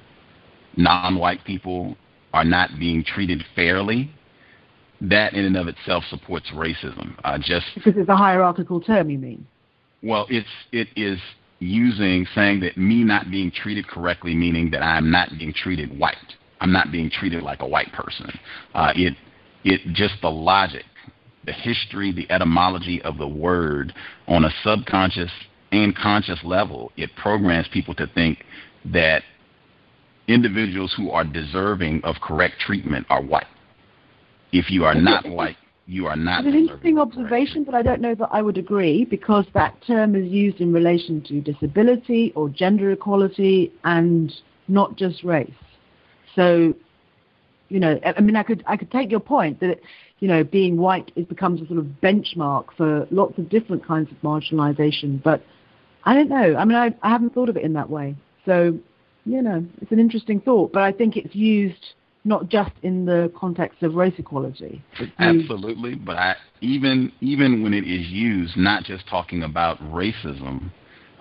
non-white 0.75 1.43
people 1.43 1.97
are 2.33 2.43
not 2.43 2.71
being 2.77 3.03
treated 3.03 3.43
fairly. 3.55 4.11
That 4.99 5.33
in 5.33 5.45
and 5.45 5.57
of 5.57 5.67
itself 5.67 6.03
supports 6.09 6.49
racism. 6.53 7.15
Uh, 7.23 7.37
just 7.37 7.65
because 7.75 7.93
it's 7.95 8.09
a 8.09 8.15
hierarchical 8.15 8.81
term, 8.81 9.09
you 9.09 9.19
mean? 9.19 9.45
Well, 10.01 10.25
it's 10.29 10.47
it 10.71 10.87
is 10.95 11.19
using 11.59 12.25
saying 12.35 12.59
that 12.61 12.77
me 12.77 13.03
not 13.03 13.31
being 13.31 13.51
treated 13.51 13.87
correctly, 13.87 14.35
meaning 14.35 14.69
that 14.71 14.83
I'm 14.83 15.09
not 15.09 15.29
being 15.37 15.53
treated 15.53 15.97
white. 15.97 16.15
I'm 16.59 16.71
not 16.71 16.91
being 16.91 17.09
treated 17.09 17.43
like 17.43 17.61
a 17.61 17.67
white 17.67 17.91
person. 17.93 18.31
Uh, 18.73 18.93
it 18.95 19.15
it 19.63 19.81
just 19.93 20.15
the 20.21 20.29
logic, 20.29 20.85
the 21.45 21.51
history, 21.51 22.11
the 22.11 22.29
etymology 22.31 23.01
of 23.01 23.17
the 23.17 23.27
word 23.27 23.93
on 24.27 24.45
a 24.45 24.49
subconscious 24.63 25.31
and 25.71 25.95
conscious 25.95 26.39
level, 26.43 26.91
it 26.95 27.09
programs 27.15 27.67
people 27.67 27.93
to 27.95 28.07
think 28.07 28.45
that 28.85 29.23
individuals 30.27 30.93
who 30.95 31.11
are 31.11 31.23
deserving 31.23 32.01
of 32.03 32.15
correct 32.21 32.55
treatment 32.59 33.05
are 33.09 33.21
white. 33.21 33.47
If 34.51 34.69
you 34.71 34.85
are 34.85 34.95
not 34.95 35.27
white, 35.29 35.57
you 35.87 36.05
are 36.05 36.17
not. 36.17 36.45
It's 36.45 36.53
an 36.53 36.59
interesting 36.59 36.99
observation, 36.99 37.63
but 37.63 37.73
I 37.73 37.81
don't 37.81 38.01
know 38.01 38.13
that 38.15 38.27
I 38.31 38.41
would 38.41 38.57
agree 38.57 39.05
because 39.05 39.45
that 39.53 39.73
term 39.87 40.15
is 40.15 40.27
used 40.29 40.59
in 40.59 40.73
relation 40.73 41.21
to 41.23 41.39
disability 41.39 42.33
or 42.35 42.49
gender 42.49 42.91
equality 42.91 43.71
and 43.85 44.33
not 44.67 44.97
just 44.97 45.23
race. 45.23 45.49
So, 46.35 46.73
you 47.69 47.79
know, 47.79 47.99
I 48.03 48.19
mean, 48.19 48.35
I 48.35 48.43
could 48.43 48.65
I 48.67 48.75
could 48.75 48.91
take 48.91 49.09
your 49.09 49.21
point 49.21 49.61
that 49.61 49.79
you 50.19 50.27
know 50.27 50.43
being 50.43 50.75
white 50.75 51.11
it 51.15 51.29
becomes 51.29 51.61
a 51.61 51.67
sort 51.67 51.79
of 51.79 51.85
benchmark 52.03 52.65
for 52.75 53.07
lots 53.09 53.37
of 53.37 53.47
different 53.47 53.85
kinds 53.85 54.11
of 54.11 54.17
marginalization, 54.17 55.23
but 55.23 55.41
I 56.03 56.13
don't 56.15 56.29
know. 56.29 56.57
I 56.57 56.65
mean, 56.65 56.77
I 56.77 56.93
I 57.01 57.09
haven't 57.09 57.33
thought 57.33 57.47
of 57.47 57.55
it 57.55 57.63
in 57.63 57.73
that 57.73 57.89
way. 57.89 58.13
So, 58.45 58.77
you 59.25 59.41
know, 59.41 59.65
it's 59.81 59.91
an 59.93 59.99
interesting 59.99 60.41
thought, 60.41 60.73
but 60.73 60.83
I 60.83 60.91
think 60.91 61.15
it's 61.15 61.33
used 61.33 61.93
not 62.27 62.49
just 62.49 62.71
in 62.83 63.05
the 63.05 63.31
context 63.37 63.81
of 63.83 63.95
race 63.95 64.13
equality. 64.17 64.83
Absolutely, 65.17 65.95
but 65.95 66.17
I, 66.17 66.35
even 66.61 67.11
even 67.21 67.63
when 67.63 67.73
it 67.73 67.85
is 67.85 68.07
used, 68.07 68.57
not 68.57 68.83
just 68.83 69.07
talking 69.07 69.43
about 69.43 69.79
racism, 69.79 70.69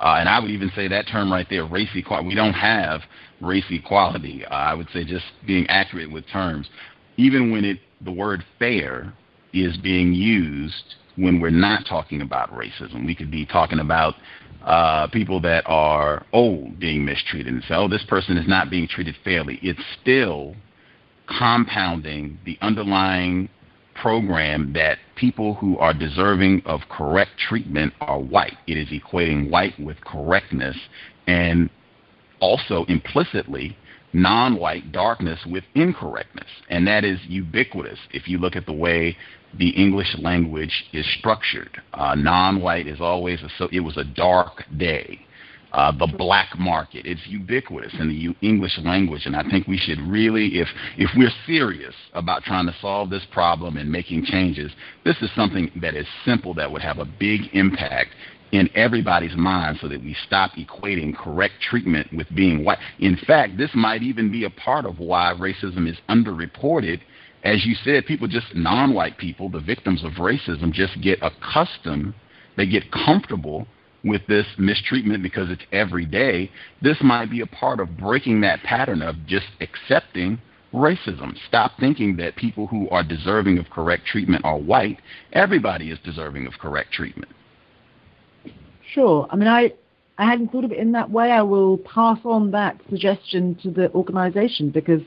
uh, 0.01 0.17
and 0.19 0.29
I 0.29 0.41
would 0.41 0.51
even 0.51 0.71
say 0.75 0.89
that 0.89 1.07
term 1.07 1.33
right 1.33 1.47
there, 1.49 1.65
race 1.65 1.89
equality. 1.95 2.29
We 2.29 2.35
don't 2.35 2.55
have 2.55 3.03
race 3.41 3.65
equality. 3.71 4.45
Uh, 4.45 4.51
I 4.51 4.75
would 4.75 4.89
say 4.93 5.05
just 5.05 5.25
being 5.47 5.67
accurate 5.69 6.11
with 6.11 6.27
terms. 6.29 6.69
Even 7.17 7.53
when 7.53 7.65
it 7.65 7.79
the 8.01 8.13
word 8.13 8.45
fair 8.59 9.13
is 9.53 9.77
being 9.79 10.13
used 10.13 10.97
when 11.17 11.41
we're 11.41 11.51
not 11.51 11.87
talking 11.87 12.21
about 12.21 12.53
racism, 12.53 13.07
we 13.07 13.15
could 13.15 13.31
be 13.31 13.47
talking 13.47 13.79
about 13.79 14.15
uh, 14.65 15.07
people 15.07 15.41
that 15.41 15.63
are 15.67 16.27
old 16.33 16.79
being 16.79 17.05
mistreated 17.05 17.53
and 17.53 17.63
say, 17.63 17.75
oh, 17.75 17.89
this 17.89 18.05
person 18.05 18.37
is 18.37 18.47
not 18.49 18.69
being 18.69 18.87
treated 18.89 19.15
fairly. 19.25 19.59
It's 19.63 19.81
still 20.03 20.55
compounding 21.27 22.39
the 22.45 22.59
underlying 22.61 23.49
program 23.95 24.72
that 24.74 24.99
people 25.16 25.55
who 25.55 25.79
are 25.79 25.95
deserving 25.95 26.62
of 26.66 26.81
correct 26.91 27.33
treatment 27.39 27.93
are 28.01 28.20
white. 28.20 28.57
It 28.66 28.77
is 28.77 28.89
equating 28.89 29.51
white 29.51 29.79
with 29.81 29.97
correctness 30.05 30.77
and 31.27 31.70
also 32.41 32.85
implicitly 32.89 33.77
non 34.12 34.57
white 34.57 34.93
darkness 34.93 35.41
with 35.47 35.64
incorrectness. 35.74 36.49
And 36.68 36.87
that 36.87 37.05
is 37.05 37.18
ubiquitous 37.27 37.99
if 38.12 38.29
you 38.29 38.39
look 38.39 38.57
at 38.57 38.66
the 38.66 38.72
way 38.72 39.16
the 39.59 39.70
English 39.70 40.16
language 40.18 40.85
is 40.93 41.07
structured. 41.18 41.81
Uh, 41.95 42.14
non 42.14 42.61
white 42.61 42.87
is 42.87 43.01
always 43.01 43.43
a, 43.43 43.49
so 43.59 43.68
it 43.72 43.81
was 43.81 43.97
a 43.97 44.05
dark 44.05 44.64
day 44.77 45.26
uh, 45.77 45.93
the 45.93 46.07
black 46.07 46.59
market. 46.59 47.05
It's 47.05 47.20
ubiquitous 47.27 47.93
in 48.01 48.09
the 48.09 48.35
English 48.41 48.79
language, 48.83 49.27
and 49.27 49.37
I 49.37 49.49
think 49.49 49.68
we 49.68 49.77
should 49.77 50.01
really, 50.01 50.59
if 50.59 50.68
if 50.97 51.11
we're 51.14 51.31
serious 51.47 51.95
about 52.14 52.43
trying 52.45 52.66
to 52.66 52.74
solve 52.81 53.11
this 53.11 53.24
problem 53.31 53.77
and 53.77 53.93
making 53.93 54.24
changes, 54.24 54.72
this 55.05 55.16
is 55.20 55.31
something 55.37 55.70
that 55.83 55.95
is 55.95 56.07
simple 56.24 56.55
that 56.55 56.72
would 56.72 56.81
have 56.81 56.99
a 56.99 57.05
big 57.05 57.43
impact 57.53 58.11
in 58.53 58.70
everybody's 58.74 59.37
mind 59.37 59.77
so 59.79 59.87
that 59.89 60.01
we 60.01 60.16
stop 60.27 60.53
equating 60.53 61.14
correct 61.14 61.55
treatment 61.61 62.11
with 62.11 62.27
being 62.35 62.64
white. 62.64 62.79
In 63.01 63.18
fact, 63.27 63.59
this 63.59 63.70
might 63.74 64.03
even 64.03 64.33
be 64.33 64.45
a 64.45 64.51
part 64.51 64.87
of 64.87 64.99
why 64.99 65.35
racism 65.39 65.87
is 65.87 65.99
underreported. 66.09 67.01
As 67.45 67.66
you 67.66 67.74
said, 67.85 68.07
people 68.07 68.29
just 68.29 68.55
non 68.55 68.95
white 68.95 69.18
people, 69.18 69.51
the 69.51 69.61
victims 69.61 70.03
of 70.05 70.12
racism, 70.12 70.72
just 70.72 70.99
get 71.03 71.18
accustomed, 71.20 72.14
they 72.57 72.66
get 72.66 72.91
comfortable 72.91 73.66
with 74.07 74.27
this 74.27 74.47
mistreatment 74.59 75.23
because 75.23 75.51
it's 75.51 75.65
every 75.73 76.07
day, 76.07 76.51
this 76.81 76.97
might 77.03 77.31
be 77.31 77.41
a 77.41 77.47
part 77.47 77.81
of 77.81 77.97
breaking 77.97 78.41
that 78.43 78.63
pattern 78.63 79.03
of 79.03 79.17
just 79.27 79.47
accepting 79.61 80.41
racism. 80.73 81.35
Stop 81.49 81.73
thinking 81.81 82.17
that 82.17 82.37
people 82.37 82.67
who 82.67 82.89
are 82.91 83.03
deserving 83.03 83.59
of 83.59 83.69
correct 83.71 84.07
treatment 84.07 84.45
are 84.45 84.59
white. 84.59 84.99
Everybody 85.33 85.91
is 85.91 85.99
deserving 86.05 86.47
of 86.47 86.55
correct 86.55 86.93
treatment. 86.93 87.33
Sure. 88.93 89.27
I 89.31 89.37
mean, 89.37 89.49
I, 89.49 89.73
I 90.19 90.25
hadn't 90.25 90.53
thought 90.53 90.65
of 90.65 90.73
it 90.73 90.79
in 90.79 90.93
that 90.93 91.11
way. 91.11 91.31
I 91.31 91.43
will 91.43 91.79
pass 91.79 92.19
on 92.25 92.51
that 92.53 92.81
suggestion 92.89 93.57
to 93.63 93.71
the 93.71 93.93
organization 93.93 94.71
because 94.71 95.03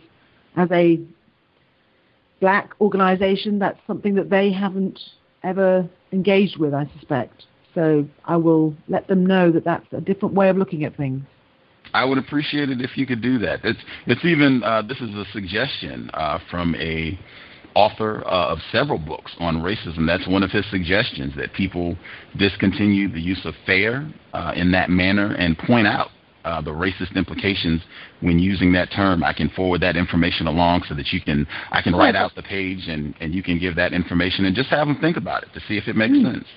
as 0.55 0.69
a 0.71 0.99
black 2.39 2.71
organization, 2.81 3.59
that's 3.59 3.79
something 3.87 4.15
that 4.15 4.29
they 4.29 4.51
haven't 4.51 4.99
ever 5.43 5.87
engaged 6.11 6.57
with, 6.57 6.73
I 6.73 6.89
suspect. 6.97 7.45
So 7.79 8.05
I 8.25 8.35
will 8.35 8.75
let 8.89 9.07
them 9.07 9.25
know 9.25 9.53
that 9.53 9.63
that's 9.63 9.85
a 9.93 10.01
different 10.01 10.35
way 10.35 10.49
of 10.49 10.57
looking 10.57 10.83
at 10.83 10.97
things. 10.97 11.23
I 11.93 12.03
would 12.03 12.17
appreciate 12.17 12.69
it 12.69 12.81
if 12.81 12.97
you 12.97 13.05
could 13.05 13.21
do 13.21 13.37
that. 13.39 13.61
It's 13.63 13.79
it's 14.05 14.25
even 14.25 14.61
uh, 14.63 14.81
this 14.81 14.99
is 14.99 15.15
a 15.15 15.23
suggestion 15.31 16.11
uh, 16.13 16.39
from 16.51 16.75
a 16.75 17.17
author 17.75 18.21
uh, 18.27 18.51
of 18.51 18.59
several 18.73 18.97
books 18.97 19.33
on 19.39 19.59
racism. 19.59 20.05
That's 20.05 20.27
one 20.27 20.43
of 20.43 20.51
his 20.51 20.69
suggestions 20.69 21.33
that 21.37 21.53
people 21.53 21.95
discontinue 22.37 23.07
the 23.07 23.21
use 23.21 23.45
of 23.45 23.53
fair 23.65 24.11
uh, 24.33 24.51
in 24.57 24.73
that 24.73 24.89
manner 24.89 25.33
and 25.35 25.57
point 25.57 25.87
out 25.87 26.09
uh, 26.43 26.59
the 26.59 26.71
racist 26.71 27.15
implications 27.15 27.81
when 28.19 28.39
using 28.39 28.73
that 28.73 28.91
term. 28.91 29.23
I 29.23 29.31
can 29.31 29.49
forward 29.51 29.79
that 29.83 29.95
information 29.95 30.47
along 30.47 30.83
so 30.89 30.95
that 30.95 31.13
you 31.13 31.21
can 31.21 31.47
I 31.71 31.81
can 31.81 31.95
write 31.95 32.17
out 32.17 32.35
the 32.35 32.43
page 32.43 32.89
and 32.89 33.15
and 33.21 33.33
you 33.33 33.41
can 33.41 33.57
give 33.57 33.77
that 33.77 33.93
information 33.93 34.43
and 34.43 34.53
just 34.53 34.67
have 34.67 34.85
them 34.85 34.97
think 34.99 35.15
about 35.15 35.43
it 35.43 35.53
to 35.53 35.61
see 35.61 35.77
if 35.77 35.87
it 35.87 35.95
makes 35.95 36.17
mm. 36.17 36.33
sense. 36.33 36.47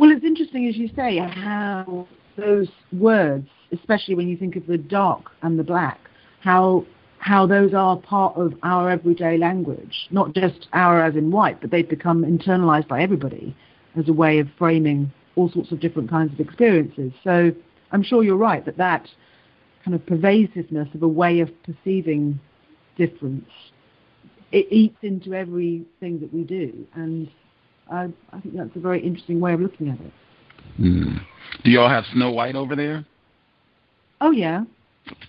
Well, 0.00 0.10
it's 0.10 0.24
interesting, 0.24 0.66
as 0.66 0.78
you 0.78 0.88
say, 0.96 1.18
how 1.18 2.08
those 2.38 2.68
words, 2.90 3.46
especially 3.70 4.14
when 4.14 4.28
you 4.28 4.36
think 4.38 4.56
of 4.56 4.66
the 4.66 4.78
dark 4.78 5.30
and 5.42 5.58
the 5.58 5.62
black, 5.62 6.00
how 6.40 6.86
how 7.18 7.46
those 7.46 7.74
are 7.74 7.98
part 7.98 8.34
of 8.38 8.54
our 8.62 8.88
everyday 8.88 9.36
language, 9.36 10.08
not 10.10 10.32
just 10.32 10.68
our 10.72 11.02
as 11.02 11.16
in 11.16 11.30
white, 11.30 11.60
but 11.60 11.70
they've 11.70 11.86
become 11.86 12.22
internalized 12.24 12.88
by 12.88 13.02
everybody 13.02 13.54
as 13.94 14.08
a 14.08 14.12
way 14.14 14.38
of 14.38 14.48
framing 14.56 15.12
all 15.36 15.50
sorts 15.50 15.70
of 15.70 15.80
different 15.80 16.08
kinds 16.08 16.32
of 16.32 16.40
experiences. 16.40 17.12
So 17.22 17.52
I'm 17.92 18.02
sure 18.02 18.24
you're 18.24 18.36
right 18.36 18.64
that 18.64 18.78
that 18.78 19.06
kind 19.84 19.94
of 19.94 20.06
pervasiveness 20.06 20.88
of 20.94 21.02
a 21.02 21.08
way 21.08 21.40
of 21.40 21.50
perceiving 21.62 22.40
difference 22.96 23.50
it 24.52 24.66
eats 24.70 24.96
into 25.02 25.34
everything 25.34 26.20
that 26.20 26.32
we 26.32 26.42
do, 26.42 26.86
and 26.94 27.28
I, 27.90 28.08
I 28.32 28.40
think 28.40 28.56
that's 28.56 28.74
a 28.76 28.80
very 28.80 29.02
interesting 29.02 29.40
way 29.40 29.52
of 29.52 29.60
looking 29.60 29.88
at 29.88 29.98
it. 30.00 30.12
Mm. 30.80 31.20
Do 31.64 31.70
you 31.70 31.80
all 31.80 31.88
have 31.88 32.04
Snow 32.12 32.30
White 32.30 32.54
over 32.54 32.76
there? 32.76 33.04
Oh 34.20 34.30
yeah. 34.30 34.64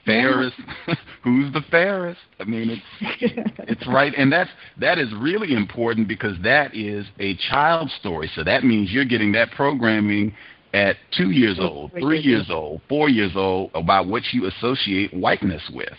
Fairest. 0.05 0.55
Who's 1.23 1.51
the 1.53 1.61
fairest? 1.71 2.19
I 2.39 2.43
mean, 2.43 2.69
it's 2.69 3.41
it's 3.59 3.87
right, 3.87 4.13
and 4.15 4.31
that's 4.31 4.49
that 4.79 4.99
is 4.99 5.09
really 5.19 5.53
important 5.53 6.07
because 6.07 6.35
that 6.43 6.75
is 6.75 7.05
a 7.19 7.35
child 7.49 7.89
story. 7.99 8.29
So 8.35 8.43
that 8.43 8.63
means 8.63 8.91
you're 8.91 9.05
getting 9.05 9.31
that 9.33 9.51
programming 9.51 10.33
at 10.73 10.97
two 11.17 11.31
years 11.31 11.57
old, 11.59 11.91
three 11.91 12.19
years 12.19 12.47
old, 12.49 12.81
four 12.87 13.09
years 13.09 13.31
old 13.35 13.71
about 13.73 14.07
what 14.07 14.23
you 14.31 14.45
associate 14.47 15.13
whiteness 15.13 15.63
with. 15.73 15.93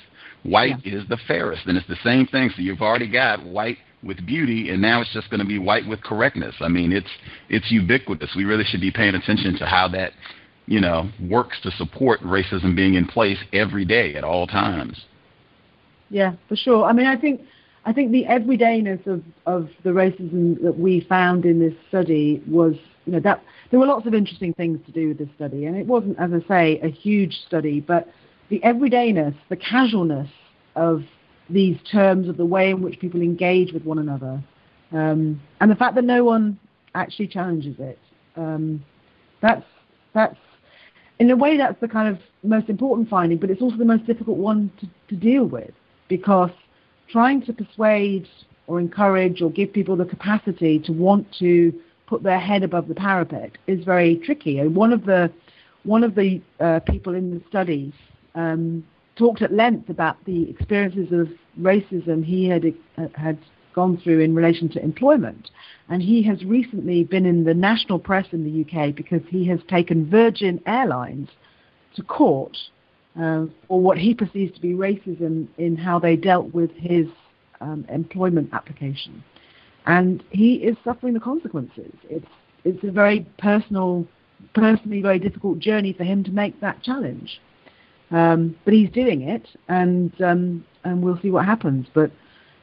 White 0.44 0.84
yeah. 0.84 1.00
is 1.00 1.08
the 1.08 1.18
fairest, 1.28 1.66
and 1.66 1.76
it's 1.76 1.86
the 1.88 1.98
same 2.04 2.26
thing. 2.26 2.50
So 2.54 2.62
you've 2.62 2.82
already 2.82 3.10
got 3.10 3.44
white 3.44 3.78
with 4.03 4.24
beauty, 4.26 4.70
and 4.70 4.82
now 4.82 5.00
it's 5.00 5.12
just 5.12 5.30
going 5.30 5.40
to 5.40 5.46
be 5.46 5.59
white 5.59 5.86
with 5.86 6.03
correctness. 6.03 6.55
I 6.61 6.68
mean, 6.68 6.92
it's 6.92 7.11
it's 7.48 7.70
ubiquitous. 7.70 8.30
We 8.36 8.44
really 8.44 8.64
should 8.64 8.80
be 8.80 8.90
paying 8.90 9.14
attention 9.14 9.57
to 9.59 9.66
how 9.66 9.88
that, 9.88 10.12
you 10.66 10.80
know, 10.80 11.09
works 11.20 11.61
to 11.62 11.70
support 11.72 12.20
racism 12.20 12.74
being 12.74 12.94
in 12.94 13.07
place 13.07 13.38
every 13.53 13.84
day 13.84 14.14
at 14.14 14.24
all 14.24 14.46
times. 14.46 15.05
Yeah, 16.11 16.34
for 16.48 16.57
sure. 16.57 16.84
I 16.84 16.92
mean, 16.92 17.07
I 17.07 17.16
think 17.16 17.40
I 17.84 17.92
think 17.92 18.12
the 18.12 18.24
everydayness 18.24 19.07
of 19.07 19.22
of 19.46 19.68
the 19.84 19.90
racism 19.90 20.61
that 20.62 20.78
we 20.78 21.00
found 21.09 21.44
in 21.44 21.59
this 21.59 21.74
study 21.88 22.42
was, 22.48 22.74
you 23.07 23.12
know, 23.12 23.20
that 23.20 23.42
there 23.70 23.80
were 23.80 23.86
lots 23.86 24.07
of 24.07 24.14
interesting 24.14 24.53
things 24.53 24.78
to 24.86 24.92
do 24.92 25.09
with 25.09 25.18
this 25.18 25.28
study, 25.36 25.64
and 25.66 25.76
it 25.76 25.86
wasn't, 25.86 26.18
as 26.18 26.30
I 26.32 26.46
say, 26.46 26.80
a 26.80 26.88
huge 26.88 27.40
study, 27.46 27.80
but 27.80 28.09
the 28.50 28.61
everydayness, 28.61 29.34
the 29.48 29.57
casualness 29.57 30.28
of 30.76 31.05
these 31.51 31.76
terms 31.90 32.28
of 32.28 32.36
the 32.36 32.47
way 32.47 32.70
in 32.70 32.82
which 32.82 32.99
people 33.01 33.20
engage 33.20 33.72
with 33.72 33.84
one 33.84 33.99
another, 33.99 34.43
um, 34.93 35.40
and 35.61 35.70
the 35.70 35.76
fact 35.76 35.95
that 35.95 36.05
no 36.05 36.24
one 36.24 36.59
actually 36.95 37.26
challenges 37.26 37.78
it. 37.78 37.99
Um, 38.36 38.84
that's 39.40 39.64
that's 40.14 40.36
in 41.18 41.30
a 41.30 41.36
way 41.36 41.57
that's 41.57 41.80
the 41.80 41.88
kind 41.88 42.09
of 42.09 42.18
most 42.43 42.68
important 42.68 43.09
finding, 43.09 43.38
but 43.38 43.51
it's 43.51 43.62
also 43.62 43.76
the 43.76 43.84
most 43.84 44.07
difficult 44.07 44.38
one 44.38 44.72
to, 44.80 44.88
to 45.09 45.16
deal 45.16 45.45
with 45.45 45.72
because 46.09 46.51
trying 47.09 47.43
to 47.43 47.53
persuade 47.53 48.28
or 48.66 48.80
encourage 48.80 49.43
or 49.43 49.51
give 49.51 49.72
people 49.72 49.97
the 49.97 50.05
capacity 50.05 50.78
to 50.78 50.93
want 50.93 51.26
to 51.38 51.72
put 52.07 52.22
their 52.22 52.40
head 52.40 52.62
above 52.62 52.88
the 52.88 52.95
parapet 52.95 53.53
is 53.66 53.84
very 53.84 54.16
tricky. 54.16 54.59
And 54.59 54.74
one 54.74 54.93
of 54.93 55.05
the 55.05 55.30
one 55.84 56.05
of 56.05 56.14
the 56.14 56.40
uh, 56.61 56.80
people 56.80 57.14
in 57.14 57.34
the 57.34 57.43
study 57.49 57.93
um, 58.34 58.84
talked 59.22 59.40
at 59.40 59.52
length 59.52 59.88
about 59.88 60.16
the 60.24 60.50
experiences 60.50 61.12
of 61.12 61.28
racism 61.60 62.24
he 62.24 62.48
had 62.48 62.64
uh, 62.98 63.06
had 63.14 63.38
gone 63.72 63.96
through 63.96 64.18
in 64.18 64.34
relation 64.34 64.68
to 64.68 64.82
employment, 64.82 65.48
and 65.88 66.02
he 66.02 66.24
has 66.24 66.44
recently 66.44 67.04
been 67.04 67.24
in 67.24 67.44
the 67.44 67.54
national 67.54 68.00
press 68.00 68.26
in 68.32 68.42
the 68.42 68.54
UK 68.64 68.92
because 68.92 69.22
he 69.28 69.46
has 69.46 69.60
taken 69.68 70.10
Virgin 70.10 70.60
Airlines 70.66 71.28
to 71.94 72.02
court 72.02 72.56
uh, 73.16 73.46
for 73.68 73.80
what 73.80 73.96
he 73.96 74.12
perceives 74.12 74.52
to 74.56 74.60
be 74.60 74.72
racism 74.72 75.46
in 75.56 75.76
how 75.76 76.00
they 76.00 76.16
dealt 76.16 76.52
with 76.52 76.72
his 76.72 77.06
um, 77.60 77.86
employment 77.88 78.50
application, 78.52 79.22
and 79.86 80.24
he 80.30 80.54
is 80.54 80.76
suffering 80.82 81.14
the 81.14 81.20
consequences. 81.20 81.92
It's 82.10 82.26
it's 82.64 82.82
a 82.82 82.90
very 82.90 83.24
personal, 83.38 84.04
personally 84.52 85.00
very 85.00 85.20
difficult 85.20 85.60
journey 85.60 85.92
for 85.92 86.02
him 86.02 86.24
to 86.24 86.32
make 86.32 86.60
that 86.60 86.82
challenge. 86.82 87.40
Um, 88.12 88.54
but 88.64 88.74
he's 88.74 88.90
doing 88.90 89.22
it, 89.22 89.48
and 89.68 90.12
um, 90.20 90.64
and 90.84 91.02
we'll 91.02 91.18
see 91.20 91.30
what 91.30 91.46
happens. 91.46 91.86
But 91.94 92.10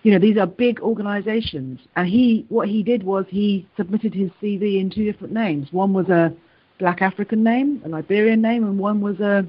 you 0.03 0.11
know, 0.11 0.19
these 0.19 0.37
are 0.37 0.45
big 0.45 0.79
organisations, 0.79 1.79
and 1.95 2.07
he 2.07 2.45
what 2.49 2.69
he 2.69 2.83
did 2.83 3.03
was 3.03 3.25
he 3.27 3.67
submitted 3.75 4.13
his 4.13 4.29
CV 4.41 4.79
in 4.79 4.89
two 4.89 5.03
different 5.11 5.33
names. 5.33 5.73
One 5.73 5.91
was 5.91 6.07
a 6.09 6.31
Black 6.77 7.01
African 7.01 7.43
name, 7.43 7.81
a 7.83 7.89
Liberian 7.89 8.41
name, 8.41 8.63
and 8.63 8.77
one 8.77 9.01
was 9.01 9.19
a 9.19 9.45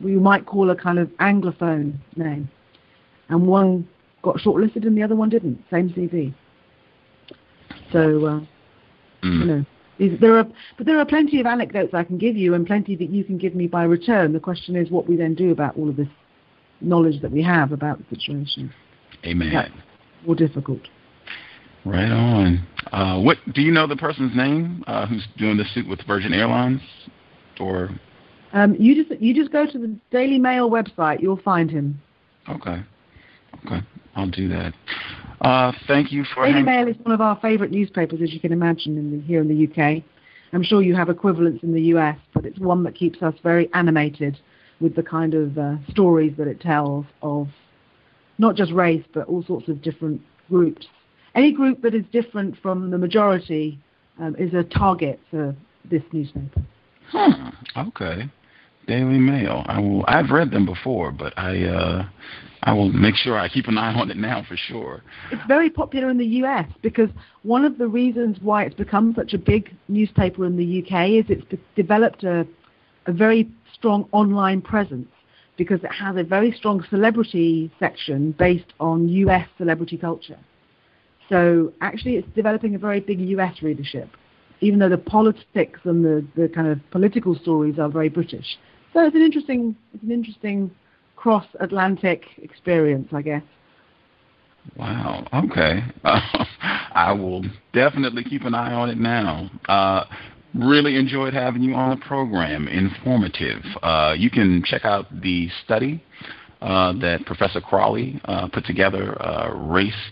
we 0.00 0.12
might 0.12 0.46
call 0.46 0.70
a 0.70 0.76
kind 0.76 0.98
of 0.98 1.08
Anglophone 1.18 1.94
name. 2.16 2.48
And 3.28 3.46
one 3.46 3.86
got 4.22 4.36
shortlisted, 4.36 4.86
and 4.86 4.96
the 4.96 5.02
other 5.02 5.14
one 5.16 5.28
didn't. 5.28 5.62
Same 5.70 5.90
CV. 5.90 6.32
So 7.92 8.00
uh, 8.26 8.40
mm. 9.22 9.38
you 9.40 9.44
know. 9.44 9.66
There 9.98 10.38
are, 10.38 10.46
but 10.76 10.86
there 10.86 10.98
are 10.98 11.04
plenty 11.04 11.40
of 11.40 11.46
anecdotes 11.46 11.92
I 11.92 12.04
can 12.04 12.18
give 12.18 12.36
you, 12.36 12.54
and 12.54 12.66
plenty 12.66 12.94
that 12.96 13.10
you 13.10 13.24
can 13.24 13.36
give 13.36 13.54
me 13.54 13.66
by 13.66 13.82
return. 13.82 14.32
The 14.32 14.40
question 14.40 14.76
is 14.76 14.90
what 14.90 15.08
we 15.08 15.16
then 15.16 15.34
do 15.34 15.50
about 15.50 15.76
all 15.76 15.88
of 15.88 15.96
this 15.96 16.08
knowledge 16.80 17.20
that 17.22 17.32
we 17.32 17.42
have 17.42 17.72
about 17.72 17.98
the 17.98 18.16
situation. 18.16 18.72
Amen. 19.24 19.52
That's 19.52 19.72
more 20.24 20.36
difficult. 20.36 20.80
Right 21.84 22.10
on. 22.10 22.66
Uh, 22.92 23.20
what 23.20 23.38
do 23.54 23.62
you 23.62 23.72
know 23.72 23.86
the 23.86 23.96
person's 23.96 24.36
name 24.36 24.84
uh, 24.86 25.06
who's 25.06 25.26
doing 25.36 25.56
the 25.56 25.64
suit 25.74 25.88
with 25.88 26.00
Virgin 26.06 26.32
Airlines, 26.32 26.80
or? 27.58 27.90
Um, 28.52 28.74
you 28.78 29.04
just 29.04 29.20
you 29.20 29.34
just 29.34 29.52
go 29.52 29.66
to 29.66 29.78
the 29.78 29.96
Daily 30.10 30.38
Mail 30.38 30.70
website. 30.70 31.20
You'll 31.20 31.40
find 31.40 31.70
him. 31.70 32.00
Okay. 32.48 32.82
Okay. 33.64 33.80
I'll 34.14 34.30
do 34.30 34.48
that. 34.48 34.74
Uh, 35.40 35.72
thank 35.86 36.10
you 36.10 36.24
for. 36.34 36.46
Daily 36.46 36.62
Mail 36.62 36.88
is 36.88 36.96
one 37.02 37.12
of 37.12 37.20
our 37.20 37.38
favourite 37.40 37.70
newspapers, 37.70 38.20
as 38.22 38.32
you 38.32 38.40
can 38.40 38.52
imagine, 38.52 38.96
in 38.96 39.10
the, 39.10 39.20
here 39.24 39.40
in 39.40 39.48
the 39.48 39.66
UK. 39.66 40.02
I'm 40.52 40.62
sure 40.62 40.82
you 40.82 40.94
have 40.96 41.08
equivalents 41.08 41.62
in 41.62 41.72
the 41.72 41.82
US, 41.94 42.18
but 42.34 42.44
it's 42.44 42.58
one 42.58 42.82
that 42.84 42.94
keeps 42.94 43.22
us 43.22 43.34
very 43.42 43.72
animated 43.74 44.38
with 44.80 44.96
the 44.96 45.02
kind 45.02 45.34
of 45.34 45.58
uh, 45.58 45.74
stories 45.90 46.32
that 46.38 46.46
it 46.48 46.60
tells 46.60 47.04
of 47.22 47.48
not 48.38 48.54
just 48.54 48.72
race, 48.72 49.04
but 49.12 49.26
all 49.26 49.44
sorts 49.44 49.68
of 49.68 49.82
different 49.82 50.20
groups. 50.48 50.86
Any 51.34 51.52
group 51.52 51.82
that 51.82 51.94
is 51.94 52.04
different 52.12 52.56
from 52.62 52.90
the 52.90 52.98
majority 52.98 53.78
um, 54.18 54.34
is 54.36 54.54
a 54.54 54.64
target 54.64 55.20
for 55.30 55.54
this 55.84 56.02
newspaper. 56.12 56.62
Hmm. 57.10 57.48
Okay. 57.76 58.28
Daily 58.88 59.18
Mail. 59.18 59.64
I 59.66 59.78
will. 59.78 60.04
I've 60.08 60.30
read 60.30 60.50
them 60.50 60.66
before, 60.66 61.12
but 61.12 61.32
I 61.38 61.64
uh, 61.64 62.08
I 62.62 62.72
will 62.72 62.90
make 62.90 63.14
sure 63.14 63.38
I 63.38 63.48
keep 63.48 63.68
an 63.68 63.78
eye 63.78 63.94
on 63.94 64.10
it 64.10 64.16
now 64.16 64.44
for 64.48 64.56
sure. 64.56 65.02
It's 65.30 65.42
very 65.46 65.70
popular 65.70 66.10
in 66.10 66.18
the 66.18 66.26
US 66.42 66.66
because 66.82 67.10
one 67.42 67.64
of 67.64 67.78
the 67.78 67.86
reasons 67.86 68.38
why 68.40 68.64
it's 68.64 68.74
become 68.74 69.14
such 69.14 69.34
a 69.34 69.38
big 69.38 69.74
newspaper 69.88 70.44
in 70.46 70.56
the 70.56 70.82
UK 70.82 71.10
is 71.10 71.24
it's 71.28 71.62
developed 71.76 72.24
a 72.24 72.46
a 73.06 73.12
very 73.12 73.48
strong 73.72 74.08
online 74.12 74.60
presence 74.60 75.08
because 75.56 75.82
it 75.82 75.92
has 75.92 76.16
a 76.16 76.22
very 76.22 76.52
strong 76.52 76.84
celebrity 76.88 77.70
section 77.78 78.32
based 78.32 78.72
on 78.80 79.08
US 79.08 79.46
celebrity 79.58 79.96
culture. 79.96 80.38
So 81.28 81.72
actually, 81.80 82.16
it's 82.16 82.28
developing 82.34 82.74
a 82.74 82.78
very 82.78 83.00
big 83.00 83.20
US 83.20 83.60
readership, 83.62 84.08
even 84.60 84.78
though 84.78 84.88
the 84.88 84.98
politics 84.98 85.80
and 85.84 86.04
the, 86.04 86.24
the 86.36 86.48
kind 86.48 86.68
of 86.68 86.78
political 86.90 87.34
stories 87.34 87.78
are 87.78 87.88
very 87.88 88.08
British. 88.08 88.58
So 88.92 89.04
it's 89.04 89.14
an 89.14 89.22
interesting, 89.22 89.76
it's 89.92 90.02
an 90.02 90.12
interesting 90.12 90.70
cross-Atlantic 91.16 92.24
experience, 92.38 93.08
I 93.12 93.22
guess. 93.22 93.42
Wow. 94.76 95.26
Okay. 95.32 95.82
Uh, 96.04 96.20
I 96.92 97.12
will 97.12 97.44
definitely 97.72 98.24
keep 98.24 98.42
an 98.42 98.54
eye 98.54 98.72
on 98.72 98.90
it 98.90 98.98
now. 98.98 99.50
Uh, 99.68 100.04
really 100.54 100.96
enjoyed 100.96 101.34
having 101.34 101.62
you 101.62 101.74
on 101.74 101.90
the 101.90 102.04
program. 102.04 102.68
Informative. 102.68 103.62
Uh, 103.82 104.14
you 104.16 104.30
can 104.30 104.62
check 104.64 104.84
out 104.84 105.06
the 105.20 105.48
study 105.64 106.02
uh, 106.60 106.92
that 107.00 107.24
Professor 107.26 107.60
Crawley 107.60 108.20
uh, 108.24 108.48
put 108.48 108.64
together, 108.64 109.20
uh, 109.22 109.54
race 109.54 110.10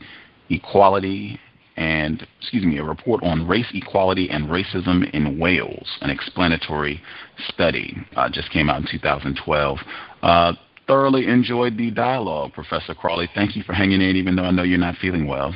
equality 0.49 1.41
and 1.77 2.27
excuse 2.41 2.65
me, 2.65 2.79
a 2.79 2.85
report 2.85 3.23
on 3.23 3.47
race 3.47 3.67
equality 3.75 4.31
and 4.31 4.47
racism 4.47 5.11
in 5.13 5.39
Wales, 5.39 5.99
an 6.01 6.11
explanatory 6.11 7.01
study, 7.49 7.97
uh, 8.17 8.29
just 8.31 8.51
came 8.51 8.71
out 8.71 8.81
in 8.81 8.87
2012. 8.91 9.79
Uh, 10.23 10.53
thoroughly 10.87 11.27
enjoyed 11.27 11.77
the 11.77 11.91
dialogue, 11.91 12.53
Professor 12.53 12.95
Crawley. 12.95 13.29
Thank 13.35 13.57
you 13.57 13.63
for 13.63 13.73
hanging 13.73 14.01
in, 14.01 14.17
even 14.17 14.37
though 14.37 14.45
I 14.45 14.51
know 14.51 14.63
you're 14.63 14.79
not 14.79 14.97
feeling 14.97 15.27
well. 15.27 15.55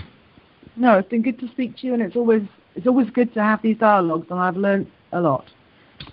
No, 0.76 0.98
it's 0.98 1.08
been 1.08 1.22
good 1.22 1.38
to 1.40 1.48
speak 1.48 1.76
to 1.78 1.86
you, 1.86 1.94
and 1.94 2.02
it's 2.02 2.16
always 2.16 2.42
it's 2.74 2.86
always 2.86 3.10
good 3.10 3.34
to 3.34 3.42
have 3.42 3.62
these 3.62 3.78
dialogues, 3.78 4.26
and 4.30 4.38
I've 4.38 4.56
learned 4.56 4.86
a 5.12 5.20
lot. 5.20 5.44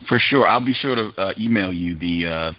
For 0.07 0.19
sure, 0.19 0.47
I'll 0.47 0.65
be 0.65 0.73
sure 0.73 0.95
to 0.95 1.11
uh, 1.17 1.33
email 1.39 1.71
you 1.71 1.95
the 1.95 2.27
uh, 2.27 2.53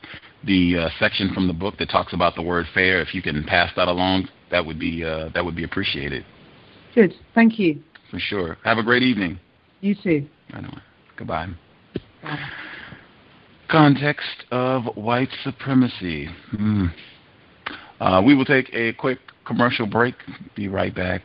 the 0.44 0.78
uh, 0.78 0.88
section 0.98 1.32
from 1.34 1.46
the 1.46 1.52
book 1.52 1.76
that 1.78 1.90
talks 1.90 2.12
about 2.12 2.34
the 2.34 2.42
word 2.42 2.66
fair. 2.72 3.00
If 3.00 3.14
you 3.14 3.22
can 3.22 3.42
pass 3.44 3.70
that 3.76 3.88
along, 3.88 4.28
that 4.50 4.64
would 4.64 4.78
be 4.78 5.04
uh, 5.04 5.30
that 5.34 5.44
would 5.44 5.56
be 5.56 5.64
appreciated. 5.64 6.24
Good. 6.94 7.14
Thank 7.34 7.58
you. 7.58 7.82
For 8.10 8.18
sure. 8.18 8.56
Have 8.64 8.78
a 8.78 8.82
great 8.82 9.02
evening. 9.02 9.38
You 9.80 9.94
too. 9.94 10.26
Goodbye. 11.16 11.48
Bye. 12.22 12.48
Context 13.68 14.44
of 14.50 14.84
white 14.96 15.28
supremacy. 15.44 16.28
Hmm. 16.50 16.86
Uh, 18.00 18.22
we 18.24 18.34
will 18.34 18.44
take 18.44 18.72
a 18.72 18.92
quick 18.94 19.18
commercial 19.44 19.86
break. 19.86 20.14
Be 20.54 20.68
right 20.68 20.94
back. 20.94 21.22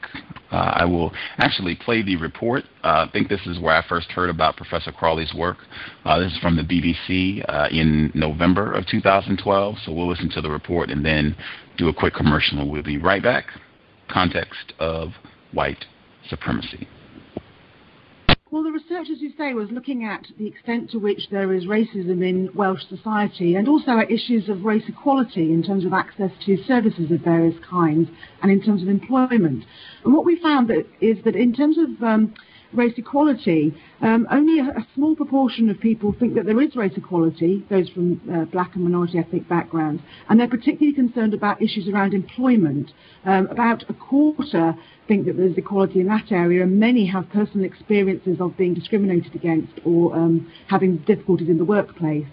Uh, 0.52 0.72
I 0.76 0.86
will 0.86 1.12
actually 1.38 1.76
play 1.76 2.02
the 2.02 2.16
report. 2.16 2.64
Uh, 2.84 3.06
I 3.08 3.10
think 3.12 3.30
this 3.30 3.46
is 3.46 3.60
where 3.60 3.76
I 3.76 3.88
first 3.88 4.12
heard 4.12 4.30
about 4.30 4.58
Professor 4.58 4.92
Crawley's 4.92 5.34
work. 5.34 5.58
Uh, 6.06 6.20
this 6.20 6.32
is 6.32 6.40
from 6.40 6.56
the 6.56 6.64
BBC 6.64 7.44
uh, 7.48 7.68
in 7.72 8.12
November 8.14 8.72
of 8.72 8.86
2012. 8.88 9.76
So 9.86 9.92
we'll 9.94 10.10
listen 10.10 10.30
to 10.32 10.42
the 10.42 10.50
report 10.50 10.90
and 10.90 11.06
then 11.06 11.36
do 11.78 11.90
a 11.90 11.94
quick 11.94 12.14
commercial, 12.14 12.60
and 12.60 12.72
we'll 12.72 12.84
be 12.84 12.98
right 12.98 13.22
back. 13.22 13.46
Context 14.10 14.74
of 14.80 15.10
white 15.54 15.86
supremacy. 16.30 16.88
Well, 18.54 18.62
the 18.62 18.72
research, 18.72 19.08
as 19.12 19.20
you 19.20 19.34
say, 19.36 19.56
was 19.56 19.72
looking 19.72 20.06
at 20.06 20.28
the 20.38 20.46
extent 20.46 20.92
to 20.92 21.00
which 21.00 21.30
there 21.32 21.54
is 21.54 21.66
racism 21.66 22.24
in 22.24 22.52
Welsh 22.54 22.84
society 22.88 23.56
and 23.56 23.68
also 23.68 23.98
at 23.98 24.12
issues 24.12 24.48
of 24.48 24.64
race 24.64 24.84
equality 24.88 25.52
in 25.52 25.64
terms 25.64 25.86
of 25.86 25.94
access 25.94 26.30
to 26.46 26.64
services 26.66 27.10
of 27.10 27.22
various 27.22 27.56
kinds 27.68 28.10
and 28.44 28.52
in 28.52 28.62
terms 28.62 28.84
of 28.84 28.90
employment. 28.90 29.66
And 30.04 30.14
what 30.14 30.24
we 30.24 30.40
found 30.40 30.68
that 30.68 30.86
is 31.02 31.18
that 31.24 31.36
in 31.36 31.52
terms 31.52 31.80
of 31.80 32.04
um, 32.04 32.36
race 32.74 32.94
equality, 32.98 33.74
um, 34.02 34.28
only 34.32 34.60
a, 34.60 34.64
a, 34.64 34.88
small 34.96 35.16
proportion 35.16 35.70
of 35.70 35.80
people 35.80 36.16
think 36.20 36.36
that 36.36 36.46
there 36.46 36.62
is 36.62 36.76
race 36.76 36.94
equality, 36.96 37.66
those 37.70 37.90
from 37.90 38.22
uh, 38.32 38.46
black 38.46 38.76
and 38.76 38.84
minority 38.84 39.18
ethnic 39.18 39.48
backgrounds, 39.48 40.02
and 40.30 40.40
they're 40.40 40.48
particularly 40.48 40.94
concerned 40.94 41.34
about 41.34 41.62
issues 41.62 41.88
around 41.88 42.14
employment. 42.14 42.92
Um, 43.26 43.48
about 43.48 43.84
a 43.90 43.94
quarter 43.94 44.76
think 45.08 45.26
that 45.26 45.38
there's 45.38 45.58
equality 45.58 46.00
in 46.00 46.08
that 46.08 46.32
area, 46.32 46.64
and 46.64 46.80
many 46.80 47.06
have 47.08 47.30
personal 47.30 47.66
experiences 47.66 48.38
of 48.40 48.58
being 48.58 48.74
discriminated 48.74 49.36
against 49.36 49.74
or 49.86 50.14
um, 50.14 50.52
having 50.68 50.98
difficulties 50.98 51.50
in 51.50 51.58
the 51.58 51.66
workplace. 51.66 52.28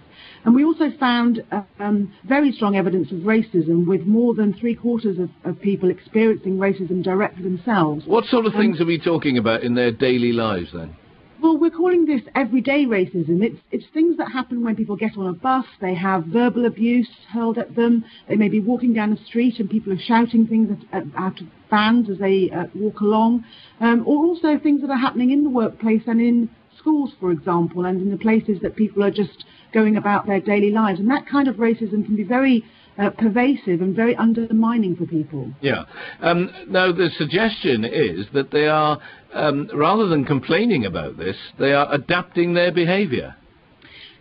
And 0.44 0.54
we 0.54 0.64
also 0.64 0.90
found 0.98 1.44
um, 1.78 2.12
very 2.26 2.52
strong 2.52 2.74
evidence 2.74 3.12
of 3.12 3.18
racism 3.18 3.86
with 3.86 4.02
more 4.02 4.34
than 4.34 4.54
three 4.54 4.74
quarters 4.74 5.18
of, 5.18 5.28
of 5.44 5.60
people 5.60 5.90
experiencing 5.90 6.56
racism 6.56 7.02
directly 7.02 7.42
themselves. 7.42 8.06
What 8.06 8.24
sort 8.24 8.46
of 8.46 8.54
things 8.54 8.80
um, 8.80 8.84
are 8.84 8.86
we 8.86 8.98
talking 8.98 9.36
about 9.36 9.62
in 9.62 9.74
their 9.74 9.92
daily 9.92 10.32
lives 10.32 10.70
then? 10.72 10.96
Well, 11.42 11.56
we're 11.56 11.70
calling 11.70 12.04
this 12.04 12.20
everyday 12.34 12.84
racism. 12.84 13.42
It's, 13.42 13.58
it's 13.70 13.86
things 13.94 14.18
that 14.18 14.30
happen 14.30 14.62
when 14.62 14.76
people 14.76 14.96
get 14.96 15.16
on 15.16 15.26
a 15.26 15.32
bus, 15.32 15.64
they 15.80 15.94
have 15.94 16.24
verbal 16.26 16.66
abuse 16.66 17.08
hurled 17.32 17.56
at 17.56 17.74
them, 17.74 18.04
they 18.28 18.36
may 18.36 18.48
be 18.48 18.60
walking 18.60 18.92
down 18.92 19.10
the 19.10 19.24
street 19.24 19.58
and 19.58 19.68
people 19.68 19.92
are 19.92 19.98
shouting 19.98 20.46
things 20.46 20.68
at, 20.70 21.00
at, 21.00 21.06
out 21.16 21.40
of 21.40 21.46
vans 21.70 22.10
as 22.10 22.18
they 22.18 22.50
uh, 22.50 22.64
walk 22.74 23.00
along, 23.00 23.44
um, 23.80 24.02
or 24.06 24.26
also 24.26 24.58
things 24.58 24.82
that 24.82 24.90
are 24.90 24.98
happening 24.98 25.30
in 25.30 25.42
the 25.42 25.48
workplace 25.48 26.02
and 26.06 26.20
in 26.20 26.50
schools, 26.80 27.12
for 27.20 27.30
example, 27.30 27.84
and 27.84 28.00
in 28.00 28.10
the 28.10 28.16
places 28.16 28.58
that 28.62 28.74
people 28.74 29.04
are 29.04 29.10
just 29.10 29.44
going 29.72 29.96
about 29.96 30.26
their 30.26 30.40
daily 30.40 30.70
lives. 30.70 30.98
And 30.98 31.10
that 31.10 31.26
kind 31.28 31.46
of 31.46 31.56
racism 31.56 32.04
can 32.04 32.16
be 32.16 32.24
very 32.24 32.64
uh, 32.98 33.10
pervasive 33.10 33.80
and 33.80 33.94
very 33.94 34.16
undermining 34.16 34.96
for 34.96 35.06
people. 35.06 35.50
Yeah. 35.60 35.84
Um, 36.20 36.50
now, 36.68 36.92
the 36.92 37.10
suggestion 37.16 37.84
is 37.84 38.26
that 38.34 38.50
they 38.50 38.66
are, 38.66 38.98
um, 39.32 39.70
rather 39.74 40.06
than 40.06 40.24
complaining 40.24 40.86
about 40.86 41.16
this, 41.16 41.36
they 41.58 41.72
are 41.72 41.92
adapting 41.92 42.54
their 42.54 42.72
behaviour. 42.72 43.36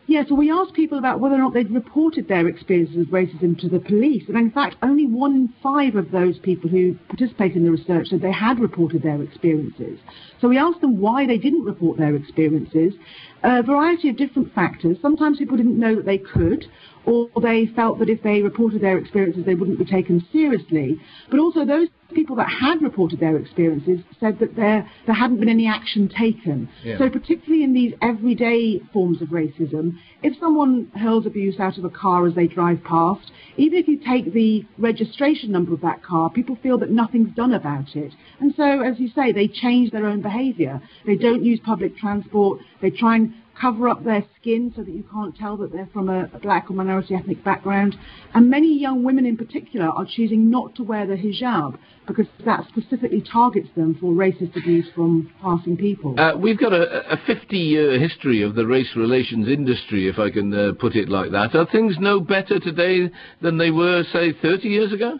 Yeah, 0.10 0.24
so 0.28 0.34
we 0.34 0.50
asked 0.50 0.74
people 0.74 0.98
about 0.98 1.20
whether 1.20 1.36
or 1.36 1.38
not 1.38 1.54
they'd 1.54 1.70
reported 1.70 2.28
their 2.28 2.48
experiences 2.48 2.98
of 2.98 3.14
racism 3.14 3.56
to 3.60 3.70
the 3.70 3.80
police. 3.80 4.24
And 4.28 4.36
in 4.38 4.50
fact, 4.50 4.78
only 4.82 5.06
one 5.06 5.36
in 5.36 5.54
five 5.62 5.96
of 5.96 6.10
those 6.10 6.40
people 6.40 6.68
who 6.68 6.96
participated 7.10 7.58
in 7.58 7.66
the 7.66 7.70
research 7.70 8.08
said 8.08 8.20
they 8.20 8.32
had 8.32 8.60
reported 8.60 9.04
their 9.04 9.22
experiences. 9.22 10.00
So 10.42 10.48
we 10.48 10.58
asked 10.58 10.82
them 10.82 11.00
why 11.00 11.28
they 11.28 11.38
didn't 11.38 11.64
report 11.64 12.00
their 12.00 12.16
experiences. 12.16 12.96
A 13.44 13.62
variety 13.62 14.10
of 14.10 14.18
different 14.18 14.52
factors. 14.56 14.98
Sometimes 15.00 15.38
people 15.38 15.58
didn't 15.58 15.78
know 15.78 15.94
that 15.98 16.08
they 16.08 16.18
could, 16.18 16.66
or 17.10 17.42
they 17.42 17.66
felt 17.76 18.00
that 18.00 18.10
if 18.10 18.22
they 18.22 18.42
reported 18.42 18.82
their 18.82 18.98
experiences, 18.98 19.44
they 19.46 19.56
wouldn't 19.56 19.80
be 19.80 19.86
taken 19.86 20.26
seriously. 20.32 21.00
But 21.30 21.40
also 21.40 21.66
those 21.66 21.88
people 22.14 22.36
that 22.36 22.50
had 22.50 22.82
reported 22.82 23.20
their 23.20 23.38
experiences 23.38 24.00
said 24.20 24.40
that 24.40 24.56
there, 24.56 24.90
there 25.06 25.16
hadn't 25.16 25.40
been 25.40 25.50
any 25.50 25.68
action 25.68 26.10
taken. 26.10 26.70
Yeah. 26.84 26.98
So 26.98 27.10
particularly 27.10 27.64
in 27.64 27.74
these 27.74 27.94
everyday 28.02 28.80
forms 28.94 29.22
of 29.22 29.30
racism, 29.30 29.98
if 30.24 30.38
someone 30.40 30.92
hurls 30.96 31.26
abuse 31.26 31.60
out 31.60 31.78
of 31.78 31.86
a 31.86 31.90
car 31.90 32.28
as 32.28 32.36
they 32.36 32.48
drive 32.48 32.84
past, 32.84 33.32
even 33.58 33.80
if 33.80 33.88
you 33.88 33.98
take 33.98 34.34
the 34.34 34.66
registration 34.78 35.52
number 35.52 35.74
of 35.74 35.82
that 35.82 36.04
car, 36.04 36.30
people 36.30 36.58
feel 36.62 36.78
that 36.80 36.92
nothing's 36.92 37.36
done 37.36 37.54
about 37.54 37.96
it. 37.96 38.14
And 38.40 38.54
so, 38.56 38.82
as 38.82 39.00
you 39.00 39.10
say, 39.10 39.32
they 39.32 39.48
change 39.48 39.92
their 39.92 40.08
own 40.08 40.22
behaviour. 40.22 40.82
They 41.06 41.16
don't 41.16 41.44
use 41.44 41.60
public 41.64 41.98
transport. 41.98 42.60
They 42.82 42.90
try 42.90 43.16
and 43.16 43.34
cover 43.60 43.90
up 43.90 44.04
their 44.04 44.24
skin 44.40 44.72
so 44.76 44.84
that 44.84 44.92
you 44.92 45.04
can't 45.12 45.36
tell 45.36 45.58
that 45.58 45.72
they're 45.72 45.90
from 45.92 46.10
a, 46.10 46.28
black 46.42 46.70
or 46.70 46.74
minority 46.74 47.16
ethnic 47.16 47.44
background. 47.44 47.96
And 48.34 48.50
many 48.50 48.80
young 48.80 49.04
women 49.04 49.26
in 49.26 49.38
particular 49.38 49.88
are 49.88 50.06
choosing 50.06 50.50
not 50.50 50.76
to 50.76 50.84
wear 50.84 51.06
the 51.06 51.16
hijab 51.16 51.78
because 52.08 52.28
that 52.46 52.66
specifically 52.70 53.22
targets 53.22 53.68
them 53.76 53.96
for 54.00 54.12
racist 54.12 54.56
abuse 54.56 54.88
from 54.96 55.32
passing 55.42 55.78
people. 55.78 56.20
Uh, 56.20 56.36
we've 56.36 56.58
got 56.58 56.74
a, 56.74 57.14
a 57.14 57.18
50-year 57.18 58.00
history 58.00 58.42
of 58.42 58.56
the 58.56 58.66
race 58.66 58.90
relations 58.96 59.48
industry, 59.48 60.08
if 60.08 60.18
I 60.18 60.30
can 60.32 60.54
uh, 60.54 60.72
put 60.80 60.96
it 60.96 61.10
like 61.10 61.32
that. 61.32 61.56
Are 61.56 61.68
things 61.72 61.98
no 62.00 62.20
better 62.20 62.60
today 62.60 63.12
than 63.42 63.58
they 63.58 63.70
were, 63.70 64.04
say, 64.12 64.34
30 64.42 64.68
years 64.68 64.94
ago? 64.94 65.20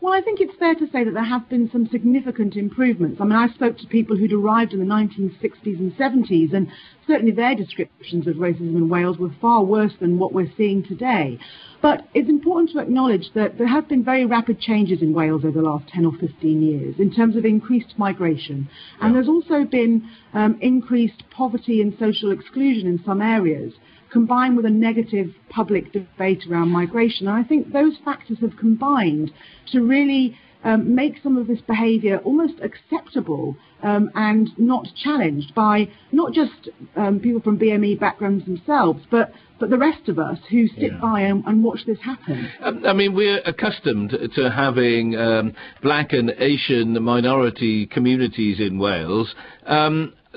Well, 0.00 0.12
I 0.12 0.20
think 0.20 0.40
it's 0.40 0.56
fair 0.58 0.74
to 0.74 0.86
say 0.90 1.04
that 1.04 1.14
there 1.14 1.24
have 1.24 1.48
been 1.48 1.70
some 1.70 1.88
significant 1.88 2.54
improvements. 2.54 3.18
I 3.20 3.24
mean, 3.24 3.32
I 3.32 3.48
spoke 3.48 3.78
to 3.78 3.86
people 3.86 4.16
who'd 4.16 4.32
arrived 4.32 4.74
in 4.74 4.78
the 4.78 4.84
1960s 4.84 5.78
and 5.78 5.96
70s, 5.96 6.52
and 6.52 6.68
certainly 7.06 7.32
their 7.32 7.54
descriptions 7.54 8.26
of 8.26 8.36
racism 8.36 8.76
in 8.76 8.90
Wales 8.90 9.16
were 9.16 9.34
far 9.40 9.64
worse 9.64 9.94
than 9.98 10.18
what 10.18 10.34
we're 10.34 10.52
seeing 10.54 10.82
today. 10.82 11.38
But 11.80 12.08
it's 12.12 12.28
important 12.28 12.70
to 12.70 12.78
acknowledge 12.78 13.32
that 13.34 13.56
there 13.56 13.66
have 13.66 13.88
been 13.88 14.04
very 14.04 14.26
rapid 14.26 14.60
changes 14.60 15.00
in 15.00 15.14
Wales 15.14 15.44
over 15.44 15.60
the 15.60 15.66
last 15.66 15.88
10 15.88 16.04
or 16.04 16.12
15 16.12 16.62
years 16.62 16.96
in 16.98 17.10
terms 17.10 17.34
of 17.34 17.46
increased 17.46 17.94
migration. 17.96 18.68
And 19.00 19.14
there's 19.14 19.28
also 19.28 19.64
been 19.64 20.08
um, 20.34 20.58
increased 20.60 21.22
poverty 21.30 21.80
and 21.80 21.96
social 21.98 22.32
exclusion 22.32 22.86
in 22.86 23.02
some 23.04 23.22
areas 23.22 23.72
combined 24.10 24.56
with 24.56 24.66
a 24.66 24.70
negative 24.70 25.34
public 25.48 25.92
debate 25.92 26.42
around 26.50 26.70
migration. 26.70 27.28
And 27.28 27.36
I 27.36 27.46
think 27.46 27.72
those 27.72 27.94
factors 28.04 28.38
have 28.40 28.56
combined 28.56 29.32
to 29.72 29.80
really 29.80 30.36
um, 30.64 30.94
make 30.94 31.14
some 31.22 31.36
of 31.36 31.46
this 31.46 31.60
behaviour 31.60 32.18
almost 32.18 32.54
acceptable 32.62 33.56
um, 33.82 34.10
and 34.14 34.48
not 34.58 34.86
challenged 34.96 35.54
by 35.54 35.88
not 36.12 36.32
just 36.32 36.68
um, 36.96 37.20
people 37.20 37.40
from 37.40 37.58
BME 37.58 38.00
backgrounds 38.00 38.44
themselves, 38.44 39.02
but 39.10 39.32
but 39.58 39.70
the 39.70 39.78
rest 39.78 40.08
of 40.08 40.18
us 40.18 40.38
who 40.50 40.68
sit 40.68 40.92
yeah. 40.92 41.00
by 41.00 41.20
and, 41.22 41.42
and, 41.46 41.64
watch 41.64 41.80
this 41.86 41.98
happen. 42.00 42.46
Um, 42.60 42.84
I 42.86 42.92
mean, 42.92 43.14
we're 43.14 43.40
accustomed 43.46 44.10
to 44.34 44.50
having 44.50 45.16
um, 45.16 45.54
black 45.82 46.12
and 46.12 46.30
Asian 46.36 47.02
minority 47.02 47.86
communities 47.86 48.60
in 48.60 48.78
Wales. 48.78 49.34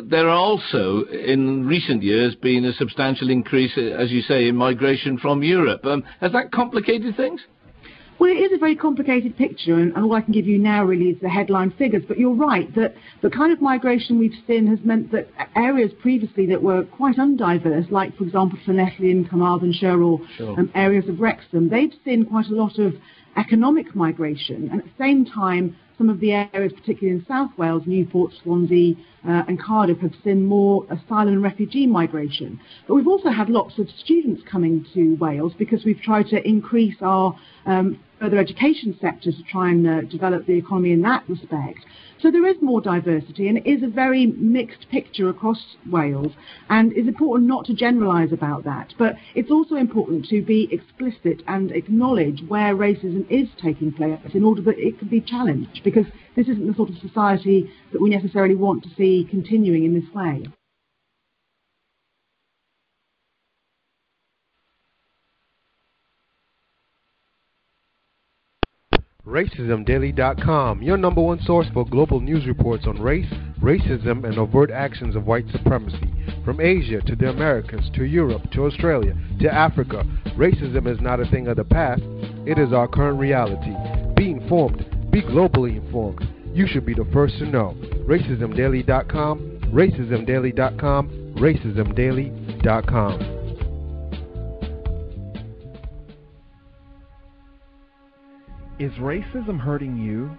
There 0.04 0.30
are 0.30 0.36
also, 0.36 1.04
in 1.06 1.66
recent 1.66 2.04
years, 2.04 2.36
been 2.36 2.66
a 2.66 2.74
substantial 2.74 3.30
increase, 3.30 3.78
as 3.78 4.12
you 4.12 4.22
say, 4.22 4.48
in 4.48 4.56
migration 4.56 5.18
from 5.18 5.44
Europe. 5.44 5.86
Um, 5.86 6.04
has 6.22 6.32
that 6.32 6.52
complicated 6.52 7.18
things? 7.18 7.42
Well, 8.20 8.30
it 8.30 8.40
is 8.40 8.52
a 8.52 8.58
very 8.58 8.76
complicated 8.76 9.38
picture, 9.38 9.76
and, 9.76 9.94
and, 9.96 10.04
all 10.04 10.14
I 10.14 10.22
can 10.22 10.34
give 10.34 10.46
you 10.46 10.58
now 10.58 10.84
really 10.84 11.06
is 11.06 11.22
the 11.22 11.30
headline 11.30 11.72
figures. 11.72 12.04
But 12.06 12.20
you're 12.20 12.34
right 12.34 12.74
that 12.76 12.94
the 13.22 13.30
kind 13.30 13.54
of 13.54 13.62
migration 13.62 14.20
we've 14.20 14.36
seen 14.46 14.68
has 14.68 14.80
meant 14.84 15.12
that 15.14 15.30
areas 15.56 15.92
previously 16.02 16.46
that 16.48 16.62
were 16.62 16.84
quite 16.84 17.16
undiverse, 17.16 17.90
like, 17.92 18.16
for 18.18 18.26
example, 18.26 18.60
Llanelli 18.68 19.30
Carmarthenshire 19.30 20.02
or 20.02 20.20
sure. 20.36 20.60
um, 20.60 20.70
areas 20.76 21.08
of 21.08 21.22
Wrexham, 21.22 21.70
they've 21.70 21.94
seen 22.04 22.26
quite 22.26 22.48
a 22.48 22.56
lot 22.56 22.78
of 22.78 22.94
economic 23.38 23.96
migration, 23.96 24.70
and 24.70 24.82
at 24.82 24.86
the 24.86 25.04
same 25.04 25.24
time, 25.26 25.78
some 26.00 26.10
of 26.10 26.22
the 26.22 26.32
areas, 26.32 26.72
particularly 26.72 27.20
in 27.20 27.26
South 27.28 27.52
Wales, 27.58 27.84
Newport, 27.86 28.32
Swansea, 28.42 28.96
uh, 29.28 29.44
and 29.50 29.62
Cardiff, 29.62 30.00
have 30.00 30.14
seen 30.24 30.46
more 30.46 30.86
asylum 30.90 31.34
and 31.34 31.44
refugee 31.44 31.86
migration. 31.86 32.58
But 32.88 32.96
we've 32.96 33.08
also 33.08 33.30
had 33.30 33.50
lots 33.50 33.78
of 33.78 33.90
students 33.90 34.42
coming 34.50 34.86
to 34.94 35.16
Wales 35.16 35.52
because 35.60 35.84
we've 35.84 36.02
tried 36.02 36.28
to 36.28 36.42
increase 36.48 36.96
our 37.02 37.38
um, 37.66 38.00
further 38.18 38.38
education 38.38 38.98
sector 39.02 39.32
to 39.32 39.44
try 39.44 39.72
and 39.72 39.86
uh, 39.86 40.02
develop 40.10 40.46
the 40.46 40.58
economy 40.58 40.94
in 40.94 41.02
that 41.02 41.28
respect. 41.28 41.80
So 42.22 42.32
there 42.32 42.46
is 42.46 42.58
more 42.62 42.82
diversity 42.82 43.48
and 43.48 43.58
it 43.58 43.66
is 43.66 43.82
a 43.82 43.88
very 43.88 44.26
mixed 44.26 44.90
picture 44.90 45.30
across 45.30 45.78
Wales 45.90 46.34
and 46.70 46.92
it's 46.92 47.08
important 47.08 47.48
not 47.48 47.66
to 47.68 47.74
generalise 47.74 48.34
about 48.34 48.66
that. 48.66 48.94
But 48.98 49.16
it's 49.36 49.50
also 49.50 49.76
important 49.76 50.26
to 50.26 50.42
be 50.42 50.68
explicit 50.70 51.42
and 51.48 51.72
acknowledge 51.72 52.44
where 52.46 52.76
racism 52.76 53.26
is 53.30 53.48
taking 53.62 53.94
place 53.94 54.20
in 54.34 54.44
order 54.44 54.62
that 54.64 54.78
it 54.78 55.00
can 55.00 55.08
be 55.08 55.22
challenged 55.22 55.82
because 55.86 56.08
this 56.36 56.50
isn't 56.50 56.68
the 56.68 56.74
sort 56.74 56.90
of 56.90 56.98
society 56.98 57.72
that 57.94 58.02
we 58.02 58.10
necessarily 58.10 58.56
want 58.56 58.84
to 58.84 58.90
see 58.98 59.26
continuing 59.30 59.86
in 59.86 59.94
this 59.94 60.14
way. 60.14 60.46
RacismDaily.com, 69.30 70.82
your 70.82 70.98
number 70.98 71.22
one 71.22 71.40
source 71.44 71.68
for 71.72 71.86
global 71.86 72.20
news 72.20 72.48
reports 72.48 72.88
on 72.88 73.00
race, 73.00 73.32
racism, 73.62 74.28
and 74.28 74.40
overt 74.40 74.72
actions 74.72 75.16
of 75.16 75.28
white 75.28 75.46
supremacy 75.52 76.12
From 76.44 76.60
Asia 76.60 77.00
to 77.02 77.16
the 77.16 77.30
Americas 77.30 77.92
to 77.94 78.06
Europe 78.06 78.50
to 78.52 78.66
Australia 78.66 79.16
to 79.42 79.54
Africa, 79.54 80.04
racism 80.36 80.92
is 80.92 81.00
not 81.00 81.20
a 81.20 81.26
thing 81.26 81.48
of 81.48 81.58
the 81.58 81.64
past, 81.64 82.02
it 82.48 82.58
is 82.58 82.74
our 82.74 82.88
current 82.88 83.20
reality. 83.20 83.76
Be 84.16 84.32
informed, 84.32 84.84
be 85.12 85.22
globally 85.22 85.78
informed. 85.78 86.28
You 86.52 86.66
should 86.66 86.88
be 86.88 86.96
the 86.96 87.06
first 87.14 87.38
to 87.38 87.46
know. 87.46 87.76
RacismDaily.com, 88.08 89.60
RacismDaily.com, 89.72 91.10
RacismDaily.com. 91.38 93.39
Is 98.80 98.94
racism 98.94 99.60
hurting 99.60 99.98
you? 99.98 100.32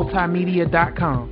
trimultimedia.com. 0.05 1.31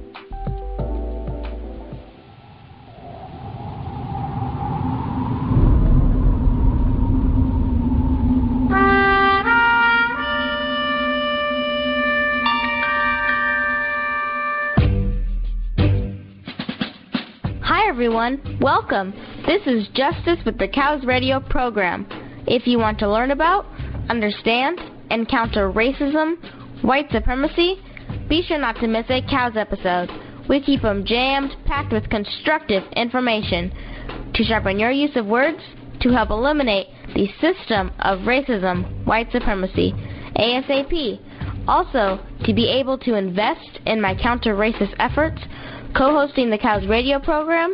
Hi 17.62 17.90
everyone, 17.90 18.58
welcome. 18.60 19.14
This 19.46 19.62
is 19.66 19.88
Justice 19.94 20.40
with 20.46 20.58
the 20.58 20.68
Cows 20.68 21.06
Radio 21.06 21.40
program. 21.40 22.08
If 22.48 22.68
you 22.68 22.78
want 22.78 23.00
to 23.00 23.10
learn 23.10 23.32
about, 23.32 23.66
understand, 24.10 24.80
and 25.10 25.28
counter 25.30 25.72
racism, 25.72 26.36
white 26.84 27.10
supremacy, 27.12 27.78
be 28.34 28.42
sure 28.42 28.58
not 28.58 28.76
to 28.78 28.88
miss 28.88 29.06
a 29.10 29.22
Cows 29.30 29.56
episode. 29.56 30.10
We 30.50 30.60
keep 30.60 30.82
them 30.82 31.06
jammed, 31.06 31.56
packed 31.66 31.94
with 31.94 32.10
constructive 32.10 32.82
information 32.96 33.72
to 34.34 34.44
sharpen 34.44 34.80
your 34.80 34.90
use 34.90 35.16
of 35.16 35.28
words 35.28 35.60
to 36.02 36.10
help 36.10 36.32
eliminate 36.32 36.88
the 37.14 37.28
system 37.40 37.92
of 38.00 38.22
racism, 38.22 39.06
white 39.06 39.32
supremacy, 39.32 39.94
ASAP. 40.36 41.20
Also, 41.68 42.20
to 42.46 42.54
be 42.56 42.68
able 42.70 42.98
to 42.98 43.14
invest 43.14 43.80
in 43.86 44.02
my 44.02 44.16
counter 44.16 44.56
racist 44.56 44.96
efforts, 44.98 45.40
co 45.96 46.12
hosting 46.12 46.50
the 46.50 46.58
Cows 46.58 46.88
Radio 46.88 47.20
program, 47.20 47.72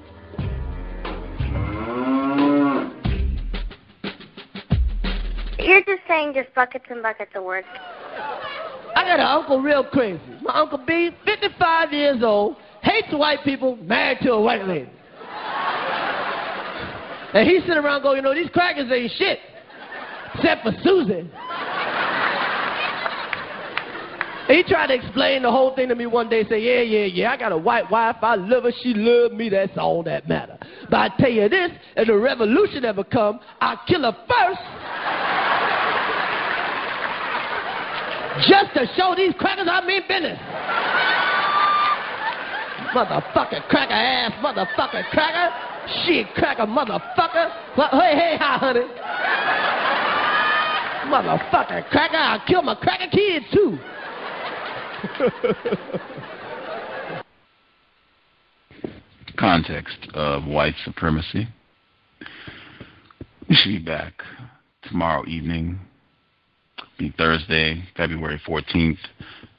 You're 5.60 5.84
just 5.84 6.02
saying 6.08 6.34
just 6.34 6.54
buckets 6.56 6.86
and 6.90 7.04
buckets 7.04 7.32
of 7.36 7.44
words. 7.44 7.68
I 8.96 9.04
got 9.04 9.20
an 9.20 9.26
uncle 9.26 9.62
real 9.62 9.84
crazy. 9.84 10.20
My 10.42 10.54
Uncle 10.54 10.80
B, 10.86 11.12
55 11.26 11.94
years 11.94 12.24
old, 12.24 12.56
hates 12.82 13.12
white 13.12 13.44
people, 13.44 13.76
married 13.78 14.20
to 14.24 14.34
a 14.34 14.42
white 14.42 14.66
lady. 14.66 14.90
And 17.34 17.48
he 17.48 17.60
sit 17.68 17.78
around 17.78 18.02
going, 18.02 18.18
you 18.18 18.22
know, 18.24 18.34
these 18.34 18.50
crackers 18.50 18.92
ain't 18.92 19.12
shit, 19.12 19.40
except 20.34 20.64
for 20.64 20.72
Susan. 20.84 21.30
He 24.48 24.64
tried 24.64 24.88
to 24.88 24.96
explain 24.96 25.44
the 25.44 25.52
whole 25.52 25.76
thing 25.76 25.90
to 25.90 25.96
me 25.96 26.08
one 26.08 26.28
day, 26.28 26.44
say, 26.50 26.60
yeah, 26.60 26.82
yeah, 26.82 27.06
yeah, 27.06 27.32
I 27.32 27.38
got 27.38 27.52
a 27.52 27.58
white 27.58 27.92
wife, 27.92 28.16
I 28.24 28.34
love 28.34 28.64
her, 28.64 28.72
she 28.82 28.96
love 28.96 29.32
me, 29.32 29.48
that's 29.50 29.78
all 29.78 30.02
that 30.04 30.28
matter. 30.28 30.58
But 30.90 30.98
I 30.98 31.10
tell 31.20 31.30
you 31.30 31.48
this, 31.50 31.70
if 31.96 32.08
the 32.08 32.18
revolution 32.18 32.84
ever 32.84 33.04
come, 33.04 33.40
I'll 33.62 33.80
kill 33.88 34.02
her 34.02 34.18
first. 34.28 35.49
Just 38.38 38.74
to 38.76 38.86
show 38.96 39.16
these 39.16 39.34
crackers 39.38 39.68
I 39.70 39.86
mean 39.86 40.02
business. 40.08 40.40
Motherfucking 42.94 43.68
cracker 43.68 43.94
ass, 43.94 44.32
motherfucking 44.44 45.10
cracker. 45.10 45.50
Shit, 46.06 46.28
cracker, 46.36 46.66
motherfucker. 46.66 47.52
What, 47.76 47.92
hey, 47.92 48.16
hey, 48.16 48.38
hi, 48.40 48.58
honey. 48.58 48.86
Motherfucking 51.12 51.90
cracker, 51.90 52.18
I'll 52.18 52.40
kill 52.48 52.62
my 52.62 52.76
cracker 52.76 53.10
kids 53.12 53.46
too. 53.52 53.78
Context 59.38 59.98
of 60.14 60.46
white 60.46 60.76
supremacy. 60.84 61.48
We 63.48 63.56
should 63.56 63.70
be 63.70 63.80
back 63.80 64.22
tomorrow 64.84 65.26
evening, 65.28 65.80
Thursday, 67.18 67.84
February 67.96 68.42
14th. 68.48 68.98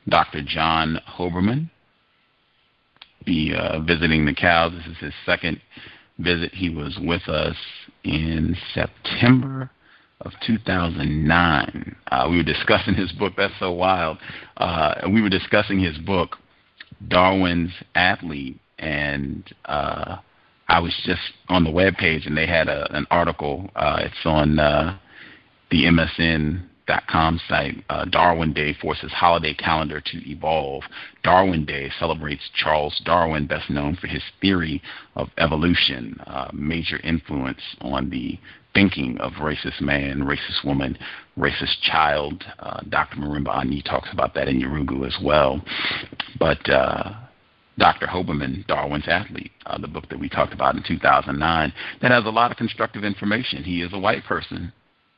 Dr. 0.09 0.43
John 0.45 0.99
Hoberman 1.09 1.71
be 3.25 3.55
uh, 3.55 3.81
visiting 3.81 4.25
the 4.25 4.35
cows. 4.35 4.73
This 4.73 4.87
is 4.87 4.99
his 4.99 5.15
second 5.25 5.61
visit. 6.19 6.55
He 6.55 6.71
was 6.71 6.99
with 7.01 7.29
us 7.29 7.57
in 8.05 8.57
September 8.75 9.71
of 10.23 10.33
2009. 10.47 11.97
Uh, 12.11 12.27
we 12.31 12.37
were 12.37 12.43
discussing 12.43 12.95
his 12.95 13.13
book. 13.13 13.35
That's 13.37 13.55
so 13.59 13.73
wild. 13.73 14.19
Uh, 14.57 14.95
we 15.11 15.23
were 15.23 15.29
discussing 15.29 15.81
his 15.81 15.97
book, 15.99 16.37
Darwin's 17.09 17.73
Athlete, 17.95 18.61
and 18.79 19.45
uh, 19.67 20.17
I 20.69 20.81
was 20.81 20.95
just 21.05 21.33
on 21.49 21.65
the 21.65 21.71
web 21.71 21.95
page, 21.95 22.27
and 22.27 22.37
they 22.37 22.47
had 22.47 22.69
a, 22.69 22.91
an 22.95 23.07
article. 23.11 23.71
Uh, 23.75 24.01
it's 24.01 24.25
on 24.25 24.59
uh, 24.59 24.99
the 25.71 25.85
MSN 25.85 26.70
Facebook.com 26.91 27.41
site, 27.49 27.85
uh, 27.89 28.05
Darwin 28.07 28.53
Day 28.53 28.75
forces 28.81 29.13
holiday 29.13 29.55
calendar 29.55 30.01
to 30.01 30.31
evolve. 30.31 30.83
Darwin 31.23 31.65
Day 31.65 31.91
celebrates 31.99 32.43
Charles 32.55 33.01
Darwin, 33.05 33.47
best 33.47 33.71
known 33.71 33.97
for 33.97 34.07
his 34.07 34.23
theory 34.41 34.83
of 35.17 35.29
evolution, 35.39 36.21
uh, 36.27 36.51
major 36.53 36.99
influence 36.99 37.61
on 37.81 38.11
the 38.11 38.39
thinking 38.75 39.19
of 39.19 39.33
racist 39.35 39.81
man, 39.81 40.21
racist 40.21 40.65
woman, 40.65 40.97
racist 41.39 41.81
child. 41.83 42.45
Uh, 42.59 42.81
Dr. 42.89 43.17
Marimba 43.17 43.57
Ani 43.59 43.83
talks 43.83 44.09
about 44.13 44.35
that 44.35 44.49
in 44.49 44.61
Yurugu 44.61 45.07
as 45.07 45.17
well. 45.23 45.61
But 46.39 46.69
uh, 46.71 47.15
Dr. 47.79 48.07
Hoberman, 48.07 48.67
Darwin's 48.67 49.09
Athlete, 49.09 49.53
uh, 49.67 49.79
the 49.79 49.89
book 49.89 50.09
that 50.11 50.21
we 50.21 50.29
talked 50.29 50.53
about 50.53 50.77
in 50.77 50.85
2009, 50.87 51.73
that 52.03 52.11
has 52.11 52.25
a 52.27 52.31
lot 52.31 52.51
of 52.51 52.57
constructive 52.57 53.05
information. 53.05 53.65
He 53.65 53.83
is 53.83 53.93
a 53.93 53.99
white 53.99 54.25
person, 54.25 54.73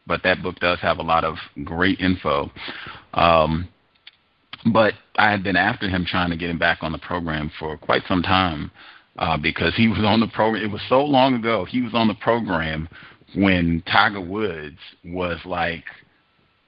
but 0.07 0.23
that 0.25 0.43
book 0.43 0.59
does 0.61 0.81
have 0.81 0.99
a 0.99 1.03
lot 1.03 1.25
of 1.25 1.37
great 1.65 2.01
info. 2.01 2.51
Um, 3.15 3.69
but 4.73 4.95
I 5.17 5.31
had 5.31 5.43
been 5.43 5.57
after 5.57 5.89
him 5.89 6.05
trying 6.05 6.31
to 6.31 6.37
get 6.37 6.51
him 6.51 6.59
back 6.59 6.79
on 6.83 6.93
the 6.93 6.99
program 6.99 7.51
for 7.59 7.77
quite 7.77 8.03
some 8.07 8.23
time 8.23 8.71
uh, 9.19 9.37
because 9.37 9.75
he 9.77 9.89
was 9.89 10.01
on 10.05 10.21
the 10.21 10.29
program. 10.29 10.65
It 10.65 10.71
was 10.71 10.83
so 10.89 11.05
long 11.05 11.35
ago. 11.35 11.65
He 11.65 11.83
was 11.83 11.95
on 11.95 12.09
the 12.09 12.15
program 12.15 12.89
when 13.35 13.83
Tiger 13.91 14.21
Woods 14.21 14.79
was 15.05 15.39
like 15.45 15.85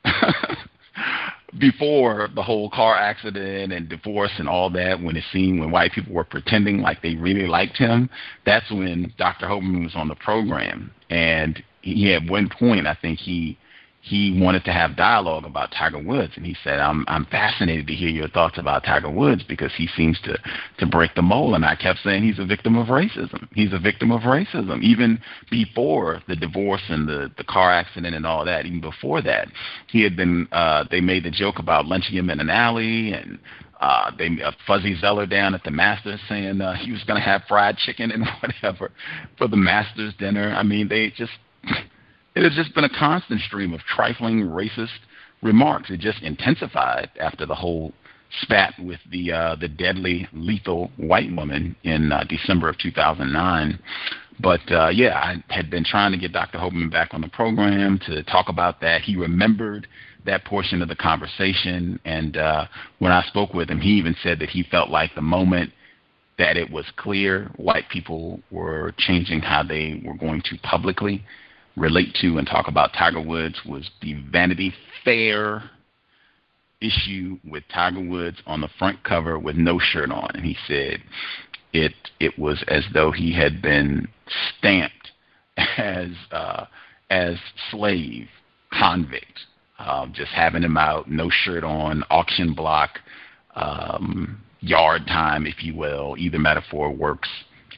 before 1.59 2.29
the 2.35 2.43
whole 2.43 2.71
car 2.71 2.97
accident 2.97 3.73
and 3.73 3.89
divorce 3.89 4.33
and 4.39 4.49
all 4.49 4.71
that, 4.71 5.01
when 5.01 5.17
it 5.17 5.25
seemed 5.33 5.61
when 5.61 5.71
white 5.71 5.93
people 5.93 6.13
were 6.13 6.25
pretending 6.25 6.79
like 6.79 7.03
they 7.03 7.15
really 7.15 7.47
liked 7.47 7.77
him, 7.77 8.11
that's 8.45 8.71
when 8.71 9.13
Dr. 9.19 9.47
Hoberman 9.47 9.85
was 9.85 9.95
on 9.95 10.09
the 10.09 10.17
program. 10.17 10.91
And 11.11 11.63
he 11.85 12.13
at 12.15 12.29
one 12.29 12.49
point 12.49 12.87
I 12.87 12.95
think 12.95 13.19
he 13.19 13.59
he 14.05 14.39
wanted 14.39 14.67
to 14.67 14.73
have 14.73 14.97
dialogue 14.97 15.47
about 15.47 15.73
Tiger 15.73 15.99
Woods, 15.99 16.35
and 16.37 16.45
he 16.45 16.55
said, 16.63 16.79
"I'm 16.79 17.07
I'm 17.09 17.25
fascinated 17.25 17.87
to 17.87 17.95
hear 17.95 18.11
your 18.11 18.29
thoughts 18.29 18.59
about 18.59 18.85
Tiger 18.85 19.09
Woods 19.09 19.43
because 19.49 19.73
he 19.75 19.87
seems 19.97 20.21
to 20.25 20.39
to 20.79 20.87
break 20.87 21.15
the 21.15 21.23
mold." 21.23 21.55
And 21.55 21.65
I 21.65 21.75
kept 21.75 22.01
saying 22.01 22.23
he's 22.23 22.39
a 22.39 22.45
victim 22.45 22.77
of 22.77 22.89
racism. 22.89 23.49
He's 23.55 23.73
a 23.73 23.79
victim 23.79 24.13
of 24.13 24.23
racism, 24.23 24.83
even 24.83 25.19
before 25.51 26.23
the 26.29 26.37
divorce 26.37 26.83
and 26.91 27.09
the 27.09 27.33
the 27.39 27.45
car 27.45 27.73
accident 27.73 28.15
and 28.15 28.27
all 28.27 28.45
that. 28.45 28.67
Even 28.67 28.83
before 28.83 29.23
that, 29.23 29.49
he 29.87 30.03
had 30.03 30.17
been. 30.17 30.49
Uh, 30.53 30.85
they 30.91 31.01
made 31.01 31.25
the 31.25 31.31
joke 31.31 31.59
about 31.59 31.87
lynching 31.87 32.15
him 32.15 32.29
in 32.29 32.41
an 32.41 32.51
alley, 32.51 33.15
and 33.15 33.39
uh, 33.81 34.11
they 34.19 34.29
uh, 34.43 34.53
Fuzzy 34.67 34.97
Zoeller 35.01 35.25
down 35.25 35.55
at 35.55 35.65
the 35.65 35.71
Masters 35.71 36.21
saying 36.29 36.61
uh, 36.61 36.75
he 36.75 36.93
was 36.93 37.03
going 37.05 37.19
to 37.19 37.25
have 37.25 37.43
fried 37.49 37.79
chicken 37.79 38.11
and 38.11 38.27
whatever 38.43 38.93
for 39.39 39.49
the 39.49 39.57
Masters 39.57 40.13
dinner. 40.19 40.55
I 40.55 40.63
mean, 40.63 40.89
they 40.89 41.09
just 41.17 41.33
it 42.35 42.43
has 42.43 42.55
just 42.55 42.75
been 42.75 42.85
a 42.85 42.99
constant 42.99 43.41
stream 43.43 43.73
of 43.73 43.81
trifling 43.81 44.43
racist 44.43 44.99
remarks. 45.43 45.91
It 45.91 46.01
just 46.01 46.23
intensified 46.23 47.11
after 47.21 47.47
the 47.47 47.55
whole 47.55 47.93
spat 48.43 48.75
with 48.83 49.01
the 49.11 49.33
uh, 49.33 49.57
the 49.57 49.69
deadly, 49.69 50.27
lethal 50.33 50.91
white 50.97 51.35
woman 51.35 51.77
in 51.85 52.13
uh, 52.13 52.25
December 52.29 52.69
of 52.69 52.79
2009. 52.79 53.79
But 54.41 54.61
uh, 54.73 54.89
yeah, 54.89 55.17
I 55.17 55.45
had 55.53 55.71
been 55.71 55.85
trying 55.85 56.13
to 56.13 56.19
get 56.19 56.33
Dr. 56.33 56.59
Hoberman 56.59 56.91
back 56.91 57.15
on 57.15 57.21
the 57.21 57.29
program 57.29 58.01
to 58.07 58.23
talk 58.25 58.49
about 58.49 58.81
that. 58.81 59.03
He 59.03 59.17
remembered 59.17 59.87
that 60.27 60.45
portion 60.45 60.83
of 60.83 60.89
the 60.89 60.97
conversation, 60.97 62.01
and 62.05 62.37
uh, 62.37 62.67
when 62.99 63.13
I 63.13 63.23
spoke 63.25 63.55
with 63.55 63.69
him, 63.69 63.81
he 63.81 63.91
even 63.91 64.17
said 64.23 64.41
that 64.41 64.49
he 64.49 64.65
felt 64.65 64.91
like 64.91 65.15
the 65.15 65.23
moment 65.23 65.71
that 66.39 66.57
it 66.57 66.69
was 66.69 66.87
clear 66.97 67.51
white 67.57 67.89
people 67.91 68.41
were 68.51 68.93
changing 68.99 69.41
how 69.41 69.63
they 69.63 70.03
were 70.05 70.17
going 70.17 70.43
to 70.47 70.59
publicly 70.65 71.23
relate 71.77 72.15
to 72.21 72.39
and 72.39 72.47
talk 72.47 72.69
about 72.69 72.93
Tiger 72.93 73.21
Woods 73.21 73.61
was 73.67 73.91
the 74.01 74.15
Vanity 74.31 74.73
Fair 75.05 75.71
issue 76.81 77.39
with 77.45 77.65
Tiger 77.73 78.01
Woods 78.01 78.39
on 78.47 78.61
the 78.61 78.69
front 78.79 79.03
cover 79.05 79.39
with 79.39 79.57
no 79.57 79.79
shirt 79.79 80.11
on, 80.11 80.31
and 80.35 80.45
he 80.45 80.57
said 80.67 81.03
it 81.73 81.93
it 82.21 82.39
was 82.39 82.63
as 82.69 82.85
though 82.93 83.11
he 83.11 83.33
had 83.33 83.61
been 83.61 84.09
stamped 84.59 85.13
as 85.79 86.11
uh, 86.31 86.67
as 87.11 87.37
slave 87.71 88.29
convict, 88.73 89.41
um, 89.79 90.13
just 90.15 90.33
having 90.33 90.63
him 90.63 90.77
out, 90.77 91.11
no 91.11 91.29
shirt 91.31 91.65
on, 91.65 92.05
auction 92.11 92.55
block, 92.55 93.01
um, 93.55 94.41
yard 94.61 95.07
time, 95.07 95.47
if 95.47 95.63
you 95.63 95.75
will. 95.75 96.17
Either 96.19 96.39
metaphor 96.39 96.91
works 96.91 97.29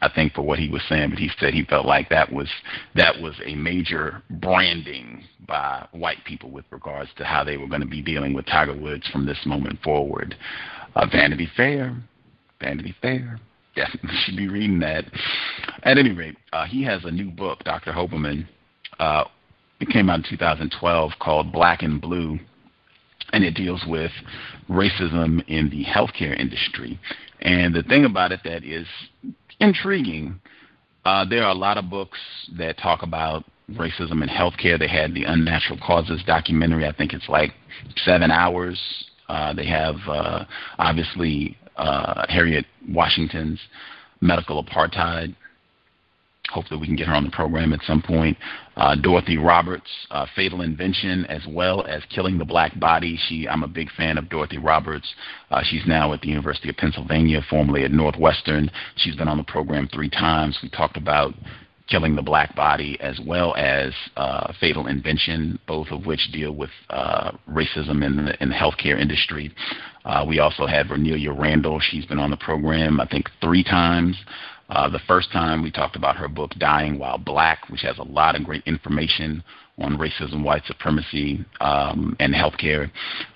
I 0.02 0.08
think 0.08 0.34
for 0.34 0.42
what 0.42 0.58
he 0.58 0.68
was 0.68 0.82
saying, 0.88 1.10
but 1.10 1.18
he 1.18 1.30
said 1.38 1.54
he 1.54 1.64
felt 1.64 1.86
like 1.86 2.08
that 2.10 2.32
was 2.32 2.48
that 2.94 3.20
was 3.20 3.34
a 3.44 3.54
major 3.54 4.22
branding 4.30 5.24
by 5.46 5.86
white 5.92 6.24
people 6.24 6.50
with 6.50 6.64
regards 6.70 7.10
to 7.16 7.24
how 7.24 7.44
they 7.44 7.56
were 7.56 7.68
going 7.68 7.80
to 7.80 7.86
be 7.86 8.02
dealing 8.02 8.34
with 8.34 8.46
Tiger 8.46 8.76
Woods 8.76 9.08
from 9.08 9.26
this 9.26 9.40
moment 9.46 9.80
forward. 9.82 10.36
Uh, 10.94 11.06
Vanity 11.06 11.48
Fair, 11.56 11.96
Vanity 12.60 12.94
Fair, 13.00 13.38
definitely 13.74 14.16
should 14.24 14.36
be 14.36 14.48
reading 14.48 14.78
that. 14.80 15.04
At 15.82 15.98
any 15.98 16.12
rate, 16.12 16.36
uh, 16.52 16.66
he 16.66 16.82
has 16.84 17.04
a 17.04 17.10
new 17.10 17.30
book, 17.30 17.64
Dr. 17.64 17.92
Hoberman. 17.92 18.46
Uh, 18.98 19.24
it 19.80 19.88
came 19.88 20.08
out 20.08 20.20
in 20.20 20.24
2012 20.30 21.12
called 21.20 21.52
Black 21.52 21.82
and 21.82 22.00
Blue 22.00 22.38
and 23.32 23.44
it 23.44 23.54
deals 23.54 23.82
with 23.86 24.10
racism 24.68 25.46
in 25.48 25.68
the 25.70 25.84
healthcare 25.84 26.38
industry. 26.38 26.98
And 27.40 27.74
the 27.74 27.82
thing 27.82 28.04
about 28.04 28.32
it 28.32 28.40
that 28.44 28.64
is 28.64 28.86
intriguing. 29.60 30.40
Uh, 31.04 31.24
there 31.24 31.44
are 31.44 31.50
a 31.50 31.54
lot 31.54 31.78
of 31.78 31.88
books 31.88 32.18
that 32.58 32.78
talk 32.78 33.02
about 33.02 33.44
racism 33.72 34.22
in 34.22 34.28
healthcare. 34.28 34.78
They 34.78 34.88
had 34.88 35.14
the 35.14 35.24
Unnatural 35.24 35.78
Causes 35.84 36.22
documentary. 36.26 36.86
I 36.86 36.92
think 36.92 37.12
it's 37.12 37.28
like 37.28 37.52
seven 37.96 38.30
hours. 38.30 38.80
Uh, 39.28 39.52
they 39.52 39.66
have 39.66 39.96
uh, 40.08 40.44
obviously 40.78 41.56
uh, 41.76 42.26
Harriet 42.28 42.66
Washington's 42.88 43.60
Medical 44.20 44.64
Apartheid 44.64 45.34
hopefully 46.50 46.80
we 46.80 46.86
can 46.86 46.96
get 46.96 47.06
her 47.06 47.14
on 47.14 47.24
the 47.24 47.30
program 47.30 47.72
at 47.72 47.80
some 47.86 48.02
point. 48.02 48.36
Uh, 48.76 48.94
Dorothy 48.94 49.38
Roberts, 49.38 49.90
uh, 50.10 50.26
Fatal 50.34 50.62
Invention, 50.62 51.24
as 51.26 51.42
well 51.48 51.84
as 51.86 52.02
Killing 52.14 52.38
the 52.38 52.44
Black 52.44 52.78
Body. 52.78 53.18
She, 53.28 53.48
I'm 53.48 53.62
a 53.62 53.68
big 53.68 53.90
fan 53.92 54.18
of 54.18 54.28
Dorothy 54.28 54.58
Roberts. 54.58 55.12
Uh, 55.50 55.62
she's 55.64 55.86
now 55.86 56.12
at 56.12 56.20
the 56.20 56.28
University 56.28 56.68
of 56.68 56.76
Pennsylvania, 56.76 57.40
formerly 57.48 57.84
at 57.84 57.90
Northwestern. 57.90 58.70
She's 58.96 59.16
been 59.16 59.28
on 59.28 59.38
the 59.38 59.44
program 59.44 59.88
three 59.92 60.10
times. 60.10 60.58
We 60.62 60.68
talked 60.68 60.96
about 60.96 61.34
Killing 61.88 62.16
the 62.16 62.22
Black 62.22 62.56
Body 62.56 62.98
as 63.00 63.20
well 63.24 63.54
as 63.54 63.92
uh, 64.16 64.52
Fatal 64.58 64.88
Invention, 64.88 65.56
both 65.68 65.86
of 65.92 66.04
which 66.04 66.32
deal 66.32 66.52
with 66.52 66.70
uh, 66.90 67.30
racism 67.48 68.04
in 68.04 68.24
the, 68.24 68.42
in 68.42 68.48
the 68.48 68.56
healthcare 68.56 69.00
industry. 69.00 69.54
Uh, 70.04 70.24
we 70.26 70.40
also 70.40 70.66
had 70.66 70.88
Vernelia 70.88 71.36
Randall. 71.38 71.78
She's 71.80 72.04
been 72.04 72.18
on 72.18 72.30
the 72.30 72.36
program, 72.36 73.00
I 73.00 73.06
think, 73.06 73.30
three 73.40 73.62
times. 73.62 74.16
Uh, 74.68 74.88
the 74.88 75.00
first 75.06 75.30
time 75.32 75.62
we 75.62 75.70
talked 75.70 75.96
about 75.96 76.16
her 76.16 76.28
book, 76.28 76.50
Dying 76.58 76.98
While 76.98 77.18
Black, 77.18 77.68
which 77.68 77.82
has 77.82 77.98
a 77.98 78.02
lot 78.02 78.34
of 78.34 78.44
great 78.44 78.64
information 78.66 79.42
on 79.78 79.98
racism, 79.98 80.42
white 80.42 80.64
supremacy, 80.64 81.44
um, 81.60 82.16
and 82.18 82.34
healthcare. 82.34 82.90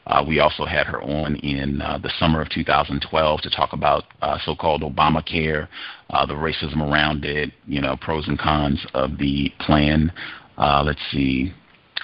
Uh, 0.06 0.24
we 0.26 0.40
also 0.40 0.64
had 0.64 0.86
her 0.86 1.02
on 1.02 1.36
in 1.36 1.82
uh, 1.82 1.98
the 1.98 2.10
summer 2.18 2.40
of 2.40 2.48
2012 2.48 3.40
to 3.42 3.50
talk 3.50 3.72
about 3.72 4.04
uh, 4.22 4.38
so-called 4.44 4.82
Obamacare, 4.82 5.68
uh, 6.08 6.24
the 6.24 6.34
racism 6.34 6.80
around 6.80 7.24
it, 7.24 7.52
you 7.66 7.80
know, 7.80 7.96
pros 8.00 8.26
and 8.26 8.38
cons 8.38 8.84
of 8.94 9.18
the 9.18 9.52
plan. 9.60 10.10
Uh, 10.56 10.82
let's 10.84 11.00
see 11.12 11.52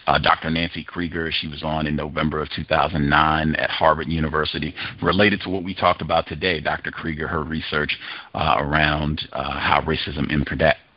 uh, 0.07 0.19
Dr. 0.19 0.51
Nancy 0.51 0.85
Krieger. 0.85 1.31
She 1.33 1.49
was 1.49 1.63
on 1.63 1.87
in 1.87 1.97
November 1.97 2.41
of 2.41 2.49
2009 2.51 3.55
at 3.57 3.71
Harvard 3.71 4.09
University. 4.09 4.75
Related 5.03 5.41
to 5.43 5.51
what 5.51 5.65
we 5.65 5.75
talked 5.75 6.03
about 6.03 6.27
today, 6.27 6.61
Dr. 6.61 6.91
Krieger, 6.91 7.27
her 7.29 7.43
research 7.43 7.99
uh, 8.35 8.57
around 8.59 9.29
uh, 9.33 9.59
how 9.59 9.83
racism 9.83 10.31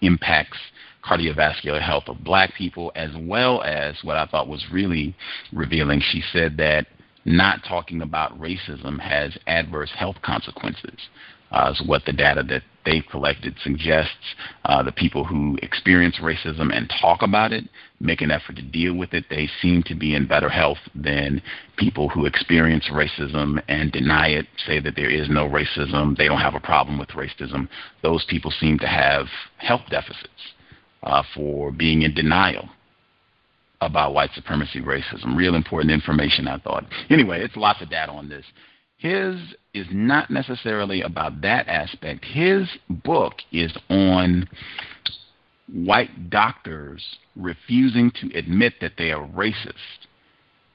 impacts 0.01 0.57
cardiovascular 1.03 1.81
health 1.81 2.03
of 2.07 2.23
black 2.23 2.53
people, 2.55 2.91
as 2.95 3.11
well 3.21 3.61
as 3.63 3.95
what 4.03 4.17
I 4.17 4.25
thought 4.25 4.47
was 4.47 4.65
really 4.71 5.15
revealing. 5.53 6.01
She 6.01 6.21
said 6.33 6.57
that 6.57 6.87
not 7.25 7.63
talking 7.67 8.01
about 8.01 8.39
racism 8.39 8.99
has 8.99 9.37
adverse 9.47 9.91
health 9.95 10.17
consequences 10.23 10.97
uh, 11.51 11.73
is 11.73 11.87
what 11.87 12.05
the 12.05 12.13
data 12.13 12.43
that 12.43 12.63
they've 12.85 13.05
collected 13.11 13.55
suggests. 13.63 14.35
Uh, 14.65 14.83
the 14.83 14.91
people 14.91 15.23
who 15.23 15.57
experience 15.61 16.17
racism 16.21 16.75
and 16.75 16.91
talk 17.01 17.21
about 17.21 17.51
it, 17.51 17.63
make 17.99 18.21
an 18.21 18.31
effort 18.31 18.55
to 18.55 18.61
deal 18.61 18.95
with 18.95 19.13
it, 19.13 19.25
they 19.29 19.49
seem 19.61 19.83
to 19.83 19.95
be 19.95 20.15
in 20.15 20.27
better 20.27 20.49
health 20.49 20.77
than 20.95 21.41
people 21.77 22.09
who 22.09 22.25
experience 22.25 22.89
racism 22.91 23.61
and 23.67 23.91
deny 23.91 24.27
it, 24.27 24.45
say 24.65 24.79
that 24.79 24.95
there 24.95 25.09
is 25.09 25.29
no 25.29 25.47
racism, 25.47 26.17
they 26.17 26.27
don't 26.27 26.39
have 26.41 26.55
a 26.55 26.59
problem 26.59 26.97
with 26.97 27.09
racism. 27.09 27.67
Those 28.01 28.25
people 28.29 28.51
seem 28.51 28.79
to 28.79 28.87
have 28.87 29.27
health 29.57 29.83
deficits 29.89 30.29
uh, 31.03 31.23
for 31.35 31.71
being 31.71 32.03
in 32.03 32.13
denial 32.13 32.69
about 33.81 34.13
white 34.13 34.31
supremacy 34.33 34.81
racism. 34.81 35.37
Real 35.37 35.55
important 35.55 35.91
information, 35.91 36.47
I 36.47 36.57
thought. 36.57 36.85
Anyway, 37.09 37.41
it's 37.41 37.55
lots 37.55 37.81
of 37.81 37.89
data 37.89 38.11
on 38.11 38.27
this. 38.27 38.45
His 38.97 39.35
is 39.73 39.87
not 39.91 40.29
necessarily 40.29 41.01
about 41.01 41.41
that 41.41 41.67
aspect. 41.67 42.25
His 42.25 42.67
book 42.89 43.35
is 43.51 43.75
on 43.89 44.47
white 45.71 46.29
doctors 46.29 47.17
refusing 47.35 48.11
to 48.21 48.37
admit 48.37 48.73
that 48.81 48.93
they 48.97 49.11
are 49.11 49.27
racist 49.27 50.07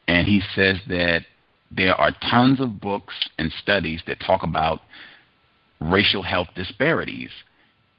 and 0.06 0.26
he 0.26 0.42
says 0.54 0.78
that 0.88 1.24
there 1.70 1.94
are 1.94 2.12
tons 2.30 2.60
of 2.60 2.80
books 2.80 3.14
and 3.38 3.50
studies 3.52 4.02
that 4.06 4.20
talk 4.20 4.42
about 4.42 4.80
racial 5.80 6.22
health 6.22 6.48
disparities. 6.54 7.30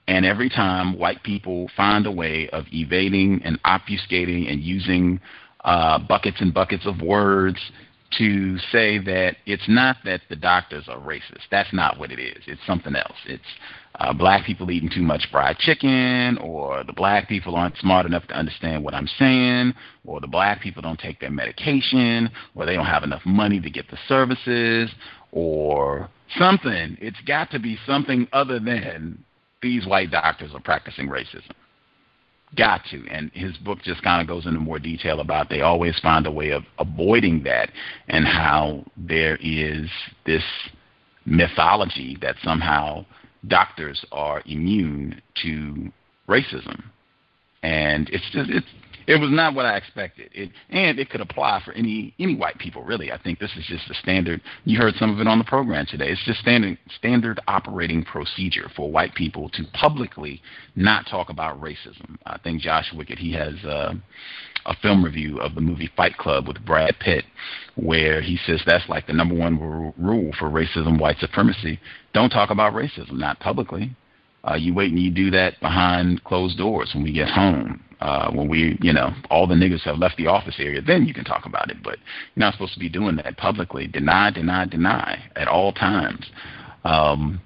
And 0.07 0.25
every 0.25 0.49
time 0.49 0.97
white 0.97 1.23
people 1.23 1.69
find 1.75 2.05
a 2.05 2.11
way 2.11 2.47
of 2.49 2.65
evading 2.71 3.41
and 3.43 3.61
obfuscating 3.63 4.51
and 4.51 4.61
using 4.61 5.19
uh, 5.63 5.99
buckets 5.99 6.41
and 6.41 6.53
buckets 6.53 6.85
of 6.85 7.01
words 7.01 7.59
to 8.17 8.57
say 8.71 8.97
that 8.99 9.37
it's 9.45 9.67
not 9.67 9.97
that 10.05 10.21
the 10.29 10.35
doctors 10.35 10.85
are 10.87 10.99
racist. 10.99 11.43
That's 11.51 11.73
not 11.73 11.99
what 11.99 12.11
it 12.11 12.19
is. 12.19 12.43
It's 12.47 12.65
something 12.65 12.95
else. 12.95 13.17
It's 13.25 13.43
uh, 13.99 14.13
black 14.13 14.45
people 14.45 14.71
eating 14.71 14.89
too 14.93 15.01
much 15.01 15.27
fried 15.31 15.57
chicken, 15.57 16.37
or 16.39 16.83
the 16.83 16.93
black 16.93 17.27
people 17.27 17.55
aren't 17.55 17.77
smart 17.77 18.05
enough 18.05 18.27
to 18.27 18.33
understand 18.33 18.83
what 18.83 18.93
I'm 18.93 19.07
saying, 19.19 19.73
or 20.05 20.19
the 20.19 20.27
black 20.27 20.61
people 20.61 20.81
don't 20.81 20.99
take 20.99 21.19
their 21.19 21.31
medication, 21.31 22.29
or 22.55 22.65
they 22.65 22.75
don't 22.75 22.85
have 22.85 23.03
enough 23.03 23.25
money 23.25 23.59
to 23.61 23.69
get 23.69 23.89
the 23.89 23.97
services, 24.07 24.89
or 25.31 26.09
something. 26.37 26.97
It's 26.99 27.21
got 27.25 27.51
to 27.51 27.59
be 27.59 27.77
something 27.85 28.27
other 28.33 28.59
than 28.59 29.23
these 29.61 29.85
white 29.87 30.11
doctors 30.11 30.51
are 30.53 30.59
practicing 30.59 31.07
racism. 31.07 31.51
Got 32.55 32.81
to. 32.91 33.05
And 33.09 33.31
his 33.33 33.57
book 33.57 33.79
just 33.83 34.01
kind 34.03 34.21
of 34.21 34.27
goes 34.27 34.45
into 34.45 34.59
more 34.59 34.79
detail 34.79 35.19
about 35.19 35.49
they 35.49 35.61
always 35.61 35.99
find 35.99 36.25
a 36.25 36.31
way 36.31 36.51
of 36.51 36.63
avoiding 36.79 37.43
that 37.43 37.69
and 38.07 38.25
how 38.25 38.85
there 38.95 39.37
is 39.41 39.89
this 40.25 40.43
mythology 41.25 42.17
that 42.21 42.35
somehow 42.43 43.05
doctors 43.47 44.05
are 44.11 44.41
immune 44.45 45.21
to 45.43 45.91
racism. 46.29 46.83
And 47.63 48.09
it's 48.09 48.29
just 48.31 48.49
it's 48.49 48.67
it 49.07 49.19
was 49.19 49.29
not 49.31 49.53
what 49.53 49.65
I 49.65 49.77
expected. 49.77 50.29
It 50.33 50.51
and 50.69 50.99
it 50.99 51.09
could 51.09 51.21
apply 51.21 51.61
for 51.63 51.73
any 51.73 52.13
any 52.19 52.35
white 52.35 52.57
people 52.57 52.83
really. 52.83 53.11
I 53.11 53.17
think 53.21 53.39
this 53.39 53.51
is 53.57 53.65
just 53.65 53.89
a 53.89 53.93
standard. 53.95 54.41
You 54.63 54.79
heard 54.79 54.95
some 54.95 55.13
of 55.13 55.19
it 55.19 55.27
on 55.27 55.37
the 55.37 55.43
program 55.43 55.85
today. 55.85 56.09
It's 56.09 56.23
just 56.25 56.39
standard 56.39 56.77
standard 56.97 57.39
operating 57.47 58.03
procedure 58.03 58.69
for 58.75 58.89
white 58.89 59.13
people 59.15 59.49
to 59.49 59.63
publicly 59.73 60.41
not 60.75 61.05
talk 61.07 61.29
about 61.29 61.61
racism. 61.61 62.17
I 62.25 62.37
think 62.39 62.61
Josh 62.61 62.91
Wickett 62.93 63.19
he 63.19 63.33
has 63.33 63.55
uh, 63.63 63.93
a 64.65 64.75
film 64.77 65.03
review 65.03 65.39
of 65.39 65.55
the 65.55 65.61
movie 65.61 65.91
Fight 65.95 66.17
Club 66.17 66.47
with 66.47 66.65
Brad 66.65 66.95
Pitt, 66.99 67.25
where 67.75 68.21
he 68.21 68.37
says 68.45 68.61
that's 68.65 68.89
like 68.89 69.07
the 69.07 69.13
number 69.13 69.35
one 69.35 69.59
rule 69.97 70.31
for 70.39 70.49
racism, 70.49 70.99
white 70.99 71.17
supremacy. 71.19 71.79
Don't 72.13 72.29
talk 72.29 72.49
about 72.49 72.73
racism, 72.73 73.13
not 73.13 73.39
publicly. 73.39 73.95
Uh, 74.47 74.55
you 74.55 74.73
wait 74.73 74.91
and 74.91 74.99
you 74.99 75.11
do 75.11 75.31
that 75.31 75.59
behind 75.59 76.23
closed 76.23 76.57
doors 76.57 76.91
when 76.93 77.03
we 77.03 77.11
get 77.11 77.27
home. 77.27 77.83
Uh, 78.01 78.31
when 78.31 78.47
we, 78.47 78.77
you 78.81 78.91
know, 78.91 79.13
all 79.29 79.47
the 79.47 79.55
niggas 79.55 79.81
have 79.81 79.97
left 79.97 80.17
the 80.17 80.27
office 80.27 80.55
area, 80.59 80.81
then 80.81 81.05
you 81.05 81.13
can 81.13 81.23
talk 81.23 81.45
about 81.45 81.71
it. 81.71 81.77
But 81.83 81.97
you're 82.35 82.45
not 82.45 82.53
supposed 82.53 82.73
to 82.73 82.79
be 82.79 82.89
doing 82.89 83.15
that 83.17 83.37
publicly. 83.37 83.87
Deny, 83.87 84.31
deny, 84.31 84.65
deny 84.65 85.23
at 85.35 85.47
all 85.47 85.71
times. 85.71 86.25
Um, 86.83 87.41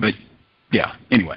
but 0.00 0.14
yeah, 0.72 0.96
anyway. 1.10 1.36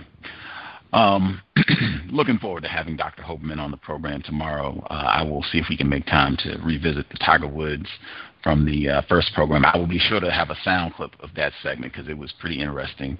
Um, 0.93 1.41
looking 2.11 2.38
forward 2.38 2.63
to 2.63 2.69
having 2.69 2.95
Dr. 2.95 3.21
Hoberman 3.21 3.59
on 3.59 3.71
the 3.71 3.77
program 3.77 4.21
tomorrow. 4.23 4.81
Uh, 4.89 4.93
I 4.93 5.23
will 5.23 5.43
see 5.43 5.57
if 5.57 5.65
we 5.69 5.77
can 5.77 5.89
make 5.89 6.05
time 6.05 6.38
to 6.43 6.57
revisit 6.63 7.09
the 7.09 7.17
Tiger 7.17 7.47
Woods 7.47 7.88
from 8.41 8.65
the 8.65 8.89
uh, 8.89 9.01
first 9.09 9.34
program. 9.34 9.65
I 9.65 9.75
will 9.77 9.88
be 9.88 9.99
sure 9.99 10.19
to 10.19 10.31
have 10.31 10.49
a 10.49 10.55
sound 10.63 10.93
clip 10.93 11.11
of 11.19 11.29
that 11.35 11.51
segment 11.61 11.93
because 11.93 12.07
it 12.07 12.17
was 12.17 12.34
pretty 12.39 12.61
interesting. 12.61 13.17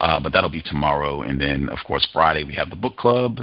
Uh, 0.00 0.18
but 0.18 0.32
that'll 0.32 0.50
be 0.50 0.62
tomorrow. 0.62 1.22
And 1.22 1.40
then, 1.40 1.68
of 1.68 1.78
course, 1.86 2.06
Friday 2.12 2.44
we 2.44 2.54
have 2.54 2.70
the 2.70 2.76
book 2.76 2.96
club, 2.96 3.38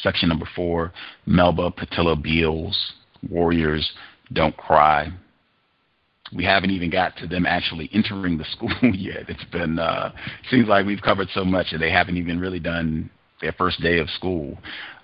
section 0.00 0.28
number 0.28 0.48
four, 0.54 0.92
Melba 1.26 1.70
Pattillo 1.70 2.20
Beals, 2.20 2.92
Warriors 3.28 3.90
Don't 4.32 4.56
Cry. 4.56 5.10
We 6.34 6.44
haven't 6.44 6.70
even 6.70 6.90
got 6.90 7.16
to 7.18 7.26
them 7.26 7.46
actually 7.46 7.88
entering 7.92 8.38
the 8.38 8.44
school 8.52 8.94
yet. 8.94 9.28
It's 9.28 9.44
been 9.44 9.78
uh, 9.78 10.12
seems 10.50 10.68
like 10.68 10.86
we've 10.86 11.02
covered 11.02 11.28
so 11.32 11.44
much 11.44 11.70
that 11.72 11.78
they 11.78 11.90
haven't 11.90 12.16
even 12.16 12.38
really 12.38 12.60
done 12.60 13.10
their 13.40 13.52
first 13.52 13.80
day 13.80 13.98
of 13.98 14.10
school. 14.10 14.58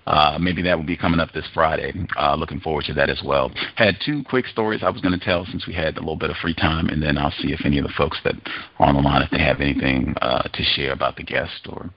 Uh, 0.07 0.37
maybe 0.39 0.61
that 0.61 0.77
will 0.77 0.85
be 0.85 0.97
coming 0.97 1.19
up 1.19 1.31
this 1.33 1.47
Friday. 1.53 1.91
Uh, 2.15 2.35
looking 2.35 2.59
forward 2.59 2.85
to 2.85 2.93
that 2.93 3.09
as 3.09 3.21
well. 3.25 3.51
Had 3.75 3.95
two 4.05 4.23
quick 4.23 4.45
stories 4.45 4.81
I 4.83 4.89
was 4.89 5.01
going 5.01 5.17
to 5.17 5.25
tell 5.25 5.45
since 5.45 5.65
we 5.65 5.73
had 5.73 5.97
a 5.97 5.99
little 5.99 6.15
bit 6.15 6.29
of 6.29 6.35
free 6.37 6.53
time, 6.53 6.89
and 6.89 7.01
then 7.01 7.17
I'll 7.17 7.33
see 7.39 7.53
if 7.53 7.61
any 7.65 7.79
of 7.79 7.85
the 7.85 7.93
folks 7.97 8.19
that 8.23 8.35
are 8.77 8.87
on 8.87 8.95
the 8.95 9.01
line, 9.01 9.23
if 9.23 9.31
they 9.31 9.39
have 9.39 9.61
anything 9.61 10.13
uh, 10.21 10.43
to 10.43 10.63
share 10.63 10.93
about 10.93 11.15
the 11.15 11.23
guest 11.23 11.67
or 11.69 11.89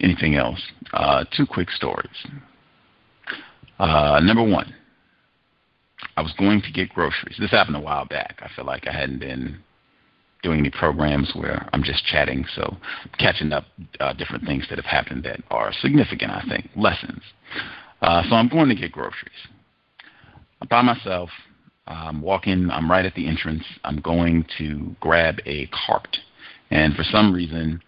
anything 0.00 0.34
else. 0.36 0.60
Uh, 0.92 1.24
two 1.36 1.46
quick 1.46 1.70
stories. 1.70 2.08
Uh, 3.78 4.20
number 4.22 4.42
one, 4.42 4.74
I 6.16 6.22
was 6.22 6.32
going 6.38 6.62
to 6.62 6.72
get 6.72 6.90
groceries. 6.90 7.36
This 7.38 7.50
happened 7.50 7.76
a 7.76 7.80
while 7.80 8.04
back. 8.04 8.40
I 8.42 8.48
feel 8.54 8.64
like 8.64 8.86
I 8.86 8.92
hadn't 8.92 9.20
been 9.20 9.58
doing 10.42 10.60
any 10.60 10.70
programs 10.70 11.32
where 11.34 11.68
I'm 11.72 11.82
just 11.82 12.04
chatting, 12.04 12.44
so 12.54 12.76
catching 13.18 13.52
up 13.52 13.64
uh, 14.00 14.12
different 14.14 14.44
things 14.44 14.66
that 14.70 14.78
have 14.78 14.86
happened 14.86 15.24
that 15.24 15.40
are 15.50 15.72
significant, 15.80 16.30
I 16.30 16.42
think, 16.48 16.70
lessons. 16.76 17.22
Uh, 18.00 18.22
so 18.28 18.34
I'm 18.34 18.48
going 18.48 18.68
to 18.68 18.74
get 18.74 18.92
groceries. 18.92 19.32
I'm 20.62 20.68
by 20.68 20.82
myself. 20.82 21.30
I'm 21.86 22.22
walking. 22.22 22.70
I'm 22.70 22.90
right 22.90 23.04
at 23.04 23.14
the 23.14 23.26
entrance. 23.26 23.64
I'm 23.84 24.00
going 24.00 24.46
to 24.58 24.94
grab 25.00 25.40
a 25.44 25.68
cart, 25.86 26.16
and 26.70 26.94
for 26.94 27.02
some 27.02 27.32
reason, 27.34 27.82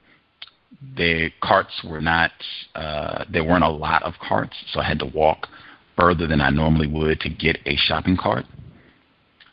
the 0.97 1.31
carts 1.43 1.83
were 1.85 2.01
not. 2.01 2.33
Uh, 2.75 3.25
there 3.31 3.45
weren't 3.45 3.65
a 3.65 3.69
lot 3.69 4.03
of 4.03 4.15
carts, 4.27 4.57
so 4.73 4.81
I 4.81 4.85
had 4.85 4.99
to 5.01 5.07
walk 5.07 5.49
further 5.97 6.27
than 6.27 6.41
I 6.41 6.51
normally 6.51 6.87
would 6.87 7.21
to 7.21 7.29
get 7.29 7.59
a 7.67 7.77
shopping 7.77 8.17
cart. 8.17 8.45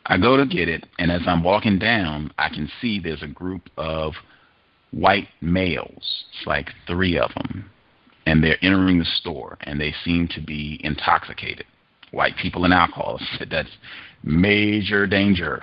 I 0.06 0.18
go 0.18 0.36
to 0.36 0.46
get 0.46 0.68
it, 0.68 0.86
and 0.98 1.10
as 1.10 1.22
I'm 1.26 1.44
walking 1.44 1.78
down, 1.78 2.32
I 2.38 2.48
can 2.48 2.68
see 2.80 2.98
there's 2.98 3.22
a 3.22 3.28
group 3.28 3.68
of 3.76 4.14
white 4.90 5.28
males. 5.40 6.24
It's 6.32 6.46
like 6.46 6.70
three 6.86 7.18
of 7.18 7.32
them. 7.34 7.70
And 8.26 8.42
they're 8.42 8.62
entering 8.62 8.98
the 8.98 9.04
store, 9.04 9.56
and 9.62 9.80
they 9.80 9.94
seem 10.04 10.28
to 10.28 10.40
be 10.40 10.80
intoxicated. 10.84 11.66
White 12.10 12.36
people 12.36 12.64
and 12.64 12.74
alcohol. 12.74 13.20
That's 13.50 13.70
major 14.22 15.06
danger. 15.06 15.62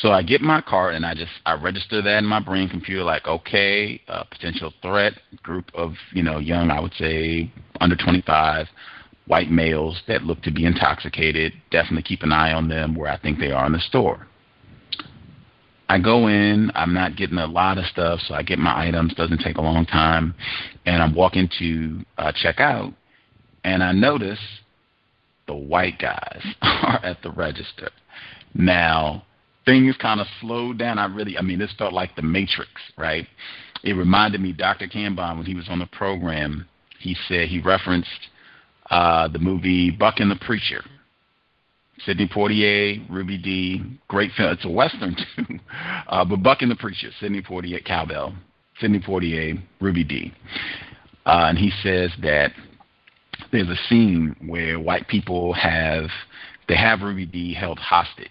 So 0.00 0.12
I 0.12 0.22
get 0.22 0.40
my 0.40 0.60
card 0.60 0.94
and 0.94 1.04
I 1.04 1.14
just 1.14 1.32
I 1.44 1.54
register 1.54 2.00
that 2.02 2.18
in 2.18 2.24
my 2.24 2.40
brain 2.40 2.68
computer 2.68 3.02
like 3.02 3.26
okay, 3.26 4.00
a 4.08 4.24
potential 4.24 4.72
threat, 4.80 5.14
group 5.42 5.70
of 5.74 5.94
you 6.12 6.22
know 6.22 6.38
young 6.38 6.70
I 6.70 6.80
would 6.80 6.94
say 6.94 7.50
under 7.80 7.96
25, 7.96 8.66
white 9.26 9.50
males 9.50 10.00
that 10.06 10.22
look 10.22 10.40
to 10.42 10.52
be 10.52 10.64
intoxicated. 10.64 11.52
Definitely 11.70 12.02
keep 12.02 12.22
an 12.22 12.32
eye 12.32 12.52
on 12.52 12.68
them 12.68 12.94
where 12.94 13.10
I 13.10 13.18
think 13.18 13.38
they 13.38 13.50
are 13.50 13.66
in 13.66 13.72
the 13.72 13.80
store. 13.80 14.26
I 15.90 15.98
go 15.98 16.26
in, 16.28 16.70
I'm 16.74 16.92
not 16.92 17.16
getting 17.16 17.38
a 17.38 17.46
lot 17.46 17.78
of 17.78 17.86
stuff, 17.86 18.20
so 18.20 18.34
I 18.34 18.42
get 18.42 18.58
my 18.58 18.86
items, 18.86 19.14
doesn't 19.14 19.40
take 19.40 19.56
a 19.56 19.62
long 19.62 19.86
time, 19.86 20.34
and 20.84 21.02
I'm 21.02 21.14
walking 21.14 21.48
to 21.58 22.04
uh, 22.18 22.32
check 22.34 22.60
out, 22.60 22.92
and 23.64 23.82
I 23.82 23.92
notice 23.92 24.40
the 25.46 25.54
white 25.54 25.98
guys 25.98 26.42
are 26.62 27.00
at 27.02 27.22
the 27.22 27.30
register. 27.30 27.90
Now, 28.54 29.24
things 29.68 29.96
kind 29.98 30.18
of 30.18 30.26
slowed 30.40 30.78
down. 30.78 30.98
I 30.98 31.04
really, 31.04 31.36
I 31.36 31.42
mean, 31.42 31.58
this 31.58 31.72
felt 31.76 31.92
like 31.92 32.16
the 32.16 32.22
Matrix, 32.22 32.70
right? 32.96 33.26
It 33.84 33.92
reminded 33.92 34.40
me, 34.40 34.52
Dr. 34.52 34.88
Kambon, 34.88 35.36
when 35.36 35.46
he 35.46 35.54
was 35.54 35.68
on 35.68 35.78
the 35.78 35.86
program, 35.86 36.66
he 36.98 37.14
said 37.28 37.48
he 37.48 37.60
referenced 37.60 38.08
uh, 38.90 39.28
the 39.28 39.38
movie 39.38 39.90
Buck 39.90 40.14
and 40.18 40.30
the 40.30 40.36
Preacher. 40.36 40.82
Sidney 42.06 42.28
Poitier, 42.28 43.04
Ruby 43.10 43.36
Dee, 43.36 43.82
great 44.06 44.30
film. 44.36 44.52
It's 44.52 44.64
a 44.64 44.70
western 44.70 45.16
too, 45.36 45.58
uh, 46.08 46.24
but 46.24 46.42
Buck 46.42 46.62
and 46.62 46.70
the 46.70 46.76
Preacher, 46.76 47.08
Sidney 47.20 47.42
Poitier, 47.42 47.84
cowbell, 47.84 48.34
Sidney 48.80 49.00
Poitier, 49.00 49.60
Ruby 49.80 50.04
Dee, 50.04 50.32
uh, 51.26 51.46
and 51.48 51.58
he 51.58 51.70
says 51.82 52.12
that 52.22 52.52
there's 53.50 53.68
a 53.68 53.76
scene 53.88 54.34
where 54.46 54.78
white 54.78 55.08
people 55.08 55.52
have 55.54 56.08
they 56.68 56.76
have 56.76 57.00
Ruby 57.00 57.26
Dee 57.26 57.52
held 57.52 57.80
hostage, 57.80 58.30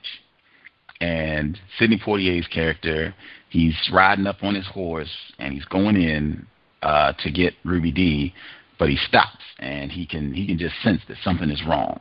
and 1.02 1.60
Sidney 1.78 2.00
Poitier's 2.04 2.48
character 2.48 3.14
he's 3.50 3.76
riding 3.92 4.28
up 4.28 4.44
on 4.44 4.56
his 4.56 4.68
horse 4.68 5.16
and 5.40 5.54
he's 5.54 5.66
going 5.66 5.96
in 5.96 6.46
uh, 6.82 7.14
to 7.24 7.32
get 7.32 7.54
Ruby 7.64 7.92
Dee, 7.92 8.34
but 8.80 8.90
he 8.90 8.98
stops 8.98 9.44
and 9.60 9.92
he 9.92 10.06
can 10.06 10.34
he 10.34 10.46
can 10.48 10.58
just 10.58 10.76
sense 10.84 11.02
that 11.08 11.18
something 11.24 11.50
is 11.50 11.64
wrong. 11.68 12.00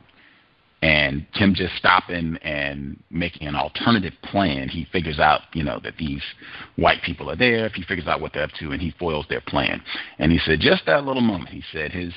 And 0.83 1.27
him 1.33 1.55
just 1.55 1.75
stopping 1.77 2.37
and 2.43 3.03
making 3.11 3.49
an 3.49 3.57
alternative 3.57 4.13
plan, 4.23 4.69
he 4.69 4.87
figures 4.93 5.19
out, 5.19 5.41
you 5.55 5.65
know, 5.65 5.81
that 5.83 5.95
these 5.99 6.23
white 6.77 7.03
people 7.03 7.31
are 7.31 7.37
there. 7.37 7.65
If 7.65 7.73
he 7.73 7.83
figures 7.83 8.07
out 8.07 8.21
what 8.21 8.35
they're 8.35 8.45
up 8.45 8.53
to, 8.61 8.73
and 8.73 8.81
he 8.81 8.95
foils 8.99 9.25
their 9.29 9.41
plan. 9.41 9.83
And 10.19 10.31
he 10.31 10.39
said, 10.39 10.61
just 10.61 10.85
that 10.85 11.05
little 11.05 11.23
moment, 11.23 11.49
he 11.49 11.65
said 11.73 11.93
his, 11.93 12.13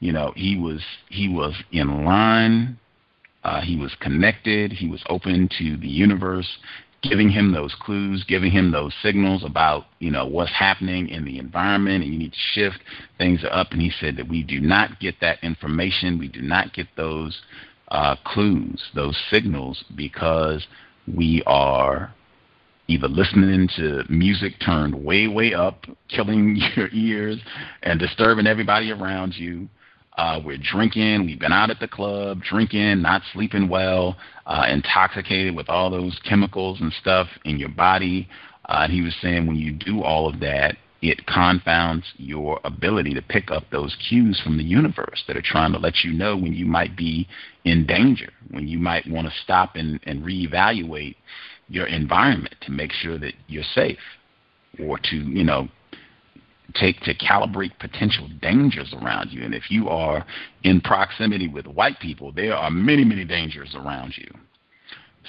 you 0.00 0.12
know, 0.12 0.32
he 0.34 0.58
was 0.58 0.82
he 1.08 1.28
was 1.28 1.54
in 1.70 2.04
line, 2.04 2.78
uh, 3.44 3.60
he 3.60 3.76
was 3.76 3.94
connected, 4.00 4.72
he 4.72 4.88
was 4.88 5.02
open 5.08 5.48
to 5.58 5.76
the 5.76 5.88
universe, 5.88 6.58
giving 7.02 7.30
him 7.30 7.52
those 7.52 7.74
clues, 7.80 8.24
giving 8.28 8.50
him 8.50 8.70
those 8.70 8.92
signals 9.02 9.42
about, 9.44 9.86
you 10.00 10.10
know, 10.10 10.26
what's 10.26 10.52
happening 10.52 11.08
in 11.08 11.24
the 11.24 11.38
environment 11.38 12.04
and 12.04 12.12
you 12.12 12.18
need 12.18 12.32
to 12.32 12.38
shift 12.52 12.78
things 13.16 13.44
up. 13.50 13.72
And 13.72 13.80
he 13.80 13.90
said 14.00 14.16
that 14.16 14.28
we 14.28 14.42
do 14.42 14.60
not 14.60 15.00
get 15.00 15.14
that 15.20 15.42
information. 15.42 16.18
We 16.18 16.28
do 16.28 16.42
not 16.42 16.74
get 16.74 16.88
those 16.96 17.40
uh, 17.88 18.16
clues, 18.24 18.82
those 18.94 19.18
signals, 19.30 19.82
because 19.96 20.66
we 21.08 21.42
are 21.46 22.14
either 22.88 23.08
listening 23.08 23.68
to 23.76 24.02
music 24.08 24.54
turned 24.64 24.94
way, 24.94 25.28
way 25.28 25.54
up, 25.54 25.84
killing 26.08 26.56
your 26.76 26.88
ears 26.92 27.38
and 27.82 27.98
disturbing 27.98 28.46
everybody 28.46 28.90
around 28.90 29.34
you. 29.34 29.68
Uh, 30.16 30.40
we're 30.44 30.58
drinking. 30.58 31.24
We've 31.24 31.38
been 31.38 31.52
out 31.52 31.70
at 31.70 31.80
the 31.80 31.88
club, 31.88 32.42
drinking, 32.42 33.02
not 33.02 33.22
sleeping 33.32 33.68
well, 33.68 34.16
uh, 34.46 34.66
intoxicated 34.68 35.54
with 35.54 35.68
all 35.68 35.90
those 35.90 36.18
chemicals 36.28 36.80
and 36.80 36.92
stuff 37.00 37.28
in 37.44 37.58
your 37.58 37.68
body. 37.68 38.28
Uh, 38.68 38.80
and 38.82 38.92
he 38.92 39.02
was 39.02 39.14
saying 39.22 39.46
when 39.46 39.56
you 39.56 39.72
do 39.72 40.02
all 40.02 40.28
of 40.28 40.40
that, 40.40 40.76
it 41.02 41.26
confounds 41.26 42.04
your 42.16 42.60
ability 42.64 43.14
to 43.14 43.22
pick 43.22 43.50
up 43.50 43.64
those 43.70 43.96
cues 44.08 44.38
from 44.44 44.58
the 44.58 44.64
universe 44.64 45.22
that 45.26 45.36
are 45.36 45.42
trying 45.42 45.72
to 45.72 45.78
let 45.78 46.04
you 46.04 46.12
know 46.12 46.36
when 46.36 46.52
you 46.52 46.66
might 46.66 46.96
be 46.96 47.26
in 47.64 47.86
danger, 47.86 48.30
when 48.50 48.68
you 48.68 48.78
might 48.78 49.08
want 49.08 49.26
to 49.26 49.32
stop 49.42 49.76
and, 49.76 49.98
and 50.04 50.22
reevaluate 50.22 51.16
your 51.68 51.86
environment 51.86 52.54
to 52.60 52.70
make 52.70 52.92
sure 52.92 53.18
that 53.18 53.32
you're 53.46 53.64
safe 53.74 53.98
or 54.78 54.98
to, 54.98 55.16
you 55.16 55.44
know, 55.44 55.68
take 56.74 57.00
to 57.00 57.14
calibrate 57.14 57.78
potential 57.78 58.28
dangers 58.40 58.94
around 59.00 59.30
you. 59.30 59.42
And 59.44 59.54
if 59.54 59.70
you 59.70 59.88
are 59.88 60.24
in 60.62 60.80
proximity 60.80 61.48
with 61.48 61.66
white 61.66 61.98
people, 62.00 62.32
there 62.32 62.54
are 62.54 62.70
many, 62.70 63.04
many 63.04 63.24
dangers 63.24 63.74
around 63.74 64.14
you. 64.16 64.30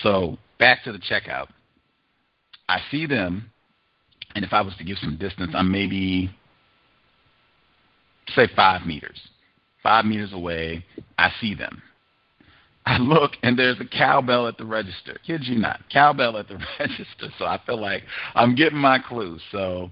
So 0.02 0.38
back 0.60 0.84
to 0.84 0.92
the 0.92 1.00
checkout. 1.00 1.48
I 2.70 2.80
see 2.90 3.06
them, 3.06 3.52
and 4.36 4.46
if 4.46 4.54
I 4.54 4.62
was 4.62 4.76
to 4.78 4.84
give 4.84 4.98
some 4.98 5.18
distance, 5.18 5.52
I'm 5.54 5.72
maybe, 5.72 6.32
say, 8.34 8.48
five 8.56 8.86
meters. 8.86 9.20
Five 9.84 10.06
meters 10.06 10.32
away, 10.32 10.86
I 11.18 11.32
see 11.42 11.56
them. 11.56 11.82
I 12.86 12.98
look 12.98 13.34
and 13.44 13.58
there's 13.58 13.80
a 13.80 13.86
cowbell 13.86 14.48
at 14.48 14.58
the 14.58 14.66
register. 14.66 15.18
Kid 15.26 15.44
you 15.44 15.58
not, 15.58 15.82
cowbell 15.92 16.38
at 16.38 16.48
the 16.48 16.56
register. 16.80 17.28
So 17.38 17.46
I 17.46 17.60
feel 17.66 17.80
like 17.80 18.04
I'm 18.34 18.56
getting 18.56 18.80
my 18.80 19.00
clues. 19.00 19.42
So 19.52 19.92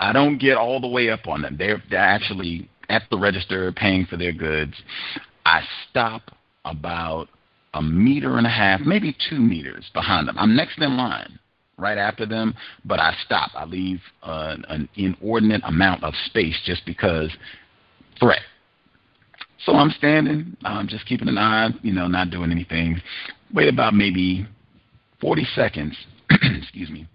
I 0.00 0.12
don't 0.12 0.38
get 0.38 0.56
all 0.56 0.80
the 0.80 0.88
way 0.88 1.10
up 1.10 1.26
on 1.28 1.42
them. 1.42 1.56
They're 1.58 1.82
they're 1.90 1.98
actually 1.98 2.68
at 2.88 3.02
the 3.10 3.18
register 3.18 3.72
paying 3.72 4.06
for 4.06 4.16
their 4.16 4.32
goods. 4.32 4.74
I 5.46 5.62
stop 5.88 6.22
about 6.64 7.28
a 7.74 7.82
meter 7.82 8.36
and 8.36 8.46
a 8.46 8.50
half, 8.50 8.80
maybe 8.80 9.16
two 9.28 9.38
meters 9.38 9.90
behind 9.94 10.28
them. 10.28 10.38
I'm 10.38 10.54
next 10.54 10.78
in 10.78 10.96
line, 10.96 11.38
right 11.78 11.98
after 11.98 12.26
them, 12.26 12.54
but 12.84 13.00
I 13.00 13.14
stop. 13.24 13.50
I 13.54 13.64
leave 13.64 14.00
uh, 14.22 14.56
an 14.68 14.88
inordinate 14.96 15.62
amount 15.64 16.04
of 16.04 16.14
space 16.26 16.60
just 16.64 16.84
because 16.84 17.30
threat. 18.20 18.42
So 19.64 19.74
I'm 19.74 19.90
standing, 19.90 20.56
I'm 20.64 20.88
just 20.88 21.06
keeping 21.06 21.28
an 21.28 21.38
eye, 21.38 21.70
you 21.82 21.92
know, 21.92 22.08
not 22.08 22.30
doing 22.30 22.50
anything. 22.50 23.00
Wait 23.54 23.68
about 23.68 23.94
maybe 23.94 24.46
40 25.20 25.44
seconds. 25.54 25.96
excuse 26.30 26.90
me. 26.90 27.06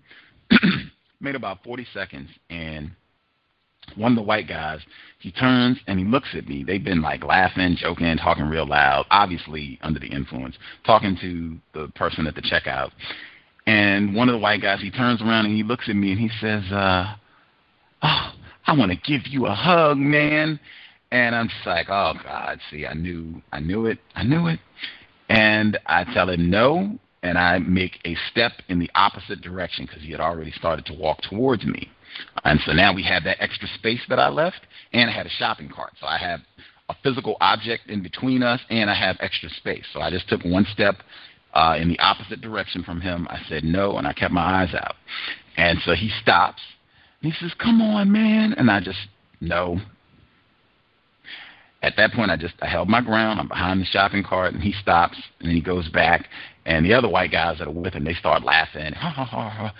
Made 1.19 1.35
about 1.35 1.63
40 1.63 1.87
seconds, 1.93 2.29
and 2.49 2.91
one 3.95 4.11
of 4.11 4.15
the 4.17 4.23
white 4.23 4.47
guys, 4.47 4.81
he 5.19 5.31
turns 5.31 5.77
and 5.87 5.97
he 5.97 6.05
looks 6.05 6.29
at 6.35 6.47
me. 6.47 6.63
They've 6.63 6.83
been 6.83 7.01
like 7.01 7.23
laughing, 7.23 7.75
joking, 7.79 8.17
talking 8.17 8.45
real 8.45 8.67
loud, 8.67 9.05
obviously 9.09 9.79
under 9.81 9.99
the 9.99 10.07
influence, 10.07 10.55
talking 10.85 11.17
to 11.21 11.57
the 11.73 11.91
person 11.93 12.27
at 12.27 12.35
the 12.35 12.41
checkout. 12.41 12.91
And 13.65 14.13
one 14.13 14.29
of 14.29 14.33
the 14.33 14.39
white 14.39 14.61
guys, 14.61 14.81
he 14.81 14.91
turns 14.91 15.21
around 15.21 15.45
and 15.45 15.55
he 15.55 15.63
looks 15.63 15.89
at 15.89 15.95
me 15.95 16.11
and 16.11 16.19
he 16.19 16.29
says, 16.39 16.63
uh, 16.71 17.15
"Oh, 18.03 18.31
I 18.67 18.73
want 18.73 18.91
to 18.91 18.97
give 18.97 19.27
you 19.27 19.47
a 19.47 19.53
hug, 19.53 19.97
man." 19.97 20.59
And 21.11 21.35
I'm 21.35 21.47
just 21.47 21.65
like, 21.65 21.87
oh 21.89 22.13
God, 22.23 22.59
see, 22.69 22.85
I 22.85 22.93
knew, 22.93 23.41
I 23.51 23.59
knew 23.59 23.85
it, 23.85 23.99
I 24.15 24.23
knew 24.23 24.47
it. 24.47 24.59
And 25.29 25.77
I 25.85 26.03
tell 26.13 26.29
him 26.29 26.49
no, 26.49 26.97
and 27.23 27.37
I 27.37 27.59
make 27.59 27.99
a 28.05 28.15
step 28.31 28.53
in 28.69 28.79
the 28.79 28.89
opposite 28.95 29.41
direction 29.41 29.85
because 29.85 30.03
he 30.03 30.11
had 30.11 30.19
already 30.19 30.51
started 30.51 30.85
to 30.87 30.93
walk 30.93 31.21
towards 31.21 31.65
me. 31.65 31.89
And 32.43 32.59
so 32.65 32.71
now 32.71 32.93
we 32.93 33.03
have 33.03 33.23
that 33.25 33.41
extra 33.41 33.67
space 33.75 34.01
that 34.09 34.19
I 34.19 34.29
left, 34.29 34.61
and 34.93 35.09
I 35.09 35.13
had 35.13 35.25
a 35.25 35.29
shopping 35.29 35.69
cart. 35.69 35.93
So 35.99 36.07
I 36.07 36.17
have 36.17 36.41
a 36.89 36.95
physical 37.03 37.37
object 37.41 37.89
in 37.89 38.01
between 38.01 38.43
us, 38.43 38.61
and 38.69 38.89
I 38.89 38.95
have 38.95 39.17
extra 39.19 39.49
space. 39.49 39.83
So 39.93 39.99
I 39.99 40.09
just 40.09 40.29
took 40.29 40.43
one 40.43 40.65
step 40.71 40.95
uh, 41.53 41.75
in 41.79 41.89
the 41.89 41.99
opposite 41.99 42.41
direction 42.41 42.83
from 42.83 43.01
him. 43.01 43.27
I 43.29 43.39
said 43.49 43.63
no, 43.63 43.97
and 43.97 44.07
I 44.07 44.13
kept 44.13 44.33
my 44.33 44.63
eyes 44.63 44.73
out. 44.73 44.95
And 45.57 45.79
so 45.83 45.93
he 45.93 46.11
stops, 46.21 46.61
and 47.21 47.31
he 47.31 47.39
says, 47.39 47.53
"Come 47.55 47.81
on, 47.81 48.11
man!" 48.11 48.53
And 48.57 48.69
I 48.69 48.79
just 48.79 48.99
no, 49.41 49.79
at 51.83 51.95
that 51.97 52.13
point, 52.13 52.31
I 52.31 52.37
just 52.37 52.55
I 52.61 52.67
held 52.67 52.89
my 52.89 53.01
ground. 53.01 53.39
I'm 53.39 53.47
behind 53.47 53.81
the 53.81 53.85
shopping 53.85 54.23
cart, 54.23 54.53
and 54.53 54.63
he 54.63 54.73
stops, 54.73 55.17
and 55.39 55.51
he 55.51 55.61
goes 55.61 55.87
back, 55.89 56.27
and 56.65 56.85
the 56.85 56.93
other 56.93 57.07
white 57.07 57.31
guys 57.31 57.59
that 57.59 57.67
are 57.67 57.71
with 57.71 57.93
him, 57.93 58.03
they 58.03 58.13
start 58.13 58.43
laughing, 58.43 58.93
ha 58.93 59.09
ha 59.09 59.23
ha, 59.23 59.49
ha 59.49 59.73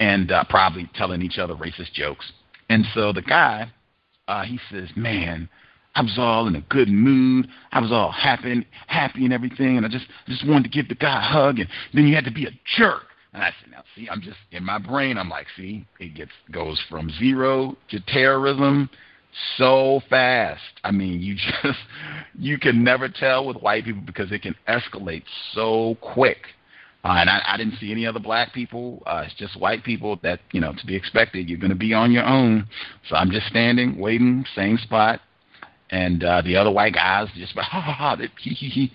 and 0.00 0.32
uh, 0.32 0.44
probably 0.48 0.90
telling 0.94 1.22
each 1.22 1.38
other 1.38 1.54
racist 1.54 1.92
jokes. 1.92 2.32
And 2.68 2.84
so 2.94 3.12
the 3.12 3.22
guy, 3.22 3.70
uh, 4.28 4.44
he 4.44 4.58
says, 4.70 4.88
"Man, 4.96 5.48
I 5.94 6.02
was 6.02 6.14
all 6.18 6.46
in 6.46 6.56
a 6.56 6.60
good 6.62 6.88
mood. 6.88 7.48
I 7.72 7.80
was 7.80 7.92
all 7.92 8.10
happy, 8.10 8.52
and 8.52 8.66
happy 8.86 9.24
and 9.24 9.34
everything, 9.34 9.76
and 9.76 9.86
I 9.86 9.88
just 9.88 10.06
just 10.26 10.46
wanted 10.46 10.64
to 10.64 10.70
give 10.70 10.88
the 10.88 10.94
guy 10.94 11.18
a 11.18 11.20
hug, 11.20 11.58
and 11.58 11.68
then 11.94 12.06
you 12.06 12.14
had 12.14 12.24
to 12.24 12.32
be 12.32 12.46
a 12.46 12.52
jerk." 12.76 13.04
And 13.32 13.42
I 13.42 13.52
said, 13.60 13.70
"Now, 13.70 13.84
see, 13.94 14.08
I'm 14.08 14.22
just 14.22 14.38
in 14.50 14.64
my 14.64 14.78
brain. 14.78 15.18
I'm 15.18 15.28
like, 15.28 15.46
see, 15.56 15.86
it 16.00 16.14
gets 16.14 16.32
goes 16.50 16.82
from 16.88 17.10
zero 17.10 17.76
to 17.90 18.00
terrorism." 18.00 18.90
So 19.56 20.00
fast. 20.08 20.62
I 20.84 20.90
mean, 20.90 21.20
you 21.20 21.34
just 21.62 21.78
you 22.38 22.58
can 22.58 22.84
never 22.84 23.08
tell 23.08 23.46
with 23.46 23.56
white 23.58 23.84
people 23.84 24.02
because 24.04 24.32
it 24.32 24.42
can 24.42 24.54
escalate 24.68 25.24
so 25.52 25.96
quick. 26.00 26.38
Uh, 27.02 27.16
and 27.16 27.30
I, 27.30 27.40
I 27.46 27.56
didn't 27.56 27.78
see 27.78 27.90
any 27.90 28.06
other 28.06 28.20
black 28.20 28.52
people. 28.52 29.02
Uh, 29.06 29.22
it's 29.24 29.34
just 29.34 29.58
white 29.58 29.82
people 29.84 30.18
that 30.22 30.40
you 30.52 30.60
know 30.60 30.74
to 30.74 30.86
be 30.86 30.94
expected. 30.94 31.48
You're 31.48 31.58
going 31.58 31.70
to 31.70 31.76
be 31.76 31.94
on 31.94 32.12
your 32.12 32.24
own. 32.24 32.66
So 33.08 33.16
I'm 33.16 33.30
just 33.30 33.46
standing, 33.46 33.98
waiting, 33.98 34.44
same 34.54 34.76
spot, 34.76 35.20
and 35.90 36.22
uh, 36.22 36.42
the 36.42 36.56
other 36.56 36.70
white 36.70 36.94
guys 36.94 37.28
just 37.36 37.52
ha 37.56 37.80
ha 37.80 37.92
ha, 37.92 38.16
he 38.38 38.50
he 38.50 38.68
he. 38.68 38.92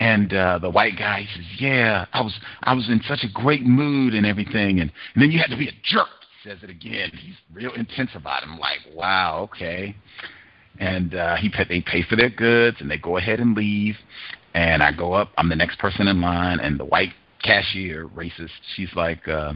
And 0.00 0.34
uh, 0.34 0.58
the 0.58 0.70
white 0.70 0.98
guy 0.98 1.26
says, 1.34 1.44
"Yeah, 1.60 2.06
I 2.12 2.22
was 2.22 2.36
I 2.64 2.74
was 2.74 2.88
in 2.88 3.00
such 3.06 3.22
a 3.22 3.32
great 3.32 3.64
mood 3.64 4.14
and 4.14 4.26
everything, 4.26 4.80
and, 4.80 4.90
and 5.14 5.22
then 5.22 5.30
you 5.30 5.38
had 5.38 5.50
to 5.50 5.56
be 5.56 5.68
a 5.68 5.72
jerk 5.84 6.08
says 6.44 6.58
it 6.62 6.70
again. 6.70 7.10
He's 7.14 7.34
real 7.52 7.72
intense 7.72 8.10
about 8.14 8.42
it. 8.42 8.48
I'm 8.48 8.58
like, 8.58 8.80
wow, 8.92 9.48
okay. 9.50 9.96
And 10.78 11.14
uh, 11.14 11.36
he 11.36 11.50
they 11.68 11.80
pay 11.80 12.02
for 12.02 12.16
their 12.16 12.30
goods 12.30 12.76
and 12.80 12.90
they 12.90 12.98
go 12.98 13.16
ahead 13.16 13.40
and 13.40 13.56
leave. 13.56 13.96
And 14.54 14.82
I 14.82 14.92
go 14.92 15.14
up. 15.14 15.30
I'm 15.38 15.48
the 15.48 15.56
next 15.56 15.78
person 15.78 16.06
in 16.06 16.20
line, 16.20 16.60
and 16.60 16.78
the 16.78 16.84
white 16.84 17.12
cashier, 17.42 18.06
racist, 18.06 18.50
she's 18.76 18.90
like, 18.94 19.26
uh, 19.26 19.54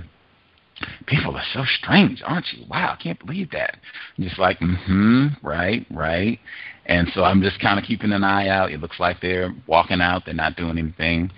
people 1.07 1.37
are 1.37 1.45
so 1.53 1.65
strange, 1.81 2.21
aren't 2.25 2.47
you? 2.53 2.65
Wow, 2.69 2.97
I 2.99 3.03
can't 3.03 3.19
believe 3.25 3.51
that. 3.53 3.77
I'm 4.17 4.25
just 4.25 4.41
like, 4.41 4.59
mm-hmm, 4.59 5.47
right, 5.47 5.87
right. 5.91 6.41
And 6.87 7.09
so 7.15 7.23
I'm 7.23 7.43
just 7.43 7.61
kind 7.61 7.79
of 7.79 7.85
keeping 7.85 8.13
an 8.13 8.25
eye 8.25 8.49
out. 8.49 8.73
It 8.73 8.81
looks 8.81 8.99
like 8.99 9.21
they're 9.21 9.55
walking 9.69 10.01
out. 10.01 10.25
They're 10.25 10.35
not 10.35 10.57
doing 10.57 10.79
anything. 10.79 11.31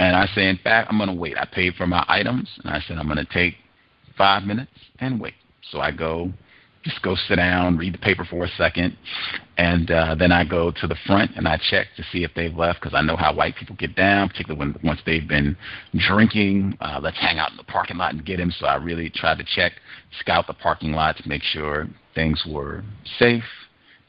And 0.00 0.16
I 0.16 0.26
say, 0.34 0.48
in 0.48 0.58
fact, 0.58 0.88
I'm 0.90 0.98
going 0.98 1.08
to 1.08 1.14
wait. 1.14 1.36
I 1.38 1.44
paid 1.44 1.74
for 1.74 1.86
my 1.86 2.04
items, 2.08 2.48
and 2.64 2.74
I 2.74 2.80
said 2.80 2.98
I'm 2.98 3.06
going 3.06 3.24
to 3.24 3.32
take 3.32 3.54
five 4.16 4.44
minutes 4.44 4.72
and 4.98 5.20
wait. 5.20 5.34
So 5.70 5.80
I 5.80 5.90
go, 5.90 6.32
just 6.84 7.02
go 7.02 7.16
sit 7.28 7.36
down, 7.36 7.76
read 7.76 7.94
the 7.94 7.98
paper 7.98 8.24
for 8.24 8.44
a 8.44 8.48
second, 8.56 8.96
and 9.58 9.90
uh, 9.90 10.14
then 10.14 10.30
I 10.30 10.44
go 10.44 10.70
to 10.70 10.86
the 10.86 10.96
front 11.06 11.32
and 11.36 11.48
I 11.48 11.58
check 11.70 11.88
to 11.96 12.04
see 12.12 12.22
if 12.22 12.30
they've 12.34 12.54
left 12.54 12.80
because 12.80 12.94
I 12.94 13.02
know 13.02 13.16
how 13.16 13.34
white 13.34 13.56
people 13.56 13.74
get 13.76 13.96
down, 13.96 14.28
particularly 14.28 14.58
when 14.58 14.76
once 14.84 15.00
they've 15.04 15.26
been 15.26 15.56
drinking. 15.96 16.76
Uh, 16.80 17.00
let's 17.02 17.18
hang 17.18 17.38
out 17.38 17.50
in 17.50 17.56
the 17.56 17.64
parking 17.64 17.96
lot 17.96 18.14
and 18.14 18.24
get 18.24 18.38
him. 18.38 18.52
So 18.52 18.66
I 18.66 18.76
really 18.76 19.10
tried 19.10 19.38
to 19.38 19.44
check, 19.44 19.72
scout 20.20 20.46
the 20.46 20.54
parking 20.54 20.92
lot 20.92 21.16
to 21.16 21.28
make 21.28 21.42
sure 21.42 21.88
things 22.14 22.42
were 22.48 22.84
safe 23.18 23.44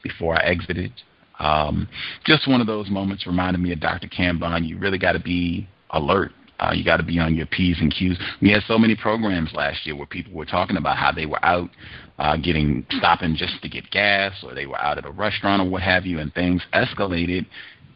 before 0.02 0.36
I 0.36 0.44
exited. 0.44 0.92
Um, 1.40 1.88
just 2.24 2.48
one 2.48 2.60
of 2.60 2.66
those 2.66 2.90
moments 2.90 3.26
reminded 3.26 3.60
me 3.60 3.72
of 3.72 3.80
Dr. 3.80 4.08
Kambon. 4.08 4.66
You 4.66 4.78
really 4.78 4.98
got 4.98 5.12
to 5.12 5.20
be 5.20 5.68
alert 5.90 6.32
uh, 6.60 6.72
you 6.74 6.84
got 6.84 6.96
to 6.96 7.02
be 7.02 7.18
on 7.18 7.34
your 7.34 7.46
P's 7.46 7.78
and 7.80 7.94
Q's. 7.94 8.18
We 8.40 8.50
had 8.50 8.62
so 8.66 8.78
many 8.78 8.96
programs 8.96 9.52
last 9.52 9.86
year 9.86 9.96
where 9.96 10.06
people 10.06 10.32
were 10.32 10.46
talking 10.46 10.76
about 10.76 10.96
how 10.96 11.12
they 11.12 11.26
were 11.26 11.44
out 11.44 11.70
uh, 12.18 12.36
getting 12.36 12.84
stopping 12.90 13.36
just 13.36 13.62
to 13.62 13.68
get 13.68 13.90
gas, 13.90 14.32
or 14.42 14.54
they 14.54 14.66
were 14.66 14.80
out 14.80 14.98
at 14.98 15.06
a 15.06 15.10
restaurant 15.10 15.62
or 15.62 15.68
what 15.68 15.82
have 15.82 16.04
you, 16.04 16.18
and 16.18 16.34
things 16.34 16.62
escalated 16.74 17.46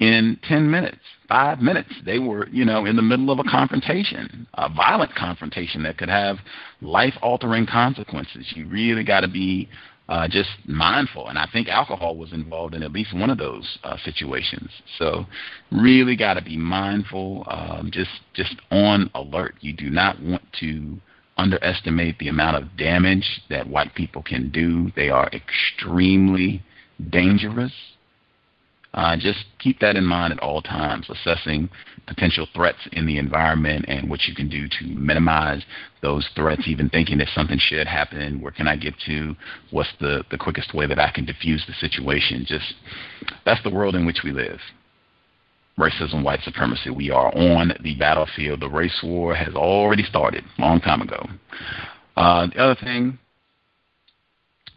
in 0.01 0.39
10 0.49 0.71
minutes, 0.71 0.99
five 1.29 1.61
minutes. 1.61 1.91
They 2.05 2.19
were, 2.19 2.49
you 2.49 2.65
know, 2.65 2.87
in 2.87 2.97
the 2.97 3.03
middle 3.03 3.31
of 3.31 3.39
a 3.39 3.45
confrontation, 3.45 4.47
a 4.55 4.69
violent 4.69 5.15
confrontation 5.15 5.83
that 5.85 5.99
could 5.99 6.09
have 6.09 6.39
life-altering 6.81 7.67
consequences. 7.67 8.53
You 8.55 8.67
really 8.67 9.05
got 9.05 9.21
to 9.21 9.29
be 9.29 9.69
uh, 10.09 10.29
just 10.29 10.51
mindful. 10.67 11.29
And 11.29 11.39
I 11.39 11.47
think 11.53 11.69
alcohol 11.69 12.17
was 12.17 12.33
involved 12.33 12.75
in 12.75 12.83
at 12.83 12.93
least 12.93 13.15
one 13.15 13.31
of 13.31 13.39
those 13.39 13.79
uh, 13.85 13.97
situations. 14.05 14.71
So 14.99 15.27
really 15.71 16.17
got 16.17 16.35
to 16.35 16.43
be 16.43 16.57
mindful, 16.57 17.45
um, 17.49 17.91
just 17.93 18.11
just 18.35 18.57
on 18.71 19.11
alert. 19.15 19.55
You 19.61 19.73
do 19.73 19.91
not 19.91 20.21
want 20.21 20.43
to 20.61 20.99
underestimate 21.39 22.19
the 22.19 22.29
amount 22.29 22.57
of 22.57 22.77
damage 22.77 23.43
that 23.49 23.69
white 23.69 23.95
people 23.95 24.23
can 24.23 24.51
do. 24.51 24.91
They 24.95 25.09
are 25.09 25.31
extremely 25.33 26.63
dangerous. 27.11 27.73
Uh, 28.95 29.17
just 29.17 29.45
keep 29.59 29.81
that 29.81 29.97
in 29.97 30.05
mind 30.05 30.33
at 30.33 30.39
all 30.41 30.61
times, 30.61 31.09
assessing 31.09 31.69
potential 32.07 32.47
threats 32.55 32.79
in 32.93 33.07
the 33.07 33.17
environment 33.17 33.85
and 33.89 34.11
what 34.11 34.21
you 34.25 34.35
can 34.35 34.49
do 34.49 34.69
to 34.69 34.85
minimize 34.87 35.63
those 36.03 36.29
threats, 36.35 36.63
even 36.67 36.89
thinking 36.91 37.21
if 37.21 37.29
something 37.31 37.59
should 37.59 37.87
happen, 37.87 38.41
where 38.41 38.53
can 38.53 38.69
I 38.69 38.77
get 38.77 38.95
to? 39.07 39.35
What's 39.71 39.93
the, 40.01 40.25
the 40.31 40.37
quickest 40.37 40.75
way 40.75 40.87
that 40.87 40.99
I 40.99 41.11
can 41.11 41.25
diffuse 41.25 41.65
the 41.67 41.75
situation? 41.75 42.45
Just 42.47 42.75
that's 43.47 43.63
the 43.63 43.71
world 43.71 43.95
in 43.95 44.05
which 44.05 44.21
we 44.25 44.33
live. 44.33 44.59
Racism, 45.79 46.23
white 46.23 46.43
supremacy. 46.43 46.91
We 46.91 47.11
are 47.11 47.35
on 47.35 47.73
the 47.83 47.95
battlefield. 47.95 48.61
The 48.61 48.69
race 48.69 49.01
war 49.03 49.35
has 49.35 49.55
already 49.55 50.03
started 50.03 50.45
a 50.59 50.61
long 50.61 50.81
time 50.81 51.01
ago. 51.01 51.27
Uh, 52.15 52.49
the 52.49 52.59
other 52.59 52.75
thing 52.75 53.19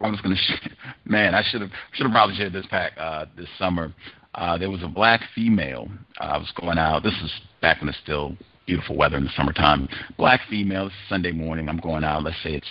I 0.00 0.10
was 0.10 0.20
gonna, 0.20 0.36
sh- 0.36 0.68
man, 1.04 1.34
I 1.34 1.42
should 1.42 1.60
have 1.60 1.70
should 1.92 2.04
have 2.06 2.12
probably 2.12 2.36
shared 2.36 2.52
this 2.52 2.66
pack 2.66 2.92
uh, 2.98 3.26
this 3.36 3.48
summer. 3.58 3.92
Uh, 4.34 4.58
there 4.58 4.70
was 4.70 4.82
a 4.82 4.88
black 4.88 5.22
female. 5.34 5.88
Uh, 6.20 6.24
I 6.24 6.38
was 6.38 6.52
going 6.60 6.78
out. 6.78 7.02
This 7.02 7.14
is 7.22 7.32
back 7.62 7.80
when 7.80 7.88
it's 7.88 7.98
still 7.98 8.36
beautiful 8.66 8.96
weather 8.96 9.16
in 9.16 9.24
the 9.24 9.30
summertime. 9.36 9.88
Black 10.18 10.40
female. 10.50 10.90
Sunday 11.08 11.32
morning. 11.32 11.68
I'm 11.68 11.78
going 11.78 12.04
out. 12.04 12.22
Let's 12.22 12.42
say 12.42 12.54
it's 12.54 12.68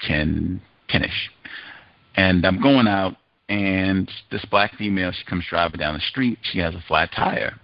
ten 0.00 0.60
ten-ish, 0.88 1.30
and 2.16 2.44
I'm 2.44 2.60
going 2.60 2.88
out. 2.88 3.14
And 3.48 4.10
this 4.30 4.44
black 4.50 4.74
female, 4.74 5.10
she 5.10 5.24
comes 5.24 5.46
driving 5.48 5.78
down 5.78 5.94
the 5.94 6.00
street. 6.00 6.38
She 6.42 6.58
has 6.58 6.74
a 6.74 6.84
flat 6.86 7.10
tire, 7.16 7.54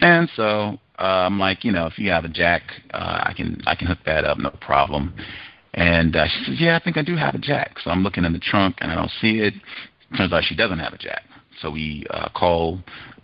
and 0.00 0.28
so 0.36 0.78
uh, 0.98 1.02
I'm 1.02 1.38
like, 1.38 1.64
you 1.64 1.72
know, 1.72 1.86
if 1.86 1.98
you 1.98 2.10
have 2.10 2.24
a 2.24 2.28
jack, 2.28 2.62
uh, 2.92 3.22
I 3.24 3.32
can 3.36 3.62
I 3.66 3.74
can 3.74 3.86
hook 3.86 3.98
that 4.06 4.24
up, 4.24 4.38
no 4.38 4.50
problem. 4.60 5.14
And 5.76 6.16
uh, 6.16 6.26
she 6.26 6.44
says, 6.44 6.56
yeah, 6.58 6.76
I 6.76 6.82
think 6.82 6.96
I 6.96 7.02
do 7.02 7.16
have 7.16 7.34
a 7.34 7.38
jack. 7.38 7.76
So 7.84 7.90
I'm 7.90 8.02
looking 8.02 8.24
in 8.24 8.32
the 8.32 8.38
trunk 8.38 8.76
and 8.80 8.90
I 8.90 8.94
don't 8.94 9.10
see 9.20 9.40
it. 9.40 9.54
Turns 10.16 10.32
out 10.32 10.42
she 10.44 10.56
doesn't 10.56 10.78
have 10.78 10.94
a 10.94 10.98
jack. 10.98 11.22
So 11.60 11.70
we 11.70 12.06
uh, 12.10 12.30
call. 12.30 12.80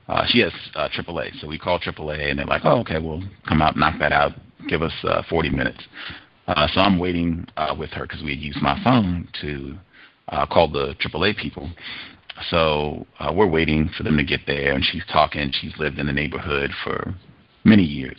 Uh, 0.06 0.24
she 0.28 0.40
has 0.40 0.52
uh, 0.74 0.88
AAA. 0.88 1.40
So 1.40 1.48
we 1.48 1.58
call 1.58 1.80
AAA 1.80 2.30
and 2.30 2.38
they're 2.38 2.46
like, 2.46 2.62
oh, 2.64 2.80
okay, 2.80 2.98
we'll 2.98 3.22
come 3.48 3.62
out, 3.62 3.76
knock 3.76 3.98
that 4.00 4.12
out, 4.12 4.32
give 4.68 4.82
us 4.82 4.92
uh, 5.04 5.22
40 5.30 5.50
minutes. 5.50 5.82
Uh, 6.46 6.66
so 6.72 6.80
I'm 6.80 6.98
waiting 6.98 7.46
uh, 7.56 7.74
with 7.78 7.90
her 7.90 8.02
because 8.02 8.22
we 8.22 8.30
had 8.30 8.40
used 8.40 8.60
my 8.60 8.78
phone 8.84 9.28
to 9.40 9.76
uh, 10.28 10.46
call 10.46 10.68
the 10.68 10.94
AAA 11.02 11.38
people. 11.38 11.70
So 12.50 13.06
uh, 13.18 13.32
we're 13.34 13.48
waiting 13.48 13.90
for 13.96 14.02
them 14.02 14.16
to 14.16 14.24
get 14.24 14.40
there, 14.46 14.72
and 14.72 14.84
she's 14.84 15.04
talking. 15.10 15.52
She's 15.52 15.72
lived 15.78 15.98
in 15.98 16.06
the 16.06 16.12
neighborhood 16.12 16.70
for 16.82 17.14
many 17.64 17.84
years 17.84 18.18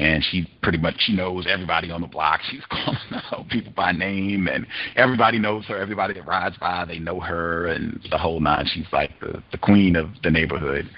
and 0.00 0.24
she 0.24 0.48
pretty 0.62 0.78
much 0.78 0.94
she 0.98 1.14
knows 1.14 1.46
everybody 1.48 1.90
on 1.90 2.00
the 2.00 2.06
block. 2.06 2.40
She's 2.50 2.64
calling 2.70 2.98
out 3.32 3.48
people 3.48 3.72
by 3.76 3.92
name, 3.92 4.48
and 4.48 4.66
everybody 4.96 5.38
knows 5.38 5.66
her. 5.66 5.76
Everybody 5.76 6.14
that 6.14 6.26
rides 6.26 6.56
by, 6.58 6.84
they 6.86 6.98
know 6.98 7.20
her, 7.20 7.66
and 7.66 8.00
the 8.10 8.18
whole 8.18 8.40
nine. 8.40 8.66
She's 8.72 8.90
like 8.92 9.10
the 9.20 9.42
the 9.52 9.58
queen 9.58 9.96
of 9.96 10.10
the 10.22 10.30
neighborhood. 10.30 10.88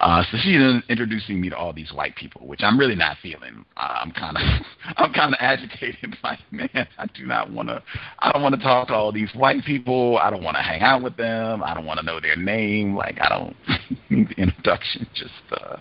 Uh, 0.00 0.22
so 0.30 0.36
she's 0.42 0.60
introducing 0.90 1.40
me 1.40 1.48
to 1.48 1.56
all 1.56 1.72
these 1.72 1.90
white 1.92 2.14
people, 2.16 2.46
which 2.46 2.60
I'm 2.62 2.78
really 2.78 2.96
not 2.96 3.16
feeling. 3.22 3.64
Uh, 3.76 4.00
I'm 4.02 4.10
kind 4.10 4.36
of, 4.36 4.42
I'm 4.98 5.12
kind 5.14 5.32
of 5.32 5.38
agitated. 5.40 6.16
Like, 6.22 6.40
man, 6.50 6.86
I 6.98 7.06
do 7.14 7.24
not 7.26 7.50
want 7.50 7.68
to. 7.68 7.82
I 8.18 8.32
don't 8.32 8.42
want 8.42 8.54
to 8.54 8.60
talk 8.60 8.88
to 8.88 8.94
all 8.94 9.12
these 9.12 9.30
white 9.34 9.64
people. 9.64 10.18
I 10.18 10.30
don't 10.30 10.42
want 10.42 10.56
to 10.56 10.62
hang 10.62 10.82
out 10.82 11.02
with 11.02 11.16
them. 11.16 11.62
I 11.62 11.72
don't 11.72 11.86
want 11.86 12.00
to 12.00 12.06
know 12.06 12.20
their 12.20 12.36
name. 12.36 12.96
Like, 12.96 13.18
I 13.20 13.28
don't 13.28 13.56
the 14.10 14.34
introduction. 14.36 15.06
Just, 15.14 15.32
uh, 15.52 15.76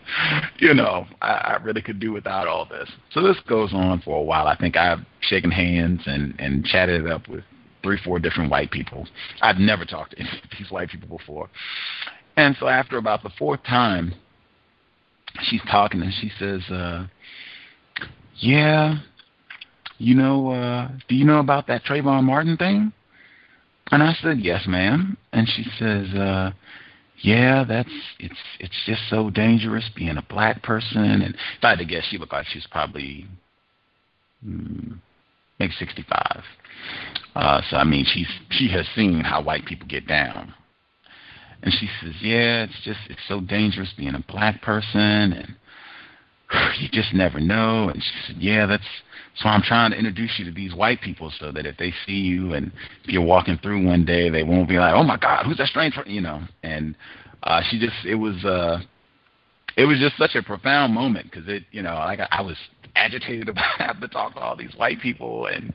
you 0.59 0.73
know, 0.73 1.05
I, 1.21 1.31
I 1.31 1.63
really 1.63 1.81
could 1.81 1.99
do 1.99 2.11
without 2.11 2.47
all 2.47 2.65
this. 2.65 2.89
So 3.11 3.21
this 3.21 3.37
goes 3.47 3.73
on 3.73 4.01
for 4.01 4.17
a 4.17 4.23
while. 4.23 4.47
I 4.47 4.55
think 4.57 4.75
I've 4.77 4.99
shaken 5.21 5.51
hands 5.51 6.01
and 6.05 6.35
and 6.39 6.65
chatted 6.65 7.05
it 7.05 7.11
up 7.11 7.27
with 7.27 7.43
three, 7.81 7.99
four 8.03 8.19
different 8.19 8.49
white 8.49 8.71
people. 8.71 9.07
I've 9.41 9.57
never 9.57 9.85
talked 9.85 10.11
to 10.11 10.19
any 10.19 10.29
of 10.29 10.49
these 10.57 10.71
white 10.71 10.89
people 10.89 11.17
before. 11.17 11.49
And 12.35 12.55
so 12.59 12.67
after 12.67 12.97
about 12.97 13.23
the 13.23 13.29
fourth 13.37 13.63
time, 13.63 14.15
she's 15.43 15.61
talking 15.69 16.01
and 16.01 16.13
she 16.13 16.31
says, 16.39 16.61
uh, 16.71 17.07
"Yeah, 18.37 18.99
you 19.97 20.15
know, 20.15 20.51
uh, 20.51 20.89
do 21.07 21.15
you 21.15 21.25
know 21.25 21.39
about 21.39 21.67
that 21.67 21.83
Trayvon 21.83 22.23
Martin 22.23 22.57
thing?" 22.57 22.91
And 23.91 24.01
I 24.01 24.13
said, 24.21 24.39
"Yes, 24.39 24.65
ma'am." 24.67 25.17
And 25.33 25.47
she 25.47 25.65
says, 25.77 26.07
uh, 26.13 26.51
"Yeah, 27.23 27.63
that's 27.63 27.89
it's 28.19 28.39
it's 28.59 28.85
just 28.85 29.01
so 29.09 29.29
dangerous 29.29 29.89
being 29.95 30.17
a 30.17 30.21
black 30.21 30.61
person." 30.61 31.03
And 31.03 31.35
if 31.35 31.63
I 31.63 31.69
had 31.69 31.79
to 31.79 31.85
guess, 31.85 32.03
she 32.09 32.17
looked 32.17 32.33
like 32.33 32.45
she's 32.47 32.67
probably 32.67 33.25
mm, 34.45 34.99
maybe 35.59 35.73
sixty-five. 35.79 36.43
Uh, 37.35 37.61
so 37.69 37.77
I 37.77 37.85
mean, 37.85 38.05
she's 38.05 38.27
she 38.51 38.67
has 38.69 38.85
seen 38.95 39.21
how 39.21 39.41
white 39.41 39.65
people 39.65 39.87
get 39.87 40.07
down. 40.07 40.53
And 41.63 41.73
she 41.73 41.89
says, 42.01 42.13
"Yeah, 42.21 42.63
it's 42.63 42.81
just 42.83 42.99
it's 43.09 43.21
so 43.27 43.39
dangerous 43.39 43.93
being 43.97 44.15
a 44.15 44.25
black 44.27 44.61
person, 44.61 45.33
and 45.33 45.55
you 46.79 46.89
just 46.91 47.13
never 47.13 47.39
know." 47.39 47.87
And 47.87 48.03
she 48.03 48.11
said, 48.27 48.41
"Yeah, 48.41 48.65
that's 48.65 48.83
so 49.35 49.49
I'm 49.49 49.61
trying 49.61 49.91
to 49.91 49.97
introduce 49.97 50.37
you 50.37 50.45
to 50.45 50.51
these 50.51 50.75
white 50.75 51.01
people 51.01 51.31
so 51.39 51.51
that 51.51 51.65
if 51.65 51.77
they 51.77 51.93
see 52.05 52.13
you 52.13 52.53
and 52.53 52.71
you're 53.05 53.25
walking 53.25 53.57
through 53.57 53.85
one 53.85 54.05
day, 54.05 54.29
they 54.29 54.43
won't 54.43 54.69
be 54.69 54.77
like, 54.77 54.93
"Oh 54.93 55.03
my 55.03 55.17
God, 55.17 55.45
who's 55.45 55.57
that 55.57 55.67
strange?" 55.67 55.97
You 56.05 56.21
know." 56.21 56.41
And 56.61 56.95
uh, 57.43 57.61
she 57.69 57.79
just 57.79 57.95
it 58.05 58.15
was 58.15 58.43
uh, 58.45 58.79
it 59.75 59.85
was 59.85 59.99
just 59.99 60.17
such 60.17 60.35
a 60.35 60.43
profound 60.43 60.93
moment 60.93 61.29
because 61.31 61.47
it 61.47 61.63
you 61.71 61.81
know 61.81 61.95
like 61.95 62.19
I, 62.19 62.27
I 62.31 62.41
was 62.41 62.57
agitated 62.95 63.49
about 63.49 63.79
having 63.79 64.01
to 64.01 64.07
talk 64.07 64.35
to 64.35 64.39
all 64.39 64.55
these 64.55 64.75
white 64.75 64.99
people 65.01 65.47
and 65.47 65.73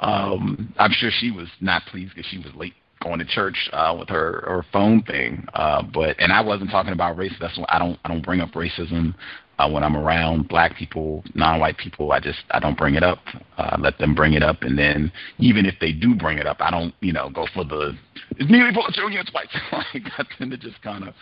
um 0.00 0.72
I'm 0.78 0.92
sure 0.92 1.10
she 1.10 1.30
was 1.30 1.48
not 1.60 1.82
pleased 1.86 2.14
because 2.14 2.30
she 2.30 2.38
was 2.38 2.54
late 2.54 2.74
going 3.02 3.18
to 3.18 3.24
church 3.24 3.56
uh, 3.72 3.96
with 3.98 4.08
her 4.10 4.44
her 4.46 4.64
phone 4.72 5.02
thing. 5.02 5.46
Uh, 5.54 5.82
but 5.82 6.16
and 6.18 6.32
I 6.32 6.42
wasn't 6.42 6.70
talking 6.70 6.92
about 6.92 7.16
race. 7.16 7.32
That's 7.40 7.56
why 7.56 7.64
I 7.68 7.78
don't 7.78 7.98
I 8.04 8.08
don't 8.08 8.24
bring 8.24 8.40
up 8.40 8.52
racism 8.52 9.14
uh, 9.60 9.68
when 9.68 9.84
I'm 9.84 9.96
around 9.96 10.48
black 10.48 10.76
people, 10.76 11.22
non-white 11.34 11.76
people. 11.76 12.12
I 12.12 12.20
just 12.20 12.40
I 12.50 12.58
don't 12.60 12.78
bring 12.78 12.94
it 12.94 13.02
up. 13.02 13.18
Uh, 13.58 13.76
let 13.78 13.98
them 13.98 14.14
bring 14.14 14.32
it 14.32 14.42
up, 14.42 14.62
and 14.62 14.78
then 14.78 15.12
even 15.38 15.66
if 15.66 15.74
they 15.80 15.92
do 15.92 16.14
bring 16.14 16.38
it 16.38 16.46
up, 16.46 16.58
I 16.60 16.70
don't 16.70 16.94
you 17.00 17.12
know 17.12 17.28
go 17.28 17.46
for 17.52 17.64
the 17.64 17.96
it's 18.36 18.50
nearly 18.50 18.72
political 18.72 19.08
against 19.08 19.34
whites. 19.34 19.54
like 19.72 20.02
I 20.18 20.24
tend 20.38 20.50
to 20.52 20.56
just 20.56 20.80
kind 20.82 21.06
of 21.06 21.14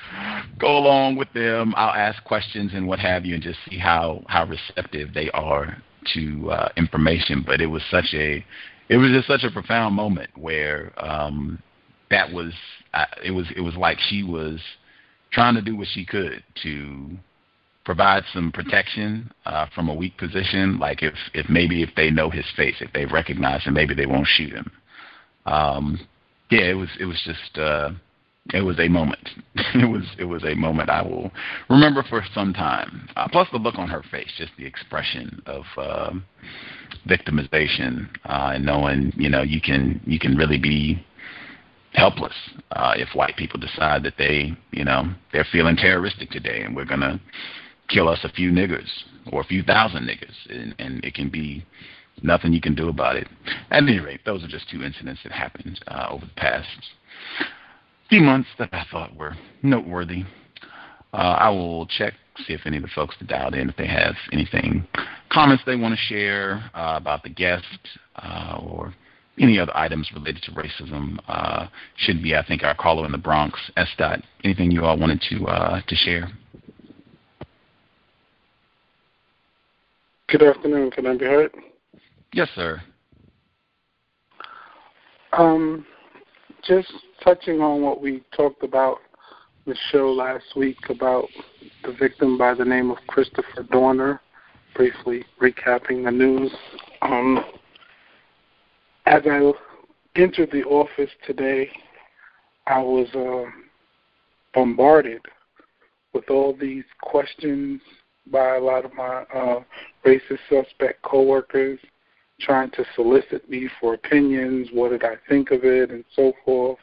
go 0.59 0.77
along 0.79 1.17
with 1.17 1.33
them. 1.33 1.75
I'll 1.77 1.95
ask 1.95 2.23
questions 2.25 2.73
and 2.75 2.87
what 2.87 3.01
have 3.01 3.25
you, 3.25 3.35
and 3.35 3.43
just 3.43 3.59
see 3.69 3.79
how 3.79 4.25
how 4.29 4.45
receptive 4.45 5.15
they 5.15 5.31
are 5.31 5.77
to 6.15 6.51
uh, 6.51 6.69
information. 6.77 7.43
But 7.45 7.61
it 7.61 7.67
was 7.67 7.83
such 7.91 8.15
a 8.15 8.45
it 8.89 8.97
was 8.97 9.11
just 9.11 9.27
such 9.27 9.43
a 9.43 9.51
profound 9.51 9.97
moment 9.97 10.31
where 10.37 10.93
um, 10.97 11.61
that 12.11 12.33
was 12.33 12.53
uh, 12.95 13.07
it 13.25 13.33
was 13.33 13.47
it 13.57 13.61
was 13.63 13.75
like 13.75 13.99
she 13.99 14.23
was 14.23 14.61
trying 15.33 15.57
to 15.57 15.63
do 15.63 15.77
what 15.77 15.89
she 15.93 16.05
could 16.05 16.43
to 16.63 17.19
provide 17.89 18.23
some 18.35 18.53
protection 18.53 19.33
uh, 19.47 19.65
from 19.75 19.89
a 19.89 19.95
weak 19.95 20.15
position. 20.19 20.79
Like 20.79 21.03
if 21.03 21.15
if 21.33 21.49
maybe 21.49 21.83
if 21.83 21.89
they 21.97 22.11
know 22.11 22.29
his 22.29 22.45
face, 22.55 22.75
if 22.81 22.93
they 22.93 23.07
recognize 23.07 23.65
him, 23.65 23.73
maybe 23.73 23.95
they 23.95 24.05
won't 24.05 24.27
shoot 24.27 24.53
him. 24.53 24.71
Um, 25.47 25.99
yeah, 26.51 26.65
it 26.65 26.75
was 26.75 26.91
it 27.01 27.07
was 27.07 27.19
just 27.25 27.57
uh, 27.57 27.89
it 28.53 28.61
was 28.61 28.79
a 28.79 28.89
moment. 28.89 29.27
it 29.55 29.91
was 29.91 30.05
it 30.19 30.27
was 30.27 30.45
a 30.45 30.55
moment 30.55 30.91
I 30.91 31.01
will 31.01 31.31
remember 31.71 32.03
for 32.03 32.23
some 32.35 32.53
time. 32.53 33.09
Uh, 33.17 33.27
plus 33.27 33.49
the 33.53 33.59
look 33.59 33.79
on 33.79 33.89
her 33.89 34.03
face, 34.11 34.31
just 34.37 34.53
the 34.59 34.67
expression 34.67 35.41
of 35.47 35.65
uh, 35.79 36.11
victimization 37.09 38.07
uh, 38.27 38.51
and 38.53 38.67
knowing 38.67 39.15
you 39.17 39.31
know 39.31 39.41
you 39.41 39.63
can 39.63 39.99
you 40.05 40.19
can 40.19 40.37
really 40.37 40.59
be 40.59 41.03
helpless 41.95 42.35
uh, 42.73 42.93
if 42.97 43.09
white 43.15 43.37
people 43.39 43.59
decide 43.59 44.03
that 44.03 44.13
they, 44.19 44.53
you 44.73 44.85
know, 44.85 45.11
they're 45.33 45.47
feeling 45.51 45.75
terroristic 45.75 46.31
today 46.31 46.61
and 46.61 46.77
we're 46.77 46.85
to 46.85 47.19
kill 47.89 48.09
us 48.09 48.21
a 48.23 48.29
few 48.29 48.51
niggers 48.51 48.89
or 49.33 49.41
a 49.41 49.45
few 49.45 49.63
thousand 49.63 50.07
niggers, 50.07 50.35
and, 50.49 50.75
and 50.79 51.05
it 51.05 51.15
can 51.15 51.29
be 51.29 51.65
nothing 52.23 52.53
you 52.53 52.61
can 52.61 52.75
do 52.75 52.89
about 52.89 53.17
it. 53.17 53.29
At 53.71 53.83
any 53.83 54.01
rate, 54.01 54.21
those 54.25 54.43
are 54.43 54.49
just 54.49 54.71
two 54.71 54.83
incidents 54.83 55.21
that 55.23 55.33
happened 55.33 55.81
uh, 55.87 56.09
over 56.11 56.27
the 56.27 56.33
past 56.33 56.69
few 58.09 58.21
months 58.23 58.49
that 58.59 58.71
I 58.73 58.85
thought 58.91 59.15
were 59.15 59.35
noteworthy. 59.63 60.25
Uh, 61.13 61.17
I 61.17 61.51
will 61.51 61.87
check, 61.87 62.15
see 62.47 62.53
if 62.53 62.61
any 62.65 62.77
of 62.77 62.83
the 62.83 62.89
folks 62.95 63.15
that 63.19 63.29
dialed 63.29 63.55
in, 63.55 63.69
if 63.69 63.77
they 63.77 63.87
have 63.87 64.15
anything, 64.33 64.87
comments 65.31 65.63
they 65.67 65.77
want 65.77 65.95
to 65.95 66.15
share 66.15 66.71
uh, 66.75 66.95
about 66.97 67.23
the 67.23 67.29
guest 67.29 67.67
uh, 68.17 68.59
or 68.63 68.95
any 69.39 69.59
other 69.59 69.77
items 69.77 70.11
related 70.15 70.43
to 70.43 70.51
racism 70.53 71.19
uh, 71.29 71.67
should 71.97 72.23
be, 72.23 72.35
I 72.35 72.45
think, 72.45 72.63
our 72.63 72.75
caller 72.75 73.07
in 73.07 73.13
the 73.13 73.19
Bronx, 73.19 73.59
S. 73.77 73.89
Dot. 73.97 74.21
Anything 74.43 74.71
you 74.71 74.85
all 74.85 74.99
wanted 74.99 75.23
to 75.31 75.47
uh, 75.47 75.81
to 75.87 75.95
share? 75.95 76.29
Good 80.29 80.43
afternoon. 80.43 80.91
Can 80.91 81.07
I 81.07 81.17
be 81.17 81.25
heard? 81.25 81.51
Yes, 82.35 82.51
sir. 82.55 82.83
Um, 85.33 85.87
just 86.63 86.93
touching 87.25 87.63
on 87.63 87.81
what 87.81 88.03
we 88.03 88.23
talked 88.37 88.63
about 88.63 88.99
the 89.67 89.75
show 89.91 90.13
last 90.13 90.45
week 90.55 90.77
about 90.91 91.25
the 91.83 91.95
victim 91.99 92.37
by 92.37 92.53
the 92.53 92.65
name 92.65 92.91
of 92.91 92.99
Christopher 93.07 93.63
Dorner, 93.71 94.21
briefly 94.75 95.25
recapping 95.41 96.05
the 96.05 96.11
news. 96.11 96.53
Um, 97.01 97.43
as 99.07 99.23
I 99.25 99.51
entered 100.15 100.51
the 100.53 100.65
office 100.65 101.11
today, 101.27 101.71
I 102.67 102.81
was 102.81 103.09
uh, 103.15 103.51
bombarded 104.53 105.23
with 106.13 106.29
all 106.29 106.55
these 106.55 106.85
questions 107.01 107.81
by 108.31 108.57
a 108.57 108.61
lot 108.61 108.85
of 108.85 108.95
my 108.95 109.23
uh, 109.35 109.61
racist 110.05 110.39
suspect 110.49 111.03
coworkers 111.03 111.79
trying 112.41 112.71
to 112.71 112.85
solicit 112.95 113.49
me 113.51 113.69
for 113.81 113.95
opinions, 113.95 114.69
what 114.73 114.91
did 114.91 115.05
I 115.05 115.17
think 115.29 115.51
of 115.51 115.65
it, 115.65 115.91
and 115.91 116.05
so 116.15 116.33
forth. 116.45 116.79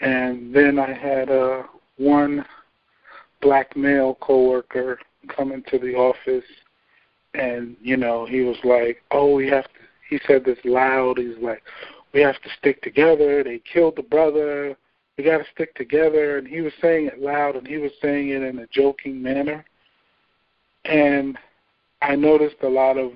And 0.00 0.54
then 0.54 0.78
I 0.78 0.92
had 0.92 1.30
uh, 1.30 1.62
one 1.96 2.44
black 3.40 3.76
male 3.76 4.16
coworker 4.20 4.98
come 5.28 5.52
into 5.52 5.78
the 5.78 5.94
office, 5.94 6.44
and 7.34 7.76
you 7.80 7.96
know 7.96 8.26
he 8.26 8.40
was 8.40 8.56
like, 8.64 9.02
"Oh, 9.10 9.34
we 9.34 9.48
have 9.48 9.64
to." 9.64 9.70
He 10.10 10.18
said 10.26 10.44
this 10.44 10.58
loud. 10.64 11.18
He's 11.18 11.38
like, 11.40 11.62
"We 12.12 12.20
have 12.20 12.40
to 12.42 12.48
stick 12.58 12.82
together. 12.82 13.44
They 13.44 13.60
killed 13.60 13.96
the 13.96 14.02
brother. 14.02 14.76
We 15.16 15.24
got 15.24 15.38
to 15.38 15.44
stick 15.54 15.74
together." 15.74 16.38
And 16.38 16.48
he 16.48 16.60
was 16.60 16.72
saying 16.82 17.06
it 17.06 17.20
loud, 17.20 17.56
and 17.56 17.66
he 17.66 17.78
was 17.78 17.92
saying 18.02 18.30
it 18.30 18.42
in 18.42 18.58
a 18.58 18.66
joking 18.66 19.22
manner. 19.22 19.64
And 20.84 21.38
I 22.02 22.14
noticed 22.14 22.56
a 22.62 22.68
lot 22.68 22.98
of 22.98 23.12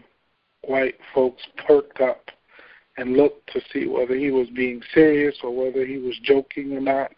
white 0.62 0.96
folks 1.14 1.42
perked 1.66 2.00
up 2.00 2.30
and 2.96 3.16
looked 3.16 3.52
to 3.52 3.60
see 3.72 3.86
whether 3.86 4.14
he 4.14 4.30
was 4.30 4.48
being 4.48 4.82
serious 4.92 5.36
or 5.42 5.54
whether 5.54 5.86
he 5.86 5.98
was 5.98 6.18
joking 6.22 6.72
or 6.72 6.80
not. 6.80 7.12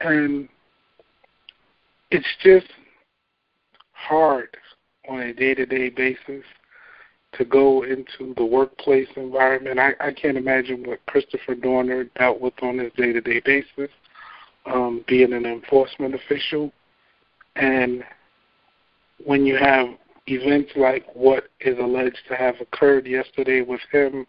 And 0.00 0.48
it's 2.10 2.26
just 2.42 2.68
hard 3.92 4.56
on 5.08 5.20
a 5.20 5.32
day 5.32 5.54
to 5.54 5.66
day 5.66 5.88
basis 5.88 6.44
to 7.32 7.44
go 7.44 7.82
into 7.82 8.34
the 8.36 8.44
workplace 8.44 9.08
environment. 9.16 9.78
I, 9.78 9.92
I 10.00 10.12
can't 10.12 10.36
imagine 10.36 10.84
what 10.86 11.04
Christopher 11.06 11.54
Dorner 11.54 12.04
dealt 12.18 12.40
with 12.40 12.54
on 12.62 12.78
his 12.78 12.92
day 12.96 13.12
to 13.12 13.20
day 13.20 13.40
basis, 13.44 13.90
um, 14.66 15.04
being 15.06 15.32
an 15.32 15.46
enforcement 15.46 16.14
official. 16.14 16.72
And 17.56 18.04
when 19.24 19.46
you 19.46 19.56
have 19.56 19.88
events 20.26 20.72
like 20.76 21.04
what 21.14 21.48
is 21.60 21.78
alleged 21.78 22.18
to 22.28 22.34
have 22.34 22.56
occurred 22.60 23.06
yesterday 23.06 23.62
with 23.62 23.80
him, 23.92 24.26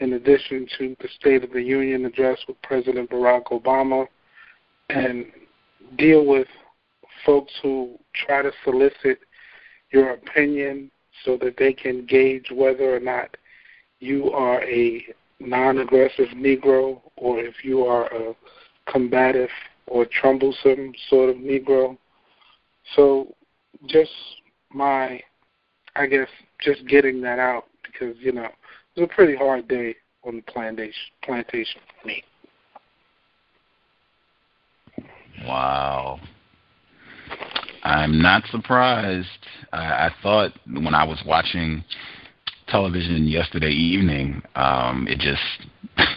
in 0.00 0.14
addition 0.14 0.66
to 0.78 0.96
the 1.00 1.08
State 1.18 1.44
of 1.44 1.52
the 1.52 1.62
Union 1.62 2.04
address 2.04 2.38
with 2.48 2.60
President 2.62 3.10
Barack 3.10 3.44
Obama, 3.46 4.06
and 4.90 5.26
deal 5.96 6.26
with 6.26 6.48
folks 7.24 7.52
who 7.62 7.98
try 8.26 8.42
to 8.42 8.52
solicit 8.64 9.20
your 9.90 10.10
opinion 10.10 10.90
so 11.24 11.36
that 11.38 11.56
they 11.56 11.72
can 11.72 12.04
gauge 12.06 12.50
whether 12.52 12.94
or 12.94 13.00
not 13.00 13.36
you 14.00 14.30
are 14.32 14.62
a 14.64 15.04
non 15.40 15.78
aggressive 15.78 16.28
Negro 16.34 17.00
or 17.16 17.38
if 17.38 17.64
you 17.64 17.84
are 17.84 18.06
a 18.06 18.34
combative 18.90 19.50
or 19.86 20.06
troublesome 20.06 20.92
sort 21.08 21.30
of 21.30 21.36
Negro. 21.36 21.96
So 22.96 23.34
just 23.86 24.10
my 24.72 25.20
I 25.96 26.06
guess 26.06 26.28
just 26.60 26.86
getting 26.86 27.20
that 27.22 27.38
out 27.38 27.66
because 27.84 28.16
you 28.20 28.32
know 28.32 28.44
it 28.44 29.00
was 29.00 29.08
a 29.10 29.14
pretty 29.14 29.36
hard 29.36 29.68
day 29.68 29.96
on 30.24 30.36
the 30.36 30.42
plantation 30.42 30.94
plantation 31.22 31.80
for 32.00 32.06
me. 32.06 32.24
Wow. 35.46 36.20
I'm 37.82 38.20
not 38.20 38.44
surprised. 38.50 39.28
I, 39.72 40.06
I 40.06 40.10
thought 40.22 40.52
when 40.66 40.94
I 40.94 41.04
was 41.04 41.22
watching 41.26 41.84
television 42.68 43.26
yesterday 43.26 43.70
evening, 43.70 44.42
um, 44.54 45.06
it 45.08 45.18
just 45.18 45.42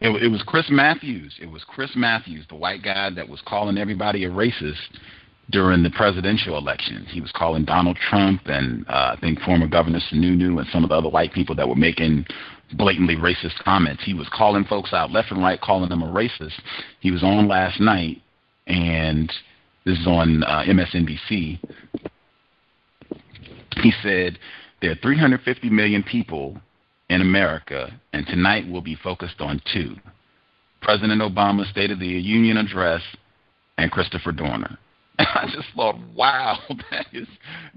it, 0.00 0.22
it 0.22 0.28
was 0.28 0.42
Chris 0.44 0.66
Matthews. 0.68 1.34
It 1.40 1.46
was 1.46 1.62
Chris 1.64 1.90
Matthews, 1.94 2.44
the 2.48 2.56
white 2.56 2.82
guy 2.82 3.10
that 3.10 3.28
was 3.28 3.40
calling 3.46 3.78
everybody 3.78 4.24
a 4.24 4.30
racist 4.30 4.98
during 5.50 5.82
the 5.82 5.90
presidential 5.90 6.56
election. 6.56 7.04
He 7.08 7.20
was 7.20 7.32
calling 7.32 7.64
Donald 7.64 7.96
Trump 7.96 8.42
and 8.46 8.86
uh, 8.88 9.14
I 9.16 9.20
think 9.20 9.40
former 9.40 9.66
Governor 9.66 10.00
Sununu 10.10 10.58
and 10.58 10.66
some 10.72 10.84
of 10.84 10.90
the 10.90 10.96
other 10.96 11.08
white 11.08 11.32
people 11.32 11.54
that 11.56 11.68
were 11.68 11.74
making 11.74 12.26
blatantly 12.74 13.16
racist 13.16 13.58
comments. 13.64 14.02
He 14.04 14.14
was 14.14 14.28
calling 14.32 14.64
folks 14.64 14.92
out 14.92 15.10
left 15.10 15.30
and 15.30 15.42
right, 15.42 15.60
calling 15.60 15.88
them 15.88 16.02
a 16.02 16.06
racist. 16.06 16.58
He 17.00 17.10
was 17.10 17.22
on 17.22 17.48
last 17.48 17.80
night, 17.80 18.22
and 18.66 19.30
this 19.84 19.98
is 19.98 20.06
on 20.06 20.42
uh, 20.44 20.62
MSNBC. 20.66 21.58
He 23.76 23.92
said 24.02 24.38
there 24.80 24.92
are 24.92 24.96
350 25.02 25.70
million 25.70 26.02
people 26.02 26.56
in 27.08 27.20
America, 27.20 27.92
and 28.12 28.26
tonight 28.26 28.64
we'll 28.68 28.80
be 28.80 28.96
focused 28.96 29.40
on 29.40 29.60
two 29.72 29.96
President 30.80 31.20
Obama's 31.20 31.68
State 31.68 31.90
of 31.90 32.00
the 32.00 32.06
Union 32.06 32.56
address 32.56 33.02
and 33.78 33.90
Christopher 33.90 34.32
Dorner. 34.32 34.78
I 35.34 35.48
just 35.52 35.68
thought, 35.74 35.96
wow, 36.14 36.58
that 36.90 37.06
is 37.12 37.28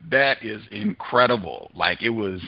that 0.09 0.43
is 0.43 0.61
incredible. 0.71 1.71
Like 1.75 2.01
it 2.01 2.09
was 2.09 2.41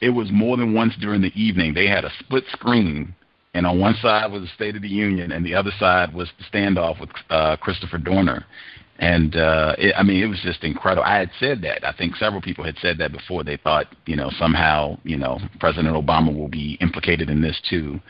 it 0.00 0.10
was 0.10 0.30
more 0.30 0.56
than 0.56 0.74
once 0.74 0.94
during 1.00 1.22
the 1.22 1.32
evening. 1.34 1.74
They 1.74 1.86
had 1.88 2.04
a 2.04 2.12
split 2.20 2.44
screen 2.52 3.14
and 3.54 3.66
on 3.66 3.80
one 3.80 3.94
side 4.00 4.30
was 4.30 4.42
the 4.42 4.48
State 4.48 4.76
of 4.76 4.82
the 4.82 4.88
Union 4.88 5.32
and 5.32 5.44
the 5.44 5.54
other 5.54 5.72
side 5.78 6.14
was 6.14 6.30
the 6.38 6.44
standoff 6.44 7.00
with 7.00 7.10
uh 7.30 7.56
Christopher 7.56 7.98
Dorner. 7.98 8.44
And 9.00 9.36
uh 9.36 9.74
it, 9.78 9.94
I 9.96 10.02
mean 10.02 10.22
it 10.22 10.26
was 10.26 10.40
just 10.42 10.64
incredible. 10.64 11.04
I 11.04 11.18
had 11.18 11.30
said 11.40 11.62
that. 11.62 11.86
I 11.86 11.92
think 11.92 12.16
several 12.16 12.42
people 12.42 12.64
had 12.64 12.78
said 12.78 12.98
that 12.98 13.12
before. 13.12 13.44
They 13.44 13.56
thought, 13.56 13.86
you 14.06 14.16
know, 14.16 14.30
somehow, 14.38 14.98
you 15.04 15.16
know, 15.16 15.38
President 15.60 15.94
Obama 15.94 16.36
will 16.36 16.48
be 16.48 16.78
implicated 16.80 17.30
in 17.30 17.40
this 17.40 17.60
too. 17.68 18.00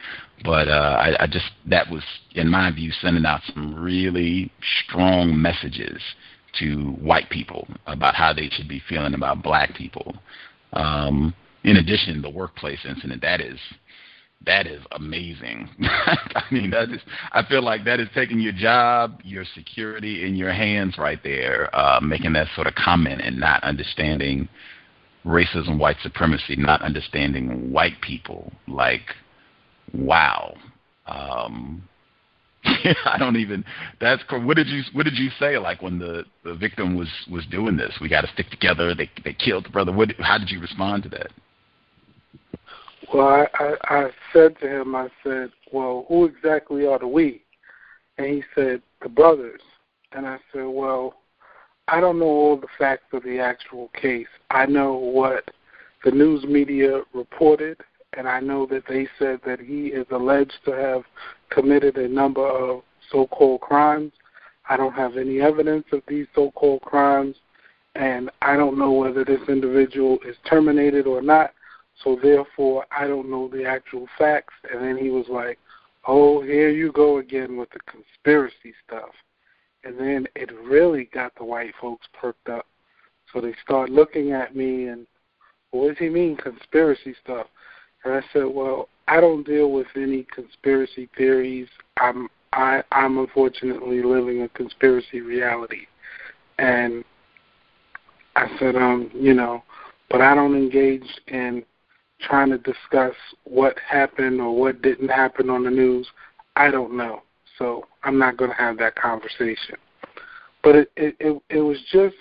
But 0.44 0.68
uh 0.68 0.96
I, 1.00 1.24
I 1.24 1.26
just 1.26 1.50
that 1.66 1.90
was 1.90 2.02
in 2.34 2.48
my 2.48 2.70
view 2.70 2.92
sending 2.92 3.26
out 3.26 3.40
some 3.52 3.74
really 3.74 4.52
strong 4.84 5.40
messages 5.40 6.00
to 6.58 6.92
white 7.00 7.28
people 7.30 7.68
about 7.86 8.14
how 8.14 8.32
they 8.32 8.48
should 8.48 8.68
be 8.68 8.82
feeling 8.88 9.14
about 9.14 9.42
black 9.42 9.74
people. 9.74 10.16
Um 10.72 11.34
in 11.64 11.76
addition, 11.76 12.22
the 12.22 12.30
workplace 12.30 12.84
incident 12.84 13.20
that 13.22 13.40
is 13.40 13.58
that 14.46 14.66
is 14.66 14.80
amazing. 14.92 15.68
I 15.82 16.42
mean, 16.50 16.70
that 16.70 16.90
is. 16.90 17.00
I 17.32 17.44
feel 17.44 17.62
like 17.62 17.84
that 17.84 18.00
is 18.00 18.08
taking 18.14 18.38
your 18.38 18.52
job, 18.52 19.20
your 19.24 19.44
security 19.54 20.24
in 20.24 20.36
your 20.36 20.52
hands 20.52 20.96
right 20.96 21.18
there, 21.22 21.74
uh, 21.76 22.00
making 22.00 22.32
that 22.34 22.46
sort 22.54 22.66
of 22.66 22.74
comment 22.74 23.20
and 23.20 23.38
not 23.38 23.62
understanding 23.64 24.48
racism, 25.26 25.78
white 25.78 25.96
supremacy, 26.02 26.54
not 26.56 26.82
understanding 26.82 27.72
white 27.72 28.00
people. 28.00 28.52
Like, 28.68 29.14
wow. 29.94 30.54
Um, 31.06 31.82
I 32.64 33.16
don't 33.18 33.36
even. 33.36 33.64
That's 34.00 34.22
what 34.30 34.56
did 34.56 34.68
you 34.68 34.82
what 34.92 35.04
did 35.04 35.16
you 35.16 35.30
say? 35.38 35.58
Like 35.58 35.82
when 35.82 35.98
the 35.98 36.24
the 36.44 36.54
victim 36.54 36.96
was 36.96 37.08
was 37.30 37.46
doing 37.46 37.76
this, 37.76 37.96
we 38.00 38.08
got 38.08 38.22
to 38.22 38.28
stick 38.32 38.50
together. 38.50 38.94
They 38.94 39.10
they 39.24 39.32
killed 39.32 39.64
the 39.64 39.70
brother. 39.70 39.92
What? 39.92 40.12
How 40.18 40.38
did 40.38 40.50
you 40.50 40.60
respond 40.60 41.04
to 41.04 41.08
that? 41.10 41.28
Well, 43.12 43.26
I, 43.26 43.46
I, 43.54 43.74
I 43.88 44.10
said 44.34 44.58
to 44.60 44.68
him, 44.68 44.94
I 44.94 45.08
said, 45.24 45.50
well, 45.72 46.04
who 46.08 46.26
exactly 46.26 46.86
are 46.86 46.98
the 46.98 47.08
we? 47.08 47.42
And 48.18 48.26
he 48.26 48.42
said, 48.54 48.82
the 49.00 49.08
brothers. 49.08 49.62
And 50.12 50.26
I 50.26 50.38
said, 50.52 50.66
well, 50.66 51.14
I 51.86 52.00
don't 52.00 52.18
know 52.18 52.26
all 52.26 52.56
the 52.56 52.66
facts 52.78 53.06
of 53.12 53.22
the 53.22 53.38
actual 53.38 53.88
case. 53.98 54.26
I 54.50 54.66
know 54.66 54.94
what 54.94 55.50
the 56.04 56.10
news 56.10 56.44
media 56.44 57.02
reported, 57.14 57.78
and 58.16 58.28
I 58.28 58.40
know 58.40 58.66
that 58.66 58.84
they 58.88 59.08
said 59.18 59.40
that 59.46 59.60
he 59.60 59.88
is 59.88 60.06
alleged 60.10 60.58
to 60.64 60.72
have 60.72 61.02
committed 61.50 61.96
a 61.96 62.08
number 62.08 62.46
of 62.46 62.82
so-called 63.10 63.60
crimes. 63.60 64.12
I 64.68 64.76
don't 64.76 64.94
have 64.94 65.16
any 65.16 65.40
evidence 65.40 65.86
of 65.92 66.02
these 66.08 66.26
so-called 66.34 66.82
crimes, 66.82 67.36
and 67.94 68.30
I 68.42 68.56
don't 68.56 68.78
know 68.78 68.92
whether 68.92 69.24
this 69.24 69.40
individual 69.48 70.18
is 70.26 70.36
terminated 70.48 71.06
or 71.06 71.22
not. 71.22 71.52
So 72.02 72.18
therefore, 72.22 72.86
I 72.90 73.06
don't 73.06 73.30
know 73.30 73.48
the 73.48 73.64
actual 73.64 74.06
facts. 74.16 74.54
And 74.72 74.82
then 74.82 74.96
he 74.96 75.10
was 75.10 75.26
like, 75.28 75.58
"Oh, 76.06 76.40
here 76.40 76.70
you 76.70 76.92
go 76.92 77.18
again 77.18 77.56
with 77.56 77.70
the 77.70 77.80
conspiracy 77.80 78.74
stuff." 78.86 79.10
And 79.84 79.98
then 79.98 80.28
it 80.34 80.52
really 80.52 81.04
got 81.06 81.34
the 81.34 81.44
white 81.44 81.74
folks 81.80 82.06
perked 82.12 82.48
up. 82.48 82.66
So 83.32 83.40
they 83.40 83.54
start 83.64 83.90
looking 83.90 84.32
at 84.32 84.54
me 84.54 84.86
and, 84.86 85.06
what 85.70 85.88
does 85.88 85.98
he 85.98 86.08
mean 86.08 86.36
conspiracy 86.36 87.14
stuff? 87.22 87.46
And 88.08 88.16
I 88.16 88.26
said, 88.32 88.46
well, 88.46 88.88
I 89.06 89.20
don't 89.20 89.46
deal 89.46 89.70
with 89.70 89.86
any 89.94 90.26
conspiracy 90.34 91.10
theories. 91.16 91.68
I'm 91.98 92.28
I 92.54 92.82
I'm 92.90 93.18
unfortunately 93.18 94.02
living 94.02 94.42
a 94.42 94.48
conspiracy 94.48 95.20
reality. 95.20 95.86
And 96.58 97.04
I 98.34 98.48
said, 98.58 98.76
um, 98.76 99.10
you 99.12 99.34
know, 99.34 99.62
but 100.08 100.22
I 100.22 100.34
don't 100.34 100.56
engage 100.56 101.06
in 101.26 101.64
trying 102.20 102.48
to 102.48 102.58
discuss 102.58 103.14
what 103.44 103.76
happened 103.86 104.40
or 104.40 104.56
what 104.58 104.80
didn't 104.80 105.08
happen 105.08 105.50
on 105.50 105.64
the 105.64 105.70
news. 105.70 106.08
I 106.56 106.70
don't 106.70 106.96
know. 106.96 107.22
So 107.58 107.84
I'm 108.04 108.18
not 108.18 108.38
going 108.38 108.50
to 108.50 108.56
have 108.56 108.78
that 108.78 108.96
conversation. 108.96 109.76
But 110.62 110.76
it 110.76 110.92
it 110.96 111.16
it, 111.20 111.42
it 111.50 111.60
was 111.60 111.78
just 111.92 112.16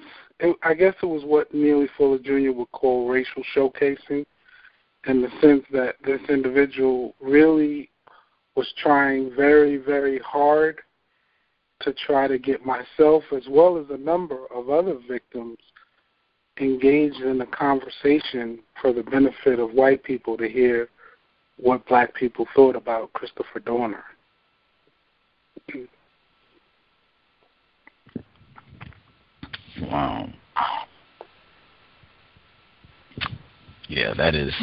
I 0.64 0.74
guess 0.74 0.96
it 1.02 1.06
was 1.08 1.24
what 1.24 1.54
Neely 1.54 1.88
Fuller 1.98 2.20
Jr. 2.20 2.52
would 2.52 2.72
call 2.74 3.08
racial 3.08 3.44
showcasing, 3.56 4.26
in 5.08 5.22
the 5.22 5.30
sense 5.42 5.64
that 5.72 5.96
this 6.06 6.22
individual 6.30 7.16
really 7.22 7.90
was 8.56 8.72
trying 8.82 9.32
very 9.36 9.78
very 9.78 10.20
hard 10.20 10.80
to 11.82 11.94
try 11.94 12.28
to 12.28 12.40
get 12.40 12.66
myself 12.66 13.24
as 13.36 13.44
well 13.50 13.78
as 13.78 13.86
a 13.90 13.98
number 13.98 14.46
of 14.54 14.70
other 14.70 14.98
victims 15.08 15.58
engaged 16.60 17.22
in 17.22 17.42
a 17.42 17.46
conversation 17.46 18.60
for 18.82 18.92
the 18.94 19.04
benefit 19.04 19.60
of 19.60 19.72
white 19.74 20.04
people 20.04 20.38
to 20.38 20.50
hear 20.50 20.90
what 21.58 21.86
black 21.88 22.14
people 22.16 22.48
thought 22.56 22.76
about 22.76 23.14
Christopher 23.14 23.60
Dorner. 23.60 24.04
Wow. 29.82 30.30
Yeah, 33.88 34.14
that 34.16 34.36
is 34.36 34.54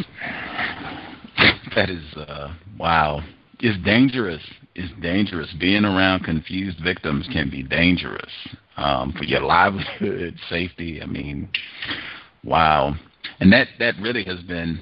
that 1.75 1.91
is 1.91 2.05
uh 2.17 2.55
wow. 2.79 3.23
It's 3.61 3.83
dangerous. 3.85 4.43
It's 4.75 4.93
dangerous. 5.01 5.53
Being 5.59 5.85
around 5.85 6.25
confused 6.25 6.81
victims 6.83 7.27
can 7.33 7.49
be 7.49 7.63
dangerous 7.63 8.33
um, 8.77 9.13
for 9.17 9.25
your 9.25 9.41
livelihood, 9.41 10.37
safety. 10.51 11.01
I 11.01 11.07
mean, 11.07 11.49
wow. 12.43 12.95
And 13.41 13.53
that 13.53 13.69
that 13.79 13.95
really 14.01 14.25
has 14.25 14.41
been 14.43 14.81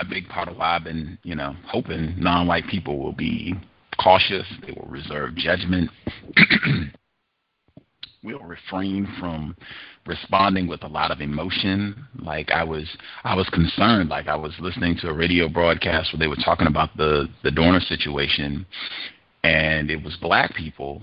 a 0.00 0.04
big 0.04 0.28
part 0.28 0.48
of 0.48 0.56
why 0.56 0.76
I've 0.76 0.84
been, 0.84 1.18
you 1.22 1.34
know, 1.34 1.54
hoping 1.66 2.14
non-white 2.18 2.66
people 2.68 2.98
will 2.98 3.12
be 3.12 3.54
cautious. 4.02 4.46
They 4.66 4.72
will 4.72 4.88
reserve 4.88 5.34
judgment. 5.34 5.90
we'll 8.22 8.38
refrain 8.40 9.08
from 9.18 9.56
responding 10.06 10.66
with 10.66 10.82
a 10.84 10.88
lot 10.88 11.10
of 11.10 11.20
emotion. 11.20 12.06
Like 12.20 12.50
I 12.50 12.64
was, 12.64 12.88
I 13.24 13.34
was 13.34 13.48
concerned. 13.48 14.08
Like 14.08 14.28
I 14.28 14.36
was 14.36 14.52
listening 14.60 14.96
to 14.98 15.08
a 15.08 15.12
radio 15.12 15.48
broadcast 15.48 16.12
where 16.12 16.18
they 16.18 16.28
were 16.28 16.36
talking 16.36 16.66
about 16.66 16.96
the 16.96 17.28
the 17.42 17.50
Dorner 17.50 17.80
situation, 17.80 18.66
and 19.42 19.90
it 19.90 20.02
was 20.02 20.16
black 20.20 20.54
people, 20.54 21.02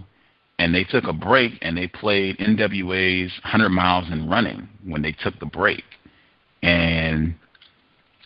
and 0.59 0.73
they 0.73 0.83
took 0.83 1.05
a 1.05 1.13
break 1.13 1.53
and 1.61 1.77
they 1.77 1.87
played 1.87 2.37
NWA's 2.37 3.31
"100 3.43 3.69
Miles 3.69 4.05
and 4.09 4.29
Running" 4.29 4.67
when 4.85 5.01
they 5.01 5.11
took 5.11 5.39
the 5.39 5.45
break, 5.45 5.83
and 6.63 7.35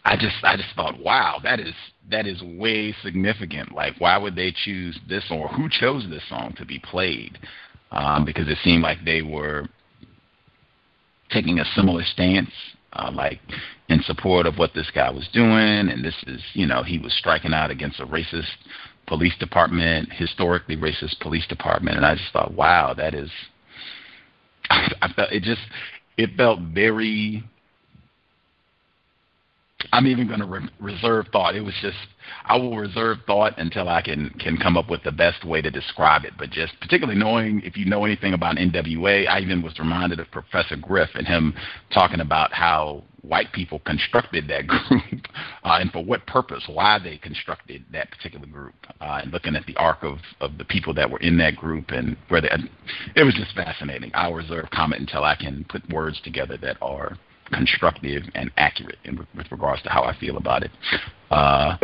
I 0.05 0.17
just 0.17 0.35
I 0.43 0.57
just 0.57 0.75
thought, 0.75 0.99
wow, 0.99 1.39
that 1.43 1.59
is 1.59 1.73
that 2.11 2.27
is 2.27 2.41
way 2.43 2.93
significant. 3.01 3.71
Like, 3.71 3.95
why 3.99 4.17
would 4.17 4.35
they 4.35 4.53
choose 4.65 4.99
this 5.07 5.27
song? 5.27 5.39
Or 5.39 5.47
who 5.47 5.69
chose 5.69 6.05
this 6.09 6.27
song 6.27 6.53
to 6.57 6.65
be 6.65 6.79
played? 6.79 7.39
Um, 7.93 8.25
because 8.25 8.47
it 8.47 8.57
seemed 8.63 8.81
like 8.81 8.97
they 9.05 9.21
were 9.21 9.67
taking 11.29 11.59
a 11.59 11.65
similar 11.75 12.03
stance, 12.03 12.49
uh, 12.93 13.11
like 13.13 13.39
in 13.87 14.01
support 14.03 14.45
of 14.47 14.57
what 14.57 14.73
this 14.73 14.89
guy 14.93 15.09
was 15.11 15.27
doing, 15.31 15.89
and 15.89 16.03
this 16.03 16.15
is, 16.25 16.41
you 16.53 16.65
know, 16.65 16.81
he 16.81 16.97
was 16.97 17.13
striking 17.13 17.53
out 17.53 17.69
against 17.69 17.99
a 17.99 18.05
racist 18.05 18.49
police 19.05 19.37
department, 19.39 20.11
historically 20.11 20.75
racist 20.75 21.19
police 21.19 21.45
department, 21.47 21.97
and 21.97 22.05
I 22.05 22.15
just 22.15 22.31
thought, 22.33 22.53
wow, 22.53 22.93
that 22.95 23.13
is. 23.13 23.29
I, 24.69 24.91
I 25.03 25.13
felt 25.13 25.31
it 25.31 25.43
just 25.43 25.61
it 26.17 26.31
felt 26.35 26.59
very 26.59 27.43
I'm 29.91 30.07
even 30.07 30.27
going 30.27 30.39
to 30.39 30.45
re- 30.45 30.69
reserve 30.79 31.27
thought. 31.31 31.55
It 31.55 31.61
was 31.61 31.75
just 31.81 31.97
I 32.45 32.57
will 32.57 32.77
reserve 32.77 33.19
thought 33.27 33.57
until 33.57 33.89
I 33.89 34.01
can 34.01 34.29
can 34.39 34.57
come 34.57 34.77
up 34.77 34.89
with 34.89 35.03
the 35.03 35.11
best 35.11 35.43
way 35.43 35.61
to 35.61 35.71
describe 35.71 36.25
it. 36.25 36.33
But 36.37 36.51
just 36.51 36.79
particularly 36.79 37.19
knowing 37.19 37.61
if 37.63 37.77
you 37.77 37.85
know 37.85 38.05
anything 38.05 38.33
about 38.33 38.57
NWA, 38.57 39.27
I 39.27 39.39
even 39.39 39.61
was 39.61 39.77
reminded 39.79 40.19
of 40.19 40.31
Professor 40.31 40.75
Griff 40.75 41.09
and 41.15 41.27
him 41.27 41.53
talking 41.93 42.19
about 42.19 42.53
how 42.53 43.03
white 43.23 43.51
people 43.53 43.79
constructed 43.79 44.47
that 44.49 44.67
group 44.67 45.27
uh, 45.63 45.77
and 45.79 45.91
for 45.91 46.03
what 46.03 46.25
purpose, 46.27 46.63
why 46.67 46.99
they 46.99 47.17
constructed 47.17 47.83
that 47.91 48.11
particular 48.11 48.45
group, 48.45 48.75
uh, 49.01 49.21
and 49.23 49.31
looking 49.31 49.55
at 49.55 49.65
the 49.65 49.75
arc 49.77 50.03
of, 50.03 50.17
of 50.41 50.57
the 50.57 50.65
people 50.65 50.93
that 50.93 51.09
were 51.09 51.19
in 51.19 51.37
that 51.37 51.55
group 51.55 51.89
and 51.89 52.17
where 52.27 52.41
they. 52.41 52.49
It 53.15 53.23
was 53.23 53.33
just 53.33 53.55
fascinating. 53.55 54.11
I'll 54.13 54.33
reserve 54.33 54.69
comment 54.71 55.01
until 55.01 55.23
I 55.23 55.35
can 55.35 55.65
put 55.69 55.87
words 55.89 56.19
together 56.21 56.57
that 56.57 56.77
are 56.81 57.17
constructive 57.51 58.23
and 58.35 58.51
accurate 58.57 58.97
in, 59.03 59.17
with 59.35 59.51
regards 59.51 59.81
to 59.83 59.89
how 59.89 60.03
I 60.03 60.17
feel 60.17 60.37
about 60.37 60.63
it. 60.63 60.71
Uh, 61.31 61.77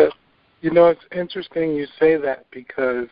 you 0.61 0.71
know, 0.71 0.87
it's 0.87 1.05
interesting 1.15 1.73
you 1.73 1.87
say 1.99 2.17
that 2.17 2.45
because 2.51 3.07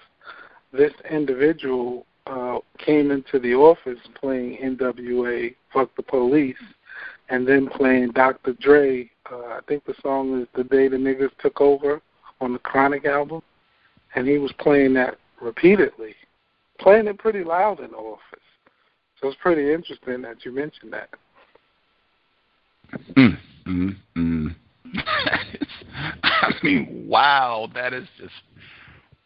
this 0.73 0.93
individual 1.09 2.05
uh, 2.25 2.59
came 2.77 3.11
into 3.11 3.39
the 3.39 3.53
office 3.53 3.99
playing 4.15 4.57
NWA 4.57 5.55
"Fuck 5.73 5.95
the 5.95 6.03
Police" 6.03 6.55
and 7.29 7.47
then 7.47 7.67
playing 7.67 8.11
Dr. 8.11 8.53
Dre. 8.53 9.09
Uh, 9.31 9.37
I 9.37 9.59
think 9.67 9.85
the 9.85 9.95
song 10.01 10.41
is 10.41 10.47
"The 10.55 10.63
Day 10.63 10.87
the 10.87 10.97
Niggas 10.97 11.31
Took 11.39 11.61
Over" 11.61 12.01
on 12.41 12.53
the 12.53 12.59
Chronic 12.59 13.05
album, 13.05 13.41
and 14.15 14.27
he 14.27 14.37
was 14.37 14.51
playing 14.59 14.93
that 14.95 15.17
repeatedly, 15.41 16.15
playing 16.79 17.07
it 17.07 17.17
pretty 17.17 17.43
loud 17.43 17.79
in 17.79 17.91
the 17.91 17.97
office. 17.97 18.39
So 19.19 19.27
it's 19.27 19.37
pretty 19.41 19.73
interesting 19.73 20.21
that 20.21 20.45
you 20.45 20.51
mentioned 20.51 20.93
that. 20.93 21.09
Mm, 23.15 23.37
mm, 23.65 23.95
mm. 24.17 24.55
I 26.23 26.53
mean, 26.63 27.05
wow, 27.07 27.69
that 27.73 27.93
is 27.93 28.07
just 28.17 28.33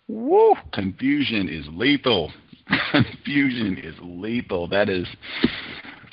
woo. 0.07 0.55
Confusion 0.73 1.49
is 1.49 1.65
lethal. 1.71 2.31
Confusion 2.91 3.77
is 3.77 3.95
lethal. 4.01 4.67
That 4.67 4.89
is. 4.89 5.07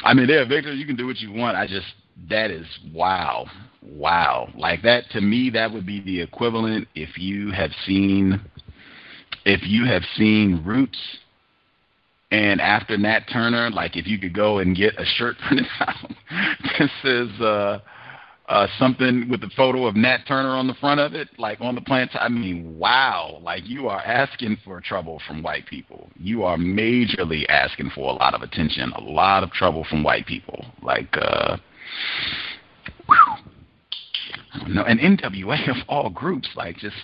I 0.05 0.15
mean, 0.15 0.27
there, 0.27 0.47
Victor. 0.47 0.73
You 0.73 0.87
can 0.87 0.97
do 0.97 1.07
what 1.07 1.19
you 1.19 1.33
want. 1.33 1.57
I 1.57 1.67
just 1.67 1.87
that 2.29 2.51
is 2.51 2.67
wow, 2.93 3.47
wow. 3.83 4.49
Like 4.57 4.83
that 4.83 5.05
to 5.11 5.21
me, 5.21 5.51
that 5.51 5.73
would 5.73 5.87
be 5.87 6.01
the 6.01 6.21
equivalent 6.21 6.89
if 6.95 7.19
you 7.19 7.51
have 7.53 7.71
seen, 7.87 8.41
if 9.45 9.61
you 9.65 9.87
have 9.87 10.03
seen 10.17 10.63
Roots 10.65 10.99
and 12.31 12.61
after 12.61 12.97
Nat 12.99 13.21
Turner, 13.33 13.71
like 13.71 13.97
if 13.97 14.07
you 14.07 14.19
could 14.19 14.35
go 14.35 14.59
and 14.59 14.77
get 14.77 14.99
a 15.01 15.05
shirt 15.05 15.37
printed 15.47 15.67
out, 15.81 16.11
this 16.79 16.91
is 17.05 17.41
uh, 17.41 17.81
uh, 18.49 18.67
something 18.79 19.29
with 19.31 19.41
the 19.41 19.51
photo 19.57 19.87
of 19.87 19.97
Nat 19.97 20.19
Turner 20.27 20.51
on 20.51 20.67
the 20.67 20.75
front 20.75 21.01
of 21.01 21.15
it, 21.15 21.29
like 21.39 21.61
on 21.61 21.75
the 21.75 21.81
plant. 21.81 22.11
I 22.15 22.29
mean, 22.29 22.79
wow! 22.79 23.41
Like 23.43 23.67
you 23.67 23.89
are 23.89 24.01
asking 24.01 24.59
for 24.63 24.81
trouble 24.81 25.21
from 25.27 25.43
white 25.43 25.67
people. 25.67 26.11
You 26.17 26.45
are 26.45 26.59
majorly 26.59 27.47
asking 27.49 27.91
for 27.95 28.11
a 28.11 28.15
lot 28.15 28.35
of 28.35 28.43
attention, 28.43 28.93
a 28.93 29.01
lot 29.01 29.43
of 29.43 29.51
trouble 29.51 29.87
from 29.89 30.03
white 30.03 30.27
people. 30.27 30.67
Like, 30.83 31.15
uh, 31.17 31.57
no, 34.67 34.83
and 34.83 35.01
NWA 35.01 35.69
of 35.71 35.77
all 35.89 36.11
groups, 36.11 36.49
like 36.57 36.77
just 36.77 36.97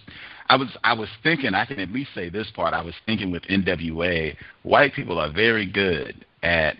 I 0.48 0.56
was 0.56 0.68
I 0.84 0.92
was 0.92 1.08
thinking 1.22 1.54
I 1.54 1.64
can 1.64 1.80
at 1.80 1.90
least 1.90 2.10
say 2.14 2.28
this 2.28 2.50
part. 2.54 2.74
I 2.74 2.82
was 2.82 2.94
thinking 3.06 3.30
with 3.30 3.42
NWA, 3.44 4.36
white 4.62 4.92
people 4.94 5.18
are 5.18 5.32
very 5.32 5.66
good 5.66 6.24
at 6.42 6.76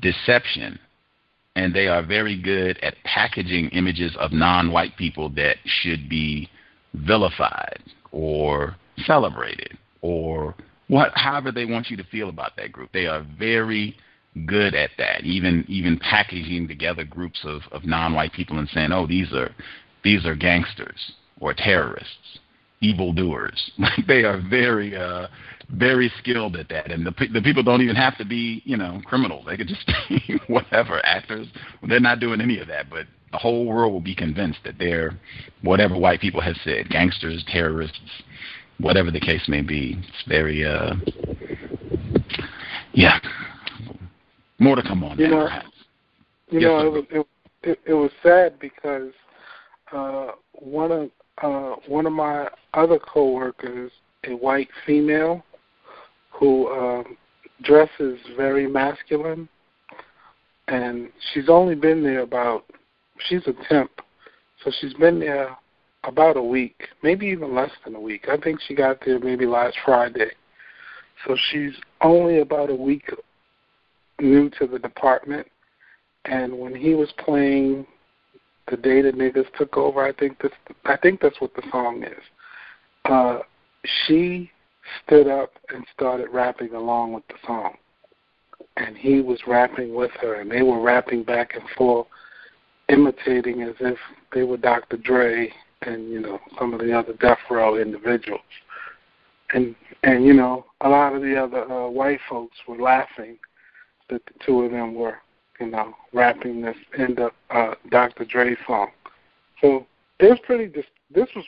deception 0.00 0.78
and 1.56 1.74
they 1.74 1.88
are 1.88 2.04
very 2.04 2.40
good 2.40 2.78
at 2.82 2.94
packaging 3.04 3.70
images 3.70 4.14
of 4.20 4.30
non-white 4.32 4.96
people 4.96 5.28
that 5.30 5.56
should 5.64 6.08
be 6.08 6.48
vilified 6.94 7.82
or 8.12 8.76
celebrated 9.04 9.76
or 10.00 10.54
what 10.86 11.10
however 11.16 11.50
they 11.50 11.64
want 11.64 11.90
you 11.90 11.96
to 11.96 12.04
feel 12.04 12.28
about 12.28 12.56
that 12.56 12.70
group. 12.70 12.90
They 12.92 13.06
are 13.06 13.26
very 13.38 13.96
good 14.46 14.74
at 14.74 14.90
that. 14.98 15.24
Even 15.24 15.64
even 15.68 15.98
packaging 15.98 16.68
together 16.68 17.04
groups 17.04 17.40
of, 17.44 17.62
of 17.72 17.84
non-white 17.84 18.32
people 18.32 18.58
and 18.58 18.68
saying, 18.68 18.92
"Oh, 18.92 19.06
these 19.06 19.32
are 19.32 19.50
these 20.04 20.24
are 20.24 20.36
gangsters 20.36 21.12
or 21.40 21.54
terrorists." 21.54 22.38
Evildoers. 22.80 23.70
Like 23.78 24.06
they 24.06 24.24
are 24.24 24.40
very, 24.48 24.96
uh, 24.96 25.28
very 25.70 26.10
skilled 26.18 26.56
at 26.56 26.68
that, 26.70 26.90
and 26.90 27.06
the 27.06 27.12
the 27.32 27.42
people 27.42 27.62
don't 27.62 27.82
even 27.82 27.96
have 27.96 28.16
to 28.18 28.24
be, 28.24 28.62
you 28.64 28.76
know, 28.76 29.00
criminals. 29.04 29.44
They 29.46 29.56
could 29.56 29.68
just 29.68 29.86
be 30.08 30.40
whatever 30.46 31.04
actors. 31.04 31.46
They're 31.86 32.00
not 32.00 32.20
doing 32.20 32.40
any 32.40 32.58
of 32.58 32.68
that, 32.68 32.90
but 32.90 33.06
the 33.32 33.38
whole 33.38 33.66
world 33.66 33.92
will 33.92 34.00
be 34.00 34.14
convinced 34.14 34.60
that 34.64 34.78
they're 34.78 35.18
whatever 35.62 35.96
white 35.96 36.20
people 36.20 36.40
have 36.40 36.56
said, 36.64 36.88
gangsters, 36.88 37.44
terrorists, 37.48 38.00
whatever 38.78 39.10
the 39.10 39.20
case 39.20 39.46
may 39.48 39.62
be. 39.62 39.96
It's 39.98 40.28
very, 40.28 40.64
uh, 40.64 40.94
yeah. 42.92 43.18
More 44.58 44.76
to 44.76 44.82
come 44.82 45.04
on 45.04 45.18
you 45.18 45.26
that, 45.26 45.30
know, 45.30 45.44
perhaps. 45.44 45.68
You 46.50 46.60
yes, 46.60 46.68
know, 46.68 46.86
it 46.86 46.92
was, 46.92 47.04
it, 47.10 47.26
it, 47.62 47.80
it 47.86 47.94
was 47.94 48.10
sad 48.22 48.58
because 48.58 49.12
uh, 49.92 50.32
one 50.52 50.90
of 50.90 51.10
uh, 51.42 51.76
one 51.86 52.06
of 52.06 52.12
my 52.12 52.48
other 52.74 52.98
coworkers, 52.98 53.92
a 54.24 54.32
white 54.32 54.68
female, 54.86 55.44
who 56.30 56.68
um, 56.68 57.16
dresses 57.62 58.18
very 58.36 58.66
masculine, 58.66 59.48
and 60.68 61.08
she's 61.32 61.48
only 61.48 61.74
been 61.74 62.02
there 62.02 62.20
about. 62.20 62.64
She's 63.28 63.46
a 63.46 63.54
temp, 63.68 63.90
so 64.64 64.70
she's 64.80 64.94
been 64.94 65.18
there 65.18 65.56
about 66.04 66.36
a 66.36 66.42
week, 66.42 66.88
maybe 67.02 67.26
even 67.26 67.54
less 67.54 67.70
than 67.84 67.94
a 67.94 68.00
week. 68.00 68.26
I 68.30 68.36
think 68.36 68.60
she 68.66 68.74
got 68.74 68.98
there 69.04 69.18
maybe 69.18 69.46
last 69.46 69.76
Friday. 69.84 70.30
So 71.26 71.36
she's 71.50 71.72
only 72.00 72.40
about 72.40 72.70
a 72.70 72.74
week 72.74 73.10
new 74.20 74.50
to 74.50 74.66
the 74.66 74.78
department. 74.78 75.46
And 76.24 76.58
when 76.58 76.74
he 76.74 76.94
was 76.94 77.12
playing 77.18 77.86
the 78.70 78.76
day 78.76 79.02
the 79.02 79.12
niggas 79.12 79.46
took 79.56 79.76
over. 79.76 80.04
I 80.04 80.12
think 80.12 80.40
this. 80.40 80.52
I 80.84 80.96
think 80.96 81.20
that's 81.20 81.40
what 81.40 81.54
the 81.54 81.62
song 81.70 82.02
is. 82.02 82.22
Uh, 83.04 83.38
she 84.06 84.50
stood 85.04 85.28
up 85.28 85.52
and 85.74 85.84
started 85.94 86.28
rapping 86.32 86.74
along 86.74 87.12
with 87.12 87.26
the 87.28 87.34
song. 87.46 87.74
And 88.76 88.96
he 88.96 89.20
was 89.20 89.38
rapping 89.46 89.94
with 89.94 90.10
her, 90.20 90.40
and 90.40 90.50
they 90.50 90.62
were 90.62 90.80
rapping 90.80 91.24
back 91.24 91.54
and 91.54 91.64
forth, 91.76 92.06
imitating 92.88 93.62
as 93.62 93.74
if 93.80 93.98
they 94.32 94.42
were 94.42 94.56
Dr. 94.56 94.96
Dre 94.96 95.52
and 95.82 96.10
you 96.10 96.20
know 96.20 96.40
some 96.58 96.74
of 96.74 96.80
the 96.80 96.92
other 96.92 97.12
death 97.14 97.38
row 97.50 97.76
individuals. 97.80 98.40
And 99.52 99.74
and 100.02 100.24
you 100.24 100.32
know 100.32 100.66
a 100.80 100.88
lot 100.88 101.14
of 101.14 101.22
the 101.22 101.36
other 101.36 101.70
uh, 101.70 101.88
white 101.88 102.20
folks 102.28 102.56
were 102.66 102.78
laughing 102.78 103.38
that 104.10 104.24
the 104.26 104.32
two 104.44 104.62
of 104.62 104.70
them 104.70 104.94
were 104.94 105.18
you 105.60 105.66
know 105.66 105.94
rapping 106.12 106.62
this 106.62 106.76
end 106.98 107.18
of 107.18 107.32
uh, 107.50 107.74
Dr. 107.90 108.24
Dre 108.24 108.56
song. 108.66 108.88
So 109.60 109.86
was 110.20 110.38
pretty. 110.44 110.66
Dis- 110.66 110.84
this 111.14 111.28
was 111.34 111.44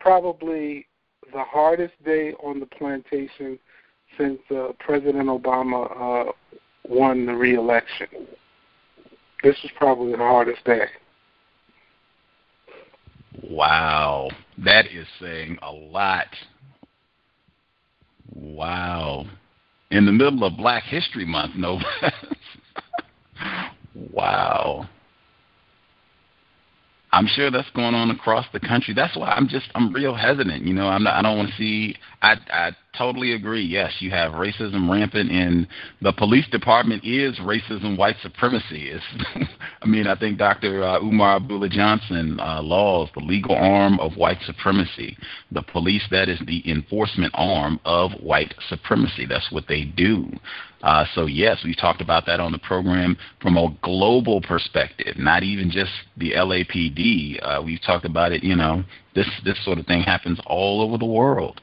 probably 0.00 0.86
the 1.32 1.42
hardest 1.42 1.94
day 2.04 2.32
on 2.42 2.60
the 2.60 2.66
plantation 2.66 3.58
since 4.16 4.38
uh, 4.50 4.68
President 4.78 5.28
Obama 5.28 6.28
uh, 6.28 6.32
won 6.88 7.26
the 7.26 7.34
re-election. 7.34 8.08
This 9.42 9.56
was 9.62 9.70
probably 9.76 10.12
the 10.12 10.18
hardest 10.18 10.64
day. 10.64 10.86
Wow, 13.48 14.30
that 14.58 14.86
is 14.86 15.06
saying 15.20 15.58
a 15.62 15.70
lot. 15.70 16.26
Wow. 18.34 19.26
In 19.90 20.04
the 20.04 20.12
middle 20.12 20.44
of 20.44 20.56
Black 20.56 20.82
History 20.84 21.24
Month, 21.24 21.54
no. 21.56 21.80
wow. 24.12 24.88
I'm 27.10 27.26
sure 27.26 27.50
that's 27.50 27.70
going 27.70 27.94
on 27.94 28.10
across 28.10 28.46
the 28.52 28.60
country. 28.60 28.94
That's 28.94 29.16
why 29.16 29.30
I'm 29.30 29.48
just 29.48 29.70
I'm 29.74 29.92
real 29.92 30.14
hesitant. 30.14 30.64
You 30.64 30.74
know, 30.74 30.88
I'm 30.88 31.02
not. 31.02 31.14
I 31.14 31.22
don't 31.22 31.38
want 31.38 31.50
to 31.50 31.56
see. 31.56 31.96
I 32.20 32.34
I 32.50 32.72
totally 32.96 33.32
agree. 33.32 33.62
Yes, 33.64 33.92
you 34.00 34.10
have 34.10 34.32
racism 34.32 34.90
rampant, 34.90 35.30
and 35.30 35.66
the 36.00 36.12
police 36.12 36.46
department 36.48 37.04
is 37.04 37.38
racism, 37.38 37.96
white 37.96 38.16
supremacy. 38.22 38.90
Is 38.90 39.02
I 39.82 39.86
mean, 39.86 40.06
I 40.06 40.16
think 40.16 40.38
Dr. 40.38 40.82
Uh, 40.82 41.00
Umar 41.00 41.36
Abdullah 41.36 41.68
Johnson 41.68 42.38
uh, 42.40 42.62
laws 42.62 43.08
the 43.14 43.20
legal 43.20 43.54
arm 43.54 44.00
of 44.00 44.16
white 44.16 44.40
supremacy. 44.44 45.16
The 45.52 45.62
police 45.62 46.06
that 46.10 46.28
is 46.28 46.40
the 46.46 46.68
enforcement 46.70 47.32
arm 47.34 47.80
of 47.84 48.12
white 48.20 48.54
supremacy. 48.68 49.26
That's 49.26 49.50
what 49.52 49.68
they 49.68 49.84
do. 49.84 50.28
Uh, 50.82 51.04
so 51.14 51.26
yes, 51.26 51.58
we've 51.64 51.76
talked 51.76 52.00
about 52.00 52.24
that 52.26 52.38
on 52.38 52.52
the 52.52 52.58
program 52.58 53.16
from 53.42 53.56
a 53.56 53.76
global 53.82 54.40
perspective, 54.40 55.16
not 55.16 55.42
even 55.42 55.70
just 55.70 55.90
the 56.16 56.32
LAPD. 56.32 57.38
Uh, 57.42 57.62
we've 57.64 57.82
talked 57.82 58.04
about 58.04 58.32
it. 58.32 58.44
You 58.44 58.54
know, 58.54 58.84
this 59.14 59.28
this 59.44 59.62
sort 59.64 59.78
of 59.78 59.86
thing 59.86 60.02
happens 60.02 60.38
all 60.46 60.80
over 60.80 60.96
the 60.96 61.06
world. 61.06 61.60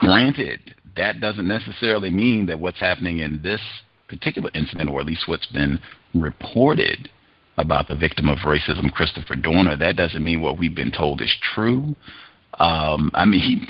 Granted, 0.00 0.74
that 0.96 1.20
doesn't 1.20 1.46
necessarily 1.46 2.10
mean 2.10 2.46
that 2.46 2.58
what's 2.58 2.80
happening 2.80 3.18
in 3.18 3.40
this 3.42 3.60
particular 4.08 4.50
incident, 4.54 4.90
or 4.90 5.00
at 5.00 5.06
least 5.06 5.28
what's 5.28 5.46
been 5.46 5.78
reported 6.14 7.10
about 7.58 7.86
the 7.86 7.94
victim 7.94 8.28
of 8.28 8.38
racism, 8.38 8.90
Christopher 8.90 9.36
Dorner, 9.36 9.76
that 9.76 9.96
doesn't 9.96 10.24
mean 10.24 10.40
what 10.40 10.58
we've 10.58 10.74
been 10.74 10.90
told 10.90 11.20
is 11.20 11.32
true. 11.54 11.94
Um, 12.58 13.10
I 13.12 13.26
mean, 13.26 13.66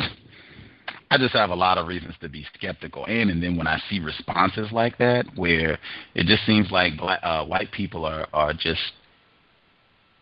I 1.10 1.18
just 1.18 1.34
have 1.34 1.50
a 1.50 1.56
lot 1.56 1.78
of 1.78 1.88
reasons 1.88 2.14
to 2.20 2.28
be 2.28 2.46
skeptical. 2.54 3.04
And 3.06 3.30
and 3.30 3.42
then 3.42 3.56
when 3.56 3.66
I 3.66 3.80
see 3.90 3.98
responses 3.98 4.70
like 4.70 4.98
that, 4.98 5.26
where 5.34 5.78
it 6.14 6.26
just 6.26 6.46
seems 6.46 6.70
like 6.70 6.96
black, 6.96 7.18
uh, 7.24 7.44
white 7.44 7.72
people 7.72 8.04
are 8.04 8.28
are 8.32 8.52
just 8.52 8.92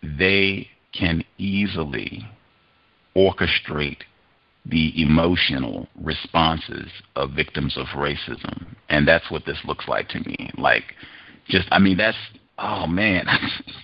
they 0.03 0.69
can 0.99 1.23
easily 1.37 2.27
orchestrate 3.15 3.99
the 4.69 5.01
emotional 5.01 5.89
responses 6.03 6.91
of 7.17 7.33
victims 7.33 7.77
of 7.77 7.87
racism, 7.89 8.67
and 8.89 9.09
that's 9.09 9.31
what 9.31 9.45
this 9.47 9.59
looks 9.65 9.89
like 9.89 10.09
to 10.11 10.21
me. 10.21 10.51
Like, 10.57 10.95
just 11.49 11.69
I 11.71 11.79
mean, 11.79 11.97
that's 11.97 12.17
oh 12.59 12.87
man, 12.87 13.27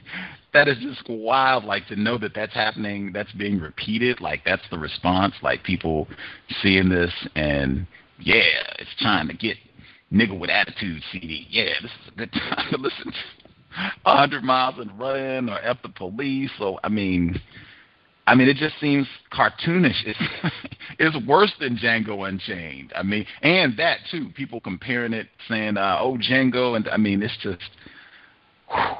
that 0.52 0.68
is 0.68 0.78
just 0.78 1.02
wild. 1.08 1.64
Like 1.64 1.86
to 1.88 1.96
know 1.96 2.18
that 2.18 2.34
that's 2.34 2.54
happening, 2.54 3.12
that's 3.12 3.32
being 3.32 3.60
repeated. 3.60 4.20
Like 4.20 4.42
that's 4.44 4.62
the 4.70 4.78
response. 4.78 5.34
Like 5.42 5.62
people 5.62 6.08
seeing 6.62 6.88
this 6.88 7.12
and 7.34 7.86
yeah, 8.20 8.62
it's 8.78 8.94
time 9.02 9.28
to 9.28 9.34
get 9.34 9.56
nigga 10.12 10.38
with 10.38 10.50
attitude 10.50 11.02
CD. 11.12 11.46
Yeah, 11.50 11.72
this 11.82 11.90
is 11.90 12.12
a 12.12 12.16
good 12.16 12.32
time 12.50 12.70
to 12.70 12.78
listen 12.78 13.12
to 13.12 13.92
a 14.06 14.16
hundred 14.16 14.44
miles 14.44 14.76
and 14.78 14.98
run 14.98 15.48
or 15.48 15.58
F 15.60 15.78
the 15.82 15.88
police. 15.88 16.50
So 16.58 16.78
I 16.84 16.88
mean, 16.88 17.40
I 18.26 18.34
mean, 18.34 18.48
it 18.48 18.56
just 18.56 18.78
seems 18.80 19.06
cartoonish. 19.32 20.02
It's 20.06 20.18
it's 20.98 21.26
worse 21.26 21.52
than 21.60 21.76
Django 21.76 22.26
Unchained. 22.28 22.92
I 22.96 23.02
mean, 23.02 23.26
and 23.42 23.76
that 23.76 23.98
too. 24.10 24.30
People 24.34 24.60
comparing 24.60 25.12
it, 25.12 25.28
saying, 25.48 25.76
uh, 25.76 25.98
"Oh, 26.00 26.16
Django," 26.16 26.76
and 26.76 26.88
I 26.88 26.96
mean, 26.96 27.22
it's 27.22 27.36
just 27.42 27.70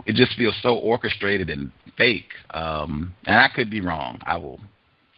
it 0.07 0.15
just 0.15 0.37
feels 0.37 0.55
so 0.63 0.77
orchestrated 0.77 1.49
and 1.49 1.73
fake. 1.97 2.31
Um, 2.51 3.15
and 3.27 3.37
I 3.37 3.49
could 3.49 3.71
be 3.71 3.81
wrong. 3.81 4.21
I 4.27 4.37
will 4.37 4.61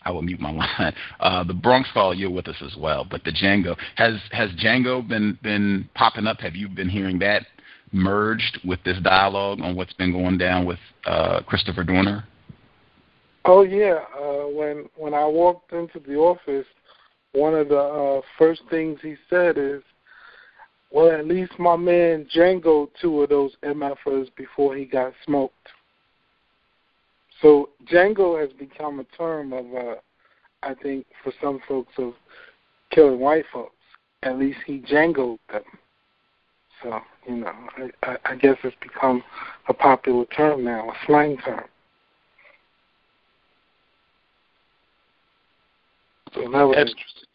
I 0.03 0.13
will 0.13 0.23
mute 0.23 0.41
my 0.41 0.51
line. 0.79 0.95
Uh, 1.19 1.45
the 1.45 1.55
Bronx 1.55 1.89
call, 1.93 2.15
you're 2.15 2.31
with 2.31 2.49
us 2.49 2.63
as 2.65 2.77
well. 2.77 3.05
But 3.05 3.25
the 3.25 3.33
Django 3.33 3.77
has 3.97 4.21
has 4.31 4.51
Django 4.53 5.07
been 5.07 5.39
been 5.43 5.89
popping 5.95 6.27
up? 6.27 6.41
Have 6.41 6.55
you 6.55 6.69
been 6.69 6.89
hearing 6.89 7.19
that 7.21 7.47
merged 7.93 8.61
with 8.65 8.83
this 8.85 8.99
dialogue 9.03 9.61
on 9.61 9.75
what's 9.75 9.93
been 9.95 10.13
going 10.13 10.39
down 10.39 10.65
with 10.65 10.79
uh, 11.07 11.41
Christopher 11.43 11.83
Dorner? 11.85 12.25
Oh 13.47 13.63
yeah. 13.63 14.01
Uh, 14.19 14.49
when 14.49 14.89
when 14.97 15.15
I 15.15 15.25
walked 15.25 15.73
into 15.73 16.01
the 16.01 16.17
office, 16.17 16.67
one 17.33 17.55
of 17.55 17.69
the 17.69 17.79
uh, 17.79 18.21
first 18.39 18.63
things 18.71 18.99
he 19.03 19.15
said 19.31 19.57
is, 19.57 19.83
well, 20.91 21.11
at 21.11 21.27
least 21.27 21.53
my 21.59 21.77
man 21.77 22.27
Django 22.35 22.89
two 23.01 23.23
of 23.23 23.29
those 23.29 23.53
MFers 23.63 24.29
before 24.37 24.75
he 24.77 24.85
got 24.85 25.13
smoked. 25.25 25.55
So 27.41 27.71
Django 27.91 28.41
has 28.41 28.51
become 28.59 28.99
a 28.99 29.05
term 29.17 29.53
of, 29.53 29.67
uh, 29.75 29.95
I 30.63 30.75
think, 30.75 31.07
for 31.23 31.33
some 31.41 31.61
folks 31.69 31.93
of 31.99 32.15
killing 32.91 33.21
white 33.21 33.45
folks. 33.53 33.75
At 34.23 34.39
least 34.39 34.59
he 34.67 34.81
Djangoed 34.81 35.39
them. 35.53 35.63
So 36.83 37.01
you 37.29 37.37
know, 37.37 37.53
I, 37.77 37.91
I, 38.03 38.17
I 38.25 38.37
guess 38.37 38.57
it's 38.65 38.77
become 38.81 39.23
a 39.69 39.75
popular 39.75 40.25
term 40.27 40.65
now, 40.65 40.91
a 40.91 40.95
slang 41.07 41.37
term. 41.45 41.65
So 46.37 46.43
that 46.43 46.63
was 46.63 46.77
interesting. 46.77 47.27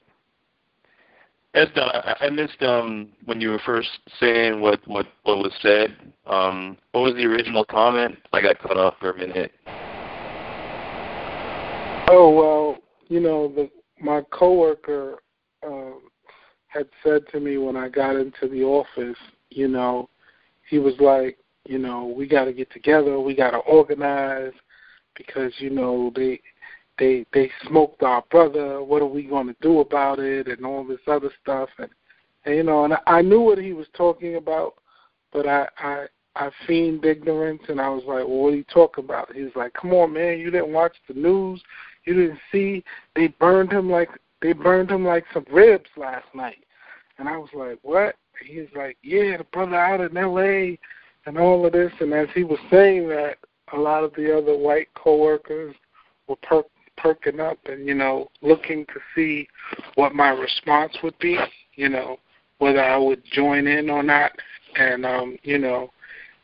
Ed, 1.53 1.71
I 1.75 2.29
missed 2.29 2.61
um, 2.61 3.09
when 3.25 3.41
you 3.41 3.49
were 3.49 3.61
first 3.65 3.89
saying 4.21 4.61
what, 4.61 4.79
what, 4.87 5.05
what 5.23 5.39
was 5.39 5.51
said. 5.61 5.97
Um, 6.25 6.77
what 6.93 7.01
was 7.01 7.13
the 7.15 7.25
original 7.25 7.65
comment? 7.65 8.17
I 8.31 8.41
got 8.41 8.59
cut 8.59 8.77
off 8.77 8.93
for 9.01 9.11
a 9.11 9.17
minute. 9.17 9.51
Oh 12.07 12.29
well, 12.29 12.77
you 13.09 13.19
know, 13.19 13.49
the, 13.49 13.69
my 13.99 14.21
coworker 14.31 15.17
uh, 15.65 15.91
had 16.67 16.87
said 17.03 17.23
to 17.31 17.39
me 17.39 17.57
when 17.57 17.75
I 17.75 17.89
got 17.89 18.15
into 18.15 18.47
the 18.47 18.63
office, 18.63 19.17
you 19.49 19.67
know, 19.67 20.09
he 20.69 20.79
was 20.79 20.93
like, 20.99 21.37
you 21.65 21.79
know, 21.79 22.05
we 22.05 22.27
got 22.27 22.45
to 22.45 22.53
get 22.53 22.71
together, 22.71 23.19
we 23.19 23.35
got 23.35 23.51
to 23.51 23.57
organize 23.57 24.53
because 25.15 25.51
you 25.57 25.69
know 25.69 26.11
they 26.15 26.39
they 27.01 27.25
they 27.33 27.49
smoked 27.67 28.03
our 28.03 28.23
brother. 28.29 28.83
What 28.83 29.01
are 29.01 29.07
we 29.07 29.23
going 29.23 29.47
to 29.47 29.55
do 29.59 29.79
about 29.79 30.19
it? 30.19 30.47
And 30.47 30.63
all 30.63 30.83
this 30.83 30.99
other 31.07 31.31
stuff. 31.41 31.69
And, 31.79 31.89
and 32.45 32.55
you 32.55 32.63
know, 32.63 32.85
and 32.85 32.93
I, 33.07 33.23
knew 33.23 33.41
what 33.41 33.57
he 33.57 33.73
was 33.73 33.87
talking 33.97 34.35
about, 34.35 34.75
but 35.33 35.47
I 35.47 35.67
I 35.79 36.05
I 36.35 36.51
feigned 36.67 37.03
ignorance, 37.03 37.63
and 37.69 37.81
I 37.81 37.89
was 37.89 38.03
like, 38.05 38.19
well, 38.19 38.43
what 38.43 38.53
are 38.53 38.57
you 38.57 38.65
talking 38.71 39.03
about? 39.03 39.33
He 39.33 39.41
was 39.41 39.51
like, 39.55 39.73
come 39.73 39.93
on, 39.93 40.13
man, 40.13 40.37
you 40.37 40.51
didn't 40.51 40.71
watch 40.71 40.95
the 41.07 41.15
news. 41.15 41.61
You 42.05 42.13
didn't 42.13 42.39
see 42.51 42.83
they 43.15 43.27
burned 43.27 43.73
him 43.73 43.89
like 43.89 44.09
they 44.43 44.53
burned 44.53 44.91
him 44.91 45.03
like 45.03 45.25
some 45.33 45.45
ribs 45.51 45.89
last 45.97 46.27
night. 46.35 46.63
And 47.17 47.27
I 47.27 47.37
was 47.37 47.49
like, 47.53 47.79
what? 47.81 48.15
He 48.45 48.59
was 48.59 48.69
like, 48.75 48.97
yeah, 49.01 49.37
the 49.37 49.43
brother 49.51 49.75
out 49.75 50.01
in 50.01 50.15
L.A. 50.15 50.77
and 51.25 51.37
all 51.37 51.65
of 51.65 51.73
this. 51.73 51.91
And 51.99 52.13
as 52.13 52.27
he 52.35 52.43
was 52.43 52.59
saying 52.69 53.09
that, 53.09 53.37
a 53.73 53.77
lot 53.77 54.03
of 54.03 54.13
the 54.13 54.35
other 54.35 54.57
white 54.57 54.87
coworkers 54.95 55.75
were 56.27 56.35
per- 56.37 56.63
perking 56.97 57.39
up 57.39 57.57
and 57.65 57.87
you 57.87 57.93
know 57.93 58.29
looking 58.41 58.85
to 58.87 58.99
see 59.15 59.47
what 59.95 60.13
my 60.13 60.29
response 60.29 60.95
would 61.03 61.17
be 61.19 61.37
you 61.75 61.89
know 61.89 62.17
whether 62.59 62.83
i 62.83 62.97
would 62.97 63.23
join 63.25 63.67
in 63.67 63.89
or 63.89 64.03
not. 64.03 64.31
And 64.75 65.05
um 65.05 65.37
you 65.43 65.57
know 65.57 65.91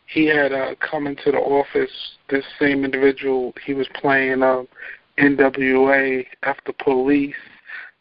he 0.07 0.25
had 0.25 0.51
uh 0.51 0.75
come 0.79 1.07
into 1.07 1.31
the 1.31 1.37
office 1.37 2.17
this 2.29 2.45
same 2.59 2.83
individual 2.83 3.53
he 3.65 3.73
was 3.73 3.87
playing 3.95 4.43
um 4.43 4.67
nwa 5.17 6.25
after 6.43 6.73
police 6.73 7.35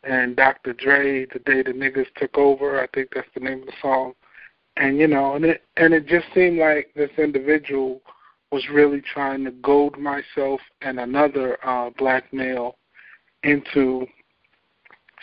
and 0.05 0.37
dr 0.37 0.73
dre 0.75 1.27
the 1.27 1.39
day 1.41 1.63
the 1.63 1.73
niggas 1.73 2.07
took 2.17 2.37
over 2.37 2.81
i 2.81 2.87
think 2.89 3.11
that's 3.15 3.29
the 3.35 3.41
name 3.41 3.61
of 3.61 3.67
the 3.67 3.73
song. 3.81 4.15
And 4.79 4.99
you 4.99 5.07
know 5.07 5.37
and 5.37 5.45
it 5.45 5.63
and 5.77 5.95
it 5.95 6.07
just 6.07 6.27
seemed 6.35 6.59
like 6.59 6.93
this 6.95 7.11
individual 7.19 8.01
was 8.57 8.71
really 8.71 9.03
trying 9.03 9.45
to 9.45 9.51
goad 9.51 9.99
myself 9.99 10.63
and 10.81 10.99
another 10.99 11.59
uh, 11.63 11.91
black 11.99 12.33
male 12.33 12.77
into 13.43 14.07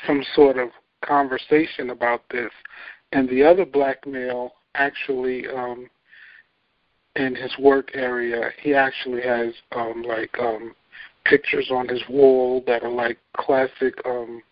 some 0.06 0.24
sort 0.36 0.60
of 0.60 0.70
conversation 1.04 1.90
about 1.90 2.22
this, 2.30 2.52
and 3.12 3.28
the 3.30 3.44
other 3.44 3.66
black 3.66 4.06
male 4.06 4.52
actually 4.76 5.48
um, 5.48 5.90
in 7.16 7.34
his 7.34 7.52
work 7.58 7.90
area, 7.96 8.52
he 8.62 8.76
actually 8.76 9.24
has 9.24 9.52
um, 9.72 10.04
like 10.08 10.38
um, 10.40 10.76
pictures 11.26 11.72
on 11.72 11.88
his 11.88 12.04
wall 12.08 12.64
that 12.68 12.84
are 12.84 12.92
like 12.92 13.18
classic 13.36 13.96
um, 14.06 14.44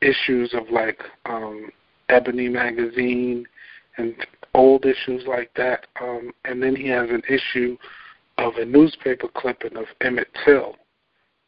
issues 0.00 0.54
of 0.54 0.70
like 0.70 1.02
um, 1.26 1.70
Ebony 2.08 2.48
magazine 2.48 3.44
and 3.96 4.14
old 4.58 4.84
issues 4.84 5.22
like 5.26 5.50
that. 5.54 5.86
Um, 6.00 6.32
and 6.44 6.62
then 6.62 6.74
he 6.76 6.88
has 6.88 7.08
an 7.08 7.22
issue 7.28 7.78
of 8.36 8.56
a 8.56 8.64
newspaper 8.64 9.28
clipping 9.28 9.76
of 9.76 9.86
Emmett 10.00 10.28
Till, 10.44 10.74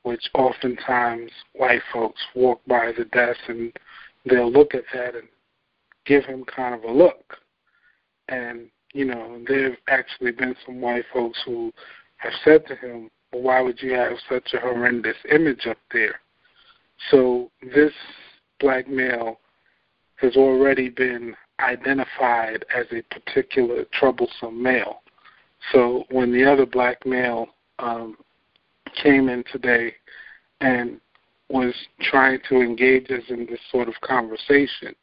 which 0.03 0.31
oftentimes 0.35 1.31
white 1.55 1.83
folks 1.93 2.21
walk 2.35 2.61
by 2.67 2.93
the 2.97 3.05
desk 3.07 3.41
and 3.49 3.73
they'll 4.25 4.51
look 4.51 4.75
at 4.75 4.85
that 4.95 5.15
and 5.15 5.29
give 6.07 6.25
him 6.25 6.45
kind 6.45 6.75
of 6.75 6.85
a 6.85 6.93
look. 6.93 7.37
And, 8.29 8.69
you 8.93 9.05
know, 9.05 9.43
there 9.47 9.71
have 9.71 9.79
actually 9.89 10.31
been 10.31 10.55
some 10.65 10.81
white 10.81 11.05
folks 11.13 11.39
who 11.45 11.73
have 12.19 12.33
said 12.45 12.67
to 12.69 12.77
him, 12.77 13.11
well, 13.33 13.43
why 13.43 13.61
would 13.61 13.83
you 13.83 13.93
have 13.95 14.13
such 14.29 14.55
a 14.55 14.61
horrendous 14.61 15.17
image 15.31 15.67
up 15.67 15.79
there? 15.93 16.21
So 17.11 17.51
this 17.75 17.93
black 18.61 18.89
male 18.89 19.41
has 20.17 20.37
already 20.37 20.91
been 20.91 21.35
identified 21.61 22.65
as 22.75 22.87
a 22.93 23.03
particular 23.15 23.85
troublesome 23.93 24.63
male. 24.63 25.03
So 25.73 26.05
when 26.11 26.33
the 26.33 26.51
other 26.51 26.67
black 26.67 27.05
male 27.07 27.49
um, 27.79 28.17
came 29.03 29.29
in 29.29 29.45
today 29.53 29.95
and 30.61 31.01
was 31.49 31.75
trying 32.01 32.39
to 32.49 32.61
engage 32.61 33.11
us 33.11 33.23
in 33.29 33.47
this 33.47 33.61
sort 33.71 33.89
of 33.89 33.95
conversation 34.03 34.95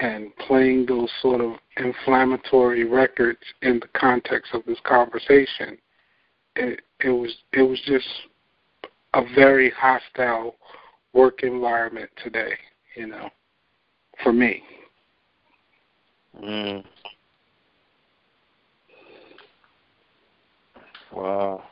and 0.00 0.34
playing 0.36 0.86
those 0.86 1.10
sort 1.22 1.40
of 1.40 1.52
inflammatory 1.76 2.84
records 2.84 3.40
in 3.62 3.78
the 3.80 3.88
context 3.98 4.52
of 4.54 4.64
this 4.66 4.78
conversation, 4.84 5.78
it, 6.56 6.80
it 7.00 7.10
was 7.10 7.34
it 7.52 7.62
was 7.62 7.80
just 7.86 8.08
a 9.14 9.22
very 9.34 9.70
hostile 9.70 10.56
work 11.12 11.42
environment 11.42 12.10
today, 12.22 12.54
you 12.96 13.06
know, 13.06 13.28
for 14.22 14.32
me. 14.32 14.62
Mm. 16.42 16.84
Wow. 21.12 21.62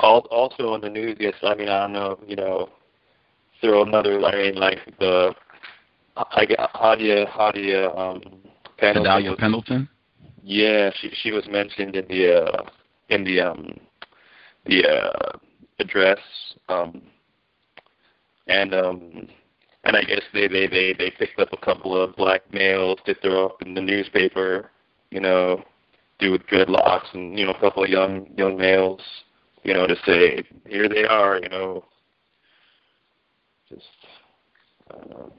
Also 0.00 0.72
on 0.72 0.80
the 0.80 0.88
news, 0.88 1.16
yes. 1.18 1.34
I 1.42 1.54
mean, 1.54 1.68
I 1.68 1.80
don't 1.82 1.92
know. 1.92 2.18
You 2.26 2.36
know, 2.36 2.68
throw 3.60 3.82
another. 3.82 4.22
I 4.24 4.34
mean, 4.36 4.54
like 4.56 4.78
the. 4.98 5.34
I 6.16 6.46
get 6.46 6.58
how 6.72 6.94
do 6.94 7.04
you 7.04 7.26
how 7.26 7.50
do 7.50 7.60
you 7.60 7.90
um. 7.90 8.22
Adalia 8.80 9.34
Pendleton. 9.36 9.88
Yeah, 10.42 10.90
she 11.00 11.10
she 11.22 11.32
was 11.32 11.46
mentioned 11.48 11.96
in 11.96 12.06
the 12.08 12.42
uh, 12.44 12.62
in 13.08 13.24
the 13.24 13.40
um 13.40 13.78
the 14.66 14.86
uh, 14.86 15.38
address 15.78 16.18
um 16.68 17.02
and 18.46 18.74
um 18.74 19.28
and 19.86 19.96
I 19.96 20.02
guess 20.02 20.22
they 20.34 20.48
they 20.48 20.66
they 20.66 20.94
they 20.98 21.10
picked 21.10 21.38
up 21.38 21.52
a 21.52 21.56
couple 21.56 22.00
of 22.00 22.16
black 22.16 22.42
males 22.52 22.98
to 23.06 23.14
throw 23.14 23.46
up 23.46 23.62
in 23.62 23.74
the 23.74 23.80
newspaper, 23.80 24.70
you 25.10 25.20
know, 25.20 25.62
do 26.18 26.32
with 26.32 26.42
dreadlocks 26.46 27.14
and 27.14 27.38
you 27.38 27.46
know 27.46 27.52
a 27.52 27.60
couple 27.60 27.84
of 27.84 27.88
young 27.88 28.26
young 28.36 28.56
males, 28.56 29.00
you 29.62 29.72
know, 29.72 29.86
to 29.86 29.96
say 30.04 30.42
here 30.66 30.88
they 30.88 31.04
are, 31.04 31.38
you 31.40 31.48
know, 31.48 31.84
just 33.68 33.84
I 34.90 34.94
don't 34.98 35.10
know. 35.10 35.32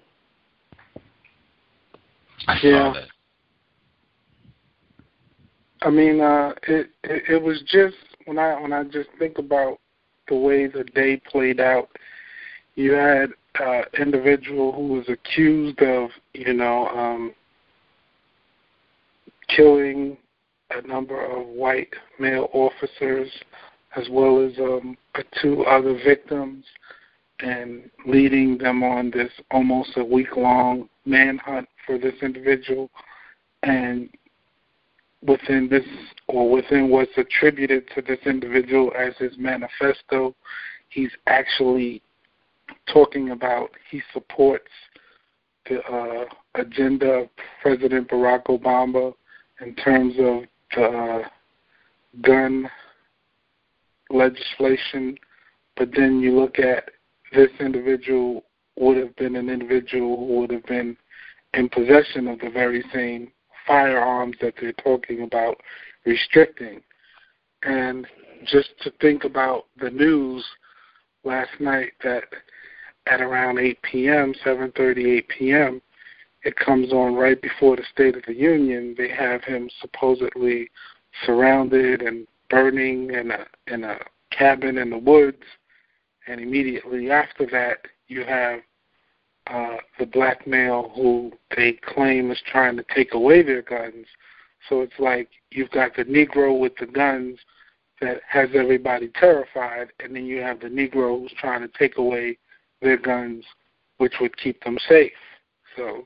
I 2.47 2.59
saw 2.59 2.67
Yeah. 2.67 2.93
that. 2.93 3.07
I 5.81 5.89
mean, 5.91 6.21
uh, 6.21 6.53
it, 6.67 6.89
it 7.03 7.23
it 7.29 7.41
was 7.41 7.61
just 7.67 7.97
when 8.25 8.39
I 8.39 8.59
when 8.59 8.71
I 8.71 8.83
just 8.85 9.09
think 9.19 9.37
about 9.39 9.79
the 10.27 10.35
way 10.35 10.67
the 10.67 10.85
day 10.85 11.21
played 11.29 11.59
out. 11.59 11.89
You 12.75 12.93
had 12.93 13.31
uh, 13.59 13.81
individual 13.99 14.71
who 14.71 14.87
was 14.87 15.09
accused 15.09 15.81
of, 15.81 16.09
you 16.33 16.53
know, 16.53 16.87
um, 16.89 17.33
killing 19.47 20.17
a 20.71 20.85
number 20.85 21.23
of 21.23 21.47
white 21.47 21.93
male 22.19 22.49
officers, 22.53 23.29
as 23.95 24.07
well 24.11 24.45
as 24.45 24.57
um, 24.59 24.97
two 25.41 25.63
other 25.63 25.93
victims, 25.93 26.65
and 27.39 27.89
leading 28.05 28.57
them 28.57 28.83
on 28.83 29.11
this 29.11 29.31
almost 29.51 29.91
a 29.97 30.03
week 30.03 30.35
long 30.35 30.89
manhunt 31.05 31.67
for 31.85 31.97
this 31.97 32.15
individual. 32.21 32.89
And 33.63 34.09
within 35.21 35.67
this, 35.69 35.85
or 36.27 36.49
within 36.49 36.89
what's 36.89 37.11
attributed 37.17 37.85
to 37.95 38.01
this 38.01 38.19
individual 38.25 38.91
as 38.97 39.15
his 39.17 39.37
manifesto, 39.37 40.35
he's 40.89 41.11
actually 41.27 42.01
talking 42.91 43.31
about 43.31 43.69
he 43.89 44.01
supports 44.13 44.71
the 45.69 45.81
uh, 45.81 46.25
agenda 46.55 47.09
of 47.09 47.29
President 47.61 48.09
Barack 48.09 48.45
Obama 48.45 49.13
in 49.61 49.75
terms 49.75 50.15
of 50.19 50.43
the 50.75 50.83
uh, 50.83 51.27
gun 52.21 52.69
legislation, 54.09 55.17
but 55.75 55.89
then 55.95 56.19
you 56.19 56.37
look 56.37 56.59
at 56.59 56.89
this 57.33 57.49
individual 57.59 58.43
would 58.77 58.97
have 58.97 59.15
been 59.15 59.35
an 59.35 59.49
individual 59.49 60.17
who 60.17 60.39
would 60.39 60.51
have 60.51 60.65
been 60.65 60.95
in 61.53 61.67
possession 61.69 62.27
of 62.27 62.39
the 62.39 62.49
very 62.49 62.83
same 62.93 63.31
firearms 63.65 64.35
that 64.39 64.53
they're 64.59 64.71
talking 64.73 65.23
about 65.23 65.57
restricting. 66.05 66.81
And 67.63 68.05
just 68.45 68.69
to 68.83 68.91
think 69.01 69.23
about 69.23 69.65
the 69.81 69.89
news 69.89 70.45
last 71.23 71.49
night 71.59 71.93
that 72.03 72.23
at 73.09 73.21
around 73.21 73.59
8 73.59 73.81
p.m., 73.81 74.33
7:30, 74.45 75.17
8 75.17 75.27
p.m., 75.27 75.81
it 76.43 76.55
comes 76.55 76.93
on 76.93 77.15
right 77.15 77.41
before 77.41 77.75
the 77.75 77.83
State 77.91 78.15
of 78.15 78.23
the 78.25 78.33
Union. 78.33 78.95
They 78.97 79.09
have 79.09 79.43
him 79.43 79.69
supposedly 79.81 80.69
surrounded 81.25 82.01
and 82.01 82.27
burning 82.49 83.11
in 83.11 83.31
a 83.31 83.45
in 83.67 83.83
a 83.83 83.97
cabin 84.31 84.77
in 84.77 84.89
the 84.89 84.97
woods, 84.97 85.43
and 86.27 86.39
immediately 86.39 87.11
after 87.11 87.45
that, 87.47 87.79
you 88.07 88.23
have 88.23 88.59
uh, 89.47 89.77
the 89.99 90.05
black 90.05 90.45
male 90.45 90.91
who 90.95 91.31
they 91.55 91.73
claim 91.73 92.31
is 92.31 92.41
trying 92.45 92.77
to 92.77 92.85
take 92.93 93.13
away 93.13 93.41
their 93.41 93.61
guns. 93.61 94.05
So 94.69 94.81
it's 94.81 94.99
like 94.99 95.29
you've 95.51 95.71
got 95.71 95.95
the 95.95 96.03
Negro 96.03 96.59
with 96.59 96.75
the 96.77 96.85
guns 96.85 97.39
that 98.01 98.21
has 98.29 98.49
everybody 98.53 99.09
terrified, 99.19 99.87
and 99.99 100.15
then 100.15 100.25
you 100.25 100.41
have 100.41 100.59
the 100.59 100.67
Negro 100.67 101.19
who's 101.19 101.33
trying 101.39 101.61
to 101.61 101.77
take 101.77 101.97
away 101.97 102.37
their 102.81 102.97
guns, 102.97 103.43
which 103.97 104.13
would 104.21 104.37
keep 104.37 104.63
them 104.63 104.77
safe. 104.87 105.11
So 105.75 106.03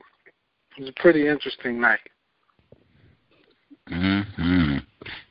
it 0.76 0.80
was 0.80 0.88
a 0.88 1.00
pretty 1.00 1.28
interesting 1.28 1.80
night. 1.80 2.00
hmm 3.88 4.76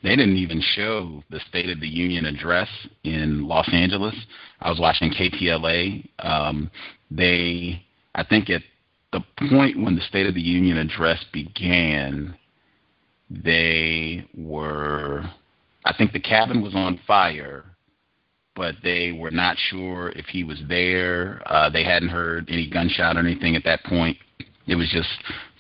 They 0.04 0.16
didn't 0.16 0.38
even 0.38 0.62
show 0.76 1.24
the 1.30 1.40
State 1.50 1.70
of 1.70 1.80
the 1.80 1.88
Union 1.88 2.26
address 2.26 2.70
in 3.04 3.48
Los 3.48 3.70
Angeles. 3.72 4.16
I 4.60 4.70
was 4.70 4.80
watching 4.80 5.12
KTLA. 5.12 6.08
Um, 6.20 6.70
they, 7.10 7.84
I 8.16 8.24
think, 8.24 8.50
at 8.50 8.62
the 9.12 9.22
point 9.50 9.82
when 9.82 9.96
the 9.96 10.02
State 10.02 10.28
of 10.28 10.36
the 10.36 10.42
Union 10.42 10.78
address 10.78 11.24
began, 11.34 12.36
they 13.30 14.26
were, 14.38 15.24
I 15.86 15.94
think, 15.98 16.12
the 16.12 16.20
cabin 16.20 16.62
was 16.62 16.76
on 16.76 17.00
fire, 17.08 17.66
but 18.56 18.76
they 18.84 19.12
were 19.12 19.32
not 19.32 19.58
sure 19.58 20.10
if 20.16 20.26
he 20.26 20.44
was 20.44 20.62
there. 20.68 21.42
Uh, 21.46 21.70
they 21.70 21.84
hadn't 21.84 22.10
heard 22.10 22.50
any 22.50 22.70
gunshot 22.70 23.16
or 23.16 23.20
anything 23.20 23.56
at 23.56 23.64
that 23.64 23.84
point. 23.84 24.18
It 24.68 24.76
was 24.76 24.90
just 24.90 25.10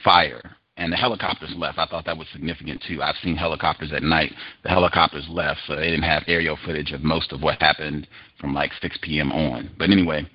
fire 0.03 0.57
and 0.81 0.91
the 0.91 0.97
helicopters 0.97 1.53
left. 1.55 1.77
I 1.77 1.85
thought 1.85 2.05
that 2.05 2.18
was 2.18 2.27
significant 2.31 2.84
too. 2.88 3.01
I've 3.01 3.15
seen 3.18 3.35
helicopters 3.35 3.91
at 3.93 4.01
night. 4.01 4.34
The 4.63 4.69
helicopters 4.69 5.27
left, 5.30 5.59
so 5.68 5.76
they 5.76 5.91
didn't 5.91 6.03
have 6.03 6.23
aerial 6.27 6.57
footage 6.65 6.91
of 6.91 7.03
most 7.03 7.31
of 7.31 7.41
what 7.41 7.61
happened 7.61 8.07
from 8.39 8.53
like 8.53 8.72
6 8.81 8.97
p.m. 9.03 9.31
on. 9.31 9.69
But 9.77 9.91
anyway, 9.91 10.27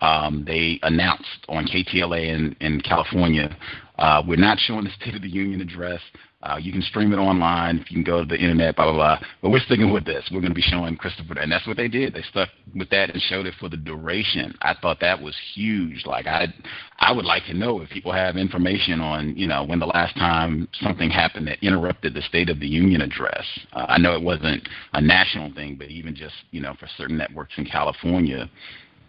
um, 0.00 0.44
they 0.46 0.78
announced 0.82 1.44
on 1.48 1.66
KTLA 1.66 2.28
in, 2.28 2.56
in 2.60 2.80
California, 2.80 3.56
uh, 3.98 4.22
we're 4.26 4.36
not 4.36 4.58
showing 4.58 4.84
the 4.84 4.90
State 4.90 5.14
of 5.14 5.22
the 5.22 5.28
Union 5.28 5.60
address. 5.60 6.00
Uh, 6.40 6.56
you 6.56 6.70
can 6.70 6.82
stream 6.82 7.12
it 7.12 7.16
online. 7.16 7.78
If 7.78 7.90
you 7.90 7.96
can 7.96 8.04
go 8.04 8.20
to 8.20 8.24
the 8.24 8.36
internet, 8.36 8.76
blah 8.76 8.84
blah 8.84 8.94
blah. 8.94 9.26
But 9.42 9.50
we're 9.50 9.58
sticking 9.58 9.92
with 9.92 10.04
this. 10.04 10.28
We're 10.30 10.40
going 10.40 10.52
to 10.52 10.54
be 10.54 10.62
showing 10.62 10.96
Christopher, 10.96 11.36
and 11.40 11.50
that's 11.50 11.66
what 11.66 11.76
they 11.76 11.88
did. 11.88 12.14
They 12.14 12.22
stuck 12.22 12.48
with 12.76 12.88
that 12.90 13.10
and 13.10 13.20
showed 13.22 13.46
it 13.46 13.54
for 13.58 13.68
the 13.68 13.76
duration. 13.76 14.54
I 14.62 14.74
thought 14.80 15.00
that 15.00 15.20
was 15.20 15.34
huge. 15.54 16.06
Like 16.06 16.26
I, 16.28 16.46
I 17.00 17.10
would 17.10 17.24
like 17.24 17.44
to 17.46 17.54
know 17.54 17.80
if 17.80 17.90
people 17.90 18.12
have 18.12 18.36
information 18.36 19.00
on 19.00 19.36
you 19.36 19.48
know 19.48 19.64
when 19.64 19.80
the 19.80 19.86
last 19.86 20.14
time 20.14 20.68
something 20.80 21.10
happened 21.10 21.48
that 21.48 21.58
interrupted 21.60 22.14
the 22.14 22.22
State 22.22 22.50
of 22.50 22.60
the 22.60 22.68
Union 22.68 23.00
address. 23.00 23.44
Uh, 23.72 23.86
I 23.88 23.98
know 23.98 24.14
it 24.14 24.22
wasn't 24.22 24.62
a 24.92 25.00
national 25.00 25.52
thing, 25.54 25.74
but 25.76 25.88
even 25.88 26.14
just 26.14 26.34
you 26.52 26.60
know 26.60 26.74
for 26.78 26.88
certain 26.96 27.16
networks 27.16 27.54
in 27.56 27.64
California, 27.64 28.48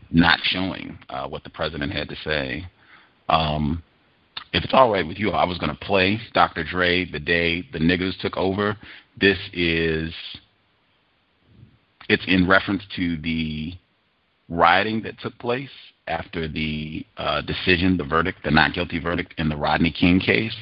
not 0.10 0.40
showing 0.42 0.98
uh, 1.10 1.28
what 1.28 1.44
the 1.44 1.52
president 1.52 1.92
had 1.92 2.10
to 2.10 2.16
say. 2.24 2.66
Um, 3.30 3.84
if 4.54 4.64
it's 4.64 4.74
all 4.74 4.92
right 4.92 5.06
with 5.06 5.18
you, 5.18 5.32
I 5.32 5.46
was 5.46 5.58
going 5.58 5.72
to 5.72 5.86
play 5.86 6.20
Dr. 6.34 6.64
Dre 6.64 7.10
the 7.10 7.20
day 7.20 7.64
the 7.74 7.80
niggas 7.80 8.20
took 8.20 8.38
over. 8.38 8.78
This 9.20 9.38
is 9.54 10.14
it's 12.10 12.26
in 12.28 12.48
reference 12.48 12.84
to 12.96 13.18
the 13.18 13.74
rioting 14.50 15.02
that 15.04 15.20
took 15.20 15.38
place 15.38 15.70
after 16.08 16.48
the 16.48 17.06
uh, 17.18 17.42
decision, 17.42 17.98
the 17.98 18.04
verdict, 18.04 18.40
the 18.44 18.52
not 18.52 18.74
guilty 18.74 19.00
verdict 19.00 19.36
in 19.38 19.48
the 19.48 19.56
Rodney 19.56 19.92
King 19.92 20.20
case, 20.20 20.56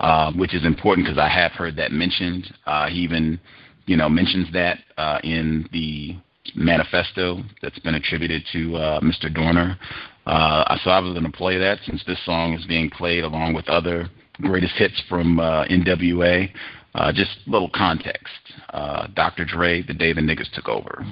uh, 0.00 0.30
which 0.32 0.54
is 0.54 0.64
important 0.64 1.06
because 1.06 1.18
I 1.18 1.28
have 1.28 1.52
heard 1.52 1.76
that 1.76 1.90
mentioned. 1.90 2.52
Uh, 2.66 2.88
he 2.88 2.96
even, 2.96 3.40
you 3.86 3.96
know, 3.96 4.10
mentions 4.10 4.52
that 4.52 4.78
uh, 4.98 5.20
in 5.24 5.66
the 5.72 6.16
manifesto 6.54 7.42
that's 7.62 7.78
been 7.80 7.94
attributed 7.94 8.42
to 8.52 8.76
uh, 8.76 9.00
Mr. 9.00 9.32
Dorner. 9.32 9.78
Uh, 10.26 10.76
so 10.82 10.90
I 10.90 10.98
was 11.00 11.12
going 11.12 11.30
to 11.30 11.36
play 11.36 11.58
that 11.58 11.78
since 11.86 12.02
this 12.06 12.22
song 12.24 12.54
is 12.54 12.64
being 12.66 12.90
played 12.90 13.24
along 13.24 13.54
with 13.54 13.68
other 13.68 14.08
greatest 14.40 14.74
hits 14.76 15.00
from 15.08 15.38
uh, 15.40 15.64
NWA. 15.66 16.50
Uh, 16.94 17.12
just 17.12 17.38
little 17.46 17.70
context. 17.74 18.32
Uh, 18.70 19.08
Dr. 19.14 19.44
Dre, 19.44 19.82
the 19.82 19.94
day 19.94 20.12
the 20.12 20.20
niggas 20.20 20.50
took 20.52 20.68
over. 20.68 21.04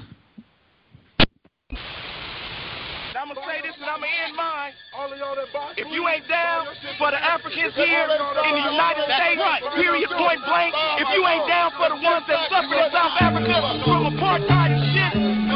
I'm 3.23 3.29
gonna 3.29 3.47
say 3.47 3.63
this 3.63 3.75
and 3.79 3.87
I'm 3.87 4.03
gonna 4.03 4.19
end 4.27 4.35
mine. 4.37 4.73
If 5.79 5.87
you 5.91 6.07
ain't 6.07 6.27
down 6.29 6.67
for 6.99 7.11
the 7.11 7.23
Africans 7.23 7.75
here 7.75 8.07
in 8.07 8.53
the 8.55 8.67
United 8.67 9.07
States, 9.07 9.43
period, 9.75 10.11
point 10.11 10.43
blank. 10.43 10.75
If 10.99 11.09
you 11.15 11.23
ain't 11.27 11.47
down 11.47 11.71
for 11.79 11.89
the 11.91 12.03
ones 12.03 12.27
that 12.27 12.51
suffered 12.51 12.79
in 12.79 12.91
South 12.91 13.15
Africa 13.23 13.57
from 13.87 14.11
apartheid 14.11 14.92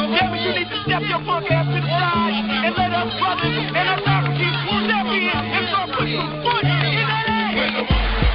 you 0.06 0.52
need 0.54 0.70
to 0.70 0.78
step 0.86 1.02
your 1.02 1.18
punk 1.26 1.50
ass 1.50 1.66
to 1.66 1.80
the 1.80 1.88
side. 1.88 2.46
And 2.62 2.74
let 2.78 2.92
us 2.94 3.10
brothers 3.18 3.58
and 3.74 3.88
our 3.90 4.00
faculty 4.06 4.46
step 4.86 5.06
in 5.10 5.26
and 5.26 5.66
start 5.66 5.90
putting 5.98 6.14
some 6.14 6.42
foot 6.46 6.62
in 6.62 6.78
the 6.78 6.92
ass. 7.02 8.25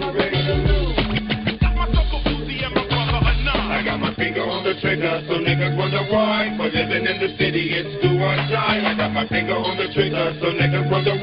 I 0.00 0.08
got 3.84 4.00
my 4.00 4.14
finger 4.14 4.40
on 4.42 4.64
the 4.64 4.72
trigger, 4.80 5.22
so 5.28 5.34
niggas 5.34 5.76
wonder 5.76 6.02
why. 6.10 6.54
For 6.56 6.70
living 6.72 7.04
in 7.04 7.20
the 7.20 7.36
city, 7.36 7.76
it's 7.76 8.00
too 8.02 8.16
or 8.16 8.36
die. 8.48 8.80
I 8.80 8.96
got 8.96 9.12
my 9.12 9.28
finger 9.28 9.52
on 9.54 9.76
the 9.76 9.92
trigger, 9.92 10.32
so 10.40 10.46
niggas 10.56 10.90
wonder 10.90 11.16
why. 11.16 11.19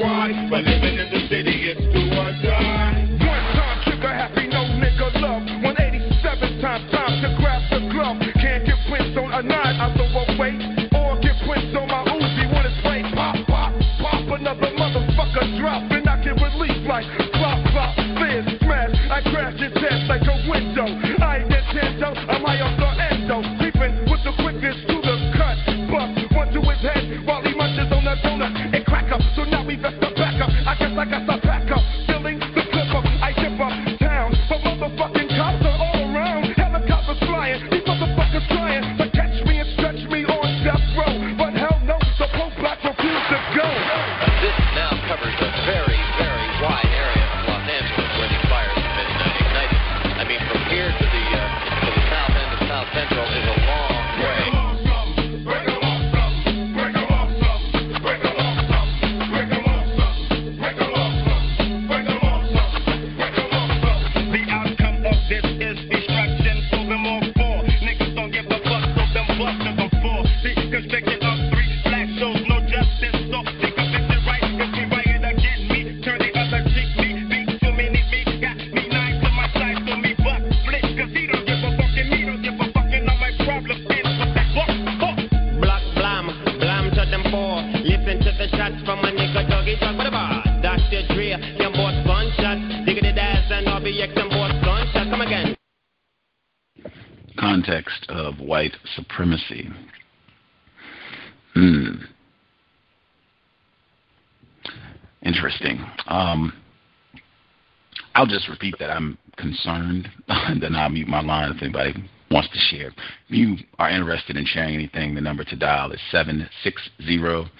Concerned, 109.62 110.08
then 110.60 110.76
I'll 110.76 110.88
mute 110.88 111.08
my 111.08 111.20
line 111.20 111.52
if 111.54 111.62
anybody 111.62 111.94
wants 112.30 112.48
to 112.50 112.58
share. 112.58 112.88
If 112.88 112.94
you 113.28 113.56
are 113.78 113.90
interested 113.90 114.36
in 114.36 114.46
sharing 114.46 114.74
anything, 114.74 115.14
the 115.14 115.20
number 115.20 115.44
to 115.44 115.56
dial 115.56 115.92
is 115.92 116.00
760 116.10 117.50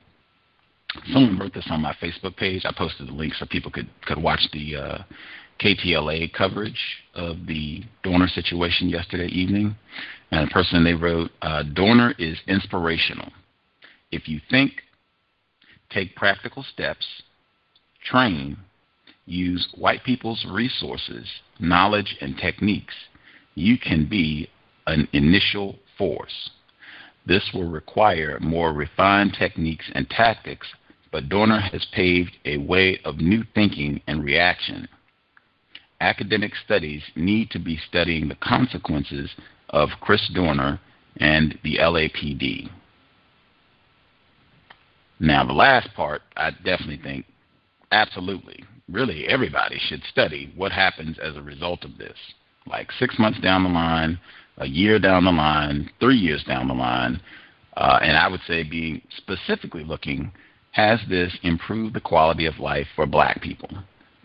someone 1.13 1.39
wrote 1.39 1.53
this 1.53 1.67
on 1.69 1.81
my 1.81 1.95
Facebook 2.01 2.35
page. 2.35 2.63
I 2.65 2.73
posted 2.77 3.07
the 3.07 3.13
link 3.13 3.33
so 3.33 3.45
people 3.49 3.71
could, 3.71 3.89
could 4.05 4.21
watch 4.21 4.41
the 4.51 4.75
uh, 4.75 4.97
KTLA 5.61 6.33
coverage 6.33 6.79
of 7.15 7.47
the 7.47 7.81
Dorner 8.03 8.27
situation 8.27 8.89
yesterday 8.89 9.27
evening. 9.27 9.73
And 10.31 10.47
the 10.47 10.51
person 10.51 10.83
they 10.83 10.93
wrote, 10.93 11.31
uh, 11.41 11.63
Dorner 11.73 12.13
is 12.19 12.37
inspirational. 12.45 13.31
If 14.11 14.27
you 14.27 14.41
think, 14.49 14.73
take 15.89 16.13
practical 16.13 16.65
steps, 16.73 17.05
train, 18.03 18.57
use 19.25 19.65
white 19.77 20.03
people's 20.03 20.45
resources, 20.51 21.25
knowledge, 21.57 22.17
and 22.19 22.37
techniques, 22.37 22.95
you 23.55 23.77
can 23.77 24.09
be 24.09 24.49
an 24.87 25.07
initial 25.13 25.77
force. 25.97 26.49
This 27.27 27.51
will 27.53 27.69
require 27.69 28.39
more 28.39 28.71
refined 28.71 29.35
techniques 29.37 29.91
and 29.93 30.09
tactics, 30.09 30.65
but 31.11 31.27
Dorner 31.27 31.59
has 31.59 31.85
paved 31.91 32.37
a 32.45 32.55
way 32.55 33.01
of 33.03 33.17
new 33.17 33.43
thinking 33.53 34.01
and 34.07 34.23
reaction. 34.23 34.87
Academic 35.99 36.53
studies 36.63 37.03
need 37.17 37.49
to 37.51 37.59
be 37.59 37.77
studying 37.89 38.29
the 38.29 38.35
consequences 38.35 39.29
of 39.71 39.89
Chris 39.99 40.29
Dorner 40.33 40.79
and 41.17 41.59
the 41.65 41.79
LAPD. 41.79 42.69
Now, 45.19 45.43
the 45.43 45.51
last 45.51 45.93
part, 45.95 46.21
I 46.37 46.51
definitely 46.51 47.01
think, 47.03 47.25
absolutely, 47.91 48.63
really 48.89 49.27
everybody 49.27 49.79
should 49.79 50.03
study 50.09 50.53
what 50.55 50.71
happens 50.71 51.17
as 51.19 51.35
a 51.35 51.41
result 51.41 51.83
of 51.83 51.97
this. 51.97 52.17
Like 52.65 52.89
six 52.93 53.19
months 53.19 53.41
down 53.41 53.63
the 53.63 53.69
line, 53.69 54.17
a 54.57 54.67
year 54.67 54.99
down 54.99 55.25
the 55.25 55.31
line, 55.31 55.89
three 55.99 56.17
years 56.17 56.43
down 56.43 56.67
the 56.67 56.73
line, 56.73 57.21
uh, 57.75 57.99
and 58.01 58.17
I 58.17 58.27
would 58.27 58.41
say 58.47 58.63
being 58.63 59.01
specifically 59.17 59.83
looking, 59.83 60.31
has 60.71 60.99
this 61.09 61.35
improved 61.43 61.95
the 61.95 62.01
quality 62.01 62.45
of 62.45 62.59
life 62.59 62.87
for 62.95 63.05
black 63.05 63.41
people? 63.41 63.69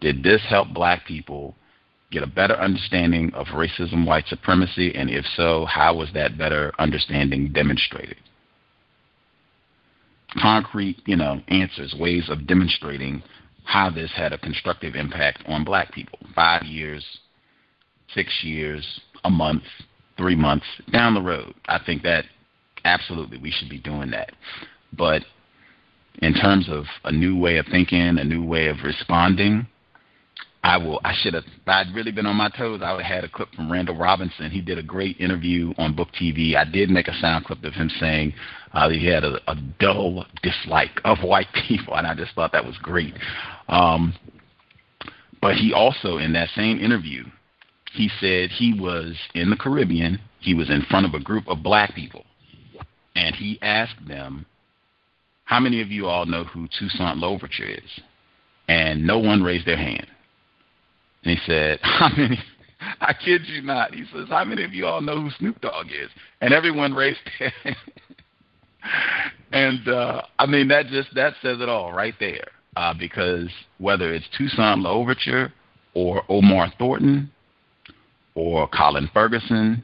Did 0.01 0.23
this 0.23 0.43
help 0.49 0.73
black 0.73 1.07
people 1.07 1.55
get 2.11 2.23
a 2.23 2.27
better 2.27 2.55
understanding 2.55 3.33
of 3.35 3.47
racism, 3.49 4.07
white 4.07 4.27
supremacy, 4.27 4.95
and 4.95 5.11
if 5.11 5.25
so, 5.37 5.65
how 5.67 5.97
was 5.97 6.11
that 6.15 6.39
better 6.39 6.73
understanding 6.79 7.53
demonstrated? 7.53 8.17
Concrete, 10.41 11.01
you 11.07 11.17
know, 11.17 11.41
answers, 11.49 11.95
ways 11.99 12.29
of 12.29 12.47
demonstrating 12.47 13.23
how 13.65 13.91
this 13.91 14.11
had 14.15 14.33
a 14.33 14.39
constructive 14.39 14.95
impact 14.95 15.43
on 15.47 15.65
black 15.65 15.93
people. 15.93 16.19
Five 16.35 16.65
years, 16.65 17.05
six 18.15 18.43
years, 18.43 19.01
a 19.25 19.31
month, 19.31 19.63
three 20.17 20.37
months 20.37 20.67
down 20.93 21.15
the 21.15 21.23
road. 21.23 21.55
I 21.67 21.79
think 21.85 22.03
that 22.03 22.25
absolutely 22.85 23.39
we 23.39 23.51
should 23.51 23.69
be 23.69 23.79
doing 23.79 24.11
that. 24.11 24.33
But 24.97 25.23
in 26.21 26.35
terms 26.35 26.69
of 26.69 26.85
a 27.05 27.13
new 27.13 27.39
way 27.39 27.57
of 27.59 27.67
thinking, 27.67 28.19
a 28.19 28.25
new 28.25 28.45
way 28.45 28.67
of 28.67 28.77
responding, 28.85 29.67
I 30.65 30.77
will. 30.77 31.01
I 31.03 31.13
should 31.21 31.35
have. 31.35 31.45
I'd 31.67 31.93
really 31.93 32.13
been 32.13 32.27
on 32.27 32.37
my 32.37 32.49
toes, 32.49 32.83
I 32.85 33.03
had 33.03 33.25
a 33.25 33.29
clip 33.29 33.53
from 33.55 33.71
Randall 33.71 33.97
Robinson. 33.97 34.51
He 34.51 34.61
did 34.61 34.79
a 34.79 34.83
great 34.83 35.19
interview 35.19 35.75
on 35.77 35.97
Book 35.97 36.09
TV. 36.21 36.55
I 36.55 36.65
did 36.65 36.89
make 36.89 37.09
a 37.09 37.15
sound 37.15 37.47
clip 37.47 37.65
of 37.65 37.73
him 37.73 37.91
saying 37.99 38.33
uh, 38.73 38.89
he 38.89 39.05
had 39.07 39.25
a, 39.25 39.39
a 39.51 39.57
dull 39.81 40.25
dislike 40.43 41.01
of 41.05 41.19
white 41.25 41.49
people, 41.69 41.97
and 41.97 42.07
I 42.07 42.15
just 42.15 42.35
thought 42.35 42.53
that 42.53 42.65
was 42.65 42.77
great. 42.79 43.15
Um, 43.69 44.15
but 45.41 45.57
he 45.57 45.73
also, 45.73 46.19
in 46.19 46.33
that 46.35 46.49
same 46.55 46.79
interview, 46.79 47.25
he 47.93 48.11
said 48.21 48.51
he 48.51 48.75
was 48.79 49.17
in 49.35 49.51
the 49.51 49.57
Caribbean. 49.57 50.19
He 50.41 50.55
was 50.55 50.71
in 50.71 50.83
front 50.83 51.07
of 51.07 51.15
a 51.15 51.21
group 51.21 51.47
of 51.49 51.63
black 51.63 51.95
people, 51.95 52.25
and 53.15 53.35
he 53.35 53.59
asked 53.63 54.07
them, 54.07 54.47
"How 55.45 55.61
many 55.61 55.81
of 55.81 55.91
you 55.91 56.07
all 56.07 56.27
know 56.27 56.45
who 56.45 56.69
Toussaint 56.79 57.19
Louverture 57.19 57.65
is?" 57.65 58.01
And 58.69 59.07
no 59.07 59.19
one 59.19 59.43
raised 59.43 59.67
their 59.67 59.77
hand. 59.77 60.07
And 61.25 61.39
he 61.39 61.45
said, 61.47 61.79
How 61.83 62.09
many 62.17 62.39
I 63.01 63.13
kid 63.13 63.43
you 63.47 63.63
not. 63.63 63.95
He 63.95 64.05
says, 64.13 64.29
How 64.29 64.45
many 64.45 64.65
of 64.65 64.73
you 64.73 64.87
all 64.87 65.01
know 65.01 65.21
who 65.21 65.31
Snoop 65.31 65.61
Dogg 65.61 65.87
is? 65.87 66.11
And 66.41 66.53
everyone 66.53 66.95
raised 66.95 67.21
their 67.39 67.51
hand. 67.65 67.77
and 69.53 69.89
uh 69.89 70.23
I 70.39 70.47
mean 70.47 70.69
that 70.69 70.87
just 70.87 71.15
that 71.15 71.35
says 71.43 71.61
it 71.61 71.69
all 71.69 71.93
right 71.93 72.15
there. 72.19 72.49
Uh 72.77 72.95
because 72.95 73.49
whether 73.79 74.13
it's 74.13 74.27
Toussaint 74.37 74.81
Louverture 74.81 75.53
or 75.95 76.23
Omar 76.29 76.73
Thornton 76.79 77.31
or 78.35 78.69
Colin 78.69 79.09
Ferguson, 79.13 79.83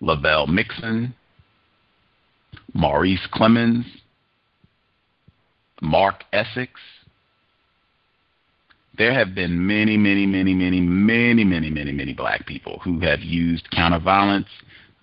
Lovelle 0.00 0.46
Mixon, 0.46 1.14
Maurice 2.72 3.26
Clemmons, 3.32 3.84
Mark 5.80 6.24
Essex, 6.32 6.72
there 8.96 9.12
have 9.12 9.34
been 9.34 9.66
many, 9.66 9.96
many, 9.96 10.24
many, 10.26 10.54
many, 10.54 10.80
many, 10.80 11.44
many, 11.44 11.70
many, 11.70 11.92
many 11.92 12.14
black 12.14 12.46
people 12.46 12.80
who 12.84 13.00
have 13.00 13.20
used 13.20 13.70
counter 13.70 13.98
violence 13.98 14.46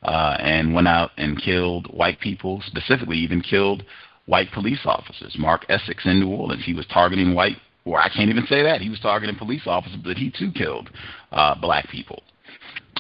uh, 0.04 0.38
and 0.40 0.74
went 0.74 0.88
out 0.88 1.12
and 1.18 1.42
killed 1.42 1.88
white 1.94 2.20
people, 2.20 2.62
specifically 2.66 3.18
even 3.18 3.42
killed 3.42 3.84
white 4.26 4.52
police 4.54 4.80
officers. 4.86 5.36
Mark 5.38 5.66
Essex 5.70 6.06
in 6.06 6.20
New 6.20 6.30
Orleans, 6.30 6.64
he 6.66 6.74
was 6.74 6.86
targeting 6.88 7.36
white, 7.36 7.58
or 7.86 8.00
I 8.00 8.10
can't 8.10 8.30
even 8.30 8.46
say 8.48 8.64
that. 8.64 8.82
He 8.82 8.90
was 8.90 9.00
targeting 9.00 9.36
police 9.36 9.64
officers, 9.66 10.00
but 10.04 10.18
he 10.18 10.32
too 10.32 10.52
killed 10.52 10.90
uh, 11.32 11.56
black 11.60 11.90
people. 11.90 12.22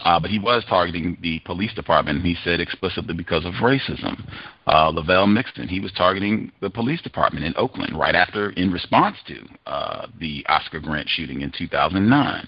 Uh, 0.03 0.19
but 0.19 0.31
he 0.31 0.39
was 0.39 0.63
targeting 0.67 1.17
the 1.21 1.39
police 1.45 1.73
department. 1.73 2.23
He 2.25 2.35
said 2.43 2.59
explicitly 2.59 3.13
because 3.13 3.45
of 3.45 3.53
racism. 3.55 4.27
Uh, 4.65 4.91
Lovelle 4.91 5.31
Mixon, 5.31 5.67
he 5.67 5.79
was 5.79 5.91
targeting 5.91 6.51
the 6.59 6.69
police 6.69 7.01
department 7.01 7.45
in 7.45 7.53
Oakland 7.55 7.97
right 7.97 8.15
after, 8.15 8.49
in 8.51 8.71
response 8.71 9.17
to 9.27 9.47
uh, 9.67 10.07
the 10.19 10.45
Oscar 10.49 10.79
Grant 10.79 11.07
shooting 11.07 11.41
in 11.41 11.51
2009. 11.55 12.47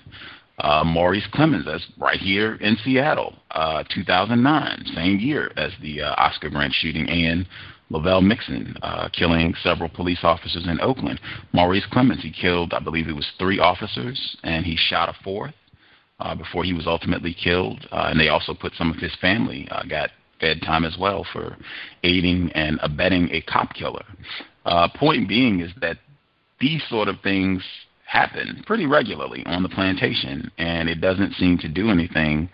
Uh, 0.59 0.83
Maurice 0.83 1.27
Clemmons, 1.33 1.65
that's 1.65 1.85
right 1.97 2.19
here 2.19 2.55
in 2.55 2.77
Seattle, 2.83 3.35
uh, 3.51 3.83
2009, 3.93 4.85
same 4.95 5.19
year 5.19 5.51
as 5.57 5.71
the 5.81 6.01
uh, 6.01 6.13
Oscar 6.17 6.49
Grant 6.49 6.73
shooting, 6.73 7.09
and 7.09 7.47
Lovelle 7.93 8.21
Mixon 8.21 8.75
uh, 8.81 9.07
killing 9.09 9.53
several 9.61 9.89
police 9.89 10.19
officers 10.23 10.65
in 10.67 10.81
Oakland. 10.81 11.21
Maurice 11.51 11.85
Clemmons, 11.91 12.21
he 12.21 12.31
killed, 12.31 12.73
I 12.73 12.79
believe 12.79 13.07
it 13.07 13.15
was 13.15 13.31
three 13.37 13.59
officers, 13.59 14.35
and 14.43 14.65
he 14.65 14.75
shot 14.75 15.09
a 15.09 15.23
fourth 15.23 15.53
uh, 16.19 16.33
before 16.33 16.63
he 16.63 16.73
was 16.73 16.87
ultimately 16.87 17.33
killed. 17.35 17.87
Uh, 17.91 18.07
and 18.09 18.19
they 18.19 18.29
also 18.29 18.53
put 18.53 18.73
some 18.73 18.91
of 18.91 18.97
his 18.97 19.15
family 19.21 19.67
uh, 19.69 19.83
got 19.83 20.09
fed 20.39 20.61
time 20.63 20.85
as 20.85 20.97
well 20.99 21.25
for 21.31 21.55
aiding 22.03 22.51
and 22.53 22.79
abetting 22.81 23.29
a 23.31 23.41
cop 23.41 23.73
killer. 23.73 24.03
Uh, 24.65 24.87
point 24.95 25.27
being 25.27 25.59
is 25.59 25.71
that 25.79 25.97
these 26.59 26.81
sort 26.89 27.07
of 27.07 27.15
things 27.21 27.63
happen 28.05 28.63
pretty 28.65 28.85
regularly 28.85 29.43
on 29.45 29.63
the 29.63 29.69
plantation, 29.69 30.49
and 30.57 30.89
it 30.89 30.99
doesn't 30.99 31.33
seem 31.33 31.57
to 31.57 31.67
do 31.67 31.89
anything 31.89 32.49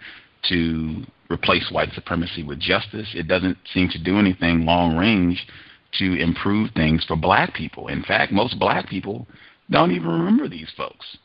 to 0.50 1.04
replace 1.32 1.70
white 1.72 1.94
supremacy 1.94 2.44
with 2.44 2.60
justice. 2.60 3.08
It 3.14 3.28
doesn't 3.28 3.58
seem 3.74 3.90
to 3.90 4.04
do 4.04 4.18
anything 4.18 4.66
long 4.66 4.98
range 4.98 5.46
to 6.00 6.20
improve 6.20 6.72
things 6.72 7.04
for 7.06 7.16
black 7.16 7.54
people. 7.54 7.88
In 7.88 8.04
fact, 8.04 8.32
most 8.32 8.60
black 8.60 8.88
people 8.88 9.28
don't 9.70 9.92
even 9.92 10.08
remember 10.08 10.48
these 10.48 10.72
folks. 10.76 11.18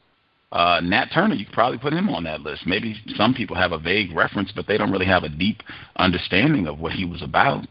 Uh, 0.53 0.81
Nat 0.83 1.07
Turner, 1.13 1.35
you 1.35 1.47
could 1.47 1.55
probably 1.55 1.79
put 1.79 1.93
him 1.93 2.09
on 2.09 2.25
that 2.25 2.43
list. 2.43 2.67
Maybe 2.67 2.97
some 3.17 3.35
people 3.35 3.57
have 3.57 3.73
a 3.73 3.79
vague 3.79 4.15
reference, 4.15 4.53
but 4.55 4.67
they 4.67 4.79
don't 4.79 4.93
really 4.93 5.07
have 5.07 5.25
a 5.25 5.29
deep 5.29 5.63
understanding 5.97 6.67
of 6.67 6.79
what 6.79 6.93
he 6.93 7.05
was 7.05 7.23
about. 7.23 7.67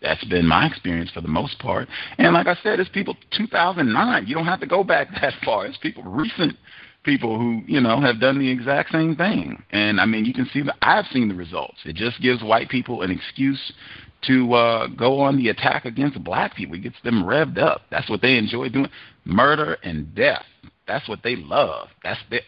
That's 0.00 0.24
been 0.24 0.46
my 0.46 0.66
experience 0.66 1.10
for 1.10 1.20
the 1.20 1.28
most 1.28 1.58
part. 1.58 1.88
And 2.16 2.32
like 2.32 2.46
I 2.46 2.56
said, 2.62 2.80
it's 2.80 2.88
people 2.88 3.16
2009. 3.36 4.26
You 4.26 4.34
don't 4.34 4.46
have 4.46 4.60
to 4.60 4.66
go 4.66 4.82
back 4.82 5.08
that 5.20 5.34
far. 5.44 5.66
It's 5.66 5.76
people 5.76 6.04
recent 6.04 6.56
people 7.04 7.38
who 7.38 7.62
you 7.66 7.80
know 7.80 8.00
have 8.00 8.20
done 8.20 8.38
the 8.38 8.50
exact 8.50 8.92
same 8.92 9.16
thing. 9.16 9.62
And 9.70 10.00
I 10.00 10.06
mean, 10.06 10.24
you 10.24 10.34
can 10.34 10.48
see 10.52 10.62
that 10.62 10.76
I've 10.82 11.06
seen 11.06 11.28
the 11.28 11.34
results. 11.34 11.78
It 11.84 11.96
just 11.96 12.20
gives 12.20 12.42
white 12.42 12.68
people 12.68 13.02
an 13.02 13.10
excuse 13.10 13.72
to 14.22 14.52
uh, 14.52 14.86
go 14.88 15.20
on 15.20 15.36
the 15.36 15.48
attack 15.48 15.84
against 15.84 16.22
black 16.22 16.54
people. 16.54 16.74
It 16.74 16.82
gets 16.82 17.00
them 17.02 17.24
revved 17.24 17.58
up. 17.58 17.82
That's 17.90 18.10
what 18.10 18.20
they 18.20 18.36
enjoy 18.36 18.68
doing. 18.68 18.90
Murder 19.24 19.78
and 19.82 20.14
death. 20.14 20.44
That's 20.86 21.08
what 21.08 21.22
they 21.22 21.36
love. 21.36 21.88
That's 22.04 22.20
the 22.30 22.40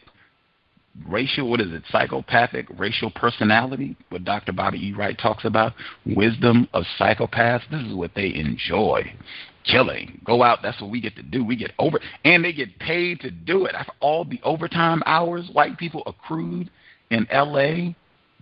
racial. 1.08 1.48
What 1.48 1.60
is 1.60 1.72
it? 1.72 1.84
Psychopathic 1.90 2.66
racial 2.76 3.10
personality. 3.10 3.96
What 4.10 4.24
Dr. 4.24 4.52
Bobby 4.52 4.88
E. 4.88 4.92
Wright 4.92 5.16
talks 5.18 5.44
about. 5.44 5.72
Wisdom 6.04 6.68
of 6.74 6.84
psychopaths. 6.98 7.62
This 7.70 7.82
is 7.82 7.94
what 7.94 8.10
they 8.14 8.34
enjoy 8.34 9.14
killing. 9.64 10.20
Go 10.24 10.42
out. 10.42 10.60
That's 10.62 10.80
what 10.80 10.90
we 10.90 11.00
get 11.00 11.16
to 11.16 11.22
do. 11.22 11.44
We 11.44 11.56
get 11.56 11.72
over, 11.78 12.00
and 12.24 12.44
they 12.44 12.52
get 12.52 12.78
paid 12.78 13.20
to 13.20 13.30
do 13.30 13.66
it. 13.66 13.74
After 13.74 13.92
all 14.00 14.24
the 14.24 14.40
overtime 14.42 15.02
hours 15.06 15.48
white 15.52 15.78
people 15.78 16.02
accrued 16.06 16.70
in 17.10 17.26
L.A., 17.30 17.94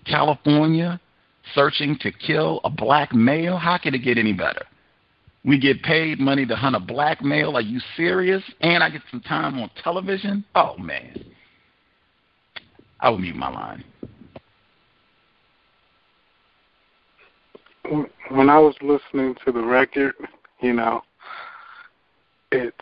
California, 0.07 1.01
searching 1.55 1.97
to 2.01 2.11
kill 2.13 2.61
a 2.65 2.71
black 2.71 3.13
male. 3.13 3.57
How 3.57 3.79
could 3.79 3.95
it 3.95 4.01
get 4.01 4.19
any 4.19 4.33
better? 4.33 4.65
We 5.45 5.59
get 5.59 5.83
paid 5.83 6.21
money 6.21 6.45
to 6.47 6.55
hunt 6.55 6.77
a 6.77 6.81
black 6.81 7.23
male. 7.23 7.57
Are 7.57 7.63
you 7.63 7.81
serious? 7.97 8.43
And 8.61 8.83
I 8.83 8.91
get 8.91 9.03
some 9.11 9.21
time 9.21 9.59
on 9.59 9.71
television. 9.83 10.45
Oh 10.55 10.77
man, 10.77 11.25
I 13.01 13.09
will 13.11 13.19
mute 13.19 13.37
my 13.37 13.49
line. 13.49 13.85
When 18.31 18.49
I 18.51 18.59
was 18.59 18.75
listening 18.83 19.35
to 19.45 19.51
the 19.51 19.63
record, 19.63 20.15
you 20.61 20.75
know, 20.75 21.03
it 22.53 22.75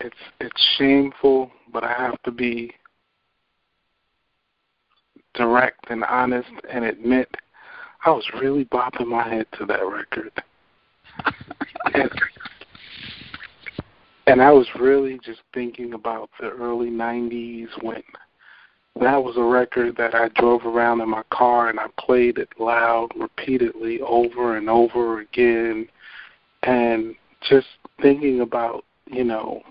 it's 0.00 0.16
it's 0.40 0.74
shameful, 0.76 1.50
but 1.72 1.84
I 1.84 1.92
have 1.92 2.20
to 2.22 2.30
be 2.30 2.72
direct 5.34 5.90
and 5.90 6.04
honest 6.04 6.48
and 6.70 6.84
admit 6.84 7.28
I 8.04 8.10
was 8.10 8.24
really 8.40 8.64
bopping 8.66 9.08
my 9.08 9.28
head 9.28 9.46
to 9.58 9.66
that 9.66 9.86
record. 9.86 10.32
and, 11.94 12.10
and 14.26 14.42
I 14.42 14.50
was 14.50 14.66
really 14.78 15.20
just 15.24 15.40
thinking 15.52 15.92
about 15.92 16.30
the 16.40 16.50
early 16.50 16.90
90s 16.90 17.68
when 17.82 18.02
that 19.00 19.22
was 19.22 19.36
a 19.36 19.42
record 19.42 19.96
that 19.98 20.14
I 20.14 20.28
drove 20.28 20.64
around 20.64 21.00
in 21.00 21.08
my 21.10 21.22
car 21.30 21.68
and 21.68 21.78
I 21.78 21.86
played 21.98 22.38
it 22.38 22.48
loud 22.58 23.08
repeatedly 23.16 24.00
over 24.00 24.56
and 24.56 24.68
over 24.68 25.20
again 25.20 25.88
and 26.62 27.14
just 27.48 27.68
thinking 28.02 28.40
about 28.40 28.84
you 29.10 29.24
know, 29.24 29.62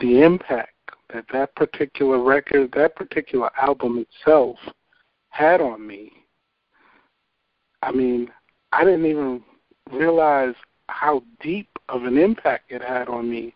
the 0.00 0.22
impact 0.22 0.72
that 1.12 1.24
that 1.32 1.54
particular 1.54 2.22
record, 2.22 2.72
that 2.76 2.96
particular 2.96 3.50
album 3.60 3.98
itself 3.98 4.56
had 5.30 5.60
on 5.60 5.86
me. 5.86 6.12
I 7.82 7.92
mean, 7.92 8.30
I 8.72 8.84
didn't 8.84 9.06
even 9.06 9.42
realize 9.92 10.54
how 10.88 11.22
deep 11.40 11.68
of 11.88 12.04
an 12.04 12.18
impact 12.18 12.72
it 12.72 12.82
had 12.82 13.08
on 13.08 13.30
me 13.30 13.54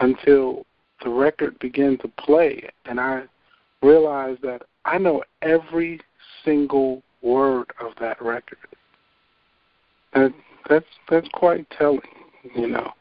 until 0.00 0.64
the 1.02 1.10
record 1.10 1.58
began 1.58 1.98
to 1.98 2.08
play 2.18 2.68
and 2.86 2.98
I 3.00 3.24
realized 3.82 4.42
that 4.42 4.62
I 4.84 4.98
know 4.98 5.22
every 5.42 6.00
single 6.44 7.02
word 7.22 7.66
of 7.80 7.92
that 8.00 8.20
record. 8.22 8.58
That's 10.14 10.84
that's 11.10 11.28
quite 11.34 11.66
telling, 11.76 12.00
you 12.54 12.68
know. 12.68 12.92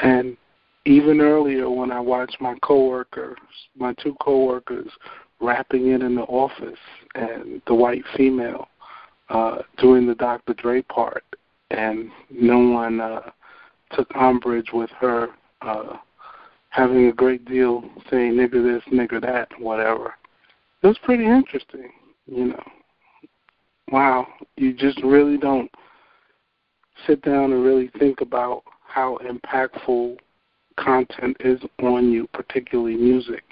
And 0.00 0.36
even 0.84 1.20
earlier 1.20 1.68
when 1.68 1.90
I 1.90 2.00
watched 2.00 2.40
my 2.40 2.56
coworkers, 2.62 3.38
my 3.76 3.94
two 3.94 4.16
coworkers 4.20 4.88
rapping 5.40 5.88
it 5.88 6.02
in 6.02 6.14
the 6.14 6.22
office 6.22 6.78
and 7.14 7.62
the 7.66 7.74
white 7.74 8.04
female 8.16 8.68
uh 9.28 9.58
doing 9.76 10.06
the 10.06 10.14
Dr. 10.14 10.54
Dre 10.54 10.82
part 10.82 11.22
and 11.70 12.10
no 12.30 12.58
one 12.58 13.00
uh 13.00 13.30
took 13.92 14.10
umbrage 14.16 14.70
with 14.72 14.90
her 14.98 15.28
uh 15.62 15.96
having 16.70 17.06
a 17.06 17.12
great 17.12 17.44
deal 17.44 17.82
saying 18.10 18.34
nigger 18.34 18.62
this, 18.62 18.82
nigger 18.92 19.20
that, 19.20 19.48
whatever. 19.58 20.14
It 20.82 20.86
was 20.86 20.98
pretty 21.02 21.24
interesting, 21.24 21.90
you 22.26 22.46
know. 22.46 22.62
Wow, 23.90 24.26
you 24.56 24.74
just 24.74 25.02
really 25.02 25.38
don't 25.38 25.70
sit 27.06 27.22
down 27.22 27.52
and 27.52 27.64
really 27.64 27.90
think 27.98 28.20
about 28.20 28.62
how 28.88 29.18
impactful 29.24 30.16
content 30.76 31.36
is 31.40 31.60
on 31.82 32.10
you, 32.10 32.26
particularly 32.32 32.96
music. 32.96 33.44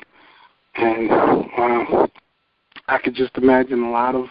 And 0.77 1.09
wow, 1.09 2.09
I 2.89 2.99
could 2.99 3.15
just 3.15 3.37
imagine 3.37 3.83
a 3.83 3.91
lot 3.91 4.15
of 4.15 4.27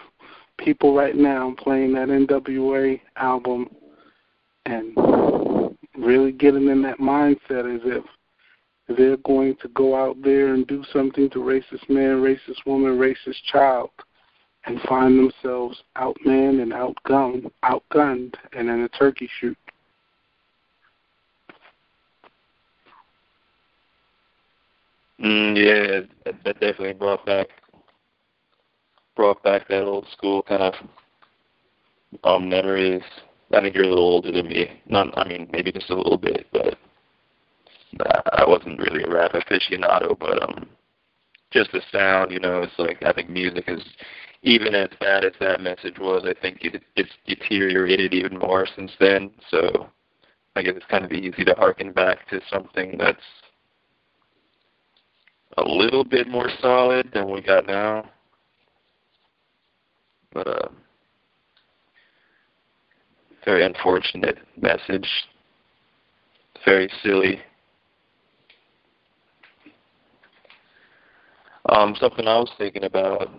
people 0.58 0.94
right 0.94 1.16
now 1.16 1.54
playing 1.58 1.94
that 1.94 2.08
NWA 2.08 3.00
album 3.16 3.68
and 4.64 4.96
really 5.96 6.32
getting 6.32 6.68
in 6.68 6.82
that 6.82 6.98
mindset 6.98 7.74
as 7.74 7.80
if 7.84 8.04
they're 8.96 9.16
going 9.18 9.56
to 9.62 9.68
go 9.68 9.96
out 9.96 10.16
there 10.22 10.54
and 10.54 10.66
do 10.66 10.84
something 10.92 11.28
to 11.30 11.38
racist 11.38 11.88
man, 11.88 12.16
racist 12.22 12.64
woman, 12.66 12.98
racist 12.98 13.42
child, 13.50 13.90
and 14.66 14.80
find 14.82 15.18
themselves 15.18 15.82
outmanned 15.96 16.62
and 16.62 16.72
outgunned, 16.72 17.50
outgunned, 17.64 18.34
and 18.52 18.68
in 18.68 18.82
a 18.82 18.88
turkey 18.90 19.28
shoot. 19.40 19.56
Mm, 25.20 25.56
yeah, 25.56 26.00
that, 26.24 26.44
that 26.44 26.60
definitely 26.60 26.92
brought 26.92 27.24
back 27.24 27.48
brought 29.14 29.42
back 29.42 29.66
that 29.68 29.84
old 29.84 30.06
school 30.12 30.42
kind 30.42 30.62
of 30.62 30.74
um 32.24 32.48
memories. 32.48 33.02
I 33.52 33.60
think 33.60 33.74
you're 33.74 33.84
a 33.84 33.88
little 33.88 34.04
older 34.04 34.32
than 34.32 34.48
me. 34.48 34.82
Not, 34.86 35.16
I 35.16 35.26
mean, 35.26 35.48
maybe 35.52 35.70
just 35.72 35.90
a 35.90 35.94
little 35.96 36.18
bit, 36.18 36.46
but 36.52 36.76
I 38.32 38.44
wasn't 38.46 38.80
really 38.80 39.04
a 39.04 39.10
rap 39.10 39.32
aficionado. 39.32 40.18
But 40.18 40.42
um, 40.42 40.68
just 41.52 41.72
the 41.72 41.80
sound, 41.92 42.32
you 42.32 42.40
know, 42.40 42.62
it's 42.62 42.78
like 42.78 43.02
I 43.04 43.12
think 43.12 43.30
music 43.30 43.64
is 43.68 43.82
even 44.42 44.74
as 44.74 44.88
bad 45.00 45.24
as 45.24 45.32
that 45.40 45.60
message 45.60 45.98
was. 45.98 46.24
I 46.26 46.38
think 46.40 46.58
it, 46.62 46.82
it's 46.96 47.10
deteriorated 47.26 48.12
even 48.12 48.38
more 48.38 48.66
since 48.76 48.90
then. 49.00 49.30
So 49.50 49.88
I 50.56 50.62
guess 50.62 50.74
it's 50.76 50.86
kind 50.86 51.04
of 51.04 51.12
easy 51.12 51.44
to 51.44 51.54
harken 51.54 51.92
back 51.92 52.28
to 52.30 52.40
something 52.50 52.96
that's 52.98 53.20
a 55.56 55.62
little 55.64 56.04
bit 56.04 56.28
more 56.28 56.48
solid 56.60 57.10
than 57.14 57.30
we 57.30 57.40
got 57.40 57.66
now. 57.66 58.08
But 60.32 60.46
uh 60.46 60.68
very 63.44 63.64
unfortunate 63.64 64.38
message. 64.60 65.08
Very 66.64 66.90
silly. 67.02 67.40
Um, 71.68 71.94
something 72.00 72.26
I 72.26 72.38
was 72.38 72.50
thinking 72.58 72.84
about 72.84 73.30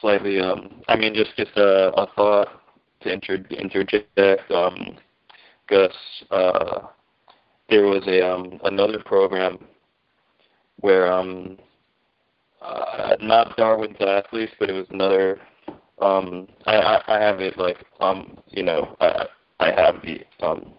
slightly 0.00 0.40
um 0.40 0.82
I 0.88 0.96
mean 0.96 1.14
just 1.14 1.36
just 1.36 1.56
a, 1.56 1.92
a 1.94 2.06
thought 2.14 2.48
to 3.02 3.12
inter- 3.12 3.44
interject 3.50 4.50
um 4.50 4.96
Gus 5.68 5.92
uh 6.30 6.80
there 7.70 7.82
was 7.86 8.02
a 8.06 8.28
um 8.28 8.60
another 8.64 8.98
program 9.04 9.58
where 10.80 11.12
um 11.12 11.58
uh, 12.60 13.16
not 13.20 13.56
Darwin's 13.56 13.96
athletes, 14.00 14.52
but 14.58 14.68
it 14.68 14.72
was 14.72 14.86
another. 14.90 15.40
Um, 16.00 16.48
I, 16.66 16.76
I 16.76 17.16
I 17.16 17.20
have 17.20 17.40
it 17.40 17.58
like 17.58 17.84
um 18.00 18.38
you 18.48 18.62
know 18.62 18.96
I 19.00 19.26
I 19.60 19.72
have 19.72 19.96
the 20.02 20.20
um 20.44 20.72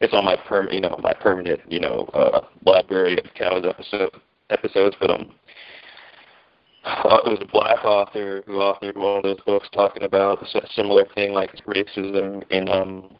it's 0.00 0.12
on 0.12 0.24
my 0.24 0.36
perm 0.36 0.68
you 0.70 0.80
know 0.80 0.98
my 1.02 1.12
permanent 1.12 1.60
you 1.68 1.80
know 1.80 2.08
uh 2.14 2.40
library 2.66 3.18
of 3.18 3.32
cows 3.34 3.64
episode 3.68 4.10
episodes, 4.50 4.96
but 5.00 5.10
um 5.10 5.32
uh, 6.84 7.18
it 7.24 7.30
was 7.30 7.38
a 7.40 7.50
black 7.50 7.84
author 7.84 8.42
who 8.46 8.54
authored 8.54 8.96
one 8.96 9.16
of 9.18 9.22
those 9.22 9.40
books 9.46 9.68
talking 9.72 10.02
about 10.02 10.42
a 10.42 10.66
similar 10.74 11.06
thing 11.14 11.32
like 11.32 11.50
racism 11.66 12.42
in 12.50 12.68
um 12.68 13.16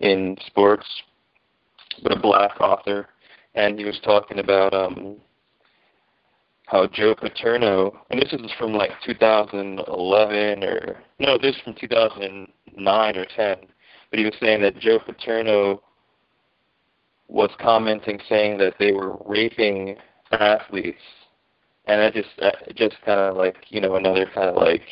in 0.00 0.36
sports, 0.46 0.86
but 2.02 2.12
a 2.12 2.20
black 2.20 2.60
author, 2.60 3.08
and 3.54 3.78
he 3.78 3.84
was 3.84 3.98
talking 4.02 4.38
about 4.40 4.74
um 4.74 5.16
how 6.66 6.86
Joe 6.88 7.14
Paterno, 7.14 7.96
and 8.10 8.20
this 8.20 8.32
is 8.32 8.40
from 8.58 8.74
like 8.74 8.90
2011 9.04 10.64
or 10.64 11.02
no, 11.18 11.38
this 11.38 11.56
is 11.56 11.62
from 11.62 11.74
2009 11.74 13.16
or 13.16 13.24
10, 13.24 13.56
but 14.10 14.18
he 14.18 14.24
was 14.24 14.34
saying 14.40 14.62
that 14.62 14.78
Joe 14.78 14.98
Paterno 14.98 15.82
was 17.28 17.50
commenting 17.60 18.20
saying 18.28 18.58
that 18.58 18.74
they 18.78 18.92
were 18.92 19.16
raping 19.24 19.96
athletes, 20.32 21.00
and 21.86 22.00
that 22.00 22.14
just 22.14 22.28
that 22.38 22.56
just 22.76 22.96
kind 23.04 23.20
of 23.20 23.36
like 23.36 23.56
you 23.68 23.80
know 23.80 23.96
another 23.96 24.26
kind 24.26 24.48
of 24.48 24.56
like 24.56 24.82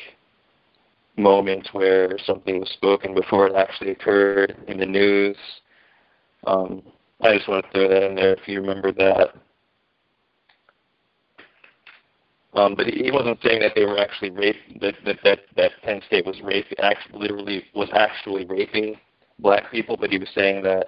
moment 1.17 1.69
where 1.73 2.17
something 2.25 2.61
was 2.61 2.71
spoken 2.71 3.15
before 3.15 3.47
it 3.47 3.55
actually 3.55 3.91
occurred 3.91 4.57
in 4.69 4.79
the 4.79 4.87
news. 4.87 5.37
Um, 6.47 6.83
I 7.21 7.37
just 7.37 7.49
want 7.49 7.65
to 7.65 7.71
throw 7.71 7.89
that 7.89 8.07
in 8.07 8.17
there 8.17 8.35
if 8.35 8.47
you 8.47 8.61
remember 8.61 8.93
that. 8.93 9.35
Um, 12.55 12.77
but 12.77 12.87
he 12.87 13.11
wasn't 13.11 13.41
saying 13.43 13.61
that 13.61 13.73
they 13.75 13.85
were 13.85 13.99
actually 13.99 14.31
rape 14.31 14.57
that 14.81 14.95
that 15.05 15.19
that, 15.25 15.41
that 15.57 15.73
Penn 15.83 16.01
State 16.07 16.25
was 16.25 16.41
raping 16.43 16.79
actually 16.79 17.19
literally 17.19 17.65
was 17.75 17.89
actually 17.93 18.45
raping 18.45 18.97
black 19.41 19.71
people, 19.73 19.97
but 19.97 20.11
he 20.11 20.19
was 20.19 20.29
saying 20.35 20.63
that 20.63 20.87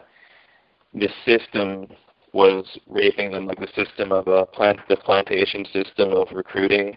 the 0.94 1.08
system 1.24 1.88
was 2.32 2.78
raping 2.86 3.32
them, 3.32 3.46
like 3.46 3.58
the 3.58 3.68
system 3.74 4.12
of 4.12 4.28
uh, 4.28 4.44
plant 4.44 4.78
the 4.88 4.96
plantation 4.96 5.64
system 5.72 6.12
of 6.12 6.28
recruiting 6.32 6.96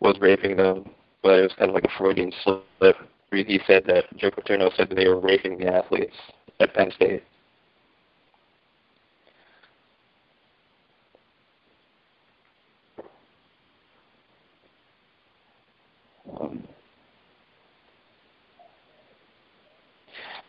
was 0.00 0.16
raping 0.20 0.56
them, 0.56 0.88
but 1.22 1.38
it 1.38 1.42
was 1.42 1.52
kind 1.58 1.70
of 1.70 1.74
like 1.74 1.84
a 1.84 1.98
Freudian 1.98 2.32
slip. 2.42 2.96
He 3.32 3.60
said 3.66 3.84
that 3.86 4.04
Joe 4.16 4.30
Paterno 4.30 4.70
said 4.76 4.88
that 4.88 4.94
they 4.94 5.08
were 5.08 5.20
raping 5.20 5.58
the 5.58 5.66
athletes 5.66 6.16
at 6.58 6.74
Penn 6.74 6.90
State. 6.92 7.22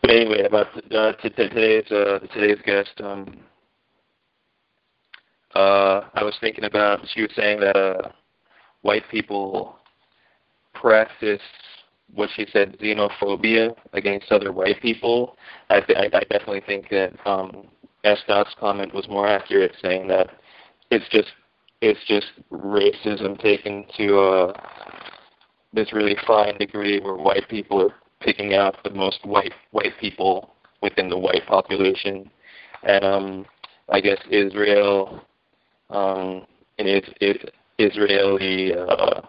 But 0.00 0.10
anyway, 0.10 0.42
about 0.42 0.66
uh, 0.92 1.12
t- 1.22 1.30
t- 1.30 1.48
today's 1.48 1.90
uh, 1.90 2.18
today's 2.34 2.60
guest, 2.64 2.90
um, 3.02 3.38
uh, 5.54 6.02
I 6.14 6.24
was 6.24 6.36
thinking 6.40 6.64
about. 6.64 7.00
She 7.14 7.22
was 7.22 7.30
saying 7.36 7.60
that 7.60 7.76
uh, 7.76 8.10
white 8.82 9.04
people 9.10 9.76
practice 10.74 11.40
what 12.14 12.28
she 12.34 12.46
said 12.52 12.76
xenophobia 12.78 13.74
against 13.92 14.30
other 14.32 14.52
white 14.52 14.80
people. 14.82 15.36
I, 15.70 15.80
th- 15.80 15.98
I, 15.98 16.16
I 16.16 16.20
definitely 16.20 16.62
think 16.66 16.88
that 16.90 17.12
um, 17.26 17.68
S. 18.04 18.18
Comment 18.58 18.92
was 18.92 19.08
more 19.08 19.28
accurate, 19.28 19.72
saying 19.80 20.08
that 20.08 20.30
it's 20.90 21.08
just 21.10 21.28
it's 21.80 22.00
just 22.06 22.26
racism 22.52 23.40
taken 23.40 23.84
to 23.96 24.18
uh, 24.18 24.52
this 25.72 25.92
really 25.92 26.16
fine 26.26 26.56
degree 26.58 27.00
where 27.00 27.16
white 27.16 27.48
people 27.48 27.82
are 27.82 27.94
picking 28.20 28.54
out 28.54 28.76
the 28.84 28.90
most 28.90 29.24
white 29.24 29.52
white 29.70 29.92
people 30.00 30.54
within 30.82 31.08
the 31.08 31.18
white 31.18 31.46
population, 31.46 32.30
and 32.82 33.04
um, 33.04 33.46
I 33.88 34.00
guess 34.00 34.18
Israel 34.30 35.22
um, 35.92 36.46
and 36.78 36.88
it, 36.88 37.04
it 37.20 37.54
Israeli 37.78 38.74
uh, 38.74 39.20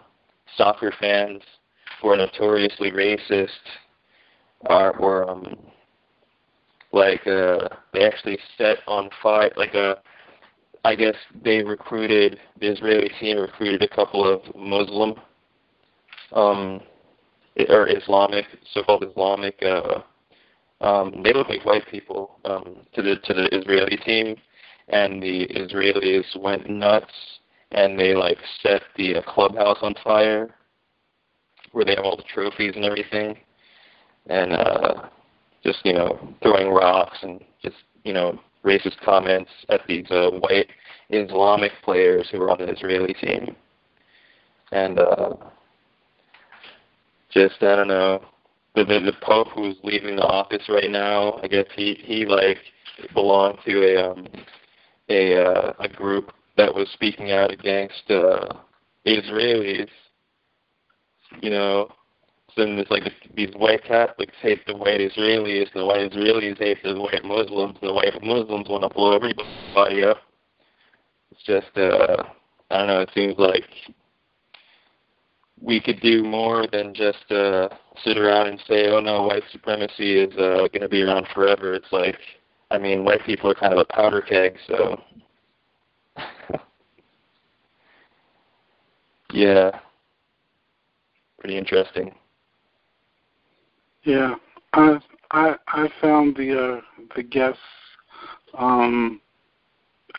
soccer 0.56 0.92
fans 0.98 1.42
who 2.00 2.08
are 2.08 2.16
notoriously 2.16 2.90
racist 2.90 3.48
are 4.66 4.94
were 4.98 5.28
um, 5.28 5.56
like 6.92 7.26
uh, 7.26 7.68
they 7.92 8.04
actually 8.04 8.38
set 8.56 8.78
on 8.86 9.10
fire 9.22 9.50
like 9.56 9.74
a 9.74 9.98
I 10.84 10.94
guess 10.94 11.14
they 11.42 11.62
recruited 11.62 12.38
the 12.60 12.70
Israeli 12.72 13.10
team 13.20 13.38
recruited 13.38 13.82
a 13.82 13.94
couple 13.94 14.26
of 14.26 14.42
Muslim 14.54 15.14
um, 16.34 16.80
or 17.68 17.88
Islamic, 17.88 18.44
so-called 18.72 19.04
Islamic. 19.04 19.62
Uh, 19.62 20.02
um, 20.80 21.22
they 21.22 21.32
look 21.32 21.48
like 21.48 21.64
white 21.64 21.86
people 21.90 22.38
um, 22.44 22.78
to 22.94 23.02
the 23.02 23.16
to 23.24 23.32
the 23.32 23.48
Israeli 23.56 23.96
team, 23.96 24.36
and 24.88 25.22
the 25.22 25.46
Israelis 25.48 26.36
went 26.38 26.68
nuts 26.68 27.12
and 27.70 27.98
they 27.98 28.14
like 28.14 28.38
set 28.62 28.82
the 28.96 29.16
uh, 29.16 29.22
clubhouse 29.22 29.78
on 29.82 29.94
fire, 30.02 30.54
where 31.72 31.84
they 31.84 31.94
have 31.96 32.04
all 32.04 32.16
the 32.16 32.22
trophies 32.22 32.72
and 32.76 32.84
everything, 32.84 33.36
and 34.28 34.52
uh, 34.52 35.08
just 35.62 35.78
you 35.84 35.92
know 35.92 36.34
throwing 36.42 36.72
rocks 36.72 37.18
and 37.22 37.40
just 37.62 37.76
you 38.04 38.12
know 38.12 38.38
racist 38.64 38.98
comments 39.04 39.50
at 39.68 39.80
these 39.88 40.06
uh, 40.10 40.30
white 40.30 40.68
Islamic 41.10 41.72
players 41.84 42.28
who 42.30 42.40
were 42.40 42.50
on 42.50 42.58
the 42.58 42.70
Israeli 42.70 43.14
team, 43.14 43.54
and. 44.72 44.98
uh 44.98 45.34
just 47.34 47.62
I 47.62 47.76
don't 47.76 47.88
know 47.88 48.24
the 48.74 48.84
the, 48.84 49.00
the 49.00 49.12
Pope 49.22 49.48
who's 49.54 49.76
leaving 49.82 50.16
the 50.16 50.22
office 50.22 50.62
right 50.68 50.90
now. 50.90 51.34
I 51.42 51.48
guess 51.48 51.66
he 51.76 51.98
he 52.02 52.24
like 52.24 52.58
belonged 53.12 53.58
to 53.66 53.82
a 53.82 54.10
um 54.10 54.26
a 55.08 55.44
uh, 55.44 55.72
a 55.80 55.88
group 55.88 56.32
that 56.56 56.74
was 56.74 56.88
speaking 56.92 57.32
out 57.32 57.52
against 57.52 58.10
uh 58.10 58.48
Israelis. 59.06 59.88
You 61.40 61.50
know, 61.50 61.88
then 62.56 62.78
it's 62.78 62.90
like 62.90 63.02
these 63.34 63.52
white 63.56 63.84
Catholics 63.84 64.34
hate 64.40 64.64
the 64.66 64.76
white 64.76 65.00
Israelis, 65.00 65.72
and 65.72 65.82
the 65.82 65.86
white 65.86 66.10
Israelis 66.10 66.58
hate 66.58 66.82
the 66.82 66.94
white 67.00 67.24
Muslims, 67.24 67.76
and 67.80 67.90
the 67.90 67.94
white 67.94 68.22
Muslims 68.22 68.68
want 68.68 68.82
to 68.82 68.88
blow 68.88 69.14
everybody 69.14 70.04
up. 70.04 70.18
It's 71.30 71.42
just 71.44 71.76
uh 71.76 72.22
I 72.70 72.78
don't 72.78 72.86
know. 72.86 73.00
It 73.00 73.10
seems 73.14 73.34
like 73.38 73.64
we 75.64 75.80
could 75.80 76.00
do 76.00 76.22
more 76.22 76.66
than 76.70 76.94
just 76.94 77.30
uh, 77.30 77.68
sit 78.04 78.18
around 78.18 78.48
and 78.48 78.62
say, 78.68 78.88
"Oh 78.88 79.00
no, 79.00 79.22
white 79.22 79.42
supremacy 79.50 80.20
is 80.20 80.32
uh, 80.34 80.68
going 80.68 80.82
to 80.82 80.88
be 80.88 81.02
around 81.02 81.26
forever." 81.34 81.72
It's 81.74 81.90
like, 81.90 82.18
I 82.70 82.78
mean, 82.78 83.04
white 83.04 83.24
people 83.24 83.50
are 83.50 83.54
kind 83.54 83.72
of 83.72 83.78
a 83.78 83.84
powder 83.86 84.20
keg, 84.20 84.58
so 84.66 85.00
yeah, 89.32 89.70
pretty 91.40 91.56
interesting. 91.56 92.14
Yeah, 94.02 94.34
I 94.74 94.98
I 95.30 95.54
I 95.68 95.88
found 96.02 96.36
the 96.36 96.76
uh, 96.76 96.80
the 97.16 97.22
guest's 97.22 97.58
um, 98.58 99.18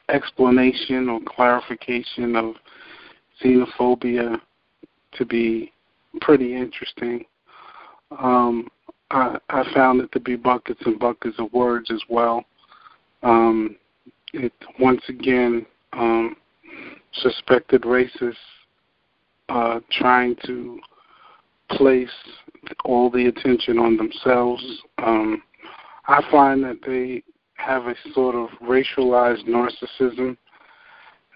explanation 0.09 1.07
or 1.07 1.19
clarification 1.27 2.35
of 2.35 2.55
xenophobia 3.43 4.41
to 5.15 5.25
be 5.25 5.71
pretty 6.21 6.55
interesting. 6.55 7.25
Um, 8.19 8.67
I, 9.11 9.37
I 9.49 9.63
found 9.73 10.01
it 10.01 10.11
to 10.13 10.19
be 10.19 10.35
buckets 10.35 10.81
and 10.85 10.99
buckets 10.99 11.35
of 11.39 11.51
words 11.53 11.91
as 11.91 12.01
well. 12.09 12.45
Um, 13.23 13.75
it 14.33 14.53
once 14.79 15.01
again 15.07 15.65
um, 15.93 16.35
suspected 17.13 17.83
racists 17.83 18.35
uh, 19.49 19.79
trying 19.91 20.35
to 20.45 20.79
place 21.71 22.09
all 22.83 23.09
the 23.09 23.27
attention 23.27 23.77
on 23.79 23.97
themselves. 23.97 24.63
Um, 24.97 25.41
I 26.07 26.23
find 26.31 26.63
that 26.63 26.79
they 26.85 27.23
have 27.55 27.87
a 27.87 27.95
sort 28.13 28.35
of 28.35 28.49
racialized 28.61 29.47
narcissism 29.47 30.37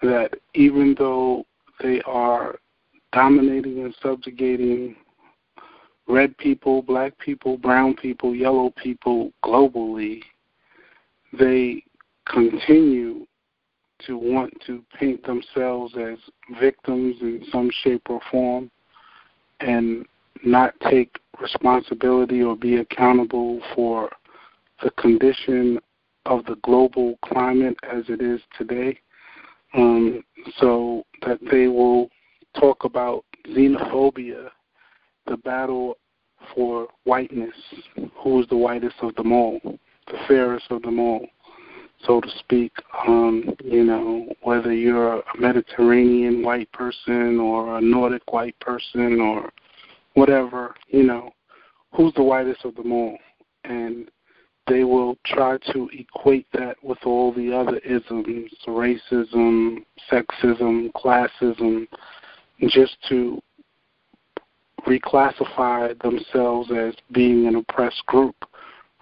that 0.02 0.30
even 0.54 0.94
though 0.98 1.44
they 1.82 2.00
are 2.02 2.58
dominating 3.12 3.82
and 3.84 3.94
subjugating 4.02 4.96
red 6.06 6.36
people, 6.38 6.82
black 6.82 7.16
people, 7.18 7.56
brown 7.56 7.94
people, 7.94 8.34
yellow 8.34 8.72
people 8.82 9.32
globally, 9.44 10.22
they 11.38 11.82
continue 12.26 13.26
to 14.06 14.16
want 14.16 14.52
to 14.66 14.82
paint 14.98 15.24
themselves 15.24 15.94
as 15.96 16.18
victims 16.60 17.16
in 17.20 17.44
some 17.52 17.70
shape 17.82 18.02
or 18.08 18.20
form 18.30 18.70
and 19.60 20.06
not 20.44 20.74
take 20.88 21.18
responsibility 21.40 22.42
or 22.42 22.56
be 22.56 22.76
accountable 22.76 23.60
for 23.74 24.10
the 24.82 24.90
condition 24.92 25.78
of 26.26 26.44
the 26.46 26.56
global 26.62 27.18
climate 27.24 27.76
as 27.90 28.04
it 28.08 28.20
is 28.20 28.40
today. 28.56 28.98
Um, 29.74 30.24
so 30.56 31.04
that 31.24 31.38
they 31.50 31.68
will 31.68 32.10
talk 32.58 32.84
about 32.84 33.24
xenophobia, 33.48 34.48
the 35.26 35.36
battle 35.38 35.96
for 36.54 36.88
whiteness, 37.04 37.54
who 38.16 38.40
is 38.40 38.48
the 38.48 38.56
whitest 38.56 38.96
of 39.02 39.14
them 39.14 39.32
all, 39.32 39.60
the 39.64 40.18
fairest 40.26 40.66
of 40.70 40.82
them 40.82 40.98
all, 40.98 41.26
so 42.06 42.20
to 42.20 42.28
speak. 42.38 42.72
Um, 43.06 43.54
you 43.62 43.84
know, 43.84 44.26
whether 44.42 44.72
you're 44.72 45.18
a 45.18 45.22
Mediterranean 45.38 46.42
white 46.42 46.70
person 46.72 47.38
or 47.38 47.78
a 47.78 47.80
Nordic 47.80 48.32
white 48.32 48.58
person 48.60 49.20
or 49.20 49.50
whatever, 50.14 50.74
you 50.88 51.02
know, 51.02 51.30
who's 51.94 52.14
the 52.14 52.22
whitest 52.22 52.64
of 52.64 52.74
them 52.74 52.92
all? 52.92 53.18
And 53.64 54.10
they 54.66 54.84
will 54.84 55.18
try 55.26 55.58
to 55.72 55.90
equate 55.92 56.46
that 56.52 56.76
with 56.82 56.98
all 57.04 57.32
the 57.32 57.52
other 57.52 57.78
isms, 57.78 58.52
racism, 58.66 59.84
sexism, 60.10 60.92
classism, 60.92 61.86
just 62.68 62.96
to 63.08 63.40
reclassify 64.86 66.00
themselves 66.02 66.70
as 66.72 66.94
being 67.12 67.46
an 67.46 67.56
oppressed 67.56 68.04
group 68.06 68.36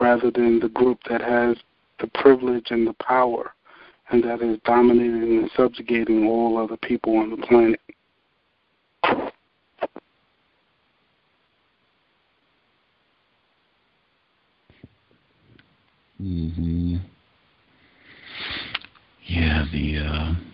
rather 0.00 0.30
than 0.30 0.60
the 0.60 0.68
group 0.68 0.98
that 1.08 1.20
has 1.20 1.56
the 2.00 2.06
privilege 2.14 2.66
and 2.70 2.86
the 2.86 2.94
power 2.94 3.52
and 4.10 4.24
that 4.24 4.42
is 4.42 4.58
dominating 4.64 5.38
and 5.38 5.50
subjugating 5.56 6.26
all 6.26 6.58
other 6.58 6.76
people 6.78 7.16
on 7.18 7.30
the 7.30 7.36
planet. 7.46 7.80
hmm 16.18 16.96
Yeah, 19.26 19.64
the 19.72 19.98
uh 19.98 20.47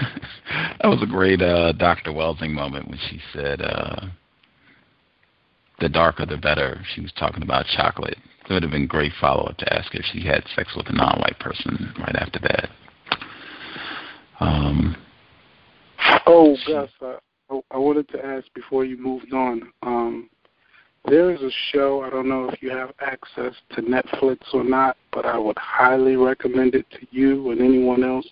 That 0.80 0.88
was 0.88 1.02
a 1.02 1.06
great 1.06 1.42
uh, 1.42 1.72
Dr. 1.72 2.12
Welsing 2.12 2.52
moment 2.52 2.88
when 2.88 2.98
she 3.10 3.20
said, 3.32 3.60
uh, 3.60 4.06
"The 5.80 5.88
darker, 5.88 6.26
the 6.26 6.36
better." 6.36 6.80
She 6.94 7.00
was 7.00 7.12
talking 7.18 7.42
about 7.42 7.66
chocolate. 7.66 8.18
It 8.48 8.52
would 8.52 8.62
have 8.62 8.70
been 8.70 8.84
a 8.84 8.86
great 8.86 9.12
follow-up 9.20 9.56
to 9.56 9.72
ask 9.74 9.94
if 9.94 10.04
she 10.12 10.24
had 10.24 10.44
sex 10.54 10.76
with 10.76 10.86
a 10.88 10.92
non-white 10.92 11.40
person 11.40 11.92
right 11.98 12.14
after 12.14 12.38
that. 12.40 12.70
Um, 14.38 14.96
Oh, 16.26 16.56
Gus, 16.66 16.90
I, 17.00 17.16
I 17.70 17.78
wanted 17.78 18.08
to 18.10 18.24
ask 18.24 18.46
before 18.54 18.84
you 18.84 18.96
moved 18.96 19.32
on. 19.32 19.72
Um, 19.82 20.28
there 21.08 21.32
is 21.32 21.40
a 21.40 21.50
show, 21.70 22.02
I 22.02 22.10
don't 22.10 22.28
know 22.28 22.48
if 22.48 22.60
you 22.60 22.70
have 22.70 22.92
access 23.00 23.54
to 23.74 23.82
Netflix 23.82 24.38
or 24.52 24.64
not, 24.64 24.96
but 25.12 25.24
I 25.24 25.38
would 25.38 25.56
highly 25.56 26.16
recommend 26.16 26.74
it 26.74 26.86
to 26.92 27.06
you 27.10 27.50
and 27.52 27.60
anyone 27.60 28.02
else 28.02 28.26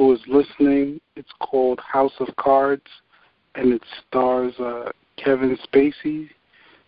who 0.00 0.14
is 0.14 0.20
listening. 0.28 0.98
It's 1.14 1.28
called 1.40 1.78
House 1.80 2.14
of 2.20 2.34
Cards, 2.36 2.86
and 3.54 3.74
it 3.74 3.82
stars 4.08 4.54
uh, 4.58 4.92
Kevin 5.22 5.58
Spacey, 5.58 6.30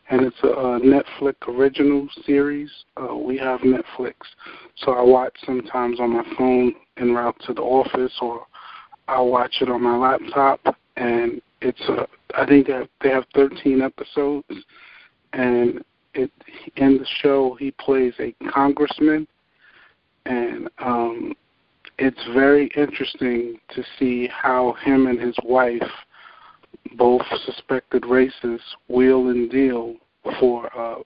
and 0.08 0.22
it's 0.22 0.42
a, 0.42 0.46
a 0.46 0.80
Netflix 0.80 1.34
original 1.46 2.08
series. 2.24 2.70
Uh, 2.96 3.14
we 3.14 3.36
have 3.36 3.60
Netflix, 3.60 4.14
so 4.76 4.92
I 4.92 5.02
watch 5.02 5.34
sometimes 5.44 6.00
on 6.00 6.14
my 6.14 6.24
phone 6.38 6.74
en 6.96 7.12
route 7.12 7.36
to 7.46 7.52
the 7.52 7.60
office 7.60 8.14
or 8.22 8.46
I 9.08 9.20
watch 9.20 9.56
it 9.60 9.68
on 9.68 9.82
my 9.82 9.94
laptop, 9.98 10.74
and 10.96 11.42
it's 11.60 11.82
a. 11.90 12.08
I 12.34 12.46
think 12.46 12.68
they 12.68 12.72
have, 12.72 12.88
they 13.02 13.10
have 13.10 13.26
13 13.34 13.82
episodes, 13.82 14.64
and 15.34 15.84
it 16.14 16.30
in 16.76 16.96
the 16.96 17.06
show 17.20 17.58
he 17.60 17.72
plays 17.72 18.14
a 18.20 18.34
congressman, 18.50 19.28
and 20.24 20.70
um, 20.78 21.34
it's 21.98 22.24
very 22.32 22.70
interesting 22.76 23.58
to 23.74 23.82
see 23.98 24.28
how 24.28 24.74
him 24.84 25.06
and 25.06 25.20
his 25.20 25.36
wife, 25.44 25.82
both 26.96 27.22
suspected 27.44 28.02
racists, 28.02 28.60
wheel 28.88 29.28
and 29.28 29.50
deal 29.50 29.96
for 30.38 30.68
uh, 30.78 30.96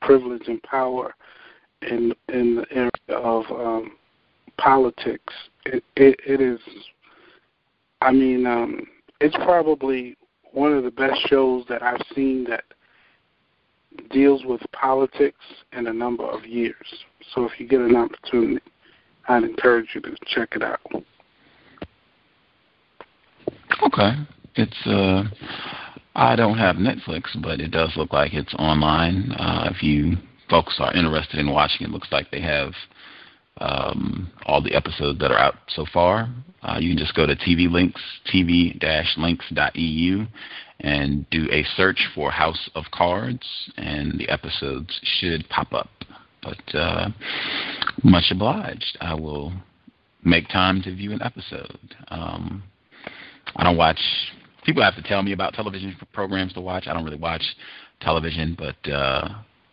privilege 0.00 0.46
and 0.46 0.62
power 0.62 1.14
in 1.82 2.12
in 2.28 2.56
the 2.56 2.66
area 2.70 2.90
of 3.10 3.44
um, 3.50 3.96
politics. 4.58 5.32
It, 5.66 5.82
it, 5.96 6.18
it 6.26 6.40
is 6.40 6.60
I 8.04 8.12
mean, 8.12 8.46
um, 8.46 8.86
it's 9.20 9.36
probably 9.36 10.16
one 10.52 10.74
of 10.74 10.84
the 10.84 10.90
best 10.90 11.18
shows 11.26 11.64
that 11.70 11.82
I've 11.82 12.02
seen 12.14 12.44
that 12.50 12.64
deals 14.10 14.44
with 14.44 14.60
politics 14.72 15.38
in 15.72 15.86
a 15.86 15.92
number 15.92 16.24
of 16.24 16.44
years. 16.44 17.04
So 17.34 17.44
if 17.44 17.52
you 17.58 17.66
get 17.66 17.80
an 17.80 17.96
opportunity, 17.96 18.60
I'd 19.28 19.44
encourage 19.44 19.88
you 19.94 20.00
to 20.02 20.16
check 20.26 20.50
it 20.52 20.62
out. 20.62 20.80
Okay. 23.82 24.12
It's 24.56 24.86
uh 24.86 25.24
I 26.16 26.36
don't 26.36 26.58
have 26.58 26.76
Netflix, 26.76 27.22
but 27.42 27.60
it 27.60 27.70
does 27.70 27.92
look 27.96 28.12
like 28.12 28.34
it's 28.34 28.54
online. 28.54 29.32
Uh 29.32 29.70
if 29.74 29.82
you 29.82 30.16
folks 30.48 30.76
are 30.78 30.94
interested 30.94 31.40
in 31.40 31.50
watching 31.50 31.86
it, 31.86 31.90
looks 31.90 32.12
like 32.12 32.30
they 32.30 32.40
have 32.40 32.72
um 33.60 34.30
all 34.46 34.62
the 34.62 34.74
episodes 34.74 35.18
that 35.20 35.30
are 35.30 35.38
out 35.38 35.54
so 35.68 35.86
far. 35.92 36.28
Uh 36.62 36.78
you 36.78 36.90
can 36.90 36.98
just 36.98 37.14
go 37.14 37.26
to 37.26 37.34
TV 37.36 37.70
Links, 37.70 38.02
tv-links.eu 38.32 40.26
and 40.80 41.28
do 41.30 41.48
a 41.50 41.64
search 41.76 42.08
for 42.14 42.30
House 42.30 42.68
of 42.74 42.84
Cards 42.92 43.46
and 43.76 44.18
the 44.18 44.28
episodes 44.28 45.00
should 45.02 45.48
pop 45.48 45.72
up. 45.72 45.88
But 46.44 46.78
uh 46.78 47.08
much 48.02 48.30
obliged. 48.30 48.98
I 49.00 49.14
will 49.14 49.52
make 50.24 50.48
time 50.48 50.82
to 50.82 50.94
view 50.94 51.12
an 51.12 51.22
episode. 51.22 51.96
Um 52.08 52.62
I 53.56 53.64
don't 53.64 53.76
watch. 53.76 54.00
People 54.64 54.82
have 54.82 54.96
to 54.96 55.02
tell 55.02 55.22
me 55.22 55.32
about 55.32 55.54
television 55.54 55.96
programs 56.12 56.52
to 56.54 56.60
watch. 56.60 56.86
I 56.86 56.94
don't 56.94 57.04
really 57.04 57.18
watch 57.18 57.42
television, 58.00 58.56
but 58.58 58.90
uh, 58.90 59.28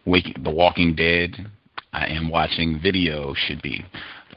The 0.06 0.50
Walking 0.50 0.96
Dead. 0.96 1.48
I 1.94 2.08
am 2.08 2.30
watching. 2.30 2.80
Video 2.82 3.34
should 3.34 3.62
be 3.62 3.84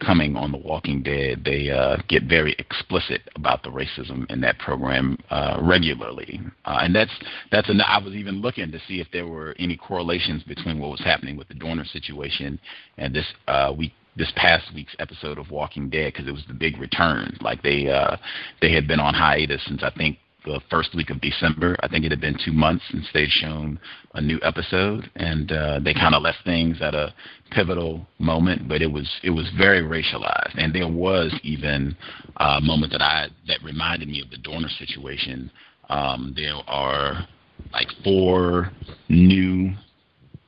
coming 0.00 0.36
on 0.36 0.52
The 0.52 0.58
Walking 0.58 1.02
Dead. 1.02 1.42
They 1.44 1.70
uh, 1.70 1.96
get 2.08 2.24
very 2.24 2.54
explicit 2.58 3.22
about 3.36 3.62
the 3.62 3.70
racism 3.70 4.30
in 4.30 4.40
that 4.42 4.58
program 4.58 5.18
uh, 5.30 5.58
regularly, 5.62 6.40
uh, 6.64 6.78
and 6.82 6.94
that's 6.94 7.12
that's. 7.50 7.68
An, 7.68 7.80
I 7.80 7.98
was 7.98 8.14
even 8.14 8.40
looking 8.40 8.70
to 8.72 8.78
see 8.86 9.00
if 9.00 9.08
there 9.12 9.26
were 9.26 9.54
any 9.58 9.76
correlations 9.76 10.42
between 10.42 10.78
what 10.78 10.90
was 10.90 11.00
happening 11.00 11.36
with 11.36 11.48
the 11.48 11.54
Dorner 11.54 11.84
situation 11.84 12.58
and 12.98 13.14
this 13.14 13.26
uh, 13.48 13.72
week 13.76 13.92
this 14.16 14.32
past 14.36 14.72
week's 14.74 14.94
episode 14.98 15.38
of 15.38 15.50
Walking 15.50 15.90
Dead 15.90 16.12
because 16.12 16.28
it 16.28 16.32
was 16.32 16.44
the 16.46 16.54
big 16.54 16.78
return. 16.78 17.36
Like 17.40 17.62
they 17.62 17.88
uh, 17.88 18.16
they 18.60 18.72
had 18.72 18.86
been 18.86 19.00
on 19.00 19.14
hiatus 19.14 19.64
since 19.66 19.82
I 19.82 19.90
think 19.90 20.18
the 20.44 20.60
first 20.70 20.94
week 20.94 21.10
of 21.10 21.20
December. 21.20 21.76
I 21.80 21.88
think 21.88 22.04
it 22.04 22.10
had 22.10 22.20
been 22.20 22.38
two 22.44 22.52
months 22.52 22.84
since 22.90 23.06
they'd 23.12 23.30
shown 23.30 23.78
a 24.14 24.20
new 24.20 24.38
episode, 24.42 25.10
and 25.16 25.50
uh, 25.50 25.80
they 25.80 25.94
kind 25.94 26.14
of 26.14 26.22
left 26.22 26.38
things 26.44 26.78
at 26.80 26.94
a 26.94 27.14
pivotal 27.50 28.06
moment. 28.18 28.68
But 28.68 28.82
it 28.82 28.90
was 28.90 29.10
it 29.22 29.30
was 29.30 29.50
very 29.56 29.82
racialized, 29.82 30.54
and 30.56 30.74
there 30.74 30.88
was 30.88 31.34
even 31.42 31.96
a 32.36 32.60
moment 32.60 32.92
that 32.92 33.02
I 33.02 33.28
that 33.48 33.62
reminded 33.62 34.08
me 34.08 34.20
of 34.22 34.30
the 34.30 34.38
Dorner 34.38 34.68
situation. 34.68 35.50
Um, 35.88 36.32
there 36.36 36.56
are 36.66 37.26
like 37.72 37.88
four 38.02 38.70
new 39.08 39.72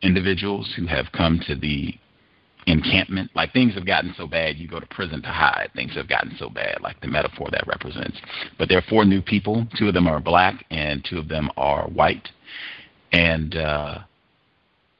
individuals 0.02 0.72
who 0.76 0.86
have 0.86 1.06
come 1.12 1.40
to 1.46 1.54
the 1.54 1.94
encampment. 2.66 3.30
Like 3.34 3.52
things 3.52 3.74
have 3.74 3.86
gotten 3.86 4.14
so 4.16 4.26
bad, 4.26 4.56
you 4.56 4.68
go 4.68 4.80
to 4.80 4.86
prison 4.86 5.22
to 5.22 5.28
hide. 5.28 5.70
Things 5.74 5.94
have 5.94 6.08
gotten 6.08 6.34
so 6.38 6.48
bad, 6.48 6.78
like 6.82 7.00
the 7.00 7.08
metaphor 7.08 7.48
that 7.52 7.66
represents. 7.66 8.18
But 8.58 8.68
there 8.68 8.78
are 8.78 8.84
four 8.88 9.04
new 9.04 9.22
people. 9.22 9.66
Two 9.78 9.88
of 9.88 9.94
them 9.94 10.06
are 10.06 10.20
black, 10.20 10.64
and 10.70 11.04
two 11.08 11.18
of 11.18 11.28
them 11.28 11.50
are 11.56 11.88
white, 11.88 12.28
and 13.12 13.56
uh, 13.56 13.98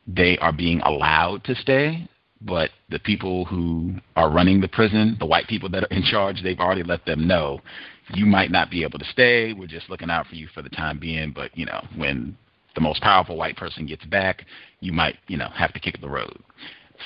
they 0.06 0.38
are 0.38 0.52
being 0.52 0.80
allowed 0.80 1.44
to 1.44 1.54
stay. 1.54 2.08
But 2.40 2.70
the 2.90 2.98
people 2.98 3.46
who 3.46 3.94
are 4.14 4.30
running 4.30 4.60
the 4.60 4.68
prison, 4.68 5.16
the 5.18 5.26
white 5.26 5.48
people 5.48 5.68
that 5.70 5.84
are 5.84 5.96
in 5.96 6.02
charge, 6.02 6.42
they've 6.42 6.60
already 6.60 6.82
let 6.82 7.04
them 7.06 7.26
know 7.26 7.60
you 8.14 8.26
might 8.26 8.50
not 8.50 8.70
be 8.70 8.84
able 8.84 8.98
to 8.98 9.04
stay. 9.06 9.52
We're 9.52 9.66
just 9.66 9.90
looking 9.90 10.10
out 10.10 10.26
for 10.26 10.36
you 10.36 10.48
for 10.54 10.62
the 10.62 10.68
time 10.68 10.98
being. 10.98 11.32
But 11.32 11.56
you 11.56 11.66
know, 11.66 11.84
when 11.96 12.36
the 12.74 12.80
most 12.80 13.02
powerful 13.02 13.36
white 13.36 13.56
person 13.56 13.86
gets 13.86 14.04
back, 14.04 14.44
you 14.80 14.92
might, 14.92 15.16
you 15.28 15.36
know, 15.36 15.48
have 15.54 15.72
to 15.72 15.80
kick 15.80 16.00
the 16.00 16.08
road. 16.08 16.38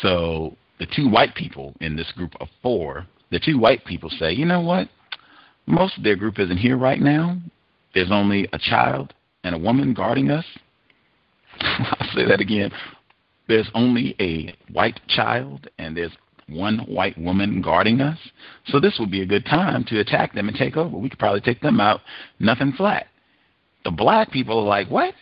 So 0.03 0.57
the 0.79 0.87
two 0.87 1.09
white 1.09 1.35
people 1.35 1.75
in 1.81 1.97
this 1.97 2.11
group 2.13 2.35
of 2.41 2.49
four, 2.63 3.07
the 3.31 3.41
two 3.41 3.59
white 3.59 3.85
people 3.85 4.11
say, 4.11 4.33
you 4.33 4.47
know 4.47 4.61
what? 4.61 4.89
Most 5.67 5.99
of 5.99 6.05
their 6.05 6.17
group 6.17 6.39
isn't 6.39 6.57
here 6.57 6.77
right 6.77 7.01
now. 7.01 7.37
There's 7.95 8.11
only 8.11 8.49
a 8.53 8.59
child 8.59 9.15
and 9.45 9.55
a 9.55 9.59
woman 9.59 9.95
guarding 9.95 10.31
us. 10.31 10.45
I'll 11.61 12.09
say 12.15 12.25
that 12.27 12.41
again. 12.41 12.71
There's 13.49 13.71
only 13.75 14.15
a 14.21 14.55
white 14.73 15.01
child 15.09 15.69
and 15.79 15.97
there's 15.97 16.13
one 16.49 16.79
white 16.81 17.17
woman 17.19 17.63
guarding 17.63 18.01
us. 18.01 18.19
So 18.67 18.81
this 18.81 18.97
would 18.99 19.11
be 19.11 19.23
a 19.23 19.27
good 19.27 19.45
time 19.45 19.85
to 19.85 20.01
attack 20.01 20.35
them 20.35 20.49
and 20.49 20.57
take 20.57 20.77
over. 20.77 20.97
We 20.97 21.09
could 21.09 21.19
probably 21.19 21.41
take 21.41 21.61
them 21.61 21.81
out, 21.81 22.01
nothing 22.39 22.73
flat. 22.73 23.07
The 23.85 23.91
black 23.91 24.31
people 24.31 24.59
are 24.59 24.67
like, 24.67 24.89
what? 24.89 25.15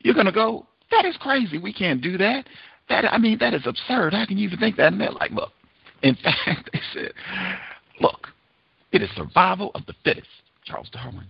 You're 0.00 0.14
going 0.14 0.26
to 0.26 0.32
go? 0.32 0.66
That 0.90 1.04
is 1.04 1.16
crazy. 1.18 1.58
We 1.58 1.72
can't 1.72 2.00
do 2.00 2.18
that. 2.18 2.46
That 2.90 3.10
I 3.10 3.18
mean, 3.18 3.38
that 3.38 3.54
is 3.54 3.62
absurd. 3.66 4.12
How 4.12 4.26
can 4.26 4.36
you 4.36 4.46
even 4.46 4.58
think 4.58 4.76
that? 4.76 4.92
And 4.92 5.00
they're 5.00 5.12
like, 5.12 5.30
look. 5.30 5.52
In 6.02 6.14
fact, 6.22 6.70
they 6.72 6.80
said, 6.92 7.12
look, 8.00 8.26
it 8.92 9.00
is 9.00 9.08
survival 9.16 9.70
of 9.74 9.86
the 9.86 9.94
fittest, 10.04 10.28
Charles 10.64 10.90
Darwin. 10.90 11.26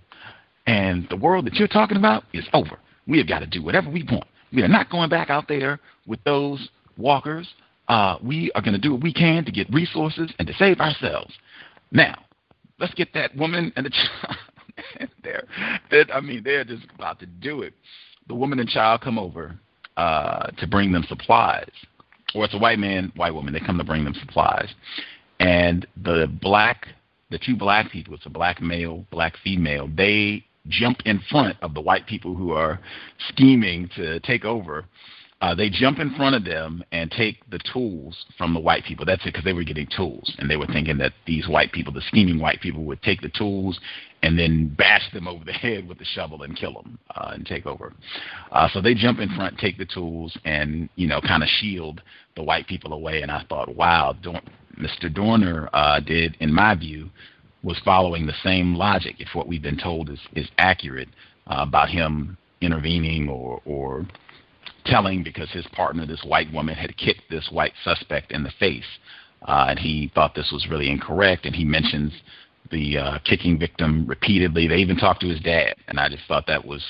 And 0.66 1.07
the 1.11 1.16
world 1.16 1.47
that 1.47 1.55
you're 1.55 1.69
talking 1.69 1.97
about 1.97 2.24
is 2.32 2.47
over. 2.53 2.78
We 3.07 3.19
have 3.19 3.28
got 3.28 3.41
to 3.41 3.47
do 3.47 3.62
whatever 3.62 3.91
we 3.91 4.05
want. 4.11 4.27
We 4.53 4.62
are 4.62 4.69
not 4.69 4.91
going 4.91 5.11
back 5.11 5.28
out 5.31 5.49
there 5.49 5.81
with 6.07 6.23
those 6.24 6.69
walkers. 6.97 7.49
Uh, 7.89 8.16
we 8.23 8.51
are 8.55 8.62
going 8.62 8.74
to 8.74 8.81
do 8.81 8.93
what 8.93 9.03
we 9.03 9.12
can 9.12 9.45
to 9.45 9.53
get 9.53 9.73
resources 9.73 10.32
and 10.39 10.47
to 10.47 10.55
save 10.55 10.81
ourselves. 10.81 11.35
Now, 11.91 12.24
let's 12.78 12.95
get 12.95 13.12
that 13.15 13.37
woman 13.37 13.73
and 13.77 13.87
the 13.87 13.91
child. 14.23 15.11
they're, 15.91 16.07
I 16.15 16.20
mean, 16.20 16.43
they're 16.43 16.65
just 16.65 16.87
about 16.95 17.19
to 17.20 17.27
do 17.27 17.62
it. 17.62 17.74
The 18.28 18.35
woman 18.35 18.61
and 18.61 18.69
child 18.69 19.01
come 19.01 19.19
over 19.19 19.59
uh, 19.97 20.47
to 20.59 20.67
bring 20.67 20.93
them 20.93 21.05
supplies, 21.09 21.71
or 22.35 22.45
it's 22.45 22.55
a 22.55 22.59
white 22.59 22.79
man, 22.79 23.12
white 23.17 23.35
woman. 23.35 23.53
They 23.53 23.61
come 23.61 23.79
to 23.79 23.85
bring 23.85 24.05
them 24.05 24.15
supplies, 24.15 24.73
and 25.39 25.87
the 26.03 26.27
black, 26.41 26.89
the 27.31 27.39
two 27.39 27.57
black 27.57 27.91
people, 27.91 28.15
it's 28.15 28.27
a 28.27 28.31
black 28.31 28.61
male, 28.61 29.07
black 29.11 29.35
female. 29.43 29.89
They 29.95 30.45
jump 30.69 30.99
in 31.05 31.21
front 31.31 31.57
of 31.62 31.75
the 31.75 31.81
white 31.81 32.07
people 32.07 32.35
who 32.35 32.53
are 32.53 32.81
scheming 33.29 33.89
to 33.97 34.21
take 34.21 34.45
over. 34.45 34.85
Uh, 35.41 35.55
they 35.55 35.71
jump 35.71 35.99
in 35.99 36.15
front 36.15 36.37
of 36.37 36.45
them 36.45 36.85
and 36.93 37.11
take 37.11 37.39
the 37.51 37.59
tools 37.73 38.27
from 38.37 38.53
the 38.53 38.61
white 38.61 38.85
people. 38.85 39.07
That's 39.07 39.23
it, 39.23 39.33
because 39.33 39.45
they 39.45 39.55
were 39.55 39.65
getting 39.65 39.89
tools, 39.95 40.35
and 40.39 40.51
they 40.51 40.57
were 40.57 40.67
thinking 40.67 40.99
that 40.99 41.12
these 41.27 41.49
white 41.49 41.73
people, 41.73 41.93
the 41.93 42.03
scheming 42.03 42.39
white 42.39 42.61
people, 42.61 42.85
would 42.85 43.03
take 43.03 43.23
the 43.23 43.31
tools 43.31 43.81
and 44.23 44.39
then 44.39 44.69
bash 44.77 45.11
them 45.15 45.27
over 45.27 45.43
the 45.45 45.53
head 45.53 45.89
with 45.89 45.99
the 45.99 46.05
shovel 46.05 46.43
and 46.43 46.57
kill 46.57 46.75
them 46.75 46.99
uh, 47.17 47.31
and 47.33 47.47
take 47.47 47.65
over. 47.65 47.95
Uh, 48.53 48.69
so 48.73 48.83
they 48.83 48.95
jump 48.95 49.19
in 49.19 49.35
front, 49.35 49.59
take 49.59 49.79
the 49.79 49.87
tools, 49.87 50.37
and 50.45 50.91
you 50.97 51.07
know, 51.07 51.21
kind 51.23 51.43
of 51.43 51.49
shield 51.49 52.03
the 52.37 52.43
white 52.43 52.67
people 52.67 52.93
away. 52.93 53.23
And 53.23 53.31
I 53.31 53.43
thought, 53.49 53.75
wow, 53.75 54.15
Dor- 54.23 54.43
Mr. 54.79 55.12
Dorner 55.12 55.71
uh, 55.73 56.01
did, 56.01 56.37
in 56.41 56.53
my 56.53 56.75
view, 56.75 57.09
was 57.62 57.81
following 57.83 58.27
the 58.27 58.35
same 58.43 58.75
logic. 58.75 59.17
If 59.19 59.29
what 59.35 59.49
we've 59.49 59.62
been 59.62 59.79
told 59.79 60.11
is 60.11 60.21
is 60.35 60.49
accurate 60.59 61.09
uh, 61.47 61.65
about 61.67 61.89
him 61.89 62.37
intervening 62.61 63.29
or 63.31 63.62
or 63.65 64.07
telling 64.85 65.23
because 65.23 65.51
his 65.51 65.66
partner, 65.73 66.07
this 66.07 66.24
white 66.24 66.52
woman, 66.52 66.74
had 66.74 66.97
kicked 66.97 67.28
this 67.31 67.48
white 67.51 67.73
suspect 67.85 68.32
in 68.32 68.43
the 68.43 68.52
face, 68.59 68.85
uh, 69.43 69.66
and 69.69 69.78
he 69.78 70.11
thought 70.15 70.35
this 70.35 70.51
was 70.52 70.66
really 70.69 70.90
incorrect, 70.90 71.47
and 71.47 71.55
he 71.55 71.65
mentions 71.65 72.12
the 72.70 72.98
uh, 72.98 73.19
kicking 73.24 73.59
victim 73.59 74.07
repeatedly. 74.07 74.69
They 74.69 74.77
even 74.77 74.97
talked 74.97 75.20
to 75.23 75.28
his 75.28 75.40
dad, 75.40 75.74
and 75.89 75.98
I 75.98 76.09
just 76.09 76.23
thought 76.28 76.47
that 76.47 76.65
was 76.65 76.85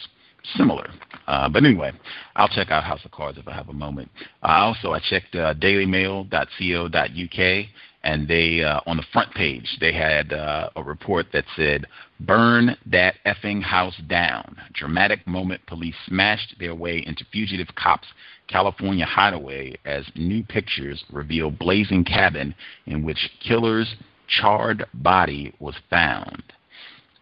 similar. 0.56 0.90
Uh, 1.26 1.48
but 1.48 1.64
anyway, 1.64 1.92
I'll 2.36 2.48
check 2.48 2.70
out 2.70 2.84
House 2.84 3.04
of 3.04 3.10
Cards 3.10 3.38
if 3.38 3.46
I 3.46 3.52
have 3.52 3.68
a 3.68 3.74
moment. 3.74 4.10
Uh, 4.42 4.48
also, 4.48 4.92
I 4.92 5.00
checked 5.00 5.34
uh, 5.34 5.54
dailymail.co.uk, 5.54 7.66
and 8.02 8.26
they 8.26 8.64
uh, 8.64 8.80
on 8.86 8.96
the 8.96 9.04
front 9.12 9.32
page 9.34 9.76
they 9.80 9.92
had 9.92 10.32
uh, 10.32 10.70
a 10.76 10.82
report 10.82 11.26
that 11.32 11.44
said 11.56 11.86
"Burn 12.20 12.76
that 12.86 13.16
effing 13.24 13.62
house 13.62 13.96
down." 14.06 14.60
Dramatic 14.72 15.26
moment: 15.26 15.64
police 15.66 15.96
smashed 16.06 16.58
their 16.58 16.74
way 16.74 16.98
into 16.98 17.24
fugitive 17.24 17.74
cops' 17.74 18.12
California 18.46 19.06
hideaway 19.06 19.76
as 19.84 20.04
new 20.14 20.44
pictures 20.44 21.04
reveal 21.10 21.50
blazing 21.50 22.04
cabin 22.04 22.54
in 22.86 23.02
which 23.04 23.30
killer's 23.40 23.96
charred 24.28 24.84
body 24.92 25.52
was 25.58 25.76
found, 25.88 26.42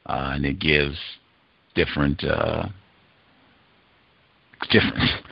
uh, 0.06 0.32
and 0.34 0.44
it 0.44 0.58
gives 0.58 0.98
different. 1.74 2.24
Uh, 2.24 2.68
different. 4.70 4.98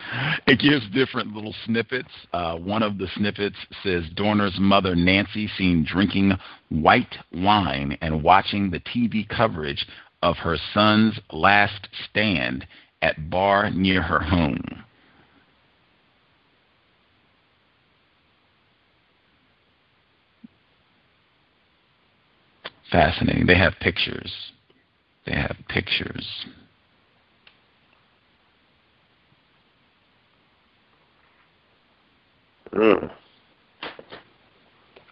It 0.46 0.60
gives 0.60 0.88
different 0.90 1.34
little 1.34 1.54
snippets. 1.64 2.08
Uh, 2.32 2.56
one 2.56 2.84
of 2.84 2.96
the 2.96 3.08
snippets 3.16 3.56
says 3.82 4.04
Dorner's 4.14 4.56
mother, 4.60 4.94
Nancy, 4.94 5.48
seen 5.58 5.84
drinking 5.84 6.32
white 6.68 7.16
wine 7.32 7.98
and 8.00 8.22
watching 8.22 8.70
the 8.70 8.78
TV 8.78 9.28
coverage 9.28 9.84
of 10.22 10.36
her 10.36 10.56
son's 10.72 11.18
last 11.32 11.88
stand 12.08 12.66
at 13.02 13.28
bar 13.28 13.70
near 13.70 14.00
her 14.00 14.20
home. 14.20 14.84
Fascinating. 22.90 23.46
They 23.46 23.58
have 23.58 23.74
pictures. 23.80 24.32
They 25.26 25.34
have 25.34 25.56
pictures. 25.68 26.46
Mm. 32.74 33.10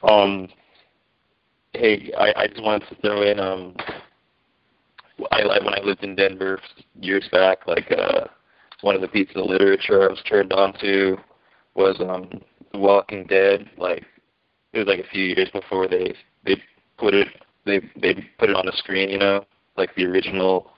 Um, 0.03 0.49
hey, 1.73 2.13
I, 2.19 2.43
I 2.43 2.47
just 2.47 2.63
wanted 2.63 2.89
to 2.89 2.95
throw 2.97 3.23
in. 3.23 3.41
Um, 3.41 3.75
I, 5.31 5.43
I 5.43 5.65
when 5.65 5.75
I 5.75 5.81
lived 5.83 6.03
in 6.03 6.17
Denver 6.17 6.61
years 7.01 7.29
back, 7.31 7.67
like 7.67 7.91
uh, 7.93 8.27
one 8.81 8.95
of 8.95 9.01
the 9.01 9.09
pieces 9.09 9.37
of 9.37 9.47
literature 9.47 10.03
I 10.03 10.09
was 10.09 10.23
turned 10.29 10.53
on 10.53 10.75
to 10.81 11.17
was 11.75 11.97
um, 12.01 12.29
The 12.73 12.79
Walking 12.79 13.27
Dead. 13.27 13.71
Like 13.79 14.05
it 14.73 14.79
was 14.79 14.89
like 14.89 15.01
a 15.01 15.09
few 15.11 15.25
years 15.25 15.49
before 15.51 15.89
they 15.89 16.15
they 16.45 16.57
put 16.99 17.15
it 17.15 17.29
they 17.65 17.81
they 18.01 18.15
put 18.39 18.51
it 18.51 18.57
on 18.57 18.67
the 18.67 18.73
screen. 18.77 19.09
You 19.09 19.19
know, 19.19 19.45
like 19.77 19.95
the 19.95 20.05
original 20.05 20.71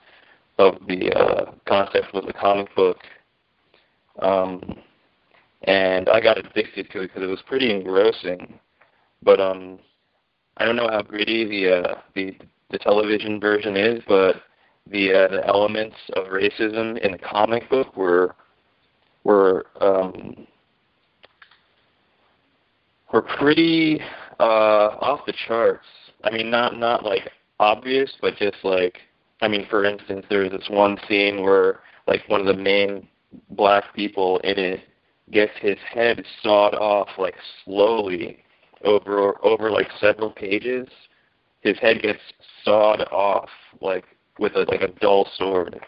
of 0.57 0.75
the 0.87 1.11
uh, 1.11 1.51
concept 1.67 2.13
was 2.13 2.25
a 2.27 2.33
comic 2.33 2.73
book. 2.75 2.97
Um, 4.19 4.77
and 5.67 6.07
I 6.09 6.21
got 6.21 6.37
addicted 6.37 6.89
to 6.91 7.01
it 7.01 7.07
because 7.07 7.23
it 7.23 7.27
was 7.27 7.41
pretty 7.45 7.71
engrossing. 7.71 8.59
But 9.21 9.39
um, 9.39 9.79
I 10.55 10.65
don't 10.65 10.77
know 10.77 10.89
how 10.89 11.01
gritty 11.01 11.45
the 11.45 11.75
uh, 11.75 11.95
the 12.15 12.37
the 12.71 12.79
television 12.79 13.39
version 13.39 13.75
is, 13.75 14.01
but 14.07 14.37
the 14.89 15.13
uh, 15.13 15.27
the 15.27 15.45
elements 15.45 15.97
of 16.15 16.27
racism 16.27 16.97
in 16.99 17.11
the 17.11 17.17
comic 17.17 17.69
book 17.69 17.95
were 17.95 18.35
were 19.23 19.65
um, 19.81 20.47
were 23.11 23.21
pretty 23.21 23.99
uh, 24.39 24.43
off 25.01 25.25
the 25.25 25.33
charts. 25.47 25.85
I 26.23 26.31
mean, 26.31 26.49
not 26.49 26.77
not 26.77 27.03
like 27.03 27.29
obvious, 27.59 28.13
but 28.21 28.37
just 28.37 28.57
like 28.63 28.99
I 29.41 29.49
mean, 29.49 29.67
for 29.69 29.83
instance, 29.83 30.25
there 30.29 30.43
was 30.43 30.51
this 30.51 30.69
one 30.69 30.97
scene 31.09 31.43
where 31.43 31.81
like 32.07 32.21
one 32.27 32.39
of 32.39 32.47
the 32.47 32.61
main 32.61 33.07
black 33.49 33.93
people 33.93 34.39
in 34.39 34.57
it 34.57 34.79
gets 35.31 35.51
his 35.59 35.77
head 35.93 36.23
sawed 36.41 36.73
off 36.73 37.09
like 37.17 37.35
slowly 37.65 38.43
over 38.83 39.43
over 39.45 39.71
like 39.71 39.87
several 39.99 40.31
pages. 40.31 40.87
His 41.61 41.77
head 41.79 42.01
gets 42.01 42.19
sawed 42.63 43.01
off 43.11 43.49
like 43.81 44.05
with 44.39 44.53
a 44.55 44.59
like 44.69 44.81
a 44.81 44.99
dull 44.99 45.27
sword, 45.35 45.79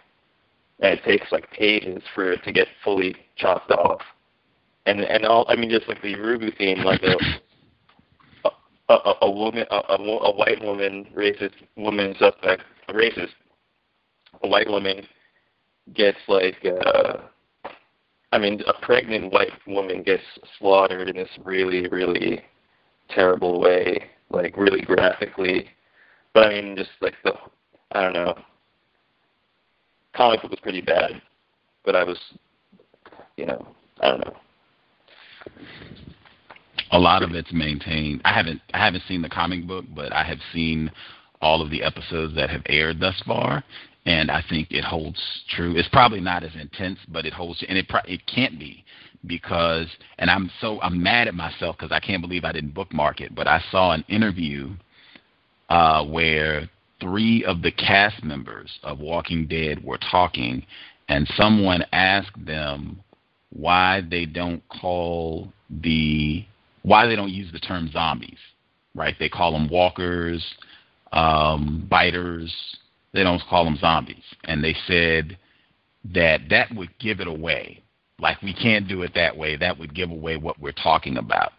and 0.79 0.99
it 0.99 1.03
takes 1.03 1.31
like 1.31 1.49
pages 1.51 2.03
for 2.13 2.31
it 2.33 2.43
to 2.43 2.51
get 2.51 2.67
fully 2.83 3.15
chopped 3.37 3.71
off. 3.71 4.01
And 4.85 5.01
and 5.01 5.25
all 5.25 5.45
I 5.47 5.55
mean, 5.55 5.69
just 5.69 5.87
like 5.87 6.01
the 6.01 6.13
Urugu 6.13 6.57
theme, 6.57 6.79
like 6.83 7.01
a 7.03 8.49
a, 8.89 8.93
a, 8.93 9.13
a 9.21 9.31
woman, 9.31 9.65
a, 9.69 9.75
a, 9.75 9.95
a 9.95 10.35
white 10.35 10.61
woman, 10.63 11.07
racist 11.15 11.53
woman 11.77 12.15
suspect, 12.17 12.63
a 12.87 12.93
racist, 12.93 13.29
a 14.43 14.47
white 14.47 14.69
woman 14.69 15.05
gets 15.93 16.17
like. 16.27 16.65
uh 16.65 17.17
I 18.31 18.37
mean, 18.37 18.61
a 18.67 18.85
pregnant 18.85 19.33
white 19.33 19.51
woman 19.65 20.03
gets 20.03 20.23
slaughtered 20.57 21.09
in 21.09 21.15
this 21.15 21.29
really, 21.43 21.87
really 21.87 22.41
terrible 23.09 23.59
way, 23.59 24.03
like 24.29 24.55
really 24.55 24.81
graphically. 24.81 25.69
But 26.33 26.47
I 26.47 26.61
mean, 26.61 26.75
just 26.75 26.91
like 27.01 27.15
the, 27.23 27.33
I 27.91 28.01
don't 28.03 28.13
know. 28.13 28.37
Comic 30.15 30.41
book 30.41 30.51
was 30.51 30.59
pretty 30.59 30.81
bad, 30.81 31.21
but 31.85 31.95
I 31.95 32.03
was, 32.03 32.19
you 33.37 33.45
know, 33.45 33.67
I 34.01 34.09
don't 34.09 34.19
know. 34.19 34.35
A 36.91 36.99
lot 36.99 37.23
of 37.23 37.31
it's 37.31 37.53
maintained. 37.53 38.21
I 38.25 38.33
haven't, 38.33 38.61
I 38.73 38.83
haven't 38.83 39.03
seen 39.07 39.21
the 39.21 39.29
comic 39.29 39.67
book, 39.67 39.85
but 39.95 40.11
I 40.11 40.23
have 40.23 40.39
seen 40.53 40.91
all 41.41 41.61
of 41.61 41.69
the 41.69 41.83
episodes 41.83 42.35
that 42.35 42.49
have 42.49 42.63
aired 42.67 42.99
thus 42.99 43.21
far, 43.25 43.63
and 44.05 44.31
I 44.31 44.43
think 44.47 44.71
it 44.71 44.83
holds 44.83 45.21
true. 45.55 45.75
It's 45.75 45.89
probably 45.89 46.19
not 46.19 46.43
as 46.43 46.55
intense, 46.59 46.99
but 47.07 47.25
it 47.25 47.33
holds, 47.33 47.63
and 47.67 47.77
it 47.77 47.87
pro- 47.87 47.99
it 48.07 48.25
can't 48.25 48.57
be 48.57 48.83
because, 49.25 49.87
and 50.17 50.29
I'm 50.29 50.49
so 50.61 50.79
I'm 50.81 51.01
mad 51.01 51.27
at 51.27 51.35
myself 51.35 51.77
because 51.77 51.91
I 51.91 51.99
can't 51.99 52.21
believe 52.21 52.45
I 52.45 52.51
didn't 52.51 52.73
bookmark 52.73 53.21
it. 53.21 53.35
But 53.35 53.47
I 53.47 53.63
saw 53.71 53.91
an 53.91 54.05
interview 54.07 54.71
uh, 55.69 56.05
where 56.05 56.69
three 57.01 57.43
of 57.45 57.61
the 57.61 57.71
cast 57.71 58.23
members 58.23 58.79
of 58.83 58.99
Walking 58.99 59.47
Dead 59.47 59.83
were 59.83 59.99
talking, 60.11 60.65
and 61.07 61.27
someone 61.35 61.83
asked 61.91 62.45
them 62.45 63.01
why 63.51 64.01
they 64.09 64.25
don't 64.25 64.61
call 64.69 65.51
the 65.81 66.45
why 66.83 67.05
they 67.07 67.15
don't 67.15 67.31
use 67.31 67.51
the 67.51 67.59
term 67.59 67.89
zombies, 67.91 68.37
right? 68.95 69.15
They 69.19 69.29
call 69.29 69.51
them 69.51 69.69
walkers, 69.69 70.43
um, 71.11 71.85
biters, 71.89 72.53
they 73.13 73.23
don't 73.23 73.41
call 73.49 73.65
them 73.65 73.77
zombies. 73.77 74.23
And 74.43 74.63
they 74.63 74.75
said 74.87 75.37
that 76.13 76.41
that 76.49 76.73
would 76.75 76.97
give 76.99 77.19
it 77.19 77.27
away. 77.27 77.83
Like 78.19 78.41
we 78.41 78.53
can't 78.53 78.87
do 78.87 79.03
it 79.03 79.13
that 79.15 79.35
way. 79.37 79.55
That 79.55 79.79
would 79.79 79.95
give 79.95 80.11
away 80.11 80.37
what 80.37 80.59
we're 80.59 80.71
talking 80.71 81.17
about. 81.17 81.53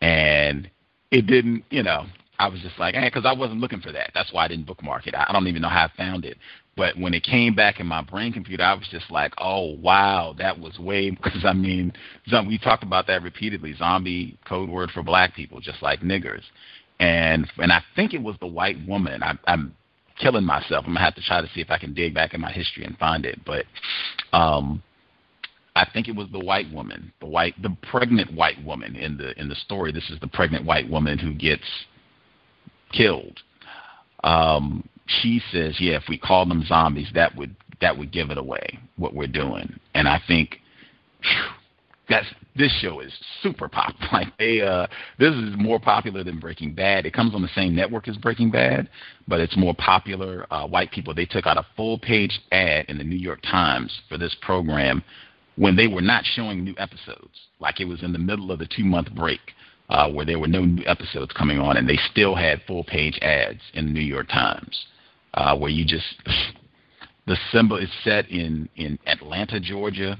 And 0.00 0.70
it 1.10 1.26
didn't, 1.26 1.64
you 1.70 1.82
know, 1.82 2.06
I 2.38 2.48
was 2.48 2.60
just 2.60 2.78
like, 2.78 2.94
eh, 2.94 3.00
hey, 3.00 3.08
because 3.08 3.26
I 3.26 3.34
wasn't 3.34 3.60
looking 3.60 3.80
for 3.80 3.92
that. 3.92 4.12
That's 4.14 4.32
why 4.32 4.46
I 4.46 4.48
didn't 4.48 4.66
bookmark 4.66 5.06
it. 5.06 5.14
I 5.14 5.30
don't 5.30 5.46
even 5.46 5.60
know 5.60 5.68
how 5.68 5.84
I 5.84 5.96
found 5.96 6.24
it. 6.24 6.38
But 6.74 6.96
when 6.98 7.12
it 7.12 7.22
came 7.22 7.54
back 7.54 7.80
in 7.80 7.86
my 7.86 8.00
brain 8.00 8.32
computer, 8.32 8.62
I 8.62 8.72
was 8.72 8.88
just 8.90 9.10
like, 9.10 9.34
oh, 9.36 9.74
wow, 9.74 10.34
that 10.38 10.58
was 10.58 10.78
way, 10.78 11.10
because 11.22 11.44
I 11.44 11.52
mean, 11.52 11.92
we 12.46 12.58
talked 12.58 12.82
about 12.82 13.06
that 13.08 13.22
repeatedly. 13.22 13.74
Zombie 13.74 14.38
code 14.48 14.70
word 14.70 14.90
for 14.90 15.02
black 15.02 15.34
people, 15.34 15.60
just 15.60 15.82
like 15.82 16.00
niggers. 16.00 16.42
And 16.98 17.50
and 17.58 17.72
I 17.72 17.82
think 17.96 18.14
it 18.14 18.22
was 18.22 18.36
the 18.40 18.46
white 18.46 18.76
woman. 18.86 19.22
I, 19.22 19.38
I'm 19.46 19.74
killing 20.20 20.44
myself. 20.44 20.84
I'm 20.86 20.92
gonna 20.92 21.04
have 21.04 21.14
to 21.16 21.22
try 21.22 21.40
to 21.40 21.48
see 21.54 21.60
if 21.60 21.70
I 21.70 21.78
can 21.78 21.94
dig 21.94 22.14
back 22.14 22.34
in 22.34 22.40
my 22.40 22.52
history 22.52 22.84
and 22.84 22.96
find 22.98 23.24
it. 23.24 23.40
But 23.44 23.64
um, 24.32 24.82
I 25.74 25.86
think 25.92 26.08
it 26.08 26.14
was 26.14 26.28
the 26.32 26.38
white 26.38 26.70
woman, 26.72 27.12
the 27.20 27.26
white, 27.26 27.60
the 27.62 27.76
pregnant 27.90 28.32
white 28.34 28.62
woman 28.64 28.96
in 28.96 29.16
the 29.16 29.38
in 29.40 29.48
the 29.48 29.54
story. 29.54 29.92
This 29.92 30.10
is 30.10 30.20
the 30.20 30.28
pregnant 30.28 30.64
white 30.64 30.88
woman 30.88 31.18
who 31.18 31.32
gets 31.32 31.64
killed. 32.92 33.40
Um, 34.24 34.88
she 35.06 35.40
says, 35.50 35.76
"Yeah, 35.80 35.96
if 35.96 36.04
we 36.08 36.18
call 36.18 36.46
them 36.46 36.64
zombies, 36.64 37.08
that 37.14 37.34
would 37.36 37.54
that 37.80 37.96
would 37.96 38.12
give 38.12 38.30
it 38.30 38.38
away 38.38 38.78
what 38.96 39.14
we're 39.14 39.26
doing." 39.26 39.78
And 39.94 40.08
I 40.08 40.20
think. 40.26 40.60
Whew, 41.22 41.59
that's 42.10 42.26
this 42.56 42.72
show 42.82 43.00
is 43.00 43.12
super 43.42 43.68
pop. 43.68 43.94
Like 44.12 44.36
they, 44.38 44.60
uh, 44.60 44.86
this 45.18 45.32
is 45.34 45.54
more 45.56 45.78
popular 45.80 46.24
than 46.24 46.40
Breaking 46.40 46.74
Bad. 46.74 47.06
It 47.06 47.14
comes 47.14 47.34
on 47.34 47.42
the 47.42 47.48
same 47.54 47.74
network 47.74 48.08
as 48.08 48.16
Breaking 48.18 48.50
Bad, 48.50 48.88
but 49.28 49.40
it's 49.40 49.56
more 49.56 49.74
popular. 49.74 50.46
Uh, 50.52 50.66
white 50.66 50.90
people 50.90 51.14
they 51.14 51.24
took 51.26 51.46
out 51.46 51.56
a 51.56 51.64
full 51.76 51.98
page 51.98 52.40
ad 52.52 52.86
in 52.88 52.98
the 52.98 53.04
New 53.04 53.16
York 53.16 53.40
Times 53.42 54.00
for 54.08 54.18
this 54.18 54.36
program 54.42 55.02
when 55.56 55.76
they 55.76 55.86
were 55.86 56.02
not 56.02 56.24
showing 56.24 56.64
new 56.64 56.74
episodes. 56.76 57.30
Like 57.60 57.80
it 57.80 57.86
was 57.86 58.02
in 58.02 58.12
the 58.12 58.18
middle 58.18 58.50
of 58.52 58.58
the 58.58 58.66
two 58.66 58.84
month 58.84 59.10
break. 59.14 59.40
uh, 59.90 60.08
where 60.10 60.24
there 60.24 60.38
were 60.38 60.46
no 60.46 60.64
new 60.64 60.84
episodes 60.86 61.32
coming 61.32 61.58
on, 61.58 61.76
and 61.76 61.88
they 61.88 61.98
still 62.10 62.34
had 62.34 62.62
full 62.66 62.84
page 62.84 63.18
ads 63.22 63.60
in 63.74 63.86
the 63.86 63.92
New 63.92 64.00
York 64.00 64.28
Times, 64.28 64.86
uh, 65.34 65.56
where 65.56 65.70
you 65.70 65.84
just 65.84 66.14
the 67.26 67.36
symbol 67.52 67.76
is 67.76 67.90
set 68.04 68.28
in 68.30 68.68
in 68.76 68.98
Atlanta, 69.06 69.60
Georgia. 69.60 70.18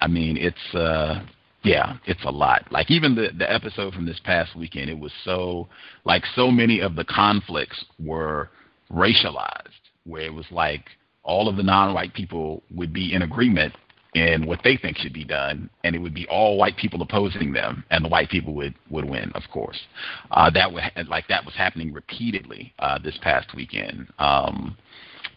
I 0.00 0.06
mean, 0.06 0.36
it's 0.36 0.74
uh, 0.74 1.22
yeah, 1.62 1.96
it's 2.06 2.24
a 2.24 2.30
lot. 2.30 2.66
Like 2.70 2.90
even 2.90 3.14
the 3.14 3.28
the 3.36 3.50
episode 3.50 3.94
from 3.94 4.06
this 4.06 4.20
past 4.24 4.56
weekend, 4.56 4.90
it 4.90 4.98
was 4.98 5.12
so 5.24 5.68
like 6.04 6.24
so 6.34 6.50
many 6.50 6.80
of 6.80 6.96
the 6.96 7.04
conflicts 7.04 7.84
were 7.98 8.50
racialized, 8.90 9.68
where 10.04 10.22
it 10.22 10.34
was 10.34 10.46
like 10.50 10.84
all 11.22 11.48
of 11.48 11.56
the 11.56 11.62
non-white 11.62 12.14
people 12.14 12.62
would 12.74 12.92
be 12.92 13.12
in 13.14 13.22
agreement 13.22 13.74
in 14.14 14.44
what 14.46 14.60
they 14.64 14.76
think 14.76 14.96
should 14.96 15.12
be 15.12 15.24
done, 15.24 15.70
and 15.84 15.94
it 15.94 15.98
would 16.00 16.14
be 16.14 16.26
all 16.28 16.56
white 16.56 16.76
people 16.76 17.00
opposing 17.00 17.52
them, 17.52 17.84
and 17.90 18.04
the 18.04 18.08
white 18.08 18.28
people 18.28 18.54
would 18.54 18.74
would 18.90 19.04
win, 19.04 19.30
of 19.34 19.42
course. 19.52 19.78
Uh, 20.30 20.50
that 20.50 20.72
would 20.72 20.82
like 21.08 21.28
that 21.28 21.44
was 21.44 21.54
happening 21.54 21.92
repeatedly 21.92 22.72
uh, 22.78 22.98
this 22.98 23.18
past 23.22 23.54
weekend. 23.54 24.08
Um, 24.18 24.76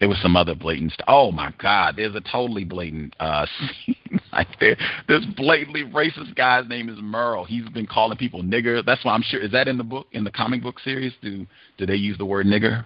there 0.04 0.10
was 0.10 0.22
some 0.22 0.36
other 0.36 0.54
blatant 0.54 0.92
stuff. 0.92 1.06
Oh 1.08 1.32
my 1.32 1.54
God, 1.60 1.94
there's 1.96 2.14
a 2.14 2.20
totally 2.20 2.66
blatant 2.66 3.16
uh, 3.22 3.46
scene 3.86 4.20
like 4.34 4.50
there. 4.60 4.76
This 5.08 5.24
blatantly 5.38 5.86
racist 5.86 6.36
guy's 6.36 6.68
name 6.68 6.90
is 6.90 6.98
Merle. 7.02 7.46
He's 7.46 7.70
been 7.70 7.88
calling 7.88 8.18
people 8.18 8.44
nigger. 8.44 8.86
That's 8.86 9.06
why 9.06 9.14
I'm 9.14 9.22
sure. 9.22 9.40
Is 9.40 9.54
that 9.54 9.70
in 9.70 9.78
the 9.78 9.84
book 9.86 10.08
in 10.12 10.26
the 10.26 10.32
comic 10.32 10.62
book 10.62 10.82
series? 10.82 11.14
Do 11.22 11.48
do 11.78 11.86
they 11.86 11.96
use 11.96 12.18
the 12.18 12.26
word 12.26 12.48
nigger? 12.48 12.84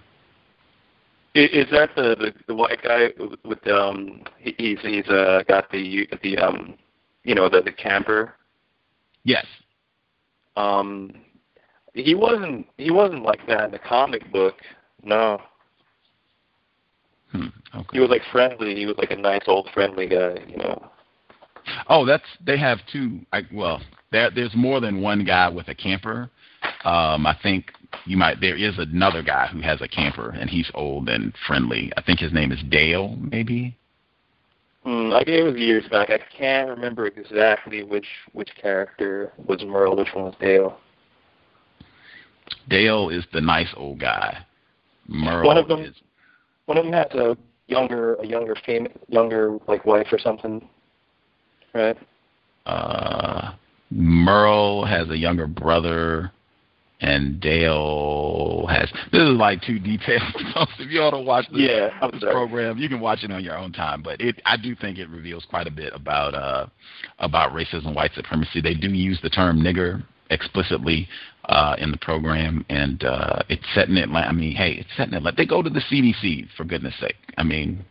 Is, 1.34 1.50
is 1.66 1.66
that 1.72 1.90
the, 1.96 2.14
the 2.20 2.32
the 2.46 2.54
white 2.54 2.84
guy 2.84 3.08
with 3.44 3.66
um? 3.66 4.22
he- 4.38 4.54
He's 4.56 4.78
he's 4.82 5.08
uh 5.08 5.42
got 5.48 5.68
the 5.72 6.06
the 6.22 6.38
um, 6.38 6.74
you 7.24 7.34
know 7.34 7.48
the 7.48 7.62
the 7.62 7.72
camper. 7.72 8.34
Yes. 9.24 9.44
Um, 10.56 11.14
he 11.94 12.14
wasn't 12.14 12.68
he 12.76 12.92
wasn't 12.92 13.24
like 13.24 13.44
that 13.48 13.64
in 13.64 13.70
the 13.72 13.80
comic 13.80 14.30
book. 14.30 14.54
No. 15.02 15.40
Hmm, 17.32 17.46
okay. 17.74 17.88
He 17.92 18.00
was 18.00 18.10
like 18.10 18.22
friendly. 18.32 18.74
He 18.74 18.86
was 18.86 18.96
like 18.96 19.10
a 19.10 19.16
nice 19.16 19.42
old 19.46 19.68
friendly 19.74 20.06
guy. 20.06 20.38
You 20.48 20.56
know. 20.56 20.90
Oh, 21.88 22.06
that's 22.06 22.24
they 22.44 22.58
have 22.58 22.78
two. 22.90 23.20
I, 23.32 23.42
well, 23.52 23.80
there 24.10 24.30
there's 24.30 24.54
more 24.54 24.80
than 24.80 25.02
one 25.02 25.24
guy 25.24 25.48
with 25.48 25.68
a 25.68 25.74
camper. 25.74 26.30
Um, 26.84 27.26
I 27.26 27.36
think 27.42 27.72
you 28.06 28.16
might. 28.16 28.40
There 28.40 28.56
is 28.56 28.78
another 28.78 29.22
guy 29.22 29.46
who 29.48 29.60
has 29.60 29.80
a 29.80 29.88
camper, 29.88 30.30
and 30.30 30.48
he's 30.48 30.70
old 30.74 31.08
and 31.08 31.34
friendly. 31.46 31.92
I 31.96 32.02
think 32.02 32.20
his 32.20 32.32
name 32.32 32.52
is 32.52 32.62
Dale, 32.68 33.16
maybe. 33.20 33.76
Hmm, 34.84 35.10
like 35.10 35.28
it 35.28 35.42
was 35.42 35.56
years 35.56 35.84
back. 35.90 36.10
I 36.10 36.18
can't 36.36 36.68
remember 36.70 37.06
exactly 37.06 37.82
which 37.82 38.06
which 38.32 38.50
character 38.60 39.32
was 39.46 39.62
Merle, 39.64 39.96
which 39.96 40.14
one 40.14 40.26
was 40.26 40.34
Dale. 40.40 40.78
Dale 42.68 43.10
is 43.10 43.24
the 43.32 43.40
nice 43.40 43.72
old 43.76 43.98
guy. 43.98 44.46
Merle 45.06 45.46
one 45.46 45.58
of 45.58 45.68
them, 45.68 45.80
is 45.80 45.94
one 46.68 46.76
of 46.76 46.84
them 46.84 46.92
has 46.92 47.10
a 47.14 47.36
younger 47.66 48.14
a 48.16 48.26
younger 48.26 48.54
fam 48.66 48.86
younger 49.08 49.58
like 49.66 49.84
wife 49.86 50.06
or 50.12 50.18
something, 50.18 50.68
right? 51.74 51.96
uh, 52.66 53.52
Merle 53.90 54.84
has 54.84 55.08
a 55.08 55.16
younger 55.16 55.46
brother, 55.46 56.30
and 57.00 57.40
Dale 57.40 58.66
has. 58.68 58.90
This 59.10 59.22
is 59.22 59.36
like 59.36 59.62
too 59.62 59.78
detailed. 59.78 60.22
So 60.54 60.66
if 60.84 60.90
you 60.90 61.00
ought 61.00 61.12
to 61.12 61.20
watch 61.20 61.46
this, 61.50 61.62
Yeah, 61.62 62.10
this 62.10 62.22
program, 62.22 62.78
you 62.78 62.88
can 62.88 63.00
watch 63.00 63.22
it 63.22 63.30
on 63.30 63.42
your 63.42 63.56
own 63.56 63.72
time. 63.72 64.02
But 64.02 64.20
it, 64.20 64.42
I 64.44 64.56
do 64.56 64.74
think 64.74 64.98
it 64.98 65.08
reveals 65.08 65.46
quite 65.48 65.66
a 65.66 65.70
bit 65.70 65.92
about 65.94 66.34
uh, 66.34 66.66
about 67.18 67.52
racism, 67.52 67.86
and 67.86 67.96
white 67.96 68.12
supremacy. 68.14 68.60
They 68.60 68.74
do 68.74 68.88
use 68.90 69.18
the 69.22 69.30
term 69.30 69.60
nigger 69.60 70.04
explicitly 70.30 71.08
uh, 71.44 71.76
in 71.78 71.90
the 71.90 71.96
program, 71.96 72.64
and 72.68 73.04
uh, 73.04 73.42
it's 73.48 73.64
set 73.74 73.88
in 73.88 73.96
Atlanta. 73.96 74.28
I 74.28 74.32
mean, 74.32 74.54
hey, 74.54 74.72
it's 74.72 74.90
set 74.96 75.08
in 75.08 75.14
Atlanta. 75.14 75.36
They 75.36 75.46
go 75.46 75.62
to 75.62 75.70
the 75.70 75.80
CDC 75.80 76.48
for 76.56 76.64
goodness 76.64 76.94
sake. 77.00 77.16
I 77.36 77.42
mean, 77.42 77.84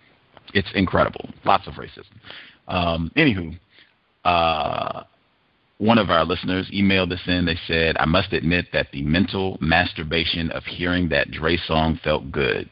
it's 0.54 0.70
incredible. 0.76 1.30
Lots 1.46 1.68
of 1.68 1.74
racism. 1.74 2.06
Um, 2.68 3.12
anywho, 3.16 3.58
uh, 4.26 5.04
one 5.80 5.98
of 5.98 6.10
our 6.10 6.26
listeners 6.26 6.70
emailed 6.74 7.12
us 7.12 7.22
in. 7.28 7.46
They 7.46 7.58
said, 7.68 7.98
I 8.00 8.06
must 8.06 8.34
admit 8.34 8.68
that 8.74 8.88
the 8.92 9.04
mental 9.04 9.58
masturbation 9.62 10.52
of 10.52 10.64
hearing 10.64 11.10
that 11.10 11.32
Dre 11.32 11.58
song 11.58 12.00
felt 12.04 12.32
good. 12.32 12.70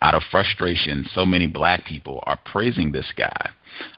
Out 0.00 0.14
of 0.14 0.22
frustration, 0.30 1.08
so 1.12 1.24
many 1.24 1.46
black 1.46 1.84
people 1.84 2.22
are 2.26 2.38
praising 2.44 2.92
this 2.92 3.12
guy. 3.16 3.50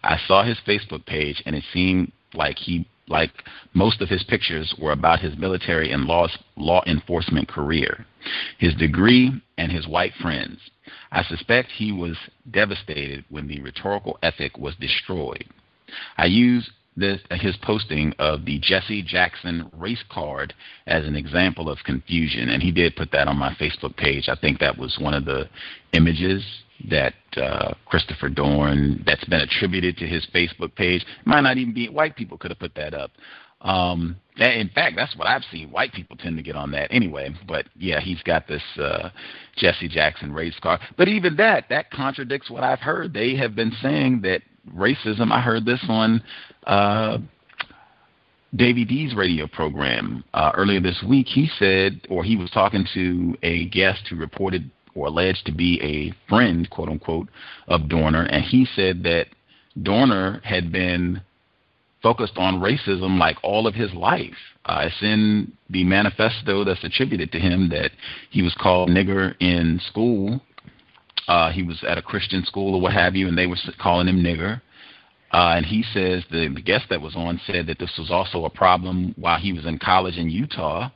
I 0.03 0.19
saw 0.27 0.45
his 0.45 0.59
Facebook 0.67 1.05
page 1.07 1.43
and 1.45 1.55
it 1.55 1.65
seemed 1.73 2.13
like 2.35 2.57
he 2.59 2.87
like 3.11 3.31
most 3.75 4.01
of 4.01 4.09
his 4.09 4.23
pictures 4.23 4.75
were 4.81 4.93
about 4.93 5.21
his 5.21 5.37
military 5.37 5.93
and 5.93 6.05
law 6.05 6.29
law 6.57 6.83
enforcement 6.87 7.49
career, 7.49 8.07
his 8.59 8.75
degree 8.77 9.33
and 9.59 9.71
his 9.71 9.87
white 9.87 10.15
friends. 10.15 10.59
I 11.13 11.23
suspect 11.25 11.71
he 11.71 11.93
was 11.93 12.17
devastated 12.51 13.25
when 13.29 13.49
the 13.49 13.61
rhetorical 13.61 14.19
ethic 14.23 14.57
was 14.57 14.75
destroyed. 14.77 15.45
I 16.17 16.27
use 16.27 16.71
this, 16.97 17.21
his 17.31 17.57
posting 17.63 18.13
of 18.19 18.45
the 18.45 18.59
Jesse 18.59 19.03
Jackson 19.03 19.71
race 19.77 20.03
card 20.11 20.55
as 20.87 21.05
an 21.05 21.17
example 21.17 21.69
of 21.69 21.79
confusion, 21.85 22.49
and 22.49 22.63
he 22.63 22.73
did 22.73 22.97
put 22.97 23.13
that 23.13 23.29
on 23.29 23.37
my 23.37 23.55
Facebook 23.55 23.97
page. 23.97 24.29
I 24.29 24.37
think 24.37 24.59
that 24.59 24.77
was 24.77 24.99
one 25.01 25.15
of 25.15 25.25
the 25.25 25.49
images 25.93 26.45
that 26.89 27.15
uh, 27.37 27.75
Christopher 27.87 28.29
Dorn 28.29 29.03
that's 29.07 29.25
been 29.25 29.41
attributed 29.41 29.97
to 29.99 30.07
his 30.07 30.27
Facebook 30.35 30.75
page. 30.75 31.05
Might 31.25 31.43
not 31.43 31.59
even 31.59 31.75
be 31.75 31.89
white 31.89 32.17
people 32.17 32.39
could 32.39 32.51
have 32.51 32.59
put 32.59 32.75
that 32.75 32.95
up. 32.95 33.11
Um, 33.63 34.17
that, 34.39 34.57
in 34.57 34.71
fact, 34.71 34.97
that's 34.97 35.15
what 35.17 35.29
I've 35.29 35.45
seen. 35.53 35.71
White 35.71 35.93
people 35.93 36.17
tend 36.17 36.39
to 36.39 36.43
get 36.43 36.57
on 36.57 36.71
that 36.73 36.89
anyway. 36.91 37.31
But 37.47 37.67
yeah, 37.77 38.01
he's 38.01 38.23
got 38.23 38.49
this 38.49 38.63
uh, 38.79 39.11
Jesse 39.57 39.89
Jackson 39.89 40.33
race 40.33 40.57
card. 40.63 40.81
But 40.97 41.09
even 41.09 41.37
that, 41.37 41.67
that 41.69 41.91
contradicts 41.91 42.51
what 42.51 42.65
I've 42.65 42.81
heard. 42.81 43.13
They 43.13 43.37
have 43.37 43.55
been 43.55 43.73
saying 43.83 44.23
that 44.23 44.43
racism. 44.75 45.31
I 45.31 45.41
heard 45.41 45.67
this 45.67 45.85
on 45.89 46.23
uh, 46.67 47.19
D's 48.57 49.15
radio 49.15 49.47
program 49.47 50.25
uh, 50.35 50.53
earlier 50.55 50.81
this 50.81 51.03
week. 51.09 51.27
He 51.29 51.49
said, 51.59 52.01
or 52.11 52.25
he 52.25 52.37
was 52.37 52.51
talking 52.51 52.87
to 52.95 53.37
a 53.43 53.69
guest 53.69 54.03
who 54.09 54.17
reported 54.17 54.71
or 54.95 55.07
alleged 55.07 55.47
to 55.47 55.53
be 55.53 55.81
a 55.83 56.29
friend, 56.29 56.69
quote 56.69 56.89
unquote, 56.89 57.29
of 57.69 57.89
Dorner, 57.89 58.25
and 58.25 58.45
he 58.45 58.67
said 58.75 59.05
that 59.05 59.27
Dorner 59.81 60.41
had 60.45 60.73
been 60.73 61.23
focused 62.03 62.37
on 62.37 62.61
racism 62.61 63.19
like 63.19 63.37
all 63.43 63.67
of 63.67 63.75
his 63.75 63.93
life. 63.93 64.35
Uh, 64.65 64.85
it's 64.87 65.03
in 65.03 65.53
the 65.69 65.85
manifesto 65.85 66.65
that's 66.65 66.83
attributed 66.83 67.31
to 67.33 67.39
him 67.39 67.69
that 67.69 67.91
he 68.31 68.43
was 68.43 68.55
called 68.61 68.89
nigger 68.89 69.35
in 69.41 69.81
school. 69.87 70.41
Uh, 71.29 71.51
he 71.53 71.63
was 71.63 71.83
at 71.87 71.99
a 71.99 72.03
Christian 72.03 72.45
school 72.45 72.75
or 72.75 72.81
what 72.81 72.93
have 72.93 73.15
you, 73.15 73.29
and 73.29 73.37
they 73.37 73.47
were 73.47 73.57
calling 73.79 74.09
him 74.09 74.23
nigger. 74.23 74.61
Uh, 75.33 75.55
and 75.57 75.67
he 75.67 75.83
says 75.95 76.25
the, 76.31 76.49
the 76.55 76.63
guest 76.63 76.87
that 76.91 77.01
was 77.01 77.15
on 77.15 77.41
said 77.47 77.67
that 77.67 77.79
this 77.79 77.95
was 77.99 78.11
also 78.11 78.45
a 78.45 78.51
problem 78.51 79.15
while 79.17 79.39
he 79.39 79.53
was 79.53 79.65
in 79.65 79.79
college 79.79 80.17
in 80.17 80.29
Utah, 80.29 80.91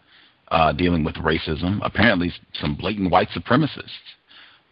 uh, 0.49 0.73
dealing 0.73 1.05
with 1.05 1.15
racism. 1.17 1.79
Apparently, 1.83 2.33
some 2.55 2.75
blatant 2.75 3.11
white 3.11 3.29
supremacists. 3.29 3.91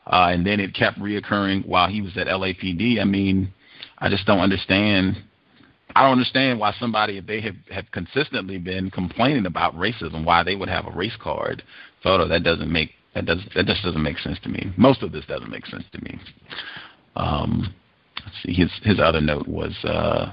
Uh, 0.06 0.30
and 0.30 0.44
then 0.44 0.58
it 0.58 0.74
kept 0.74 0.98
reoccurring 0.98 1.64
while 1.66 1.88
he 1.88 2.02
was 2.02 2.16
at 2.16 2.26
LAPD. 2.26 3.00
I 3.00 3.04
mean, 3.04 3.52
I 3.98 4.08
just 4.08 4.26
don't 4.26 4.40
understand. 4.40 5.22
I 5.94 6.02
don't 6.02 6.12
understand 6.12 6.58
why 6.58 6.72
somebody, 6.80 7.18
if 7.18 7.26
they 7.26 7.40
have, 7.42 7.54
have 7.70 7.90
consistently 7.92 8.58
been 8.58 8.90
complaining 8.90 9.46
about 9.46 9.76
racism, 9.76 10.24
why 10.24 10.42
they 10.42 10.56
would 10.56 10.68
have 10.68 10.86
a 10.86 10.90
race 10.90 11.16
card 11.20 11.62
photo. 12.02 12.26
That 12.26 12.42
doesn't 12.42 12.72
make 12.72 12.90
that 13.14 13.26
does 13.26 13.38
that 13.54 13.66
just 13.66 13.84
doesn't 13.84 14.02
make 14.02 14.18
sense 14.18 14.38
to 14.42 14.48
me. 14.48 14.72
Most 14.76 15.02
of 15.02 15.12
this 15.12 15.24
doesn't 15.26 15.50
make 15.50 15.66
sense 15.66 15.84
to 15.92 16.02
me. 16.02 16.18
Um. 17.14 17.74
His 18.44 18.70
his 18.82 18.98
other 19.00 19.20
note 19.20 19.48
was 19.48 19.76
uh, 19.84 20.32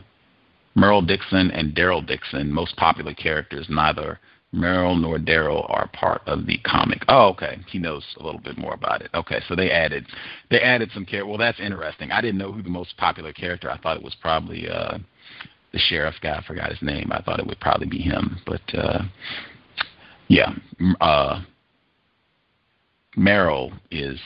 Merle 0.76 1.02
Dixon 1.02 1.52
and 1.52 1.76
Daryl 1.76 2.06
Dixon, 2.06 2.52
most 2.52 2.76
popular 2.78 3.14
characters. 3.14 3.68
Neither 3.70 4.20
Merle 4.52 4.96
nor 4.96 5.20
Daryl 5.20 5.70
are 5.70 5.90
part 5.94 6.22
of 6.26 6.46
the 6.48 6.58
comic. 6.60 7.04
Oh, 7.08 7.28
okay. 7.30 7.60
He 7.68 7.78
knows 7.78 8.04
a 8.20 8.24
little 8.24 8.42
bit 8.42 8.58
more 8.58 8.74
about 8.74 9.02
it. 9.02 9.12
Okay, 9.14 9.42
so 9.48 9.56
they 9.56 9.70
added 9.70 10.08
they 10.50 10.60
added 10.60 10.90
some 10.94 11.06
character. 11.06 11.28
Well, 11.28 11.38
that's 11.38 11.60
interesting. 11.60 12.12
I 12.12 12.22
didn't 12.22 12.40
know 12.40 12.52
who 12.52 12.64
the 12.64 12.70
most 12.70 12.98
popular 12.98 13.32
character. 13.32 13.70
I 13.70 13.78
thought 13.78 13.98
it 13.98 14.04
was 14.04 14.16
probably 14.22 14.68
uh, 14.68 14.98
the 15.72 15.80
sheriff 15.80 16.16
guy. 16.22 16.38
I 16.38 16.44
forgot 16.44 16.72
his 16.72 16.82
name. 16.82 17.12
I 17.12 17.22
thought 17.22 17.40
it 17.40 17.46
would 17.46 17.60
probably 17.60 17.88
be 17.88 18.00
him, 18.00 18.40
but 18.46 18.62
uh, 18.74 19.04
yeah. 20.28 20.54
Uh, 21.00 21.42
Merle 23.16 23.74
is 23.92 24.20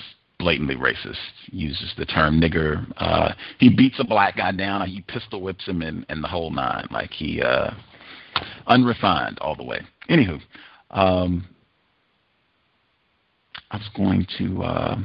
blatantly 0.43 0.75
racist. 0.75 1.15
Uses 1.47 1.93
the 1.97 2.05
term 2.05 2.39
nigger. 2.39 2.85
Uh, 2.97 3.33
he 3.59 3.73
beats 3.73 3.95
a 3.99 4.03
black 4.03 4.37
guy 4.37 4.51
down. 4.51 4.85
He 4.87 5.01
pistol 5.01 5.41
whips 5.41 5.65
him 5.65 5.81
and, 5.81 6.05
and 6.09 6.21
the 6.21 6.27
whole 6.27 6.51
nine. 6.51 6.85
Like 6.91 7.11
he 7.11 7.41
uh, 7.41 7.71
unrefined 8.67 9.39
all 9.39 9.55
the 9.55 9.63
way. 9.63 9.79
Anywho, 10.09 10.39
um, 10.91 11.47
I 13.71 13.77
was 13.77 13.89
going 13.95 14.27
to. 14.37 14.63
Uh, 14.63 14.97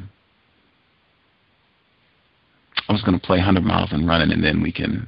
I 2.88 2.92
was 2.92 3.02
going 3.02 3.18
to 3.18 3.26
play 3.26 3.36
100 3.36 3.62
miles 3.62 3.92
and 3.92 4.08
running, 4.08 4.32
and 4.32 4.42
then 4.42 4.62
we 4.62 4.72
can 4.72 5.06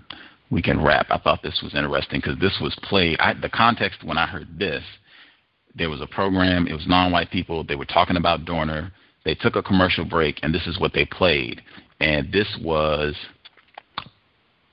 we 0.51 0.63
can 0.63 0.83
wrap. 0.83 1.07
I 1.11 1.19
thought 1.19 1.43
this 1.43 1.61
was 1.63 1.75
interesting 1.75 2.21
because 2.21 2.39
this 2.39 2.59
was 2.61 2.77
played. 2.83 3.19
I, 3.19 3.35
the 3.35 3.49
context 3.49 4.05
when 4.05 4.19
I 4.19 4.27
heard 4.27 4.59
this, 4.59 4.85
there 5.75 5.91
was 5.91 6.01
a 6.01 6.07
program. 6.07 6.67
It 6.67 6.75
was 6.75 6.87
non-white 6.87 7.31
people. 7.31 7.65
They 7.65 7.77
were 7.77 7.87
talking 7.87 8.17
about 8.17 8.45
Dorner. 8.45 8.93
They 9.25 9.35
took 9.35 9.57
a 9.57 9.63
commercial 9.63 10.05
break, 10.05 10.41
and 10.43 10.55
this 10.55 10.67
is 10.67 10.79
what 10.79 10.93
they 10.93 11.05
played. 11.05 11.63
And 12.01 12.33
this 12.33 12.49
was, 12.63 13.15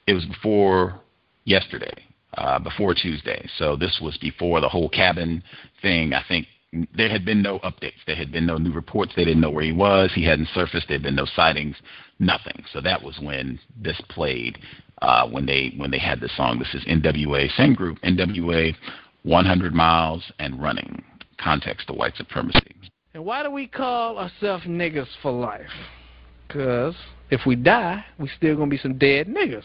it 0.07 0.13
was 0.13 0.25
before 0.25 0.99
yesterday, 1.45 1.93
uh, 2.37 2.59
before 2.59 2.93
Tuesday. 2.93 3.47
So 3.57 3.75
this 3.75 3.99
was 4.01 4.17
before 4.17 4.61
the 4.61 4.69
whole 4.69 4.89
cabin 4.89 5.43
thing. 5.81 6.13
I 6.13 6.23
think 6.27 6.47
there 6.95 7.09
had 7.09 7.25
been 7.25 7.41
no 7.41 7.59
updates. 7.59 8.03
There 8.05 8.15
had 8.15 8.31
been 8.31 8.45
no 8.45 8.57
new 8.57 8.71
reports. 8.71 9.13
They 9.15 9.25
didn't 9.25 9.41
know 9.41 9.49
where 9.49 9.63
he 9.63 9.71
was. 9.71 10.11
He 10.13 10.25
hadn't 10.25 10.49
surfaced. 10.53 10.87
There 10.87 10.95
had 10.95 11.03
been 11.03 11.15
no 11.15 11.25
sightings, 11.25 11.75
nothing. 12.19 12.63
So 12.71 12.81
that 12.81 13.01
was 13.01 13.17
when 13.21 13.59
this 13.81 13.99
played. 14.09 14.59
Uh, 15.01 15.27
when 15.29 15.45
they 15.45 15.73
when 15.77 15.91
they 15.91 15.99
had 15.99 16.19
the 16.19 16.29
song, 16.35 16.57
this 16.57 16.73
is 16.73 16.83
NWA, 16.85 17.55
same 17.55 17.75
group, 17.75 17.99
NWA, 18.01 18.75
100 19.23 19.73
miles 19.73 20.31
and 20.39 20.61
running. 20.61 21.03
Context 21.39 21.89
of 21.89 21.97
white 21.97 22.15
supremacy. 22.15 22.75
And 23.17 23.25
why 23.25 23.41
do 23.41 23.49
we 23.49 23.65
call 23.65 24.19
ourselves 24.19 24.65
niggas 24.65 25.07
for 25.23 25.31
life? 25.31 25.71
Because 26.47 26.93
if 27.31 27.47
we 27.47 27.55
die, 27.55 28.05
we 28.19 28.29
still 28.37 28.55
going 28.55 28.69
to 28.69 28.75
be 28.75 28.77
some 28.77 28.99
dead 28.99 29.25
niggas. 29.25 29.63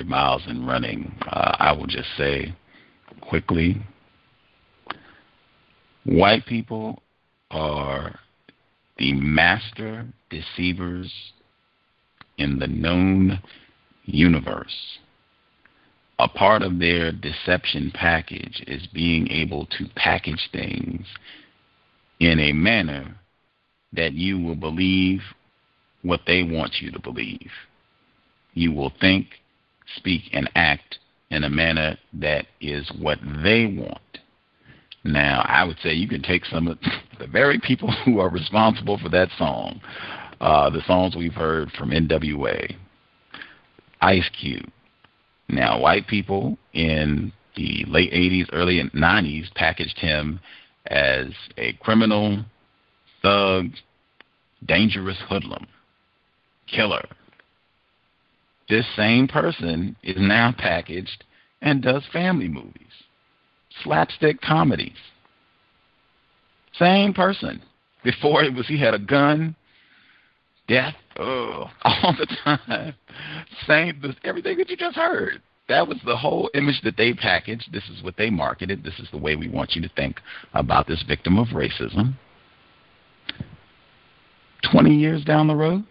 100 0.00 0.08
Miles 0.08 0.42
and 0.46 0.66
Running, 0.66 1.14
uh, 1.26 1.56
I 1.58 1.72
will 1.72 1.86
just 1.86 2.08
say 2.16 2.54
quickly 3.20 3.76
white 6.04 6.46
people 6.46 7.02
are 7.50 8.18
the 8.98 9.12
master 9.12 10.06
deceivers 10.30 11.12
in 12.38 12.58
the 12.58 12.66
known 12.66 13.40
universe. 14.04 14.98
A 16.18 16.28
part 16.28 16.62
of 16.62 16.78
their 16.78 17.12
deception 17.12 17.90
package 17.94 18.62
is 18.66 18.86
being 18.92 19.28
able 19.30 19.66
to 19.66 19.86
package 19.96 20.48
things 20.52 21.06
in 22.20 22.38
a 22.38 22.52
manner 22.52 23.16
that 23.92 24.12
you 24.12 24.38
will 24.38 24.56
believe 24.56 25.20
what 26.02 26.20
they 26.26 26.42
want 26.42 26.76
you 26.80 26.90
to 26.90 27.00
believe. 27.00 27.50
You 28.54 28.72
will 28.72 28.92
think, 29.00 29.26
speak, 29.96 30.22
and 30.32 30.50
act 30.54 30.98
in 31.30 31.44
a 31.44 31.50
manner 31.50 31.96
that 32.14 32.46
is 32.60 32.90
what 32.98 33.18
they 33.42 33.66
want. 33.66 34.00
Now, 35.04 35.44
I 35.46 35.64
would 35.64 35.78
say 35.82 35.92
you 35.92 36.08
can 36.08 36.22
take 36.22 36.44
some 36.44 36.68
of 36.68 36.78
the 37.18 37.26
very 37.26 37.58
people 37.58 37.92
who 38.04 38.18
are 38.20 38.28
responsible 38.28 38.98
for 38.98 39.08
that 39.10 39.28
song, 39.38 39.80
uh, 40.40 40.70
the 40.70 40.82
songs 40.86 41.16
we've 41.16 41.34
heard 41.34 41.70
from 41.72 41.90
NWA, 41.90 42.76
Ice 44.00 44.28
Cube. 44.38 44.70
Now, 45.48 45.80
white 45.80 46.06
people 46.06 46.58
in 46.72 47.32
the 47.56 47.84
late 47.88 48.12
80s, 48.12 48.48
early 48.52 48.80
90s 48.94 49.52
packaged 49.54 49.98
him 49.98 50.40
as 50.86 51.26
a 51.56 51.72
criminal, 51.74 52.44
thug, 53.22 53.70
dangerous 54.64 55.18
hoodlum, 55.28 55.66
killer. 56.66 57.04
This 58.70 58.86
same 58.94 59.26
person 59.26 59.96
is 60.04 60.14
now 60.16 60.54
packaged 60.56 61.24
and 61.60 61.82
does 61.82 62.04
family 62.12 62.46
movies, 62.46 63.02
slapstick 63.82 64.40
comedies. 64.40 64.96
Same 66.78 67.12
person. 67.12 67.60
Before 68.04 68.44
it 68.44 68.54
was 68.54 68.68
he 68.68 68.78
had 68.78 68.94
a 68.94 68.98
gun, 68.98 69.56
death, 70.68 70.94
oh, 71.18 71.68
all 71.82 72.14
the 72.16 72.28
time. 72.44 72.94
Same 73.66 74.14
everything 74.22 74.56
that 74.58 74.70
you 74.70 74.76
just 74.76 74.96
heard. 74.96 75.42
That 75.68 75.88
was 75.88 75.98
the 76.04 76.16
whole 76.16 76.48
image 76.54 76.80
that 76.84 76.96
they 76.96 77.12
packaged. 77.12 77.72
This 77.72 77.88
is 77.88 78.04
what 78.04 78.16
they 78.16 78.30
marketed. 78.30 78.84
This 78.84 79.00
is 79.00 79.08
the 79.10 79.18
way 79.18 79.34
we 79.34 79.48
want 79.48 79.74
you 79.74 79.82
to 79.82 79.90
think 79.90 80.20
about 80.54 80.86
this 80.86 81.02
victim 81.08 81.38
of 81.38 81.48
racism. 81.48 82.14
20 84.70 84.94
years 84.94 85.24
down 85.24 85.48
the 85.48 85.56
road, 85.56 85.84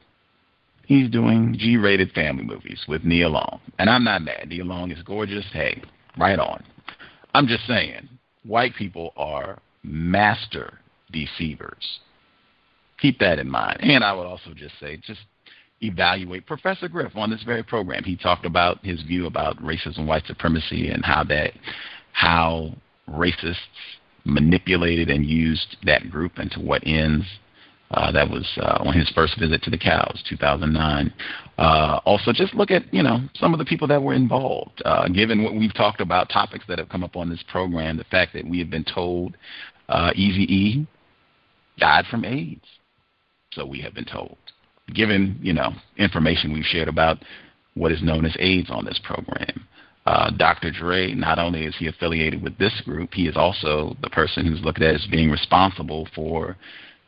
he's 0.89 1.09
doing 1.09 1.55
G 1.57 1.77
rated 1.77 2.11
family 2.11 2.43
movies 2.43 2.83
with 2.87 3.05
Nia 3.05 3.29
Long. 3.29 3.61
And 3.77 3.89
I'm 3.89 4.03
not 4.03 4.23
mad. 4.23 4.49
Nia 4.49 4.65
Long 4.65 4.91
is 4.91 5.01
gorgeous. 5.03 5.45
Hey, 5.53 5.81
right 6.17 6.39
on. 6.39 6.63
I'm 7.33 7.47
just 7.47 7.65
saying, 7.65 8.09
white 8.43 8.75
people 8.75 9.13
are 9.15 9.59
master 9.83 10.79
deceivers. 11.11 11.99
Keep 12.99 13.19
that 13.19 13.39
in 13.39 13.49
mind. 13.49 13.79
And 13.81 14.03
I 14.03 14.11
would 14.11 14.25
also 14.25 14.53
just 14.53 14.77
say, 14.79 14.97
just 14.97 15.21
evaluate 15.81 16.47
Professor 16.47 16.89
Griff 16.89 17.15
on 17.15 17.29
this 17.29 17.43
very 17.43 17.63
program. 17.63 18.03
He 18.03 18.17
talked 18.17 18.45
about 18.45 18.83
his 18.83 19.01
view 19.03 19.27
about 19.27 19.57
racism, 19.61 20.07
white 20.07 20.25
supremacy, 20.25 20.89
and 20.89 21.05
how 21.05 21.23
that 21.25 21.53
how 22.11 22.73
racists 23.07 23.55
manipulated 24.25 25.09
and 25.09 25.25
used 25.25 25.77
that 25.83 26.09
group 26.09 26.37
and 26.37 26.51
to 26.51 26.59
what 26.59 26.85
ends 26.85 27.25
uh, 27.91 28.11
that 28.11 28.29
was 28.29 28.47
uh, 28.61 28.83
on 28.85 28.93
his 28.93 29.09
first 29.15 29.39
visit 29.39 29.63
to 29.63 29.71
the 29.71 29.77
cows, 29.77 30.23
2009. 30.29 31.13
Uh, 31.57 31.99
also, 32.05 32.31
just 32.31 32.53
look 32.53 32.69
at 32.69 32.91
you 32.93 33.01
know 33.01 33.19
some 33.35 33.53
of 33.53 33.57
the 33.57 33.65
people 33.65 33.87
that 33.87 34.01
were 34.01 34.13
involved. 34.13 34.81
Uh, 34.85 35.07
given 35.07 35.43
what 35.43 35.55
we've 35.55 35.73
talked 35.73 35.99
about, 35.99 36.29
topics 36.29 36.65
that 36.67 36.77
have 36.77 36.89
come 36.89 37.03
up 37.03 37.15
on 37.15 37.29
this 37.29 37.43
program, 37.51 37.97
the 37.97 38.03
fact 38.05 38.33
that 38.33 38.47
we 38.47 38.59
have 38.59 38.69
been 38.69 38.85
told 38.85 39.35
uh, 39.89 40.11
Easy 40.15 40.43
E 40.43 40.87
died 41.79 42.05
from 42.11 42.25
AIDS, 42.25 42.65
so 43.53 43.65
we 43.65 43.81
have 43.81 43.95
been 43.95 44.05
told. 44.05 44.37
Given 44.93 45.39
you 45.41 45.53
know 45.53 45.71
information 45.97 46.53
we've 46.53 46.63
shared 46.63 46.87
about 46.87 47.17
what 47.73 47.91
is 47.91 48.03
known 48.03 48.25
as 48.25 48.35
AIDS 48.39 48.69
on 48.69 48.85
this 48.85 48.99
program. 49.03 49.67
Uh, 50.05 50.31
Dr. 50.31 50.71
Dre, 50.71 51.13
not 51.13 51.37
only 51.37 51.65
is 51.65 51.75
he 51.77 51.87
affiliated 51.87 52.41
with 52.41 52.57
this 52.57 52.81
group, 52.83 53.13
he 53.13 53.27
is 53.27 53.37
also 53.37 53.95
the 54.01 54.09
person 54.09 54.45
who's 54.45 54.61
looked 54.61 54.81
at 54.81 54.95
as 54.95 55.05
being 55.11 55.29
responsible 55.29 56.07
for 56.15 56.57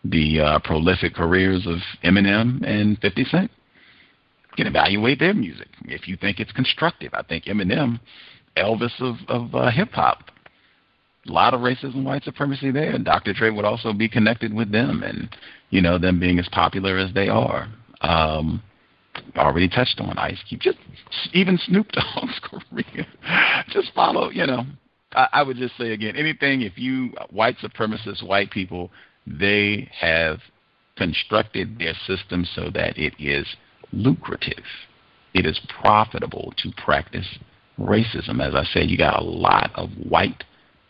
the 0.04 0.40
uh, 0.40 0.60
prolific 0.60 1.14
careers 1.14 1.66
of 1.68 1.78
Eminem 2.04 2.66
and 2.66 2.98
50 3.00 3.24
Cent. 3.26 3.52
You 4.52 4.64
can 4.64 4.68
evaluate 4.68 5.20
their 5.20 5.34
music 5.34 5.68
if 5.86 6.08
you 6.08 6.18
think 6.18 6.40
it's 6.40 6.52
constructive. 6.52 7.14
I 7.14 7.24
think 7.24 7.46
Eminem, 7.46 8.00
Elvis 8.58 9.00
of, 9.00 9.16
of 9.28 9.56
uh, 9.56 9.72
hip 9.72 9.92
hop, 9.92 10.32
a 11.28 11.32
lot 11.32 11.54
of 11.54 11.62
racism, 11.62 12.04
white 12.04 12.24
supremacy 12.24 12.72
there. 12.72 12.98
Dr. 12.98 13.34
Dre 13.34 13.52
would 13.52 13.66
also 13.66 13.94
be 13.94 14.10
connected 14.10 14.54
with 14.54 14.72
them, 14.72 15.04
and 15.04 15.30
you 15.70 15.82
know 15.82 15.98
them 15.98 16.20
being 16.20 16.40
as 16.40 16.50
popular 16.52 16.98
as 16.98 17.14
they 17.14 17.30
are. 17.30 17.68
Um, 18.02 18.62
already 19.38 19.70
touched 19.70 20.00
on 20.00 20.18
Ice 20.18 20.42
Cube. 20.48 20.62
Just 20.62 20.78
even 21.34 21.58
Snoop 21.66 21.88
Dogg's 21.92 22.40
career. 22.44 23.06
just 23.70 23.94
follow. 23.94 24.30
You 24.30 24.48
know, 24.48 24.64
I, 25.14 25.28
I 25.34 25.44
would 25.44 25.58
just 25.58 25.78
say 25.78 25.92
again, 25.92 26.16
anything 26.16 26.62
if 26.62 26.78
you 26.78 27.14
white 27.30 27.58
supremacist 27.60 28.26
white 28.26 28.52
people 28.52 28.92
they 29.26 29.90
have 30.00 30.40
constructed 30.98 31.80
their 31.80 31.94
system 32.06 32.46
so 32.46 32.70
that 32.74 32.98
it 32.98 33.14
is 33.20 33.48
lucrative. 33.92 34.64
It 35.34 35.46
is 35.46 35.60
profitable 35.82 36.54
to 36.58 36.72
practice 36.84 37.40
racism. 37.80 38.46
As 38.46 38.56
I 38.56 38.64
said, 38.66 38.90
you 38.90 38.98
got 38.98 39.20
a 39.20 39.24
lot 39.24 39.72
of 39.76 39.90
white 40.10 40.44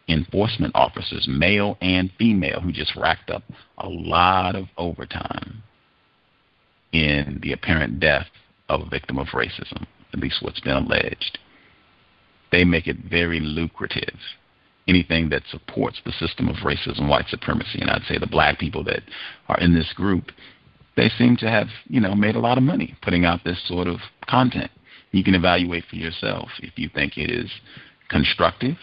enforcement 0.08 0.74
officers, 0.76 1.27
male 1.30 1.77
and 1.82 2.11
female, 2.18 2.60
who 2.60 2.72
just 2.72 2.95
racked 2.95 3.30
up 3.30 3.43
a 3.77 3.88
lot 3.88 4.56
of 4.56 4.66
overtime 4.77 5.64
in 6.92 7.40
the 7.42 7.53
apparent 7.53 8.00
death 8.00 8.27
of 8.68 8.82
a 8.82 8.90
victim 8.90 9.18
of 9.18 9.27
racism, 9.27 9.85
at 10.14 10.19
least 10.19 10.42
what's 10.42 10.60
been 10.60 10.76
alleged. 10.76 11.40
They 12.51 12.66
make 12.66 12.88
it 12.88 12.98
very 13.10 13.40
lucrative 13.40 14.18
anything 14.88 15.30
that 15.30 15.43
supports 15.50 16.01
the 16.06 16.11
system 16.14 16.48
of 16.48 16.58
racism, 16.58 17.08
white 17.08 17.27
supremacy, 17.27 17.80
and 17.80 17.90
I'd 17.90 18.03
say 18.03 18.18
the 18.18 18.27
black 18.27 18.60
people 18.60 18.84
that 18.85 19.01
are 19.48 19.60
in 19.60 19.74
this 19.74 19.93
group, 19.93 20.32
they 20.98 21.10
seem 21.10 21.38
to 21.38 21.50
have, 21.50 21.68
you 21.88 22.01
know, 22.01 22.16
made 22.16 22.35
a 22.35 22.40
lot 22.40 22.58
of 22.58 22.64
money 22.64 22.95
putting 23.01 23.26
out 23.26 23.43
this 23.43 23.61
sort 23.68 23.88
of 23.88 24.00
content. 24.27 24.72
You 25.11 25.24
can 25.24 25.35
evaluate 25.35 25.85
for 25.90 25.95
yourself 25.95 26.50
if 26.60 26.77
you 26.77 26.90
think 26.93 27.18
it 27.18 27.30
is 27.30 27.50
constructive 28.10 28.77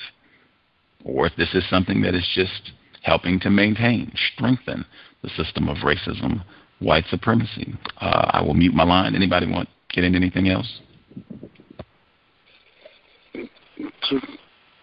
or 1.05 1.27
if 1.27 1.35
this 1.37 1.55
is 1.55 1.69
something 1.69 2.03
that 2.03 2.15
is 2.15 2.29
just 2.35 2.73
helping 3.03 3.41
to 3.41 3.51
maintain, 3.51 4.13
strengthen 4.35 4.85
the 5.23 5.31
system 5.31 5.69
of 5.69 5.79
racism, 5.79 6.45
white 6.81 7.05
supremacy. 7.09 7.75
Uh, 8.01 8.31
I 8.33 8.43
will 8.43 8.55
mute 8.55 8.75
my 8.75 8.85
line. 8.85 9.15
Anybody 9.15 9.47
want 9.51 9.69
to 9.69 9.95
get 9.95 10.05
into 10.05 10.19
anything 10.19 10.49
else? 10.49 10.81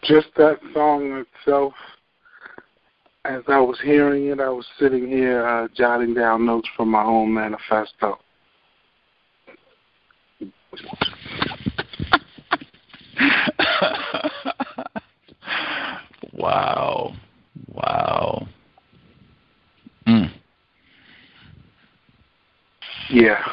Just 0.08 0.28
that 0.38 0.60
song 0.74 1.26
itself, 1.26 1.74
as 3.26 3.42
I 3.48 3.60
was 3.60 3.78
hearing 3.84 4.28
it, 4.28 4.40
I 4.40 4.50
was 4.50 4.66
sitting 4.80 5.08
here 5.08 5.48
uh, 5.48 5.68
jotting 5.76 6.14
down 6.14 6.46
notes 6.46 6.70
from 6.78 6.90
my 6.90 7.04
own 7.04 7.34
manifesto. 7.34 8.20
wow. 16.34 17.14
Wow. 17.74 18.48
Mm. 20.08 20.32
Yeah. 23.10 23.44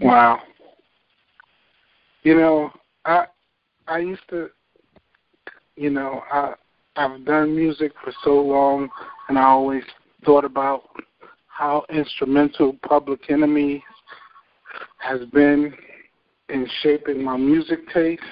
Wow. 0.00 0.40
You 2.22 2.34
know, 2.34 2.70
I 3.04 3.26
I 3.88 3.98
used 3.98 4.28
to, 4.30 4.50
you 5.76 5.90
know, 5.90 6.22
I 6.32 6.54
I've 6.96 7.24
done 7.26 7.54
music 7.54 7.92
for 8.02 8.12
so 8.24 8.40
long, 8.40 8.88
and 9.28 9.38
I 9.38 9.42
always 9.42 9.82
thought 10.24 10.46
about 10.46 10.84
how 11.46 11.84
instrumental 11.90 12.76
Public 12.88 13.30
Enemy 13.30 13.84
has 14.98 15.20
been 15.32 15.74
in 16.48 16.66
shaping 16.82 17.22
my 17.22 17.36
music 17.36 17.80
taste. 17.92 18.22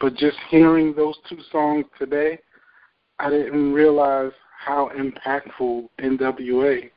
But 0.00 0.14
just 0.16 0.36
hearing 0.50 0.94
those 0.94 1.16
two 1.28 1.38
songs 1.50 1.86
today, 1.98 2.38
I 3.18 3.30
didn't 3.30 3.72
realize 3.72 4.32
how 4.64 4.90
impactful 4.96 5.88
NWA 5.98 6.90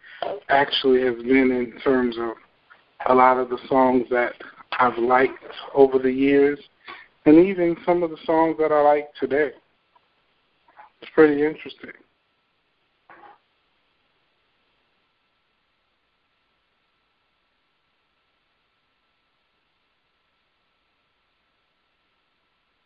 actually 0.50 1.04
has 1.04 1.16
been 1.16 1.52
in 1.52 1.80
terms 1.84 2.18
of 2.20 2.32
a 3.08 3.16
lot 3.16 3.38
of 3.38 3.50
the 3.50 3.60
songs 3.70 4.08
that 4.10 4.34
I've 4.80 4.98
liked 4.98 5.44
over 5.74 6.00
the 6.00 6.12
years 6.12 6.60
and 7.26 7.46
even 7.46 7.76
some 7.86 8.04
of 8.04 8.12
the 8.12 8.18
songs 8.26 8.56
that 8.60 8.72
I 8.72 8.82
like 8.82 9.10
today. 9.20 9.52
It's 11.02 11.12
pretty 11.14 11.46
interesting. 11.46 11.92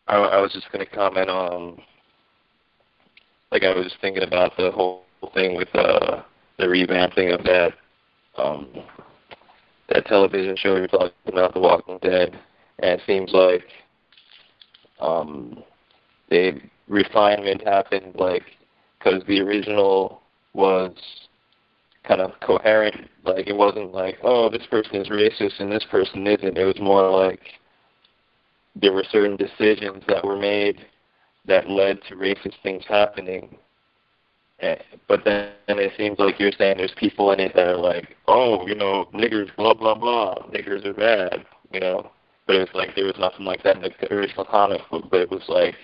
I, 0.08 0.16
I 0.16 0.42
was 0.42 0.52
just 0.52 0.72
going 0.72 0.86
to 0.86 0.92
comment 0.92 1.30
on, 1.30 1.80
like, 3.52 3.64
I 3.64 3.76
was 3.76 3.94
thinking 4.02 4.24
about 4.24 4.58
the 4.58 4.72
whole 4.72 5.04
thing 5.34 5.56
with 5.56 5.74
uh, 5.76 6.24
the 6.58 6.66
revamping 6.66 7.34
of 7.34 7.44
that 7.44 7.74
um, 8.38 8.68
that 9.90 10.06
television 10.06 10.56
show 10.56 10.76
you're 10.78 10.88
talking 10.88 11.12
about, 11.28 11.54
The 11.54 11.60
Walking 11.60 12.00
Dead, 12.02 12.40
and 12.80 13.00
it 13.00 13.02
seems 13.06 13.32
like 13.34 13.64
um, 15.00 15.64
the 16.30 16.60
refinement 16.88 17.62
happened 17.68 18.16
like 18.16 18.44
because 18.98 19.24
the 19.28 19.42
original 19.42 20.22
was 20.54 20.92
kind 22.08 22.22
of 22.22 22.32
coherent. 22.42 23.10
Like 23.24 23.48
it 23.48 23.56
wasn't 23.56 23.94
like, 23.94 24.18
oh, 24.24 24.50
this 24.50 24.66
person 24.70 24.96
is 24.96 25.10
racist 25.10 25.60
and 25.60 25.72
this 25.72 25.86
person 25.90 26.26
isn't. 26.28 26.58
It 26.58 26.66
was 26.66 26.80
more 26.80 27.10
like 27.10 27.42
there 28.76 28.94
were 28.94 29.04
certain 29.12 29.36
decisions 29.38 30.04
that 30.08 30.24
were 30.24 30.38
made 30.38 30.86
that 31.46 31.70
led 31.70 32.00
to 32.10 32.16
racist 32.16 32.56
things 32.64 32.84
happening. 32.88 33.58
Eh, 34.62 34.76
But 35.08 35.24
then 35.26 35.48
it 35.48 35.64
seems 35.98 36.20
like 36.20 36.40
you're 36.40 36.52
saying 36.58 36.78
there's 36.78 36.94
people 36.98 37.32
in 37.32 37.40
it 37.40 37.54
that 37.56 37.68
are 37.68 37.78
like, 37.78 38.16
oh, 38.28 38.46
you 38.68 38.76
know, 38.76 39.06
niggers, 39.14 39.50
blah 39.56 39.74
blah 39.74 39.94
blah, 39.96 40.36
niggers 40.50 40.86
are 40.86 40.94
bad, 40.94 41.46
you 41.72 41.80
know. 41.80 42.12
But 42.50 42.56
it 42.56 42.60
was 42.62 42.70
like 42.74 42.96
there 42.96 43.06
was 43.06 43.20
nothing 43.20 43.46
like 43.46 43.62
that 43.62 43.76
in 43.76 43.84
the 43.84 44.12
original 44.12 44.44
comic 44.44 44.82
book. 44.90 45.06
But 45.12 45.20
it 45.20 45.30
was 45.30 45.44
like 45.48 45.76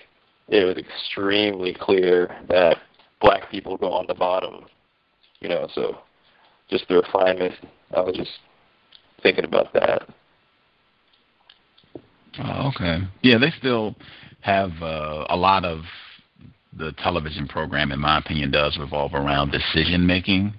it 0.48 0.64
was 0.64 0.76
extremely 0.76 1.72
clear 1.72 2.36
that 2.48 2.78
black 3.20 3.48
people 3.52 3.76
go 3.76 3.92
on 3.92 4.06
the 4.08 4.14
bottom, 4.14 4.66
you 5.38 5.48
know. 5.48 5.68
So 5.76 5.98
just 6.68 6.88
the 6.88 6.96
refinement. 6.96 7.54
I 7.96 8.00
was 8.00 8.16
just 8.16 8.32
thinking 9.22 9.44
about 9.44 9.72
that. 9.74 10.08
Oh, 12.42 12.72
okay. 12.74 12.98
Yeah, 13.22 13.38
they 13.38 13.52
still 13.60 13.94
have 14.40 14.72
uh, 14.82 15.24
a 15.28 15.36
lot 15.36 15.64
of 15.64 15.82
the 16.76 16.90
television 16.98 17.46
program, 17.46 17.92
in 17.92 18.00
my 18.00 18.18
opinion, 18.18 18.50
does 18.50 18.76
revolve 18.76 19.14
around 19.14 19.52
decision 19.52 20.04
making 20.04 20.52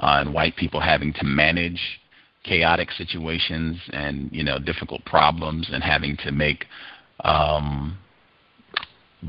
uh, 0.00 0.22
and 0.22 0.34
white 0.34 0.56
people 0.56 0.80
having 0.80 1.12
to 1.12 1.24
manage 1.24 2.00
chaotic 2.44 2.90
situations 2.92 3.78
and 3.92 4.30
you 4.32 4.42
know 4.42 4.58
difficult 4.58 5.04
problems 5.04 5.68
and 5.72 5.82
having 5.82 6.16
to 6.18 6.32
make 6.32 6.66
um, 7.24 7.96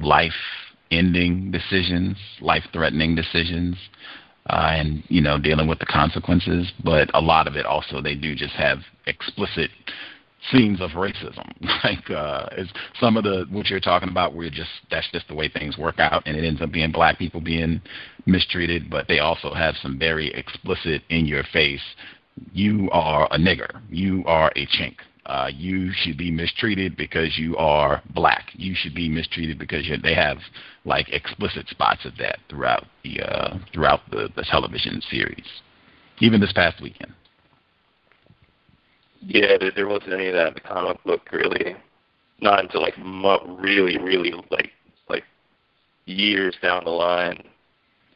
life-ending 0.02 1.52
decisions, 1.52 2.18
life-threatening 2.42 3.16
decisions, 3.16 3.76
uh, 4.50 4.72
and 4.72 5.04
you 5.10 5.22
know 5.22 5.40
dealing 5.40 5.68
with 5.68 5.80
the 5.80 5.86
consequences. 5.86 6.72
But 6.84 7.10
a 7.14 7.22
lot 7.22 7.48
of 7.48 7.56
it 7.56 7.66
also 7.66 8.02
they 8.02 8.16
do 8.16 8.36
just 8.36 8.54
have 8.54 8.80
explicit 9.06 9.70
scenes 10.52 10.82
of 10.82 10.92
racism. 10.92 11.50
Like 11.84 12.10
uh 12.10 12.48
is 12.58 12.70
some 13.00 13.18
of 13.18 13.24
the 13.24 13.46
what 13.50 13.68
you're 13.68 13.80
talking 13.80 14.10
about 14.10 14.34
where 14.34 14.50
just 14.50 14.70
that's 14.90 15.10
just 15.12 15.28
the 15.28 15.36
way 15.36 15.50
things 15.50 15.78
work 15.78 16.00
out 16.00 16.24
and 16.26 16.38
it 16.38 16.46
ends 16.46 16.62
up 16.62 16.72
being 16.72 16.92
black 16.92 17.18
people 17.18 17.42
being 17.42 17.82
mistreated, 18.26 18.90
but 18.90 19.08
they 19.08 19.20
also 19.20 19.54
have 19.54 19.76
some 19.82 20.00
very 20.00 20.34
explicit 20.34 21.02
in 21.10 21.26
your 21.26 21.44
face 21.52 21.82
you 22.52 22.90
are 22.92 23.28
a 23.32 23.38
nigger. 23.38 23.82
You 23.90 24.24
are 24.26 24.52
a 24.56 24.66
chink. 24.68 24.96
Uh, 25.26 25.50
you 25.56 25.92
should 25.94 26.18
be 26.18 26.30
mistreated 26.30 26.98
because 26.98 27.38
you 27.38 27.56
are 27.56 28.02
black. 28.14 28.50
You 28.54 28.76
should 28.76 28.94
be 28.94 29.08
mistreated 29.08 29.58
because 29.58 29.86
they 30.04 30.14
have 30.14 30.38
like 30.84 31.08
explicit 31.10 31.70
spots 31.70 32.06
of 32.06 32.18
that 32.18 32.40
throughout 32.50 32.86
the 33.04 33.22
uh, 33.22 33.58
throughout 33.74 34.02
the, 34.12 34.30
the 34.36 34.44
television 34.44 35.02
series, 35.10 35.46
even 36.20 36.42
this 36.42 36.52
past 36.52 36.82
weekend. 36.82 37.14
Yeah, 39.22 39.56
there, 39.74 39.88
wasn't 39.88 40.14
any 40.14 40.28
of 40.28 40.34
that 40.34 40.50
in 40.50 40.54
the 40.56 40.60
comic 40.60 41.02
book 41.06 41.22
really. 41.32 41.76
Not 42.42 42.60
until 42.60 42.82
like 42.82 42.96
really, 42.98 43.98
really 43.98 44.34
like 44.52 44.72
like 45.08 45.24
years 46.06 46.56
down 46.62 46.84
the 46.84 46.90
line. 46.90 47.42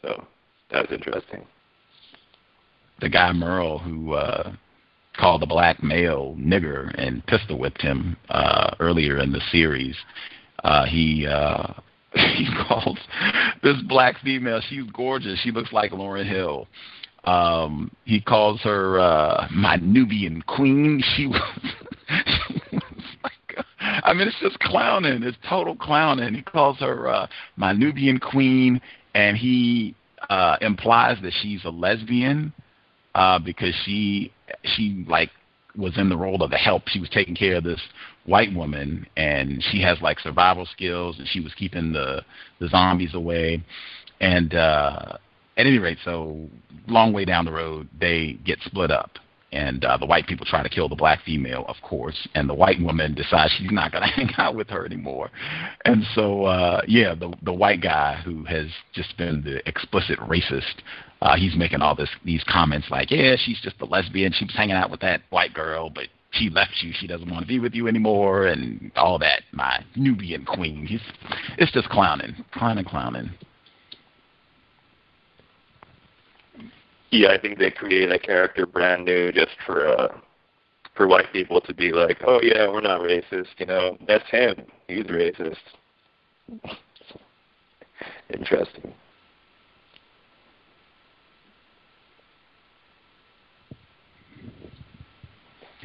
So 0.01 0.25
that 0.71 0.89
was 0.89 0.91
interesting. 0.91 1.45
The 3.00 3.09
guy 3.09 3.32
Merle 3.32 3.77
who 3.80 4.14
uh, 4.14 4.53
called 5.17 5.42
the 5.42 5.48
black 5.48 5.84
male 5.84 6.35
nigger 6.40 6.93
and 6.98 7.26
pistol 7.26 7.59
whipped 7.59 7.82
him 7.82 8.16
uh, 8.30 8.76
earlier 8.80 9.19
in 9.19 9.32
the 9.32 9.42
series. 9.51 9.95
Uh, 10.64 10.85
he 10.85 11.27
uh, 11.27 11.74
he 12.14 12.48
calls 12.67 12.98
this 13.64 13.77
black 13.88 14.17
female. 14.24 14.61
She's 14.69 14.85
gorgeous. 14.93 15.40
She 15.42 15.51
looks 15.51 15.74
like 15.74 15.92
Lauryn 15.92 16.27
Hill. 16.27 16.67
Um, 17.26 17.92
he 18.06 18.22
calls 18.22 18.61
her 18.61 19.00
uh, 19.00 19.48
my 19.51 19.76
Nubian 19.77 20.42
queen. 20.43 21.03
She 21.16 21.27
was, 21.27 21.42
she 22.09 22.76
was 22.76 22.82
like, 23.24 23.66
I 23.82 24.14
mean, 24.14 24.27
it's 24.27 24.40
just 24.40 24.59
clowning. 24.59 25.24
It's 25.24 25.38
total 25.48 25.76
clowning. 25.76 26.34
He 26.35 26.42
calls 26.42 26.77
her 26.80 27.09
uh, 27.09 27.27
my 27.58 27.74
Nubian 27.74 28.17
queen, 28.17 28.80
and 29.14 29.35
he 29.35 29.93
uh, 30.30 30.56
implies 30.61 31.17
that 31.22 31.34
she's 31.42 31.66
a 31.66 31.69
lesbian 31.69 32.53
uh, 32.53 32.66
because 33.43 33.73
she 33.85 34.31
she 34.63 35.05
like 35.07 35.31
was 35.75 35.97
in 35.97 36.09
the 36.09 36.17
role 36.17 36.41
of 36.43 36.49
the 36.49 36.57
help. 36.57 36.87
She 36.87 36.99
was 36.99 37.09
taking 37.09 37.35
care 37.35 37.55
of 37.55 37.63
this 37.63 37.81
white 38.25 38.53
woman, 38.53 39.07
and 39.15 39.63
she 39.71 39.81
has 39.81 39.99
like 40.01 40.19
survival 40.19 40.65
skills, 40.65 41.17
and 41.19 41.27
she 41.27 41.39
was 41.39 41.53
keeping 41.55 41.93
the 41.93 42.23
the 42.59 42.67
zombies 42.67 43.13
away. 43.13 43.63
And 44.19 44.53
uh, 44.53 45.17
at 45.57 45.65
any 45.65 45.77
rate, 45.77 45.97
so 46.03 46.47
long 46.87 47.13
way 47.13 47.25
down 47.25 47.45
the 47.45 47.51
road, 47.51 47.87
they 47.99 48.33
get 48.45 48.59
split 48.61 48.91
up. 48.91 49.11
And 49.51 49.85
uh, 49.85 49.95
the 49.98 50.06
white 50.06 50.27
people 50.27 50.45
try 50.45 50.61
to 50.61 50.67
kill 50.67 50.90
the 50.90 50.95
black 50.95 51.24
female, 51.24 51.64
of 51.69 51.77
course, 51.82 52.27
and 52.35 52.50
the 52.50 52.53
white 52.53 52.82
woman 52.82 53.16
decides 53.16 53.53
she's 53.53 53.72
not 53.72 53.93
going 53.93 54.03
to 54.08 54.09
hang 54.09 54.30
out 54.38 54.56
with 54.56 54.69
her 54.69 54.85
anymore. 54.85 55.30
And 55.85 56.03
so, 56.14 56.43
uh, 56.43 56.82
yeah, 56.88 57.16
the 57.16 57.34
the 57.42 57.53
white 57.53 57.82
guy 57.82 58.22
who 58.26 58.43
has 58.43 58.67
just 58.93 59.16
been 59.17 59.42
the 59.43 59.67
explicit 59.67 60.19
racist 60.19 60.82
uh, 61.22 61.35
he's 61.35 61.56
making 61.56 61.82
all 61.82 61.95
this 61.95 62.09
these 62.24 62.43
comments 62.48 62.88
like, 62.90 63.11
yeah, 63.11 63.35
she's 63.38 63.59
just 63.61 63.82
a 63.82 63.85
lesbian. 63.85 64.32
She 64.34 64.45
was 64.45 64.56
hanging 64.56 64.76
out 64.76 64.92
with 64.92 65.00
that 65.01 65.22
white 65.30 65.53
girl, 65.53 65.90
but 65.90 66.06
she 66.32 66.50
left 66.50 66.74
you. 66.82 66.92
She 66.93 67.08
doesn't 67.08 67.30
want 67.30 67.42
to 67.42 67.48
be 67.48 67.59
with 67.59 67.74
you 67.74 67.88
anymore, 67.88 68.48
and 68.48 68.92
all 68.95 69.17
that. 69.19 69.42
My 69.51 69.84
Nubian 69.95 70.45
queen. 70.45 70.85
He's 70.85 71.01
it's 71.58 71.72
just 71.72 71.90
clowning, 71.90 72.35
clowning, 72.51 72.85
clowning. 72.85 73.32
Yeah, 77.10 77.30
I 77.30 77.40
think 77.40 77.58
they 77.58 77.72
created 77.72 78.11
a 78.11 78.19
character 78.19 78.66
brand 78.66 79.06
new 79.06 79.32
just 79.32 79.56
for 79.66 79.88
uh 79.88 80.18
for 80.95 81.08
white 81.08 81.32
people 81.32 81.61
to 81.61 81.74
be 81.74 81.92
like, 81.92 82.18
Oh 82.26 82.40
yeah, 82.42 82.68
we're 82.68 82.82
not 82.82 83.02
racist, 83.02 83.48
you 83.58 83.66
know, 83.66 83.98
that's 84.08 84.30
him. 84.30 84.56
He's 84.88 85.06
racist. 85.06 85.56
Interesting. 88.30 88.94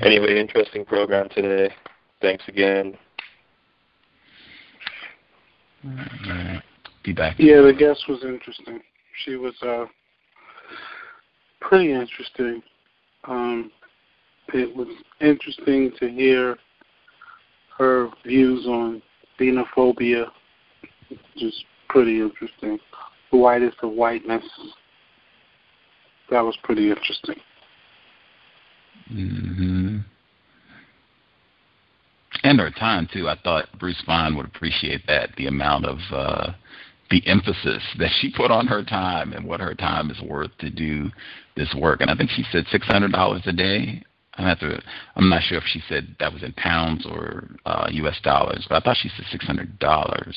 Anyway, 0.00 0.40
interesting 0.40 0.84
program 0.84 1.28
today. 1.28 1.72
Thanks 2.20 2.42
again. 2.48 2.98
Be 7.04 7.12
back. 7.12 7.36
Yeah, 7.38 7.60
the 7.60 7.72
guest 7.72 8.04
was 8.08 8.24
interesting. 8.24 8.80
She 9.24 9.36
was 9.36 9.54
uh 9.62 9.84
pretty 11.68 11.92
interesting. 11.92 12.62
Um 13.24 13.70
it 14.54 14.74
was 14.74 14.88
interesting 15.20 15.92
to 15.98 16.08
hear 16.10 16.56
her 17.78 18.08
views 18.24 18.66
on 18.66 19.02
xenophobia. 19.38 20.26
Just 21.36 21.64
pretty 21.88 22.20
interesting. 22.20 22.78
The 23.30 23.38
whitest 23.38 23.78
of 23.82 23.92
whiteness. 23.92 24.44
That 26.30 26.40
was 26.40 26.56
pretty 26.62 26.90
interesting. 26.90 27.36
Mm-hmm. 29.12 29.98
And 32.44 32.60
her 32.60 32.70
time 32.70 33.08
too. 33.12 33.28
I 33.28 33.36
thought 33.42 33.66
Bruce 33.78 34.02
Vaughn 34.06 34.36
would 34.36 34.46
appreciate 34.46 35.06
that. 35.06 35.30
The 35.36 35.46
amount 35.46 35.86
of 35.86 35.98
uh, 36.10 36.52
the 37.12 37.22
emphasis 37.26 37.82
that 37.98 38.10
she 38.20 38.32
put 38.34 38.50
on 38.50 38.66
her 38.66 38.82
time 38.82 39.34
and 39.34 39.46
what 39.46 39.60
her 39.60 39.74
time 39.74 40.10
is 40.10 40.18
worth 40.22 40.50
to 40.58 40.70
do 40.70 41.10
this 41.56 41.72
work. 41.78 42.00
And 42.00 42.10
I 42.10 42.16
think 42.16 42.30
she 42.30 42.42
said 42.50 42.64
six 42.72 42.86
hundred 42.86 43.12
dollars 43.12 43.42
a 43.44 43.52
day. 43.52 44.02
I 44.34 44.48
have 44.48 44.58
to. 44.60 44.80
I'm 45.14 45.28
not 45.28 45.42
sure 45.42 45.58
if 45.58 45.64
she 45.66 45.82
said 45.90 46.16
that 46.18 46.32
was 46.32 46.42
in 46.42 46.54
pounds 46.54 47.06
or 47.06 47.50
uh, 47.66 47.88
U.S. 47.90 48.18
dollars, 48.24 48.64
but 48.66 48.76
I 48.76 48.80
thought 48.80 48.96
she 48.98 49.10
said 49.10 49.26
six 49.30 49.46
hundred 49.46 49.78
dollars 49.78 50.36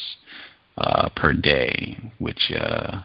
uh, 0.78 1.08
per 1.16 1.32
day. 1.32 1.98
Which, 2.20 2.52
uh, 2.60 3.04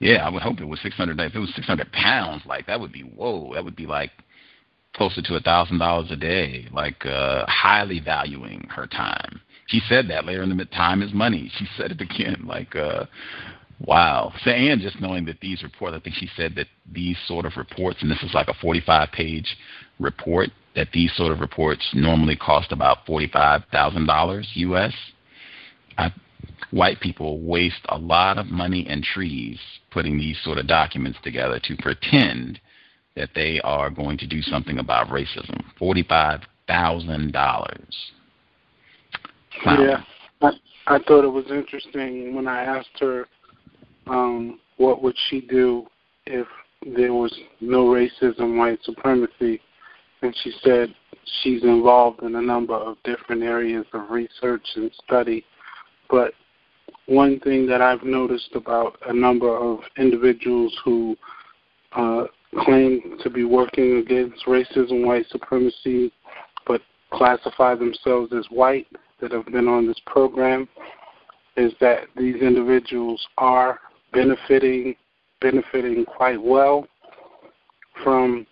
yeah, 0.00 0.26
I 0.26 0.30
would 0.30 0.42
hope 0.42 0.60
it 0.60 0.64
was 0.64 0.80
six 0.82 0.96
hundred. 0.96 1.20
If 1.20 1.36
it 1.36 1.38
was 1.38 1.54
six 1.54 1.68
hundred 1.68 1.92
pounds, 1.92 2.42
like 2.44 2.66
that 2.66 2.80
would 2.80 2.92
be 2.92 3.02
whoa. 3.02 3.54
That 3.54 3.64
would 3.64 3.76
be 3.76 3.86
like 3.86 4.10
closer 4.96 5.22
to 5.22 5.36
a 5.36 5.40
thousand 5.40 5.78
dollars 5.78 6.10
a 6.10 6.16
day. 6.16 6.66
Like 6.72 7.06
uh, 7.06 7.44
highly 7.46 8.00
valuing 8.00 8.66
her 8.68 8.88
time. 8.88 9.40
She 9.66 9.80
said 9.88 10.08
that 10.08 10.26
later 10.26 10.42
in 10.42 10.56
the 10.56 10.64
time 10.66 11.02
is 11.02 11.12
money. 11.12 11.50
She 11.58 11.66
said 11.76 11.90
it 11.90 12.00
again. 12.00 12.44
Like, 12.46 12.76
uh, 12.76 13.06
wow. 13.80 14.32
So, 14.42 14.50
and 14.50 14.80
just 14.80 15.00
knowing 15.00 15.24
that 15.26 15.40
these 15.40 15.62
reports, 15.62 15.96
I 15.96 16.00
think 16.00 16.16
she 16.16 16.28
said 16.36 16.54
that 16.56 16.66
these 16.92 17.16
sort 17.26 17.46
of 17.46 17.56
reports, 17.56 17.98
and 18.02 18.10
this 18.10 18.22
is 18.22 18.34
like 18.34 18.48
a 18.48 18.54
45 18.54 19.10
page 19.12 19.56
report, 19.98 20.50
that 20.76 20.88
these 20.92 21.14
sort 21.16 21.32
of 21.32 21.40
reports 21.40 21.88
normally 21.94 22.36
cost 22.36 22.72
about 22.72 23.06
$45,000 23.06 24.44
US. 24.54 24.94
I, 25.96 26.12
white 26.70 27.00
people 27.00 27.40
waste 27.40 27.84
a 27.88 27.98
lot 27.98 28.38
of 28.38 28.46
money 28.46 28.86
and 28.88 29.02
trees 29.02 29.58
putting 29.90 30.18
these 30.18 30.38
sort 30.42 30.58
of 30.58 30.66
documents 30.66 31.18
together 31.22 31.60
to 31.62 31.76
pretend 31.76 32.60
that 33.16 33.30
they 33.34 33.60
are 33.62 33.90
going 33.90 34.18
to 34.18 34.26
do 34.26 34.42
something 34.42 34.78
about 34.78 35.08
racism. 35.08 35.62
Forty-five 35.78 36.40
thousand 36.66 37.32
dollars. 37.32 37.94
Yeah, 39.64 40.02
I, 40.42 40.50
I 40.86 40.98
thought 41.06 41.24
it 41.24 41.32
was 41.32 41.46
interesting 41.50 42.34
when 42.34 42.46
I 42.46 42.64
asked 42.64 42.98
her 43.00 43.26
um, 44.06 44.60
what 44.76 45.02
would 45.02 45.16
she 45.28 45.40
do 45.40 45.86
if 46.26 46.46
there 46.96 47.14
was 47.14 47.34
no 47.60 47.86
racism, 47.86 48.58
white 48.58 48.78
supremacy, 48.82 49.60
and 50.22 50.34
she 50.42 50.52
said 50.62 50.94
she's 51.42 51.62
involved 51.62 52.22
in 52.22 52.34
a 52.34 52.42
number 52.42 52.74
of 52.74 52.96
different 53.04 53.42
areas 53.42 53.86
of 53.92 54.10
research 54.10 54.66
and 54.76 54.90
study. 55.04 55.44
But 56.10 56.32
one 57.06 57.40
thing 57.40 57.66
that 57.66 57.80
I've 57.80 58.02
noticed 58.02 58.50
about 58.54 58.98
a 59.06 59.12
number 59.12 59.56
of 59.56 59.80
individuals 59.96 60.74
who 60.84 61.16
uh, 61.92 62.24
claim 62.64 63.18
to 63.22 63.30
be 63.30 63.44
working 63.44 63.98
against 63.98 64.44
racism, 64.46 65.06
white 65.06 65.26
supremacy, 65.30 66.12
but 66.66 66.80
classify 67.10 67.74
themselves 67.74 68.32
as 68.32 68.46
white 68.50 68.86
that 69.24 69.32
have 69.32 69.46
been 69.46 69.68
on 69.68 69.86
this 69.86 70.00
program 70.04 70.68
is 71.56 71.72
that 71.80 72.00
these 72.14 72.36
individuals 72.42 73.26
are 73.38 73.80
benefiting 74.12 74.94
benefiting 75.40 76.04
quite 76.04 76.40
well 76.40 76.86
from 78.02 78.46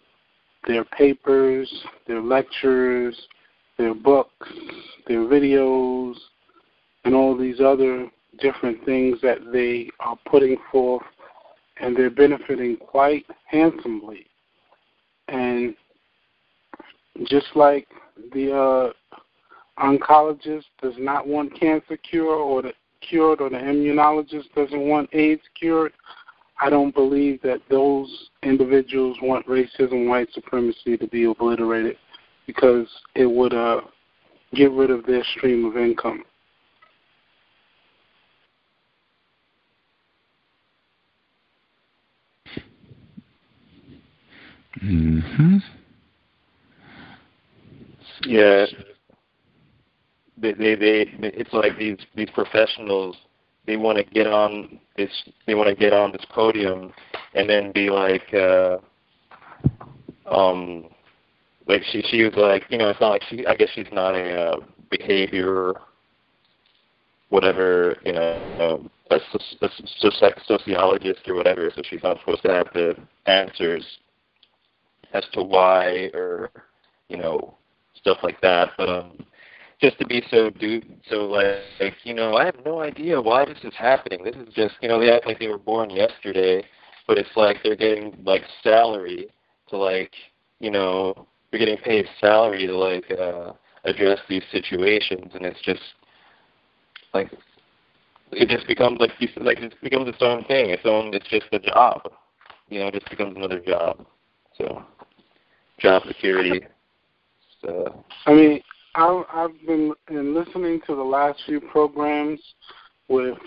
their 0.66 0.84
papers, 0.84 1.70
their 2.06 2.22
lectures, 2.22 3.14
their 3.76 3.94
books, 3.94 4.48
their 5.06 5.20
videos, 5.20 6.14
and 7.04 7.14
all 7.14 7.36
these 7.36 7.60
other 7.60 8.08
different 8.40 8.82
things 8.86 9.18
that 9.20 9.38
they 9.52 9.90
are 10.00 10.16
putting 10.26 10.56
forth, 10.70 11.04
and 11.80 11.94
they're 11.94 12.10
benefiting 12.10 12.78
quite 12.78 13.26
handsomely. 13.46 14.26
And 15.28 15.74
just 17.26 17.48
like 17.54 17.86
the 18.32 18.54
uh, 18.54 18.92
oncologist 19.78 20.64
does 20.80 20.94
not 20.98 21.26
want 21.26 21.58
cancer 21.58 21.96
cure 21.96 22.34
or 22.34 22.62
the 22.62 22.72
cured 23.00 23.40
or 23.40 23.50
the 23.50 23.56
immunologist 23.56 24.52
doesn't 24.54 24.88
want 24.88 25.08
AIDS 25.12 25.42
cured, 25.58 25.92
I 26.60 26.70
don't 26.70 26.94
believe 26.94 27.42
that 27.42 27.60
those 27.68 28.28
individuals 28.42 29.16
want 29.22 29.46
racism, 29.46 30.08
white 30.08 30.28
supremacy 30.32 30.96
to 30.96 31.06
be 31.08 31.24
obliterated 31.24 31.96
because 32.46 32.86
it 33.14 33.26
would 33.26 33.54
uh, 33.54 33.80
get 34.54 34.70
rid 34.70 34.90
of 34.90 35.04
their 35.06 35.24
stream 35.36 35.64
of 35.64 35.76
income. 35.76 36.24
Mm-hmm. 44.82 45.58
Yeah. 48.24 48.66
They, 50.42 50.52
they, 50.54 50.74
they, 50.74 51.06
it's 51.20 51.52
like 51.52 51.78
these 51.78 51.98
these 52.16 52.28
professionals. 52.30 53.16
They 53.64 53.76
want 53.76 53.98
to 53.98 54.04
get 54.04 54.26
on 54.26 54.80
this. 54.96 55.10
They 55.46 55.54
want 55.54 55.68
to 55.68 55.76
get 55.76 55.92
on 55.92 56.10
this 56.10 56.24
podium, 56.30 56.92
and 57.34 57.48
then 57.48 57.70
be 57.70 57.90
like, 57.90 58.34
uh, 58.34 58.78
um, 60.26 60.86
like 61.68 61.82
she 61.92 62.02
she 62.10 62.24
was 62.24 62.34
like, 62.36 62.64
you 62.70 62.78
know, 62.78 62.88
it's 62.88 63.00
not 63.00 63.10
like 63.10 63.22
she. 63.30 63.46
I 63.46 63.54
guess 63.54 63.68
she's 63.72 63.86
not 63.92 64.16
a 64.16 64.34
uh, 64.34 64.56
behavior, 64.90 65.74
whatever, 67.28 67.96
you 68.04 68.12
know, 68.12 68.90
a, 69.10 69.14
a, 69.14 69.66
a 69.66 69.68
sociologist 70.48 71.20
or 71.28 71.34
whatever. 71.34 71.70
So 71.74 71.82
she's 71.88 72.02
not 72.02 72.18
supposed 72.18 72.42
to 72.42 72.48
have 72.48 72.68
the 72.74 72.96
answers 73.26 73.84
as 75.12 75.24
to 75.34 75.42
why 75.42 76.10
or 76.14 76.50
you 77.08 77.16
know 77.16 77.54
stuff 77.94 78.18
like 78.22 78.40
that. 78.40 78.70
But 78.76 78.88
um, 78.88 79.24
just 79.82 79.98
to 79.98 80.06
be 80.06 80.22
so 80.30 80.48
dude, 80.48 80.86
so 81.10 81.24
like, 81.24 81.56
like 81.80 81.94
you 82.04 82.14
know, 82.14 82.36
I 82.36 82.44
have 82.44 82.54
no 82.64 82.80
idea 82.80 83.20
why 83.20 83.44
this 83.44 83.58
is 83.64 83.74
happening. 83.76 84.22
This 84.22 84.36
is 84.36 84.54
just 84.54 84.74
you 84.80 84.88
know 84.88 85.00
they 85.00 85.10
act 85.10 85.26
like 85.26 85.40
they 85.40 85.48
were 85.48 85.58
born 85.58 85.90
yesterday, 85.90 86.64
but 87.08 87.18
it's 87.18 87.36
like 87.36 87.56
they're 87.62 87.76
getting 87.76 88.16
like 88.24 88.42
salary 88.62 89.26
to 89.68 89.76
like 89.76 90.12
you 90.60 90.70
know 90.70 91.26
they're 91.50 91.58
getting 91.58 91.78
paid 91.78 92.06
salary 92.20 92.66
to 92.66 92.76
like 92.76 93.10
uh, 93.10 93.52
address 93.84 94.20
these 94.28 94.44
situations, 94.52 95.32
and 95.34 95.44
it's 95.44 95.60
just 95.62 95.82
like 97.12 97.28
it 98.30 98.48
just 98.48 98.68
becomes 98.68 99.00
like 99.00 99.10
you 99.18 99.28
like 99.40 99.58
it 99.58 99.74
becomes 99.82 100.08
its 100.08 100.18
own 100.20 100.44
thing. 100.44 100.70
Its 100.70 100.82
own. 100.84 101.12
It's 101.12 101.28
just 101.28 101.46
a 101.50 101.58
job. 101.58 102.02
You 102.68 102.80
know, 102.80 102.86
it 102.86 102.94
just 102.94 103.10
becomes 103.10 103.36
another 103.36 103.58
job. 103.58 104.06
So 104.56 104.84
job 105.80 106.02
security. 106.06 106.66
So 107.60 108.04
I 108.26 108.32
mean, 108.32 108.60
I've 108.94 109.66
been 109.66 109.94
in 110.10 110.34
listening 110.34 110.80
to 110.86 110.94
the 110.94 111.02
last 111.02 111.40
few 111.46 111.60
programs 111.60 112.40
with 113.08 113.38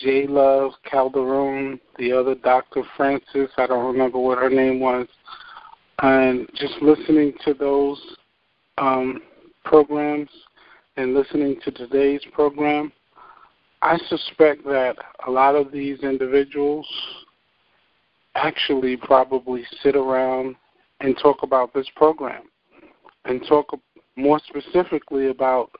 J 0.00 0.26
Love 0.26 0.72
Calderon, 0.88 1.80
the 1.98 2.12
other 2.12 2.34
Dr. 2.34 2.82
Francis, 2.96 3.50
I 3.56 3.66
don't 3.66 3.86
remember 3.86 4.18
what 4.18 4.38
her 4.38 4.50
name 4.50 4.80
was, 4.80 5.06
and 6.00 6.48
just 6.54 6.74
listening 6.80 7.32
to 7.44 7.54
those 7.54 8.00
um, 8.78 9.20
programs 9.64 10.30
and 10.96 11.14
listening 11.14 11.56
to 11.64 11.70
today's 11.72 12.22
program, 12.32 12.92
I 13.82 13.98
suspect 14.08 14.64
that 14.64 14.96
a 15.26 15.30
lot 15.30 15.54
of 15.54 15.72
these 15.72 16.00
individuals 16.00 16.86
actually 18.36 18.96
probably 18.96 19.64
sit 19.82 19.96
around 19.96 20.56
and 21.00 21.16
talk 21.20 21.42
about 21.42 21.74
this 21.74 21.86
program 21.96 22.44
and 23.24 23.44
talk 23.48 23.72
more 24.16 24.40
specifically 24.48 25.28
about 25.28 25.70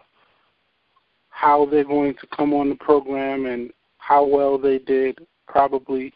how 1.31 1.67
they're 1.67 1.85
going 1.85 2.15
to 2.15 2.27
come 2.29 2.53
on 2.55 2.69
the 2.69 2.77
program 2.77 3.47
and 3.47 3.73
how 3.99 4.25
well 4.25 4.59
they 4.59 4.79
did, 4.79 5.19
probably 5.47 6.13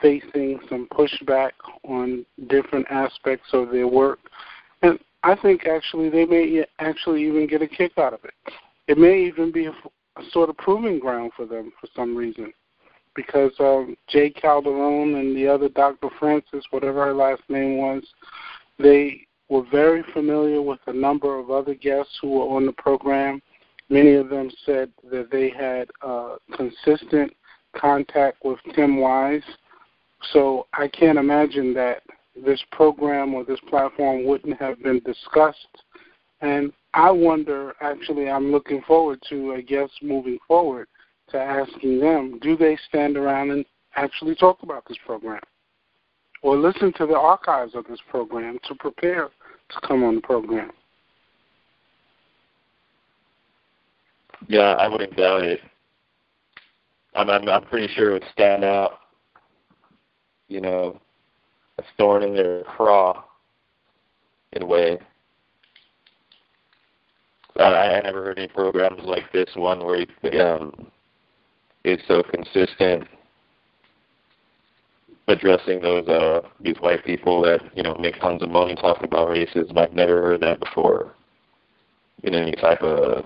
facing 0.00 0.58
some 0.68 0.88
pushback 0.92 1.52
on 1.84 2.24
different 2.48 2.86
aspects 2.90 3.48
of 3.52 3.70
their 3.70 3.88
work. 3.88 4.18
And 4.82 4.98
I 5.22 5.36
think 5.36 5.66
actually 5.66 6.10
they 6.10 6.24
may 6.24 6.64
actually 6.78 7.26
even 7.26 7.46
get 7.46 7.62
a 7.62 7.68
kick 7.68 7.92
out 7.98 8.14
of 8.14 8.24
it. 8.24 8.34
It 8.88 8.98
may 8.98 9.24
even 9.24 9.52
be 9.52 9.66
a, 9.66 9.72
sort 10.30 10.50
of 10.50 10.56
proving 10.58 10.98
ground 10.98 11.32
for 11.36 11.46
them 11.46 11.72
for 11.80 11.88
some 11.94 12.16
reason. 12.16 12.52
Because 13.14 13.52
um, 13.60 13.96
Jay 14.08 14.30
Calderon 14.30 15.16
and 15.16 15.36
the 15.36 15.46
other 15.46 15.68
Dr. 15.68 16.08
Francis, 16.18 16.64
whatever 16.70 17.04
her 17.04 17.14
last 17.14 17.42
name 17.48 17.76
was, 17.76 18.02
they 18.78 19.26
were 19.52 19.64
very 19.70 20.02
familiar 20.14 20.62
with 20.62 20.80
a 20.86 20.92
number 20.94 21.38
of 21.38 21.50
other 21.50 21.74
guests 21.74 22.18
who 22.22 22.30
were 22.30 22.56
on 22.56 22.64
the 22.64 22.72
program. 22.72 23.42
Many 23.90 24.14
of 24.14 24.30
them 24.30 24.50
said 24.64 24.90
that 25.10 25.30
they 25.30 25.50
had 25.50 25.90
uh, 26.00 26.36
consistent 26.56 27.36
contact 27.76 28.38
with 28.46 28.58
Tim 28.74 28.96
Wise. 28.98 29.42
So 30.32 30.68
I 30.72 30.88
can't 30.88 31.18
imagine 31.18 31.74
that 31.74 32.02
this 32.34 32.62
program 32.72 33.34
or 33.34 33.44
this 33.44 33.60
platform 33.68 34.24
wouldn't 34.24 34.58
have 34.58 34.82
been 34.82 35.00
discussed. 35.00 35.82
And 36.40 36.72
I 36.94 37.10
wonder, 37.10 37.74
actually, 37.82 38.30
I'm 38.30 38.52
looking 38.52 38.80
forward 38.86 39.20
to, 39.28 39.52
I 39.52 39.60
guess, 39.60 39.90
moving 40.00 40.38
forward 40.48 40.88
to 41.28 41.38
asking 41.38 42.00
them, 42.00 42.38
do 42.40 42.56
they 42.56 42.78
stand 42.88 43.18
around 43.18 43.50
and 43.50 43.66
actually 43.96 44.34
talk 44.34 44.62
about 44.62 44.84
this 44.88 44.98
program? 45.04 45.42
Or 46.40 46.56
listen 46.56 46.90
to 46.94 47.06
the 47.06 47.18
archives 47.18 47.74
of 47.74 47.86
this 47.86 48.00
program 48.08 48.58
to 48.66 48.74
prepare 48.76 49.28
to 49.74 49.86
come 49.86 50.04
on 50.04 50.16
the 50.16 50.20
program. 50.20 50.70
Yeah, 54.48 54.72
I 54.72 54.88
wouldn't 54.88 55.16
doubt 55.16 55.44
it. 55.44 55.60
I'm, 57.14 57.30
I'm 57.30 57.48
I'm 57.48 57.64
pretty 57.64 57.92
sure 57.94 58.10
it 58.10 58.12
would 58.14 58.32
stand 58.32 58.64
out. 58.64 58.98
You 60.48 60.60
know, 60.60 61.00
a 61.78 61.82
thorn 61.96 62.22
in 62.22 62.34
their 62.34 62.62
craw, 62.64 63.24
in 64.52 64.62
a 64.62 64.66
way. 64.66 64.98
I, 67.56 67.62
I 67.62 68.00
never 68.02 68.24
heard 68.24 68.38
any 68.38 68.48
programs 68.48 69.02
like 69.04 69.30
this 69.32 69.48
one 69.54 69.84
where 69.84 70.06
um, 70.40 70.90
it's 71.84 72.02
so 72.08 72.22
consistent 72.22 73.06
addressing 75.28 75.80
those 75.80 76.06
uh 76.08 76.40
these 76.60 76.76
white 76.80 77.04
people 77.04 77.40
that 77.42 77.60
you 77.76 77.82
know 77.82 77.94
make 78.00 78.18
tons 78.20 78.42
of 78.42 78.50
money 78.50 78.74
talking 78.74 79.04
about 79.04 79.28
racism. 79.28 79.76
I've 79.78 79.92
never 79.94 80.20
heard 80.20 80.40
that 80.40 80.60
before 80.60 81.14
in 82.22 82.34
any 82.34 82.52
type 82.52 82.82
of 82.82 83.24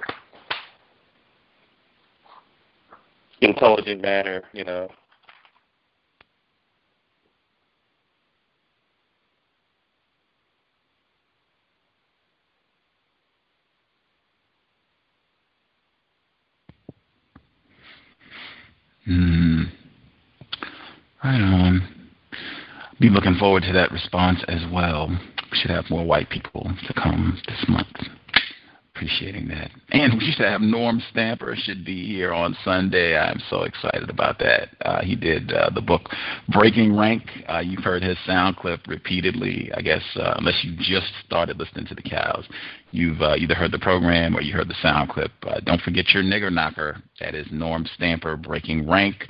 intelligent 3.41 4.01
manner, 4.03 4.43
you 4.53 4.65
know. 4.65 4.89
Hmm. 19.05 19.63
Right 21.27 21.43
on. 21.43 21.83
Be 23.01 23.11
looking 23.11 23.35
forward 23.35 23.65
to 23.65 23.73
that 23.73 23.91
response 23.91 24.45
as 24.47 24.63
well. 24.73 25.09
We 25.09 25.59
should 25.59 25.73
have 25.73 25.91
more 25.91 26.07
white 26.07 26.31
people 26.31 26.71
to 26.87 26.95
come 26.95 27.37
this 27.49 27.65
month. 27.69 27.89
Appreciating 28.95 29.49
that. 29.49 29.73
And 29.91 30.13
we 30.13 30.31
should 30.31 30.47
have 30.47 30.61
Norm 30.61 31.03
Stamper 31.11 31.57
should 31.59 31.85
be 31.85 32.07
here 32.07 32.33
on 32.33 32.57
Sunday. 32.65 33.19
I'm 33.19 33.43
so 33.51 33.65
excited 33.65 34.09
about 34.09 34.39
that. 34.39 34.69
Uh, 34.83 35.03
he 35.03 35.17
did 35.17 35.51
uh, 35.51 35.71
the 35.75 35.81
book 35.81 36.03
Breaking 36.49 36.97
Rank. 36.97 37.25
Uh, 37.49 37.59
you've 37.59 37.83
heard 37.83 38.05
his 38.05 38.17
sound 38.25 38.57
clip 38.57 38.87
repeatedly. 38.87 39.69
I 39.77 39.83
guess 39.83 40.05
uh, 40.15 40.35
unless 40.39 40.63
you 40.63 40.77
just 40.77 41.11
started 41.27 41.59
listening 41.59 41.87
to 41.87 41.97
the 41.97 42.03
cows, 42.03 42.47
you've 42.93 43.21
uh, 43.21 43.35
either 43.37 43.55
heard 43.55 43.73
the 43.73 43.81
program 43.81 44.37
or 44.37 44.43
you 44.43 44.55
heard 44.55 44.69
the 44.69 44.77
sound 44.81 45.11
clip. 45.11 45.33
Uh, 45.43 45.59
don't 45.59 45.83
forget 45.83 46.15
your 46.15 46.23
nigger 46.23 46.53
knocker. 46.53 47.03
That 47.19 47.35
is 47.35 47.49
Norm 47.51 47.85
Stamper 47.97 48.37
Breaking 48.37 48.89
Rank. 48.89 49.29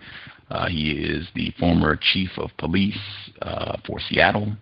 Uh, 0.51 0.69
he 0.69 0.93
is 0.93 1.29
the 1.35 1.53
former 1.59 1.99
chief 2.01 2.31
of 2.39 2.51
police 2.59 2.99
uh, 3.43 3.77
for 3.87 3.99
Seattle. 4.01 4.57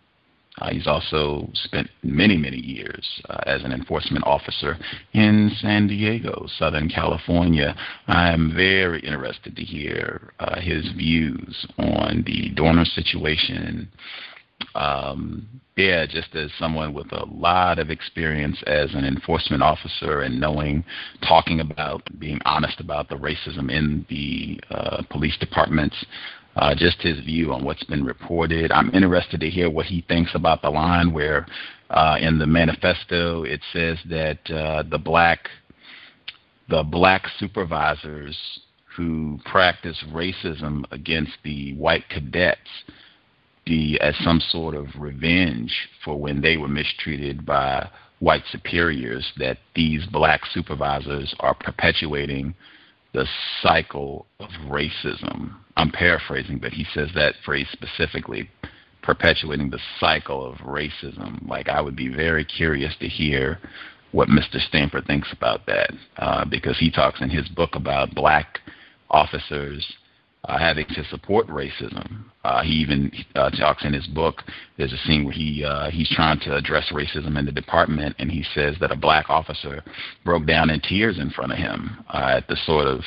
Uh, 0.59 0.71
he's 0.71 0.87
also 0.87 1.49
spent 1.53 1.89
many, 2.05 2.37
many 2.37 2.59
years 2.59 3.21
uh, 3.29 3.41
as 3.45 3.65
an 3.65 3.73
enforcement 3.73 4.25
officer 4.25 4.79
in 5.13 5.51
San 5.59 5.89
Diego, 5.89 6.47
Southern 6.59 6.89
California. 6.89 7.75
I 8.07 8.33
am 8.33 8.53
very 8.55 9.01
interested 9.01 9.57
to 9.57 9.63
hear 9.63 10.33
uh, 10.39 10.61
his 10.61 10.93
views 10.93 11.67
on 11.77 12.23
the 12.25 12.51
Dorner 12.51 12.85
situation. 12.85 13.91
Um, 14.75 15.49
yeah, 15.77 16.07
just 16.07 16.35
as 16.37 16.51
someone 16.59 16.95
with 16.95 17.11
a 17.13 17.25
lot 17.27 17.79
of 17.79 17.91
experience 17.91 18.63
as 18.67 18.95
an 18.95 19.05
enforcement 19.05 19.63
officer 19.63 20.23
and 20.23 20.41
knowing, 20.41 20.85
talking 21.27 21.61
about, 21.61 22.03
being 22.19 22.41
honest 22.45 22.81
about 22.81 23.09
the 23.09 23.17
racism 23.17 23.71
in 23.71 24.07
the 24.09 24.61
uh, 24.71 25.03
police 25.11 25.37
departments 25.39 25.97
uh, 26.57 26.75
just 26.75 27.01
his 27.03 27.19
view 27.21 27.53
on 27.53 27.65
what's 27.65 27.85
been 27.85 28.05
reported. 28.05 28.71
I'm 28.71 28.91
interested 28.95 29.41
to 29.41 29.51
hear 29.51 29.71
what 29.71 29.87
he 29.87 30.05
thinks 30.07 30.35
about 30.35 30.63
the 30.63 30.71
line 30.71 31.13
where 31.13 31.47
uh, 31.91 32.17
in 32.21 32.39
the 32.39 32.47
manifesto 32.47 33.45
it 33.45 33.61
says 33.73 33.99
that 34.09 34.39
uh, 34.51 34.85
the 34.89 34.99
black 34.99 35.49
the 36.69 36.83
black 36.83 37.27
supervisors 37.39 38.39
who 38.97 39.39
practice 39.45 40.03
racism 40.13 40.85
against 40.93 41.33
the 41.43 41.75
white 41.75 42.09
cadets 42.09 42.61
be 43.65 43.99
as 44.01 44.15
some 44.23 44.41
sort 44.41 44.75
of 44.75 44.87
revenge 44.99 45.89
for 46.05 46.19
when 46.19 46.41
they 46.41 46.57
were 46.57 46.69
mistreated 46.69 47.45
by 47.47 47.89
white 48.21 48.45
superiors 48.51 49.33
that 49.39 49.59
these 49.75 50.07
black 50.07 50.43
supervisors 50.53 51.35
are 51.41 51.55
perpetuating 51.55 52.55
the 53.13 53.27
cycle 53.63 54.27
of 54.41 54.49
racism. 54.67 55.55
I'm 55.77 55.91
paraphrasing, 55.91 56.59
but 56.59 56.73
he 56.73 56.87
says 56.95 57.11
that 57.15 57.35
phrase 57.45 57.67
specifically, 57.73 58.51
perpetuating 59.03 59.71
the 59.71 59.81
cycle 60.01 60.45
of 60.45 60.57
racism. 60.59 61.47
Like, 61.49 61.69
I 61.69 61.81
would 61.81 61.97
be 61.97 62.09
very 62.09 62.45
curious 62.45 62.95
to 63.01 63.09
hear 63.09 63.59
what 64.13 64.29
Mr. 64.29 64.61
Stamper 64.69 65.03
thinks 65.03 65.33
about 65.33 65.67
that, 65.67 65.91
uh, 66.17 66.45
because 66.45 66.79
he 66.79 66.91
talks 66.91 67.21
in 67.21 67.31
his 67.31 67.49
book 67.49 67.75
about 67.75 68.15
black 68.15 68.61
officers 69.11 69.87
uh, 70.45 70.59
having 70.59 70.87
to 70.87 71.05
support 71.05 71.47
racism. 71.49 72.25
Uh, 72.45 72.63
he 72.63 72.73
even 72.73 73.11
uh, 73.35 73.51
talks 73.51 73.85
in 73.85 73.93
his 73.93 74.07
book. 74.09 74.43
There's 74.77 74.93
a 74.93 74.99
scene 74.99 75.25
where 75.25 75.33
he 75.33 75.65
uh, 75.65 75.91
he's 75.91 76.11
trying 76.11 76.41
to 76.41 76.57
address 76.57 76.91
racism 76.93 77.39
in 77.39 77.47
the 77.47 77.53
department, 77.53 78.17
and 78.19 78.31
he 78.31 78.45
says 78.55 78.77
that 78.81 78.93
a 78.93 78.97
black 78.97 79.31
officer 79.31 79.83
broke 80.25 80.47
down 80.47 80.71
in 80.71 80.81
tears 80.81 81.19
in 81.19 81.31
front 81.31 81.53
of 81.53 81.59
him 81.59 82.05
uh, 82.13 82.35
at 82.37 82.49
the 82.49 82.57
sort 82.67 82.87
of 82.87 83.01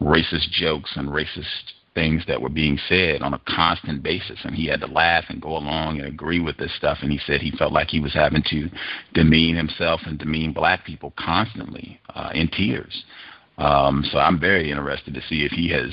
racist 0.00 0.50
jokes 0.50 0.92
and 0.96 1.08
racist 1.08 1.72
things 1.94 2.22
that 2.28 2.40
were 2.40 2.48
being 2.48 2.78
said 2.88 3.22
on 3.22 3.34
a 3.34 3.40
constant 3.48 4.04
basis 4.04 4.38
and 4.44 4.54
he 4.54 4.66
had 4.66 4.78
to 4.78 4.86
laugh 4.86 5.24
and 5.30 5.42
go 5.42 5.56
along 5.56 5.98
and 5.98 6.06
agree 6.06 6.38
with 6.38 6.56
this 6.56 6.72
stuff 6.76 6.98
and 7.02 7.10
he 7.10 7.18
said 7.26 7.40
he 7.40 7.50
felt 7.52 7.72
like 7.72 7.88
he 7.88 7.98
was 7.98 8.14
having 8.14 8.42
to 8.48 8.68
demean 9.14 9.56
himself 9.56 10.00
and 10.06 10.16
demean 10.18 10.52
black 10.52 10.84
people 10.84 11.12
constantly 11.18 12.00
uh, 12.14 12.30
in 12.34 12.46
tears 12.48 13.04
um, 13.56 14.04
so 14.12 14.18
i'm 14.18 14.38
very 14.38 14.70
interested 14.70 15.12
to 15.12 15.20
see 15.22 15.44
if 15.44 15.50
he 15.50 15.68
has 15.70 15.90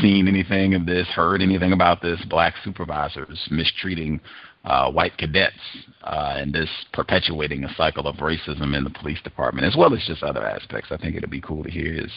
seen 0.00 0.28
anything 0.28 0.74
of 0.74 0.86
this, 0.86 1.06
heard 1.08 1.42
anything 1.42 1.72
about 1.72 2.02
this, 2.02 2.20
black 2.28 2.54
supervisors 2.64 3.48
mistreating 3.50 4.20
uh, 4.64 4.90
white 4.90 5.16
cadets 5.16 5.56
uh, 6.04 6.34
and 6.36 6.52
this 6.52 6.68
perpetuating 6.92 7.64
a 7.64 7.74
cycle 7.74 8.06
of 8.06 8.16
racism 8.16 8.76
in 8.76 8.84
the 8.84 8.90
police 8.90 9.20
department, 9.22 9.66
as 9.66 9.76
well 9.76 9.94
as 9.94 10.04
just 10.06 10.22
other 10.22 10.46
aspects. 10.46 10.90
I 10.90 10.96
think 10.96 11.16
it'd 11.16 11.30
be 11.30 11.40
cool 11.40 11.64
to 11.64 11.70
hear 11.70 11.92
his 11.92 12.12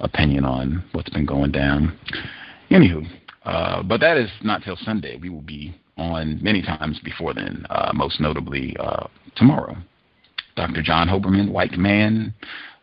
opinion 0.00 0.44
on 0.44 0.84
what's 0.92 1.10
been 1.10 1.26
going 1.26 1.52
down. 1.52 1.98
Anywho, 2.70 3.06
uh, 3.44 3.82
but 3.82 4.00
that 4.00 4.16
is 4.16 4.30
not 4.42 4.62
till 4.62 4.76
Sunday. 4.76 5.18
We 5.20 5.30
will 5.30 5.42
be 5.42 5.74
on 5.96 6.42
many 6.42 6.62
times 6.62 6.98
before 7.04 7.34
then, 7.34 7.66
uh, 7.70 7.92
most 7.94 8.20
notably 8.20 8.76
uh, 8.78 9.06
tomorrow. 9.36 9.76
Dr. 10.56 10.82
John 10.82 11.08
Hoberman, 11.08 11.50
white 11.50 11.72
man, 11.72 12.32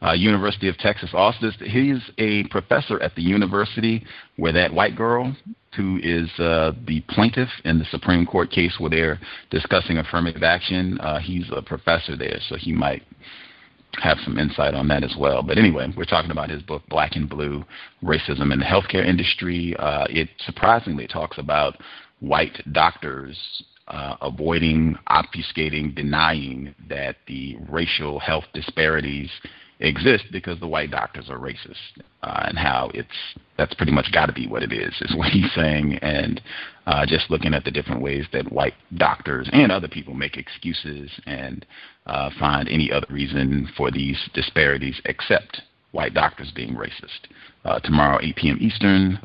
uh, 0.04 0.14
University 0.14 0.68
of 0.68 0.78
Texas 0.78 1.12
Austin. 1.14 1.54
He's 1.60 2.02
a 2.18 2.44
professor 2.46 3.02
at 3.02 3.16
the 3.16 3.22
university 3.22 4.04
where 4.38 4.54
that 4.54 4.74
white 4.74 4.96
girl, 4.96 5.36
who 5.76 6.00
is 6.02 6.30
uh, 6.40 6.74
the 6.88 7.02
plaintiff 7.10 7.50
in 7.64 7.80
the 7.80 7.86
Supreme 7.86 8.26
Court 8.26 8.52
case 8.52 8.76
where 8.80 8.90
they're 8.90 9.20
discussing 9.50 9.98
affirmative 9.98 10.44
action, 10.44 11.00
uh, 11.00 11.20
he's 11.20 11.50
a 11.56 11.62
professor 11.62 12.18
there, 12.18 12.40
so 12.50 12.56
he 12.56 12.74
might 12.74 13.04
have 14.02 14.18
some 14.24 14.38
insight 14.38 14.74
on 14.74 14.88
that 14.88 15.04
as 15.04 15.16
well. 15.20 15.44
But 15.44 15.58
anyway, 15.58 15.94
we're 15.96 16.06
talking 16.06 16.32
about 16.32 16.50
his 16.50 16.62
book, 16.62 16.82
Black 16.88 17.16
and 17.16 17.30
Blue 17.30 17.64
Racism 18.04 18.54
in 18.54 18.60
the 18.60 18.66
Healthcare 18.66 19.06
Industry. 19.06 19.76
Uh, 19.78 20.06
it 20.10 20.30
surprisingly 20.40 21.08
talks 21.08 21.38
about 21.38 21.76
white 22.20 22.62
doctors 22.72 23.38
uh, 23.88 24.16
avoiding, 24.22 24.96
obfuscating, 25.10 25.94
denying 25.94 26.74
that 26.88 27.18
the 27.28 27.58
racial 27.70 28.20
health 28.20 28.46
disparities 28.54 29.30
exist 29.82 30.26
because 30.32 30.60
the 30.60 30.68
white 30.68 30.92
doctors 30.92 31.30
are 31.30 31.38
racist, 31.38 32.01
uh, 32.24 32.43
and 32.48 32.58
how 32.58 32.90
it's 32.93 33.10
that's 33.58 33.74
pretty 33.74 33.92
much 33.92 34.11
got 34.11 34.27
to 34.27 34.34
be 34.34 34.48
what 34.48 34.64
it 34.64 34.72
is, 34.72 34.93
is 35.01 35.16
what 35.16 35.30
he's 35.32 35.51
saying, 35.53 35.98
and 36.01 36.42
uh, 36.88 37.06
just 37.06 37.30
looking 37.30 37.53
at 37.53 37.64
the 37.64 37.72
different 37.72 38.01
ways 38.01 38.26
that 38.32 38.51
white 38.51 38.74
doctors 38.98 39.50
and 39.51 39.72
other 39.72 39.88
people 39.88 40.14
make 40.14 40.38
excuses 40.38 41.10
and 41.26 41.66
uh, 42.06 42.30
find 42.40 42.68
any 42.69 42.92
other 42.92 43.08
reason 43.10 43.68
for 43.76 43.92
these 43.92 44.18
disparities 44.34 45.00
except 45.06 45.61
white 45.92 46.14
doctors 46.14 46.51
being 46.56 46.76
racist. 46.76 47.27
Uh, 47.66 47.80
tomorrow, 47.80 48.19
8 48.22 48.35
p.m. 48.35 48.58
Eastern, 48.61 49.19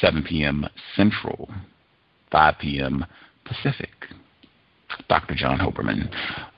7 0.00 0.24
p.m. 0.28 0.66
Central, 0.96 1.48
5 2.32 2.54
p.m. 2.60 3.06
Pacific. 3.44 3.90
Dr. 5.08 5.34
John 5.34 5.58
Hoberman. 5.58 6.10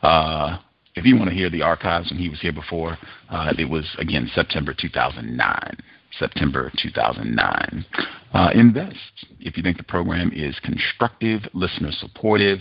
Uh, 0.03 0.59
if 0.95 1.05
you 1.05 1.17
want 1.17 1.31
to 1.31 1.35
hear 1.37 1.51
the 1.51 1.63
archives 1.63 2.11
when 2.11 2.19
he 2.19 2.29
was 2.29 2.41
here 2.41 2.53
before, 2.53 2.99
uh, 3.31 3.53
it 3.59 3.69
was 3.69 3.85
again 3.99 4.31
September 4.35 4.75
2009. 4.79 5.77
September 6.19 6.71
2009. 6.83 7.87
Uh, 8.35 8.51
invest. 8.55 8.97
If 9.41 9.57
you 9.57 9.63
think 9.63 9.79
the 9.79 9.83
program 9.83 10.31
is 10.35 10.59
constructive, 10.61 11.41
listener 11.55 11.91
supportive, 11.93 12.59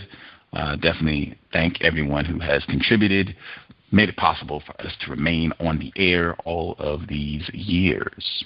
uh, 0.52 0.76
definitely 0.76 1.38
thank 1.52 1.82
everyone 1.82 2.24
who 2.24 2.38
has 2.38 2.64
contributed, 2.64 3.36
made 3.90 4.08
it 4.08 4.16
possible 4.16 4.62
for 4.64 4.72
us 4.80 4.92
to 5.00 5.10
remain 5.10 5.52
on 5.60 5.78
the 5.78 5.92
air 5.96 6.34
all 6.44 6.76
of 6.78 7.06
these 7.08 7.48
years. 7.52 8.44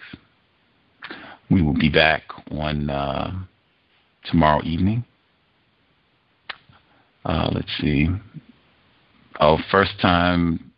We 1.51 1.63
will 1.63 1.79
be 1.79 1.89
back 1.89 2.25
on 2.51 3.47
tomorrow 4.25 4.61
evening 4.65 5.05
uh, 7.27 7.51
let's 7.53 7.77
see. 7.81 8.09
Oh, 9.41 9.59
first 9.71 10.01
time. 10.01 10.73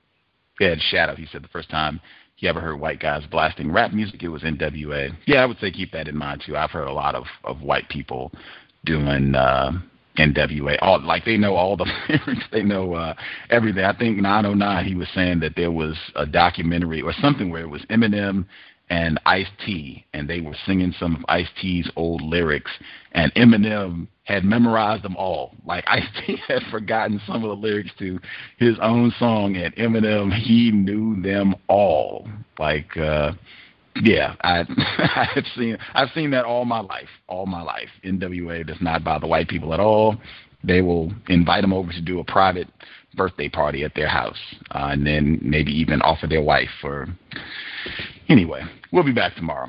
Yeah, 0.58 0.74
Shadow. 0.78 1.14
He 1.14 1.26
said 1.26 1.44
the 1.44 1.48
first 1.48 1.70
time 1.70 2.00
he 2.34 2.48
ever 2.48 2.60
heard 2.60 2.80
white 2.80 3.00
guys 3.00 3.22
blasting 3.30 3.70
rap 3.70 3.92
music, 3.92 4.22
it 4.22 4.28
was 4.28 4.42
NWA. 4.42 5.16
Yeah, 5.26 5.42
I 5.42 5.46
would 5.46 5.58
say 5.58 5.70
keep 5.70 5.92
that 5.92 6.08
in 6.08 6.16
mind 6.16 6.42
too. 6.44 6.56
I've 6.56 6.70
heard 6.70 6.88
a 6.88 6.92
lot 6.92 7.14
of 7.14 7.24
of 7.44 7.62
white 7.62 7.88
people 7.88 8.32
doing 8.84 9.34
uh, 9.34 9.72
NWA. 10.16 10.78
All 10.80 11.00
like 11.04 11.24
they 11.24 11.36
know 11.36 11.54
all 11.54 11.76
the 11.76 11.90
lyrics. 12.08 12.44
They 12.50 12.62
know 12.62 12.94
uh, 12.94 13.14
everything. 13.50 13.84
I 13.84 13.96
think 13.96 14.18
909 14.18 14.84
he 14.84 14.94
was 14.94 15.08
saying 15.14 15.40
that 15.40 15.54
there 15.56 15.70
was 15.70 15.96
a 16.16 16.26
documentary 16.26 17.02
or 17.02 17.12
something 17.12 17.50
where 17.50 17.62
it 17.62 17.70
was 17.70 17.82
Eminem 17.90 18.46
and 18.90 19.20
Ice 19.26 19.48
T, 19.64 20.04
and 20.14 20.28
they 20.28 20.40
were 20.40 20.56
singing 20.66 20.94
some 20.98 21.16
of 21.16 21.24
Ice 21.28 21.48
T's 21.60 21.90
old 21.96 22.22
lyrics, 22.22 22.70
and 23.12 23.32
Eminem 23.34 24.08
had 24.24 24.44
memorized 24.44 25.04
them 25.04 25.16
all. 25.16 25.52
Like 25.66 25.84
Ice 25.88 26.06
T 26.26 26.36
had 26.48 26.62
forgotten 26.70 27.20
some 27.26 27.44
of 27.44 27.48
the 27.50 27.56
lyrics 27.56 27.90
to 27.98 28.18
his 28.58 28.76
own 28.80 29.12
song, 29.18 29.56
and 29.56 29.74
Eminem 29.76 30.32
he 30.32 30.70
knew 30.70 31.20
them 31.22 31.54
all. 31.68 32.28
Like, 32.58 32.96
uh, 32.96 33.32
yeah, 34.02 34.34
I 34.42 34.64
I've 35.36 35.46
seen 35.56 35.78
I've 35.94 36.10
seen 36.14 36.30
that 36.30 36.44
all 36.44 36.64
my 36.64 36.80
life, 36.80 37.08
all 37.26 37.46
my 37.46 37.62
life. 37.62 37.88
NWA 38.04 38.66
does 38.66 38.80
not 38.80 39.04
bother 39.04 39.26
white 39.26 39.48
people 39.48 39.74
at 39.74 39.80
all. 39.80 40.16
They 40.64 40.82
will 40.82 41.12
invite 41.28 41.62
them 41.62 41.72
over 41.72 41.92
to 41.92 42.00
do 42.00 42.18
a 42.18 42.24
private 42.24 42.66
birthday 43.14 43.48
party 43.48 43.84
at 43.84 43.94
their 43.94 44.08
house, 44.08 44.38
uh, 44.72 44.88
and 44.92 45.06
then 45.06 45.38
maybe 45.40 45.72
even 45.72 46.02
offer 46.02 46.26
their 46.26 46.42
wife 46.42 46.68
for 46.80 47.08
Anyway, 48.28 48.62
we'll 48.92 49.04
be 49.04 49.12
back 49.12 49.34
tomorrow. 49.36 49.68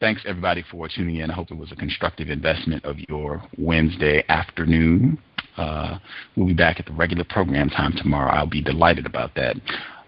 Thanks 0.00 0.22
everybody 0.26 0.64
for 0.70 0.88
tuning 0.88 1.16
in. 1.16 1.30
I 1.30 1.34
hope 1.34 1.50
it 1.50 1.58
was 1.58 1.72
a 1.72 1.76
constructive 1.76 2.30
investment 2.30 2.84
of 2.84 2.96
your 3.08 3.42
Wednesday 3.58 4.24
afternoon. 4.28 5.18
Uh, 5.56 5.98
we'll 6.36 6.46
be 6.46 6.54
back 6.54 6.80
at 6.80 6.86
the 6.86 6.92
regular 6.92 7.24
program 7.24 7.68
time 7.68 7.92
tomorrow. 7.96 8.30
I'll 8.30 8.46
be 8.46 8.62
delighted 8.62 9.04
about 9.04 9.34
that. 9.34 9.56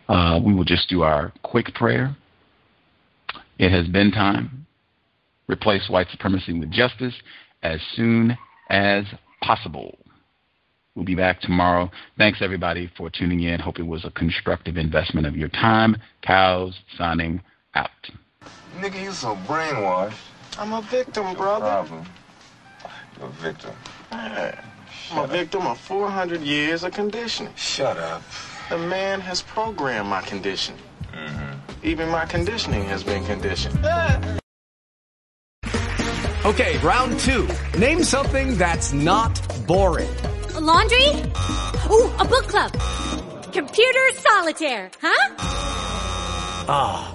Uh, 0.08 0.40
we 0.42 0.54
will 0.54 0.64
just 0.64 0.88
do 0.88 1.02
our 1.02 1.32
quick 1.42 1.74
prayer. 1.74 2.16
It 3.58 3.70
has 3.70 3.86
been 3.88 4.10
time. 4.10 4.66
Replace 5.46 5.88
white 5.90 6.08
supremacy 6.10 6.58
with 6.58 6.70
justice 6.70 7.14
as 7.62 7.80
soon 7.94 8.36
as 8.70 9.04
possible. 9.42 9.98
We'll 10.94 11.04
be 11.04 11.14
back 11.14 11.40
tomorrow. 11.40 11.90
Thanks 12.16 12.40
everybody 12.42 12.90
for 12.96 13.10
tuning 13.10 13.42
in. 13.42 13.60
Hope 13.60 13.78
it 13.78 13.86
was 13.86 14.04
a 14.04 14.10
constructive 14.10 14.76
investment 14.76 15.26
of 15.26 15.36
your 15.36 15.48
time. 15.48 15.96
Cows 16.22 16.78
signing 16.96 17.40
out. 17.74 17.90
Nigga, 18.78 19.02
you 19.02 19.12
so 19.12 19.36
brainwashed. 19.46 20.14
I'm 20.58 20.72
a 20.72 20.82
victim, 20.82 21.34
brother. 21.34 21.66
Problem. 21.66 22.04
You're 23.18 23.28
a 23.28 23.32
victim. 23.32 23.70
Yeah. 24.10 24.60
I'm 25.10 25.24
a 25.24 25.26
victim 25.26 25.66
of 25.66 25.78
400 25.78 26.40
years 26.40 26.84
of 26.84 26.92
conditioning. 26.92 27.52
Shut 27.56 27.96
up. 27.98 28.22
The 28.70 28.78
man 28.78 29.20
has 29.20 29.42
programmed 29.42 30.08
my 30.08 30.22
conditioning. 30.22 30.80
Mm-hmm. 31.12 31.86
Even 31.86 32.08
my 32.08 32.24
conditioning 32.26 32.84
has 32.84 33.02
been 33.02 33.24
conditioned. 33.24 33.78
Okay, 36.44 36.76
round 36.78 37.20
two. 37.20 37.46
Name 37.78 38.02
something 38.02 38.56
that's 38.56 38.92
not 38.92 39.40
boring. 39.64 40.10
A 40.56 40.60
laundry? 40.60 41.06
Ooh, 41.88 42.10
a 42.18 42.24
book 42.24 42.48
club. 42.48 42.72
Computer 43.52 44.10
solitaire, 44.18 44.90
huh? 45.00 45.34
Ah, 46.68 47.14